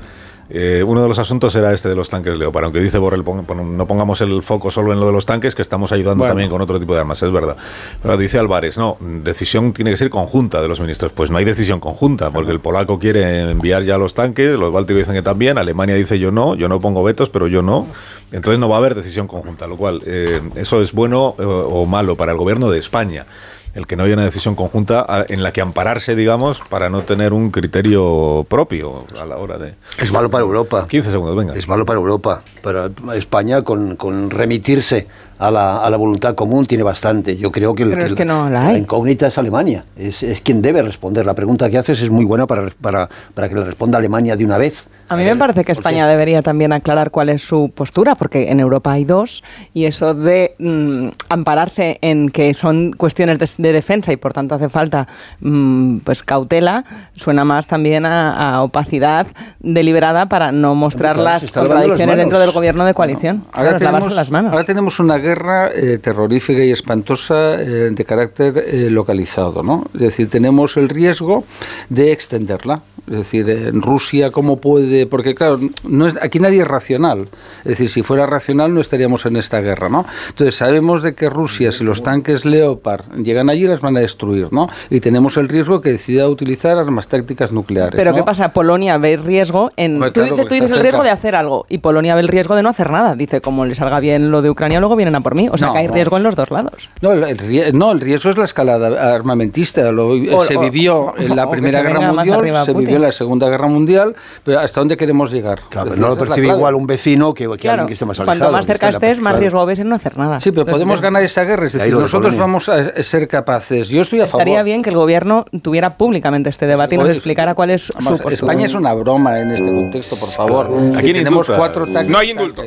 Eh, 0.50 0.82
uno 0.86 1.02
de 1.02 1.08
los 1.08 1.18
asuntos 1.18 1.54
era 1.54 1.74
este 1.74 1.90
de 1.90 1.94
los 1.94 2.08
tanques 2.08 2.38
Leopard, 2.38 2.64
aunque 2.64 2.80
dice 2.80 2.96
Borrell, 2.96 3.22
pon- 3.22 3.44
pon- 3.44 3.76
no 3.76 3.86
pongamos 3.86 4.20
el 4.22 4.42
foco 4.42 4.70
solo 4.70 4.92
en 4.94 5.00
lo 5.00 5.06
de 5.06 5.12
los 5.12 5.26
tanques, 5.26 5.54
que 5.54 5.60
estamos 5.60 5.92
ayudando 5.92 6.20
Bueno. 6.22 6.30
también 6.30 6.48
con 6.50 6.62
otro 6.62 6.80
tipo 6.80 6.94
de 6.94 7.00
armas, 7.00 7.22
es 7.22 7.30
verdad. 7.30 7.56
Pero 8.02 8.16
dice 8.16 8.38
Álvarez, 8.38 8.78
no, 8.78 8.96
decisión 9.00 9.72
tiene 9.74 9.90
que 9.90 9.98
ser 9.98 10.08
conjunta 10.08 10.62
de 10.62 10.68
los 10.68 10.80
ministros. 10.80 11.12
Pues 11.12 11.30
no 11.30 11.36
hay 11.36 11.44
decisión 11.44 11.80
conjunta, 11.80 12.30
porque 12.30 12.50
el 12.52 12.60
polaco 12.60 12.98
quiere 12.98 13.50
enviar 13.50 13.82
ya 13.82 13.98
los 13.98 14.14
tanques, 14.14 14.58
los 14.58 14.72
bálticos 14.72 15.00
dicen 15.00 15.14
que 15.14 15.22
también, 15.22 15.58
Alemania 15.58 15.94
dice 15.96 16.18
yo 16.18 16.30
no, 16.30 16.54
yo 16.54 16.68
no 16.68 16.80
pongo 16.80 17.02
vetos, 17.04 17.28
pero 17.28 17.46
yo 17.46 17.60
no. 17.60 17.86
Entonces 18.32 18.58
no 18.58 18.68
va 18.68 18.76
a 18.76 18.78
haber 18.78 18.94
decisión 18.94 19.26
conjunta, 19.26 19.66
lo 19.66 19.76
cual 19.76 20.02
eh, 20.06 20.40
eso 20.56 20.80
es 20.82 20.92
bueno 20.92 21.34
eh, 21.38 21.42
o 21.44 21.86
malo 21.86 22.16
para 22.16 22.32
el 22.32 22.38
gobierno 22.38 22.70
de 22.70 22.78
España. 22.78 23.26
El 23.74 23.86
que 23.86 23.96
no 23.96 24.02
haya 24.04 24.14
una 24.14 24.24
decisión 24.24 24.54
conjunta 24.54 25.06
en 25.28 25.42
la 25.42 25.52
que 25.52 25.60
ampararse, 25.60 26.16
digamos, 26.16 26.60
para 26.68 26.88
no 26.90 27.02
tener 27.02 27.32
un 27.32 27.50
criterio 27.50 28.44
propio 28.48 29.04
a 29.20 29.24
la 29.24 29.36
hora 29.36 29.56
de... 29.58 29.74
Es 30.02 30.10
malo 30.10 30.30
para 30.30 30.42
Europa. 30.42 30.86
15 30.88 31.10
segundos, 31.10 31.36
venga. 31.36 31.54
Es 31.54 31.68
malo 31.68 31.86
para 31.86 31.98
Europa. 32.00 32.42
Para 32.62 32.90
España, 33.14 33.62
con, 33.62 33.94
con 33.96 34.30
remitirse 34.30 35.06
a 35.38 35.50
la, 35.50 35.78
a 35.84 35.90
la 35.90 35.96
voluntad 35.96 36.34
común, 36.34 36.66
tiene 36.66 36.82
bastante. 36.82 37.36
Yo 37.36 37.52
creo 37.52 37.74
que, 37.74 37.84
el- 37.84 37.90
Pero 37.90 38.04
es 38.06 38.10
el- 38.12 38.16
que 38.16 38.24
no 38.24 38.50
la 38.50 38.66
hay. 38.68 38.78
incógnita 38.78 39.28
es 39.28 39.38
Alemania. 39.38 39.84
Es, 39.96 40.22
es 40.22 40.40
quien 40.40 40.60
debe 40.60 40.82
responder. 40.82 41.24
La 41.24 41.34
pregunta 41.34 41.70
que 41.70 41.78
haces 41.78 42.00
es 42.02 42.10
muy 42.10 42.24
buena 42.24 42.46
para, 42.46 42.70
para, 42.80 43.08
para 43.34 43.48
que 43.48 43.54
le 43.54 43.64
responda 43.64 43.98
Alemania 43.98 44.34
de 44.36 44.44
una 44.44 44.58
vez. 44.58 44.88
A 45.10 45.16
mí 45.16 45.24
me 45.24 45.36
parece 45.36 45.64
que 45.64 45.72
España 45.72 46.06
debería 46.06 46.42
también 46.42 46.72
aclarar 46.72 47.10
cuál 47.10 47.30
es 47.30 47.42
su 47.42 47.70
postura, 47.74 48.14
porque 48.14 48.50
en 48.50 48.60
Europa 48.60 48.92
hay 48.92 49.04
dos, 49.04 49.42
y 49.72 49.86
eso 49.86 50.12
de 50.12 50.54
mm, 50.58 51.08
ampararse 51.30 51.98
en 52.02 52.28
que 52.28 52.52
son 52.52 52.92
cuestiones 52.92 53.38
de, 53.38 53.48
de 53.56 53.72
defensa 53.72 54.12
y 54.12 54.16
por 54.16 54.34
tanto 54.34 54.54
hace 54.54 54.68
falta 54.68 55.08
mm, 55.40 55.98
pues 55.98 56.22
cautela, 56.22 56.84
suena 57.16 57.44
más 57.44 57.66
también 57.66 58.04
a, 58.04 58.54
a 58.56 58.62
opacidad 58.62 59.26
deliberada 59.60 60.26
para 60.26 60.52
no 60.52 60.74
mostrar 60.74 61.14
Claro, 61.14 61.30
las 61.42 61.50
contradicciones 61.52 62.16
dentro 62.18 62.38
del 62.38 62.50
gobierno 62.50 62.84
de 62.84 62.92
coalición. 62.92 63.44
Ahora 63.52 63.70
Claro, 63.70 63.76
es 63.76 63.82
lavarse 63.82 64.04
tenemos, 64.08 64.16
las 64.16 64.30
manos. 64.30 64.52
ahora 64.52 64.64
tenemos 64.64 65.00
una 65.00 65.16
guerra 65.18 65.70
eh, 65.74 65.98
terrorífica 65.98 66.62
y 66.62 66.70
espantosa 66.70 67.54
eh, 67.60 67.90
de 67.92 68.04
carácter 68.04 68.58
eh, 68.66 68.88
localizado, 68.90 69.62
¿no? 69.62 69.84
Es 69.94 70.00
decir, 70.00 70.28
tenemos 70.28 70.76
el 70.76 70.88
riesgo 70.90 71.44
de 71.88 72.12
extenderla. 72.12 72.82
Es 73.10 73.16
decir, 73.16 73.48
en 73.48 73.80
Rusia, 73.80 74.30
¿cómo 74.30 74.58
puede...? 74.60 74.97
Porque, 75.06 75.34
claro, 75.34 75.58
no 75.88 76.06
es, 76.06 76.18
aquí 76.20 76.40
nadie 76.40 76.62
es 76.62 76.68
racional. 76.68 77.28
Es 77.60 77.70
decir, 77.72 77.88
si 77.90 78.02
fuera 78.02 78.26
racional 78.26 78.74
no 78.74 78.80
estaríamos 78.80 79.26
en 79.26 79.36
esta 79.36 79.60
guerra, 79.60 79.88
¿no? 79.88 80.04
Entonces, 80.28 80.54
sabemos 80.54 81.02
de 81.02 81.14
que 81.14 81.28
Rusia, 81.30 81.72
si 81.72 81.84
los 81.84 82.02
tanques 82.02 82.44
Leopard 82.44 83.02
llegan 83.22 83.50
allí, 83.50 83.66
las 83.66 83.80
van 83.80 83.96
a 83.96 84.00
destruir, 84.00 84.48
¿no? 84.52 84.68
Y 84.90 85.00
tenemos 85.00 85.36
el 85.36 85.48
riesgo 85.48 85.80
que 85.80 85.90
decida 85.92 86.28
utilizar 86.28 86.76
armas 86.78 87.08
tácticas 87.08 87.52
nucleares, 87.52 87.94
Pero 87.96 88.10
¿no? 88.12 88.16
¿qué 88.16 88.22
pasa? 88.22 88.52
Polonia 88.52 88.96
ve 88.98 89.14
el 89.14 89.24
riesgo 89.24 89.70
en... 89.76 89.98
Tú 90.00 90.12
claro, 90.12 90.28
tú 90.30 90.36
porque 90.36 90.54
dices 90.56 90.70
el 90.72 90.80
riesgo 90.80 91.02
de 91.02 91.10
hacer 91.10 91.34
algo 91.34 91.66
y 91.68 91.78
Polonia 91.78 92.14
ve 92.14 92.20
el 92.22 92.28
riesgo 92.28 92.56
de 92.56 92.62
no 92.62 92.68
hacer 92.70 92.90
nada. 92.90 93.14
Dice, 93.14 93.40
como 93.40 93.64
le 93.66 93.74
salga 93.74 94.00
bien 94.00 94.30
lo 94.30 94.42
de 94.42 94.50
Ucrania, 94.50 94.80
luego 94.80 94.96
vienen 94.96 95.14
a 95.14 95.20
por 95.20 95.34
mí. 95.34 95.48
O 95.50 95.58
sea 95.58 95.68
No, 95.68 95.72
que 95.74 95.78
hay 95.80 95.88
no. 95.88 95.94
riesgo 95.94 96.16
en 96.16 96.22
los 96.22 96.34
dos 96.36 96.50
lados. 96.50 96.88
No, 97.00 97.12
el, 97.12 97.24
el 97.24 97.78
no, 97.78 97.92
el 97.92 98.00
riesgo 98.00 98.30
es 98.30 98.38
la 98.38 98.44
escalada 98.44 99.14
armamentista. 99.14 99.90
Lo- 99.92 100.08
O- 100.08 100.44
se 100.44 100.56
o- 100.56 100.60
vivió 100.60 101.14
en 101.18 101.34
la 101.36 101.48
Primera 101.48 101.82
Guerra 101.82 102.12
Mundial, 102.12 102.64
se 102.64 102.72
vivió 102.72 102.96
en 102.96 103.02
la 103.02 103.12
Segunda 103.12 103.48
Guerra 103.48 103.68
Mundial, 103.68 104.14
pero 104.44 104.60
¿hasta 104.60 104.80
dónde 104.88 104.96
queremos 104.96 105.30
llegar? 105.30 105.60
Claro, 105.68 105.88
Es 105.88 105.94
pero 105.96 106.08
no 106.08 106.14
lo 106.14 106.18
percibe 106.18 106.48
igual 106.48 106.74
un 106.74 106.86
vecino 106.86 107.34
que, 107.34 107.44
que 107.48 107.58
Claro, 107.58 107.82
alguien 107.82 107.86
que 107.88 107.92
esté 107.92 108.06
más 108.06 108.18
alejado. 108.18 108.38
cuanto 108.40 108.52
más 108.56 108.66
cerca 108.66 108.88
estés, 108.88 109.18
más 109.20 109.32
claro. 109.32 109.38
riesgo 109.40 109.66
ves 109.66 109.78
en 109.80 109.88
no 109.90 109.94
hacer 109.96 110.16
nada. 110.16 110.40
Sí, 110.40 110.50
pero 110.50 110.62
Entonces, 110.62 110.72
podemos 110.82 111.00
ganar 111.02 111.22
esa 111.22 111.44
guerra, 111.44 111.66
es 111.66 111.72
decir, 111.74 111.94
de 111.94 112.00
nosotros 112.00 112.36
vamos 112.36 112.68
a 112.68 113.02
ser 113.02 113.28
capaces. 113.28 113.88
Yo 113.88 114.00
estoy 114.02 114.20
a 114.20 114.26
favor. 114.26 114.40
Estaría 114.40 114.62
bien 114.62 114.82
que 114.82 114.90
el 114.90 114.96
gobierno 114.96 115.44
tuviera 115.62 115.96
públicamente 115.96 116.48
este 116.48 116.66
debate 116.66 116.94
y 116.94 116.98
nos 116.98 117.06
Pues, 117.08 117.16
explicara 117.18 117.54
cuál 117.54 117.70
es 117.70 117.82
su 117.82 117.92
Vamos, 117.94 118.20
postura. 118.20 118.34
España 118.34 118.66
es 118.66 118.74
una 118.74 118.94
broma 118.94 119.38
en 119.40 119.50
este 119.50 119.70
contexto, 119.72 120.16
por 120.16 120.30
favor. 120.30 120.66
Aquí 120.96 121.12
tenemos 121.12 121.46
indulta. 121.48 121.56
cuatro 121.56 121.84
tanques. 121.86 122.08
No 122.08 122.18
hay 122.18 122.30
indulto. 122.30 122.62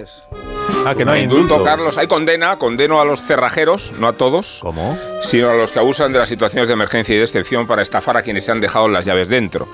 Ah, 0.85 0.95
que 0.95 1.05
no 1.05 1.11
hay 1.11 1.23
indulto, 1.23 1.43
indulto. 1.43 1.63
Carlos. 1.63 1.97
Hay 1.97 2.07
condena. 2.07 2.55
Condeno 2.57 3.01
a 3.01 3.05
los 3.05 3.21
cerrajeros, 3.21 3.91
no 3.99 4.07
a 4.07 4.13
todos, 4.13 4.59
¿Cómo? 4.61 4.97
sino 5.21 5.49
a 5.49 5.53
los 5.53 5.71
que 5.71 5.79
abusan 5.79 6.11
de 6.13 6.19
las 6.19 6.29
situaciones 6.29 6.67
de 6.67 6.73
emergencia 6.73 7.13
y 7.13 7.17
de 7.17 7.23
excepción 7.23 7.67
para 7.67 7.81
estafar 7.81 8.17
a 8.17 8.21
quienes 8.21 8.45
se 8.45 8.51
han 8.51 8.59
dejado 8.61 8.87
las 8.87 9.05
llaves 9.05 9.27
dentro. 9.29 9.67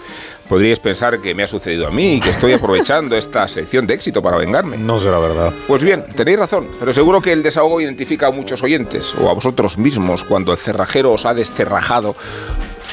Podríais 0.50 0.80
pensar 0.80 1.20
que 1.20 1.36
me 1.36 1.44
ha 1.44 1.48
sucedido 1.48 1.88
a 1.88 1.92
mí 1.92 2.16
y 2.16 2.20
que 2.20 2.30
estoy 2.30 2.54
aprovechando 2.54 3.16
esta 3.18 3.48
sección 3.48 3.86
de 3.86 3.96
éxito 3.96 4.22
para 4.22 4.38
vengarme. 4.38 4.78
No 4.78 5.00
será 5.00 5.20
verdad. 5.20 5.54
Pues 5.68 5.84
bien, 5.84 6.06
tenéis 6.16 6.40
razón, 6.40 6.68
pero 6.80 6.94
seguro 6.94 7.22
que 7.22 7.34
el 7.34 7.44
desahogo 7.44 7.82
identifica 7.82 8.28
a 8.28 8.32
muchos 8.32 8.64
oyentes 8.64 9.14
o 9.16 9.30
a 9.30 9.34
vosotros 9.34 9.78
mismos 9.78 10.24
cuando 10.24 10.52
el 10.52 10.58
cerrajero 10.58 11.12
os 11.12 11.26
ha 11.26 11.34
descerrajado 11.34 12.16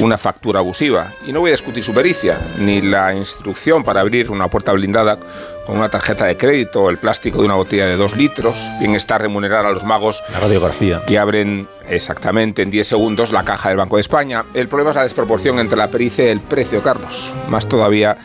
una 0.00 0.18
factura 0.18 0.60
abusiva. 0.60 1.12
Y 1.26 1.32
no 1.32 1.40
voy 1.40 1.50
a 1.50 1.52
discutir 1.52 1.82
su 1.82 1.92
pericia, 1.94 2.38
ni 2.58 2.80
la 2.80 3.14
instrucción 3.14 3.84
para 3.84 4.00
abrir 4.00 4.30
una 4.30 4.48
puerta 4.48 4.72
blindada 4.72 5.18
con 5.66 5.78
una 5.78 5.88
tarjeta 5.88 6.26
de 6.26 6.36
crédito 6.36 6.82
o 6.82 6.90
el 6.90 6.98
plástico 6.98 7.38
de 7.38 7.46
una 7.46 7.54
botella 7.54 7.86
de 7.86 7.96
dos 7.96 8.16
litros. 8.16 8.56
Bien 8.80 8.94
está 8.94 9.18
remunerar 9.18 9.64
a 9.64 9.70
los 9.70 9.84
magos 9.84 10.22
La 10.32 10.40
radiografía. 10.40 11.00
que 11.06 11.18
abren 11.18 11.66
exactamente 11.88 12.62
en 12.62 12.70
10 12.70 12.86
segundos 12.86 13.32
la 13.32 13.44
caja 13.44 13.70
del 13.70 13.78
Banco 13.78 13.96
de 13.96 14.00
España. 14.02 14.44
El 14.52 14.68
problema 14.68 14.90
es 14.90 14.96
la 14.96 15.02
desproporción 15.04 15.58
entre 15.58 15.78
la 15.78 15.88
pericia 15.88 16.26
y 16.26 16.28
el 16.28 16.40
precio, 16.40 16.82
Carlos. 16.82 17.30
Más 17.48 17.66
todavía 17.66 18.16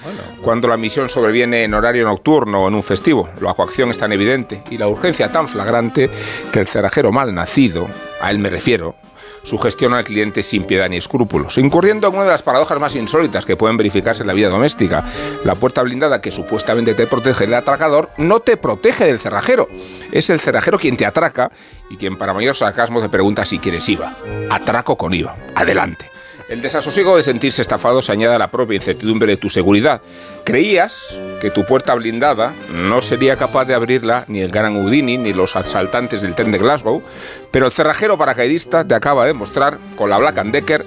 cuando 0.42 0.68
la 0.68 0.78
misión 0.78 1.10
sobreviene 1.10 1.64
en 1.64 1.74
horario 1.74 2.06
nocturno 2.06 2.64
o 2.64 2.68
en 2.68 2.76
un 2.76 2.84
festivo. 2.84 3.30
La 3.42 3.54
coacción 3.54 3.90
es 3.92 3.98
tan 3.98 4.12
evidente 4.12 4.64
y 4.70 4.78
la 4.78 4.88
urgencia 4.88 5.32
tan 5.32 5.48
flagrante 5.48 6.10
que 6.52 6.60
el 6.60 6.68
cerrajero 6.68 7.12
mal 7.12 7.34
nacido, 7.34 7.88
a 8.22 8.32
él 8.32 8.40
me 8.40 8.50
refiero, 8.50 8.96
sugestiona 9.44 9.98
al 9.98 10.04
cliente 10.04 10.44
sin 10.44 10.66
piedad 10.66 10.90
ni 10.90 10.98
escrúpulos, 10.98 11.58
incurriendo 11.58 12.08
en 12.08 12.16
una 12.16 12.24
de 12.24 12.30
las 12.32 12.44
paradojas 12.44 12.80
más 12.80 12.96
insólitas 12.96 13.46
que 13.46 13.58
pueden 13.58 13.78
verificarse 13.78 14.24
en 14.24 14.28
la 14.28 14.34
vida 14.34 14.50
doméstica. 14.50 15.04
La 15.46 15.56
puerta 15.56 15.82
blindada 15.84 16.22
que 16.22 16.32
supuestamente 16.32 16.94
te 16.94 17.08
protege 17.08 17.46
del 17.46 17.56
atracador 17.56 18.10
no 18.18 18.40
te 18.40 18.58
protege 18.58 19.06
del 19.06 19.20
cerrajero. 19.20 19.68
Es 20.12 20.30
el 20.30 20.40
cerrajero 20.40 20.78
quien 20.78 20.98
te 20.98 21.06
atraca 21.06 21.52
y 21.90 21.98
quien 21.98 22.18
para 22.18 22.34
mayor 22.34 22.56
sarcasmo 22.56 23.02
te 23.02 23.10
pregunta 23.10 23.46
si 23.46 23.60
quieres 23.60 23.88
IVA. 23.90 24.16
Atraco 24.50 24.98
con 24.98 25.14
IVA. 25.14 25.36
Adelante. 25.56 26.19
El 26.50 26.64
desasosiego 26.64 27.16
de 27.16 27.22
sentirse 27.22 27.62
estafado 27.62 28.02
se 28.02 28.12
añade 28.12 28.34
a 28.34 28.40
la 28.40 28.50
propia 28.50 28.76
incertidumbre 28.76 29.28
de 29.28 29.38
tu 29.38 29.52
seguridad. 29.52 30.02
Creías 30.44 31.16
que 31.40 31.52
tu 31.52 31.64
puerta 31.64 31.94
blindada 31.94 32.54
no 32.74 33.04
sería 33.04 33.36
capaz 33.36 33.66
de 33.66 33.76
abrirla 33.76 34.26
ni 34.28 34.42
el 34.42 34.52
gran 34.52 34.74
Houdini 34.74 35.20
ni 35.20 35.32
los 35.32 35.56
asaltantes 35.56 36.24
del 36.24 36.34
tren 36.34 36.52
de 36.52 36.58
Glasgow, 36.58 37.04
pero 37.52 37.68
el 37.68 37.72
cerrajero 37.72 38.18
paracaidista 38.18 38.84
te 38.84 38.96
acaba 38.96 39.28
de 39.28 39.34
mostrar 39.34 39.78
con 39.96 40.10
la 40.10 40.18
Black 40.18 40.40
and 40.40 40.52
Decker 40.52 40.86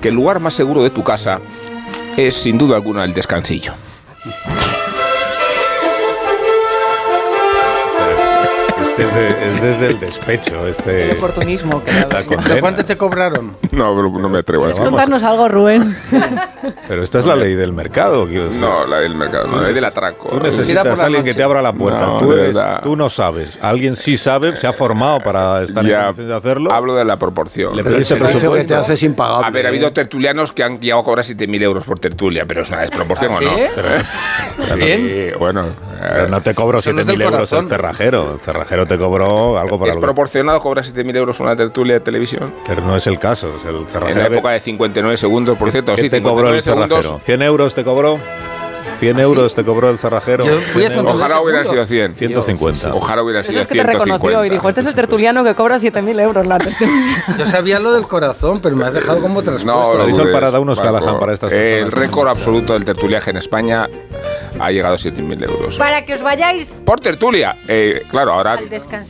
que 0.00 0.08
el 0.08 0.14
lugar 0.14 0.40
más 0.40 0.54
seguro 0.54 0.82
de 0.82 0.88
tu 0.88 1.04
casa 1.04 1.40
es 2.16 2.34
sin 2.34 2.56
duda 2.56 2.76
alguna 2.76 3.04
el 3.04 3.12
descansillo. 3.12 3.74
Es, 9.02 9.14
de- 9.14 9.28
es 9.30 9.62
desde 9.62 9.86
el 9.88 10.00
despecho, 10.00 10.66
este... 10.66 11.10
El 11.10 11.16
oportunismo. 11.16 11.82
Condena. 11.82 12.60
¿Cuánto 12.60 12.84
te 12.84 12.96
cobraron? 12.96 13.56
No, 13.72 13.94
pero 13.96 14.10
no 14.18 14.28
me 14.28 14.38
atrevo 14.38 14.64
a 14.64 14.68
Pero 14.68 14.80
eso. 14.82 14.84
Contarnos 14.90 15.22
algo, 15.22 15.48
Rubén. 15.48 15.96
pero 16.88 17.02
esta 17.02 17.18
es 17.18 17.26
la 17.26 17.36
ley 17.36 17.54
del 17.54 17.72
mercado. 17.72 18.26
quiero 18.26 18.44
decir. 18.48 18.60
No, 18.60 18.86
la 18.86 19.00
del 19.00 19.14
mercado, 19.14 19.46
no, 19.48 19.56
la 19.56 19.62
ley 19.64 19.74
del 19.74 19.84
atraco. 19.84 20.28
Tú 20.28 20.40
necesitas 20.40 21.00
a 21.00 21.06
alguien 21.06 21.24
que 21.24 21.34
te 21.34 21.42
abra 21.42 21.62
la 21.62 21.72
puerta. 21.72 22.06
No, 22.06 22.18
tú, 22.18 22.32
eres- 22.32 22.56
tú 22.82 22.96
no 22.96 23.08
sabes. 23.08 23.58
Alguien 23.62 23.96
sí 23.96 24.16
sabe, 24.16 24.54
se 24.56 24.66
ha 24.66 24.72
formado 24.72 25.20
para 25.20 25.62
estar 25.62 25.84
en 25.84 25.90
Ya, 25.90 26.02
condiciones 26.04 26.28
de 26.30 26.36
hacerlo. 26.36 26.72
Hablo 26.72 26.94
de 26.94 27.04
la 27.04 27.16
proporción. 27.16 27.76
Le 27.76 27.82
Pero 27.82 27.96
pediste 27.96 28.14
ese 28.14 28.20
precio 28.22 28.38
que 28.38 28.40
presupuesto. 28.40 28.74
te 28.74 28.80
hace 28.80 28.92
es 28.94 29.02
impagable. 29.02 29.46
A 29.46 29.50
ver, 29.50 29.66
ha 29.66 29.68
¿eh? 29.68 29.72
habido 29.72 29.92
tertulianos 29.92 30.52
que 30.52 30.62
han 30.64 30.80
llegado 30.80 31.00
a 31.02 31.04
cobrar 31.04 31.24
7.000 31.24 31.62
euros 31.62 31.84
por 31.84 31.98
tertulia, 31.98 32.44
pero 32.46 32.62
es 32.62 32.70
una 32.70 32.80
desproporción 32.80 33.32
¿Ah, 33.32 33.36
o 33.36 33.40
no. 33.40 33.50
sí? 33.56 33.62
Pero- 33.74 34.76
Bien. 34.76 35.00
Sí, 35.32 35.38
bueno. 35.38 35.66
Pero 36.08 36.28
no 36.28 36.40
te 36.40 36.54
cobro 36.54 36.78
Eso 36.78 36.92
no 36.92 37.00
es 37.00 37.06
7.000 37.06 37.10
del 37.12 37.22
euros 37.22 37.40
el 37.40 37.48
corazón. 37.48 37.68
cerrajero. 37.68 38.32
El 38.34 38.40
cerrajero 38.40 38.86
te 38.86 38.98
cobró 38.98 39.58
algo 39.58 39.78
para 39.78 39.90
¿Es 39.90 39.96
que- 39.96 40.02
proporcionado 40.02 40.60
cobrar 40.60 40.84
7.000 40.84 41.16
euros 41.16 41.38
una 41.40 41.54
tertulia 41.56 41.94
de 41.94 42.00
televisión? 42.00 42.52
Pero 42.66 42.82
no 42.82 42.96
es 42.96 43.06
el 43.06 43.18
caso. 43.18 43.54
es 43.56 43.64
el 43.64 43.76
En 43.76 43.86
cerrajero. 43.86 44.20
la 44.20 44.26
época 44.26 44.50
de 44.50 44.60
59 44.60 45.16
segundos, 45.16 45.56
por 45.58 45.70
cierto. 45.70 45.94
¿Qué 45.94 46.02
sí, 46.02 46.10
te 46.10 46.22
cobró 46.22 46.52
59 46.52 46.56
el 46.56 46.62
cerrajero? 46.62 47.02
segundos. 47.02 47.22
¿100 47.28 47.42
euros 47.42 47.74
te 47.74 47.84
cobró? 47.84 48.18
¿100 49.02 49.20
euros 49.20 49.54
te 49.54 49.64
cobró 49.64 49.90
el 49.90 49.98
cerrajero? 49.98 50.44
Yo 50.44 50.60
fui 50.60 50.84
a 50.84 50.90
100. 50.92 51.06
Ojalá 51.06 51.40
hubieran 51.40 51.64
sido 51.64 51.84
segundo. 51.86 52.14
100. 52.16 52.16
150. 52.16 52.94
Ojalá 52.94 53.22
hubieran 53.22 53.42
Eso 53.42 53.52
sido 53.52 53.62
es 53.62 53.66
que 53.68 53.74
te 53.74 53.80
150. 53.80 54.14
reconoció 54.16 54.44
y 54.44 54.50
dijo, 54.50 54.68
este 54.68 54.80
es 54.82 54.86
el 54.86 54.94
tertuliano 54.94 55.44
que 55.44 55.54
cobra 55.54 55.78
7.000 55.78 56.20
euros 56.20 56.46
la. 56.46 56.58
Yo 57.38 57.46
sabía 57.46 57.78
lo 57.78 57.92
del 57.92 58.06
corazón, 58.06 58.60
pero 58.60 58.76
me 58.76 58.86
has 58.86 58.94
dejado 58.94 59.20
como 59.20 59.42
traspuesto. 59.42 59.72
No, 59.92 59.98
Marisol 59.98 60.18
Lourdes, 60.24 60.34
Parada, 60.34 60.60
unos 60.60 60.80
Callahan 60.80 61.18
para 61.18 61.32
estas 61.32 61.52
El 61.52 61.84
personas. 61.84 61.94
récord 61.94 62.28
absoluto 62.28 62.72
del 62.74 62.84
tertuliaje 62.84 63.30
en 63.30 63.36
España 63.38 63.88
ha 64.60 64.70
llegado 64.70 64.94
a 64.94 64.98
7.000 64.98 65.44
euros. 65.48 65.76
Para 65.76 66.04
que 66.04 66.14
os 66.14 66.22
vayáis 66.22 66.66
Por 66.84 67.00
tertulia. 67.00 67.56
Eh, 67.66 68.04
claro, 68.10 68.32
ahora, 68.34 68.58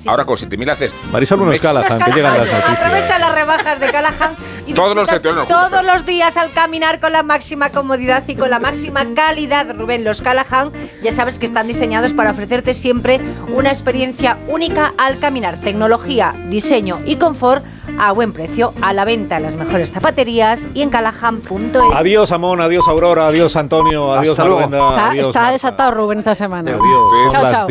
ahora 0.06 0.24
con 0.24 0.36
7.000 0.36 0.70
haces... 0.70 0.92
Marisol 1.10 1.40
unos. 1.42 1.60
Callahan, 1.60 1.98
que 1.98 2.12
llegan 2.12 2.38
las 2.38 2.48
Callahan. 2.48 2.60
noticias. 2.60 2.80
Aprovecha 2.82 3.18
las 3.18 3.34
rebajas 3.34 3.80
de 3.80 3.86
Callahan 3.92 4.36
y 4.66 4.74
Todos 4.74 4.94
los 4.94 5.08
todos 5.48 5.84
los 5.84 6.06
días 6.06 6.36
al 6.36 6.52
caminar 6.52 7.00
con 7.00 7.12
la 7.12 7.22
máxima 7.22 7.70
comodidad 7.70 8.22
y 8.28 8.36
con 8.36 8.48
la 8.50 8.60
máxima 8.60 9.04
calidad. 9.14 9.74
Rubén, 9.82 10.04
los 10.04 10.22
Callahan 10.22 10.70
ya 11.02 11.10
sabes 11.10 11.40
que 11.40 11.46
están 11.46 11.66
diseñados 11.66 12.12
para 12.14 12.30
ofrecerte 12.30 12.72
siempre 12.72 13.20
una 13.48 13.70
experiencia 13.70 14.38
única 14.48 14.92
al 14.96 15.18
caminar. 15.18 15.58
Tecnología, 15.60 16.32
diseño 16.48 17.00
y 17.04 17.16
confort 17.16 17.64
a 17.98 18.12
buen 18.12 18.32
precio, 18.32 18.72
a 18.80 18.92
la 18.92 19.04
venta 19.04 19.38
en 19.38 19.42
las 19.42 19.56
mejores 19.56 19.90
zapaterías 19.90 20.68
y 20.72 20.82
en 20.82 20.90
callahan.es. 20.90 21.94
Adiós, 21.94 22.30
Amón, 22.30 22.60
adiós, 22.60 22.86
Aurora, 22.86 23.26
adiós, 23.26 23.56
Antonio, 23.56 24.12
adiós, 24.12 24.38
Hasta 24.38 24.48
luego. 24.48 24.62
Está, 24.62 25.16
está 25.16 25.50
desatado 25.50 25.90
Rubén 25.90 26.20
esta 26.20 26.36
semana. 26.36 26.70
Adiós. 26.70 27.32
Chao, 27.32 27.50
chao. 27.50 27.66